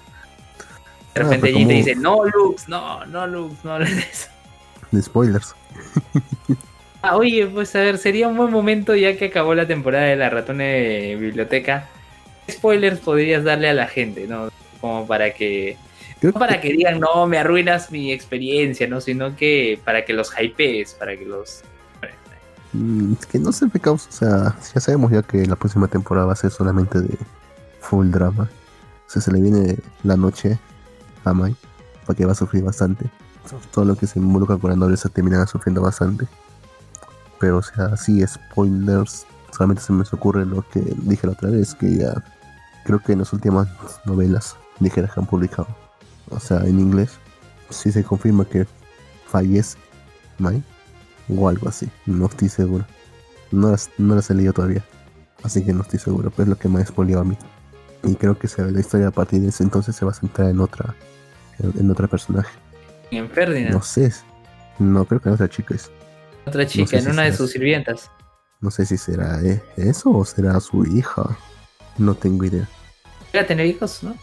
De 1.15 1.21
Ah, 1.21 1.25
repente 1.25 1.53
Jin 1.53 1.69
te 1.69 1.75
dice, 1.75 1.95
no, 1.95 2.25
Lux, 2.25 2.69
no, 2.69 3.05
no, 3.07 3.27
Lux, 3.27 3.65
no 3.65 3.73
hables 3.75 3.95
de 3.97 4.03
eso. 4.03 4.29
de 4.91 5.03
spoilers. 5.03 5.55
Ah, 7.05 7.17
oye, 7.17 7.49
pues 7.49 7.75
a 7.75 7.81
ver, 7.81 7.99
sería 7.99 8.29
un 8.29 8.37
buen 8.37 8.53
momento 8.53 8.95
ya 8.95 9.17
que 9.17 9.25
acabó 9.25 9.57
la 9.57 9.67
temporada 9.67 10.05
de 10.05 10.15
la 10.15 10.31
ratone 10.31 11.17
biblioteca. 11.17 11.89
¿Qué 12.47 12.53
spoilers 12.53 13.01
podrías 13.01 13.43
darle 13.43 13.69
a 13.69 13.75
la 13.75 13.89
gente, 13.89 14.29
no? 14.29 14.51
Como 14.81 15.05
para 15.09 15.35
que. 15.35 15.77
No 16.21 16.33
para 16.33 16.61
que 16.61 16.69
digan, 16.73 17.01
no, 17.01 17.27
me 17.27 17.39
arruinas 17.39 17.91
mi 17.91 18.13
experiencia, 18.13 18.87
¿no? 18.87 19.01
Sino 19.01 19.35
que 19.35 19.81
para 19.85 20.05
que 20.05 20.13
los 20.13 20.31
hypees, 20.33 20.95
para 20.95 21.17
que 21.17 21.25
los. 21.25 21.63
Mm, 22.73 23.15
es 23.19 23.27
que 23.27 23.41
no 23.41 23.51
sé, 23.51 23.67
pecados. 23.67 24.07
O 24.07 24.13
sea, 24.13 24.57
ya 24.73 24.81
sabemos 24.81 25.11
ya 25.11 25.23
que 25.25 25.45
la 25.45 25.57
próxima 25.57 25.89
temporada 25.89 26.29
va 26.29 26.35
a 26.35 26.37
ser 26.37 26.53
solamente 26.53 27.01
de 27.01 27.19
full 27.93 28.11
drama. 28.11 28.49
O 29.15 29.21
se 29.21 29.31
le 29.31 29.43
viene 29.43 29.77
la 30.03 30.17
noche 30.17 30.59
a 31.27 31.35
Mai, 31.35 31.55
porque 32.07 32.25
va 32.25 32.33
a 32.33 32.35
sufrir 32.35 32.65
bastante. 32.65 33.05
Todo 33.71 33.85
lo 33.85 33.97
que 33.97 34.07
se 34.07 34.19
involucra 34.19 34.57
con 34.57 34.71
la 34.71 34.77
nobleza 34.77 35.11
terminará 35.11 35.47
sufriendo 35.47 35.83
bastante. 35.83 36.27
Pero, 37.39 37.59
o 37.59 37.63
sea, 37.63 37.95
sí, 37.99 38.25
spoilers. 38.27 39.27
Solamente 39.51 39.83
se 39.83 39.93
me 39.93 40.05
ocurre 40.11 40.47
lo 40.47 40.63
que 40.71 40.81
dije 41.03 41.27
la 41.27 41.35
otra 41.35 41.51
vez, 41.51 41.75
que 41.75 41.99
ya 41.99 42.25
creo 42.85 43.01
que 43.01 43.13
en 43.13 43.19
las 43.19 43.35
últimas 43.35 43.69
novelas 44.07 44.57
ligeras 44.81 45.13
que 45.13 45.21
han 45.21 45.27
publicado, 45.27 45.69
o 46.31 46.41
sea, 46.41 46.65
en 46.65 46.81
inglés, 46.81 47.11
sí 47.69 47.93
se 47.93 48.03
confirma 48.03 48.47
que 48.47 48.67
fallece 49.27 49.77
Mai 50.39 50.65
o 51.29 51.47
algo 51.47 51.69
así. 51.69 51.91
No 52.07 52.25
estoy 52.25 52.49
seguro. 52.49 52.87
No 53.51 53.71
las, 53.71 53.91
no 53.99 54.15
las 54.15 54.31
he 54.31 54.35
leído 54.35 54.55
todavía. 54.55 54.83
Así 55.43 55.63
que 55.63 55.75
no 55.75 55.83
estoy 55.83 55.99
seguro. 55.99 56.31
Pero 56.31 56.45
es 56.45 56.49
lo 56.49 56.57
que 56.57 56.71
me 56.71 56.81
ha 56.81 56.87
spoileado 56.87 57.21
a 57.21 57.25
mí. 57.25 57.37
Y 58.05 58.15
creo 58.17 58.39
que 58.39 58.49
se- 58.49 58.71
la 58.71 58.81
historia 58.81 59.09
a 59.09 59.11
partir 59.13 59.41
de 59.41 59.49
ese 59.49 59.63
entonces 59.63 59.95
se 59.95 60.05
va 60.05 60.11
a 60.11 60.15
centrar 60.15 60.49
en 60.51 60.61
otra. 60.61 60.95
En, 61.59 61.73
en 61.79 61.91
otra 61.91 62.07
personaje. 62.09 62.51
En 63.11 63.29
Ferdinand, 63.31 63.75
No 63.75 63.83
sé. 63.83 64.13
No 64.79 65.05
creo 65.05 65.21
que 65.21 65.29
en 65.29 65.35
otra 65.35 65.49
chica 65.49 65.75
es. 65.75 65.91
otra 66.47 66.67
chica, 66.67 66.87
sé 66.89 66.97
en 66.97 67.03
si 67.05 67.11
una 67.11 67.23
de 67.23 67.33
sus 67.33 67.51
sirvientas. 67.53 68.11
No 68.61 68.71
sé 68.71 68.87
si 68.87 68.97
será 68.97 69.41
eh, 69.43 69.63
eso 69.77 70.11
o 70.11 70.25
será 70.25 70.59
su 70.61 70.85
hija. 70.87 71.37
No 71.99 72.15
tengo 72.15 72.45
idea. 72.45 72.69
Llega 73.33 73.45
a 73.45 73.47
tener 73.47 73.67
hijos, 73.67 74.03
¿no? 74.03 74.15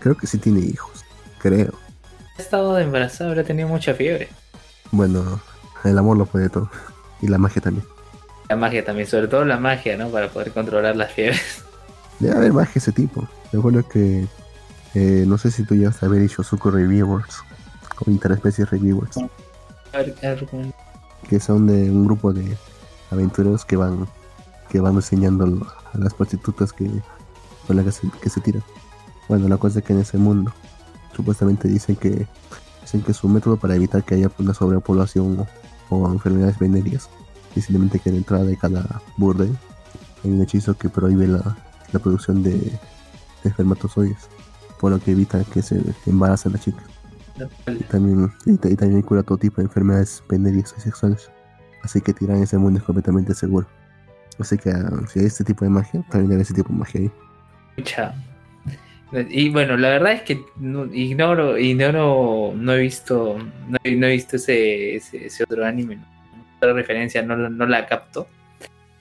Creo 0.00 0.16
que 0.16 0.26
sí 0.26 0.38
tiene 0.38 0.60
hijos. 0.60 1.04
Creo. 1.38 1.72
Ha 2.38 2.42
estado 2.42 2.78
embarazada, 2.78 3.30
habrá 3.30 3.44
tenido 3.44 3.68
mucha 3.68 3.94
fiebre. 3.94 4.28
Bueno, 4.90 5.40
el 5.84 5.96
amor 5.98 6.16
lo 6.18 6.26
puede 6.26 6.48
todo. 6.50 6.70
Y 7.22 7.28
la 7.28 7.38
magia 7.38 7.62
también. 7.62 7.86
La 8.48 8.56
magia 8.56 8.84
también, 8.84 9.08
sobre 9.08 9.26
todo 9.28 9.44
la 9.44 9.56
magia, 9.58 9.96
¿no? 9.96 10.08
Para 10.10 10.28
poder 10.28 10.52
controlar 10.52 10.94
las 10.96 11.12
fiebres. 11.12 11.64
Debe 12.20 12.36
haber 12.36 12.52
magia 12.52 12.72
ese 12.76 12.92
tipo. 12.92 13.26
Recuerdo 13.52 13.86
que. 13.88 14.26
eh, 14.94 15.24
no 15.26 15.36
sé 15.38 15.50
si 15.50 15.64
tú 15.64 15.74
llegaste 15.74 16.06
a 16.06 16.08
ver 16.08 16.22
Ishozuku 16.22 16.70
Reviewers. 16.70 17.38
O 18.06 18.10
Interespecies 18.10 18.68
Reviewers. 18.70 19.16
Que 21.28 21.40
son 21.40 21.66
de 21.66 21.90
un 21.90 22.04
grupo 22.04 22.32
de 22.32 22.56
aventureros 23.10 23.64
que 23.64 23.76
van 23.76 24.06
que 24.68 24.80
van 24.80 24.96
enseñando 24.96 25.44
a 25.92 25.98
las 25.98 26.12
prostitutas 26.14 26.72
que 26.72 26.90
con 27.66 27.76
las 27.76 27.84
que 27.84 27.92
se, 27.92 28.10
que 28.20 28.28
se 28.28 28.40
tiran. 28.40 28.62
Bueno, 29.28 29.48
la 29.48 29.56
cosa 29.56 29.78
es 29.78 29.84
que 29.84 29.92
en 29.92 30.00
ese 30.00 30.18
mundo 30.18 30.52
supuestamente 31.14 31.68
dicen 31.68 31.96
que 31.96 32.26
dicen 32.82 33.02
que 33.02 33.14
su 33.14 33.28
método 33.28 33.56
para 33.56 33.74
evitar 33.76 34.04
que 34.04 34.16
haya 34.16 34.30
una 34.38 34.54
sobrepoblación 34.54 35.46
o, 35.90 35.96
o 35.96 36.12
enfermedades 36.12 36.58
venéreas 36.58 37.08
es 37.54 37.64
simplemente 37.64 37.98
que 37.98 38.10
en 38.10 38.16
la 38.16 38.18
entrada 38.18 38.44
de 38.44 38.56
cada 38.56 39.00
burdel 39.16 39.56
hay 40.22 40.30
un 40.30 40.42
hechizo 40.42 40.76
que 40.76 40.88
prohíbe 40.88 41.26
la, 41.28 41.56
la 41.92 41.98
producción 42.00 42.42
de, 42.42 42.52
de 42.52 42.78
espermatozoides, 43.44 44.28
por 44.80 44.92
lo 44.92 44.98
que 44.98 45.12
evita 45.12 45.42
que 45.52 45.62
se 45.62 45.80
embaracen 46.06 46.52
las 46.52 46.62
chicas. 46.62 46.84
Y 47.66 47.84
también, 47.84 48.32
y, 48.46 48.56
ta- 48.56 48.70
y 48.70 48.76
también 48.76 49.02
cura 49.02 49.22
todo 49.22 49.36
tipo 49.38 49.56
de 49.56 49.64
enfermedades 49.64 50.22
venéreas 50.28 50.74
y 50.76 50.80
sexuales. 50.80 51.30
Así 51.82 52.00
que 52.00 52.12
tirar 52.14 52.36
en 52.38 52.42
ese 52.44 52.56
mundo 52.58 52.78
es 52.78 52.84
completamente 52.84 53.34
seguro. 53.34 53.66
Así 54.38 54.56
que 54.58 54.70
ah, 54.70 54.90
si 55.08 55.20
hay 55.20 55.26
este 55.26 55.44
tipo 55.44 55.64
de 55.64 55.70
magia, 55.70 56.02
también 56.10 56.32
hay 56.32 56.42
ese 56.42 56.54
tipo 56.54 56.70
de 56.70 56.78
magia 56.78 57.00
ahí. 57.02 57.10
Y 59.30 59.50
bueno, 59.50 59.76
la 59.76 59.90
verdad 59.90 60.12
es 60.12 60.22
que 60.22 60.40
no- 60.56 60.86
ignoro, 60.92 61.56
ignoro, 61.58 62.52
no 62.56 62.72
he 62.72 62.78
visto, 62.80 63.38
no 63.68 63.78
he, 63.84 63.94
no 63.94 64.06
he 64.06 64.12
visto 64.12 64.36
ese, 64.36 64.96
ese, 64.96 65.26
ese 65.26 65.44
otro 65.44 65.64
anime, 65.64 65.98
otra 66.56 66.72
referencia, 66.72 67.22
no, 67.22 67.36
no 67.36 67.66
la 67.66 67.86
capto. 67.86 68.26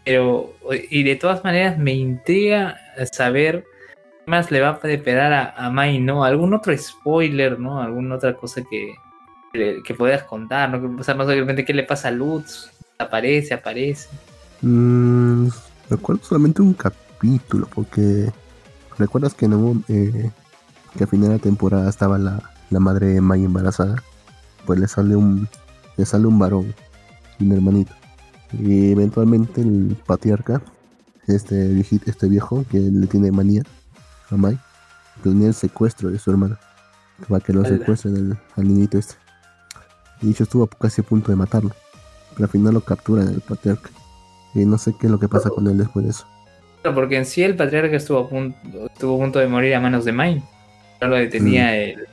Pero, 0.06 0.54
y 0.90 1.04
de 1.04 1.16
todas 1.16 1.44
maneras 1.44 1.78
me 1.78 1.94
intriga 1.94 2.78
saber 3.12 3.66
qué 4.24 4.32
más 4.32 4.52
le 4.52 4.62
va 4.62 4.80
a 4.82 4.88
esperar 4.88 5.34
a, 5.34 5.50
a 5.58 5.70
Mai, 5.72 6.00
¿no? 6.00 6.24
Algún 6.24 6.54
otro 6.54 6.76
spoiler, 6.78 7.60
¿no? 7.60 7.82
Alguna 7.82 8.16
otra 8.16 8.36
cosa 8.36 8.62
que, 8.70 8.94
que, 9.52 9.82
que 9.84 9.94
puedas 9.96 10.24
contar, 10.24 10.70
¿no? 10.70 11.00
O 11.00 11.04
sea, 11.04 11.16
no 11.16 11.26
sé 11.26 11.32
de 11.32 11.42
repente 11.42 11.66
qué 11.66 11.74
le 11.74 11.84
pasa 11.84 12.10
a 12.10 12.12
Lutz, 12.12 12.72
aparece, 13.00 13.54
aparece. 13.56 14.10
Mm, 14.62 15.48
recuerdo 15.90 16.24
solamente 16.24 16.62
un 16.62 16.74
capítulo, 16.74 17.68
porque 17.74 18.32
recuerdas 18.98 19.34
que 19.34 19.46
un, 19.46 19.84
eh, 19.90 20.30
que 20.98 21.04
a 21.04 21.08
final 21.08 21.30
de 21.30 21.36
la 21.36 21.42
temporada 21.42 21.90
estaba 21.90 22.18
la, 22.18 22.52
la 22.70 22.80
madre 22.80 23.08
de 23.08 23.22
Mai 23.22 23.44
embarazada, 23.44 23.96
pues 24.66 24.80
le 24.80 24.88
sale 24.88 25.16
un 25.16 25.48
le 25.98 26.06
sale 26.06 26.28
un 26.28 26.38
varón, 26.38 26.74
un 27.40 27.52
hermanito, 27.52 27.94
y 28.54 28.92
eventualmente 28.92 29.62
el 29.62 29.98
patriarca, 30.06 30.62
este 31.28 31.68
viejito, 31.70 32.10
este 32.10 32.28
viejo 32.28 32.66
que 32.70 32.80
le 32.80 33.08
tiene 33.08 33.32
manía 33.32 33.64
a 34.30 34.38
Mai, 34.38 34.58
planea 35.22 35.50
el 35.50 35.54
secuestro 35.54 36.10
de 36.10 36.20
su 36.20 36.32
hermana, 36.32 36.60
para 37.28 37.44
que 37.44 37.54
lo 37.54 37.66
secuestren 37.66 38.16
al, 38.16 38.40
al 38.56 38.68
niñito 38.68 38.98
este. 38.98 39.16
Y 40.22 40.28
dicho 40.28 40.44
estuvo 40.44 40.68
casi 40.68 41.02
a 41.02 41.04
punto 41.04 41.32
de 41.32 41.36
matarlo, 41.36 41.72
pero 42.34 42.46
al 42.46 42.52
final 42.52 42.74
lo 42.74 42.82
capturan 42.82 43.28
el 43.28 43.42
patriarca. 43.42 43.90
Y 44.54 44.66
no 44.66 44.78
sé 44.78 44.96
qué 44.98 45.08
es 45.08 45.12
lo 45.12 45.20
que 45.20 45.28
pasa 45.28 45.50
con 45.50 45.68
él 45.68 45.78
después 45.78 46.06
de 46.06 46.12
eso. 46.12 46.26
Porque 46.94 47.18
en 47.18 47.26
sí 47.26 47.44
el 47.44 47.56
patriarca 47.56 47.96
estuvo 47.96 48.20
a 48.20 48.30
punto, 48.30 48.58
estuvo 48.86 49.16
a 49.16 49.20
punto 49.20 49.40
de 49.40 49.48
morir 49.48 49.76
a 49.76 49.80
manos 49.80 50.06
de 50.06 50.12
Mai. 50.12 50.44
No 51.02 51.08
lo 51.08 51.16
detenía 51.16 51.76
el. 51.76 52.08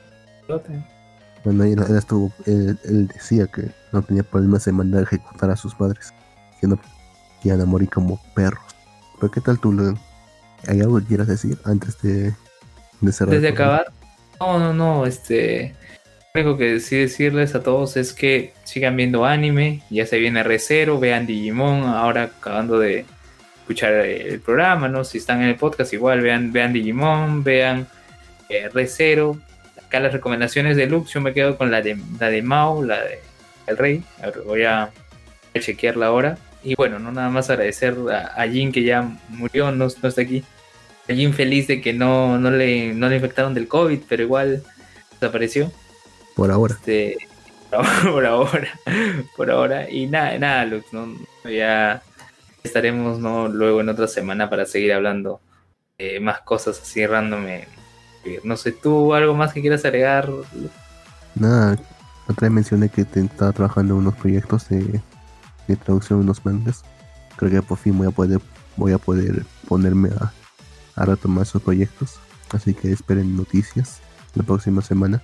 Bueno, 1.45 1.65
él, 1.65 1.79
él 1.89 1.97
estuvo, 1.97 2.33
él, 2.47 2.79
él 2.85 3.09
decía 3.09 3.47
que 3.47 3.71
no 3.93 4.03
tenía 4.03 4.23
problemas 4.23 4.67
en 4.67 4.77
mandar 4.77 5.01
a 5.01 5.03
ejecutar 5.05 5.51
a 5.51 5.57
sus 5.57 5.75
padres, 5.75 6.13
que 6.63 6.69
no 6.69 6.79
iban 7.45 7.61
a 7.61 7.67
morir 7.67 7.91
como 7.91 8.19
perros. 8.35 8.63
Pero 9.21 9.31
¿qué 9.31 9.41
tal 9.41 9.59
tú, 9.59 9.73
Leon? 9.73 9.99
¿Hay 10.69 10.81
algo 10.81 11.01
que 11.01 11.07
quieras 11.07 11.27
decir 11.27 11.59
antes 11.65 12.01
de, 12.01 12.33
de 13.01 13.13
cerrar? 13.13 13.35
Antes 13.35 13.43
de 13.43 13.49
el 13.49 13.55
programa? 13.55 13.83
acabar. 13.83 13.93
No, 14.41 14.59
no, 14.59 14.73
no, 14.73 15.07
este. 15.07 15.75
Lo 16.33 16.41
único 16.41 16.57
que 16.57 16.81
sí 16.81 16.97
decirles 16.97 17.55
a 17.55 17.63
todos 17.63 17.97
es 17.99 18.15
que 18.15 18.55
sigan 18.65 18.97
viendo 18.97 19.27
anime. 19.27 19.83
Ya 19.91 20.07
se 20.07 20.19
viene 20.19 20.43
R0, 20.43 20.99
vean 20.99 21.27
Digimon. 21.27 21.83
Ahora 21.83 22.23
acabando 22.25 22.79
de 22.79 23.05
escuchar 23.61 23.93
el 23.93 24.41
programa, 24.41 24.89
¿no? 24.89 25.05
Si 25.05 25.19
están 25.19 25.43
en 25.43 25.49
el 25.49 25.57
podcast, 25.57 25.93
igual 25.93 26.23
vean, 26.23 26.53
vean 26.53 26.73
Digimon, 26.73 27.45
vean 27.45 27.87
eh, 28.49 28.71
R0. 28.73 29.39
Acá 29.85 30.01
las 30.01 30.13
recomendaciones 30.13 30.77
de 30.77 30.87
Lux, 30.87 31.13
yo 31.13 31.21
me 31.21 31.35
quedo 31.35 31.59
con 31.59 31.71
la 31.71 31.83
de, 31.83 31.99
la 32.19 32.31
de 32.31 32.41
Mao, 32.41 32.83
la 32.83 33.03
de 33.03 33.19
El 33.67 33.77
Rey. 33.77 34.03
Voy 34.47 34.65
a 34.65 34.91
chequearla 35.61 36.07
ahora. 36.07 36.39
Y 36.65 36.75
bueno, 36.77 36.99
no 36.99 37.11
nada 37.11 37.29
más 37.29 37.51
agradecer 37.51 37.97
a, 38.11 38.41
a 38.41 38.49
Jin 38.49 38.73
que 38.73 38.83
ya 38.85 39.11
murió, 39.29 39.71
no, 39.73 39.89
no 40.03 40.09
está 40.09 40.23
aquí. 40.23 40.45
A 41.09 41.13
Jin 41.13 41.35
feliz 41.35 41.67
de 41.67 41.81
que 41.81 41.93
no, 41.93 42.39
no, 42.39 42.51
le, 42.51 42.95
no 42.95 43.09
le 43.09 43.17
infectaron 43.17 43.55
del 43.55 43.69
COVID, 43.69 44.01
pero 44.09 44.23
igual 44.23 44.63
desapareció. 45.13 45.73
Por 46.37 46.51
ahora. 46.51 46.75
Este, 46.75 47.17
por 48.11 48.27
ahora, 48.27 48.69
por 49.37 49.51
ahora. 49.51 49.91
Y 49.91 50.07
nada, 50.07 50.39
nada, 50.39 50.65
Lux, 50.67 50.93
¿no? 50.93 51.09
ya 51.51 52.03
estaremos 52.63 53.19
¿no? 53.19 53.49
luego 53.49 53.81
en 53.81 53.89
otra 53.89 54.07
semana 54.07 54.49
para 54.49 54.67
seguir 54.67 54.93
hablando 54.93 55.41
eh, 55.99 56.21
más 56.21 56.41
cosas 56.43 56.81
así 56.81 57.05
random. 57.07 57.47
eh. 57.49 57.69
No 58.45 58.57
sé, 58.57 58.71
tú 58.71 59.15
algo 59.15 59.35
más 59.35 59.53
que 59.53 59.61
quieras 59.61 59.85
agregar. 59.85 60.29
Nada, 61.35 61.77
otra 62.29 62.47
vez 62.47 62.53
mencioné 62.53 62.89
que 62.89 63.05
te 63.05 63.21
estaba 63.21 63.53
trabajando 63.53 63.95
en 63.95 64.01
unos 64.01 64.15
proyectos 64.15 64.69
de, 64.69 65.01
traducción 65.77 66.21
unos 66.21 66.45
mangas. 66.45 66.83
Creo 67.37 67.51
que 67.51 67.63
por 67.63 67.79
fin 67.79 67.97
voy 67.97 68.07
a 68.07 68.11
poder, 68.11 68.41
voy 68.77 68.93
a 68.93 68.99
poder 68.99 69.45
ponerme 69.69 70.11
a, 70.11 70.33
a 70.97 71.05
retomar 71.05 71.43
esos 71.43 71.63
proyectos. 71.63 72.19
Así 72.53 72.75
que 72.75 72.93
esperen 72.93 73.37
noticias 73.37 74.01
la 74.35 74.43
próxima 74.43 74.83
semana. 74.83 75.23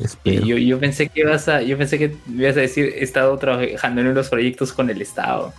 Espero. 0.00 0.44
yo, 0.44 0.56
yo 0.56 0.78
pensé 0.80 1.08
que 1.08 1.20
ibas 1.20 1.48
a, 1.48 1.62
yo 1.62 1.78
pensé 1.78 1.98
que 1.98 2.16
ibas 2.28 2.56
a 2.56 2.60
decir 2.60 2.92
he 2.96 3.04
estado 3.04 3.36
trabajando 3.38 4.00
en 4.00 4.08
unos 4.08 4.28
proyectos 4.28 4.72
con 4.72 4.90
el 4.90 5.00
Estado. 5.00 5.52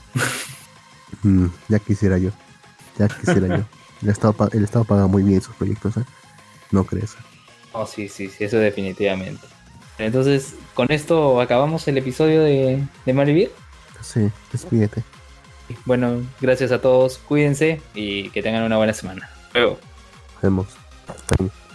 Mm, 1.24 1.48
ya 1.70 1.80
quisiera 1.80 2.18
yo. 2.18 2.32
Ya 2.98 3.08
quisiera 3.08 3.58
yo. 3.58 3.64
El 4.04 4.10
Estado, 4.10 4.36
el 4.54 4.64
Estado 4.64 4.86
paga 4.86 5.08
muy 5.08 5.24
bien 5.24 5.42
sus 5.42 5.56
proyectos, 5.56 5.98
¿eh? 5.98 6.04
No 6.70 6.84
crees. 6.86 7.16
Oh, 7.72 7.88
sí, 7.88 8.08
sí, 8.10 8.30
sí, 8.30 8.44
eso 8.44 8.58
definitivamente. 8.58 9.42
Entonces, 9.98 10.54
con 10.76 10.92
esto 10.92 11.42
acabamos 11.42 11.88
el 11.88 11.98
episodio 11.98 12.44
de, 12.44 12.84
de 13.08 13.14
Malvivir. 13.14 13.50
Sí, 14.02 14.32
despídete. 14.52 15.04
Bueno, 15.86 16.22
gracias 16.40 16.72
a 16.72 16.82
todos, 16.82 17.18
cuídense 17.18 17.82
y 17.94 18.30
que 18.30 18.42
tengan 18.42 18.64
una 18.64 18.78
buena 18.78 18.94
semana. 18.94 19.30
Luego. 19.54 19.80
Nos 20.34 20.42
vemos. 20.42 20.68
Hasta 21.08 21.36
luego. 21.40 21.67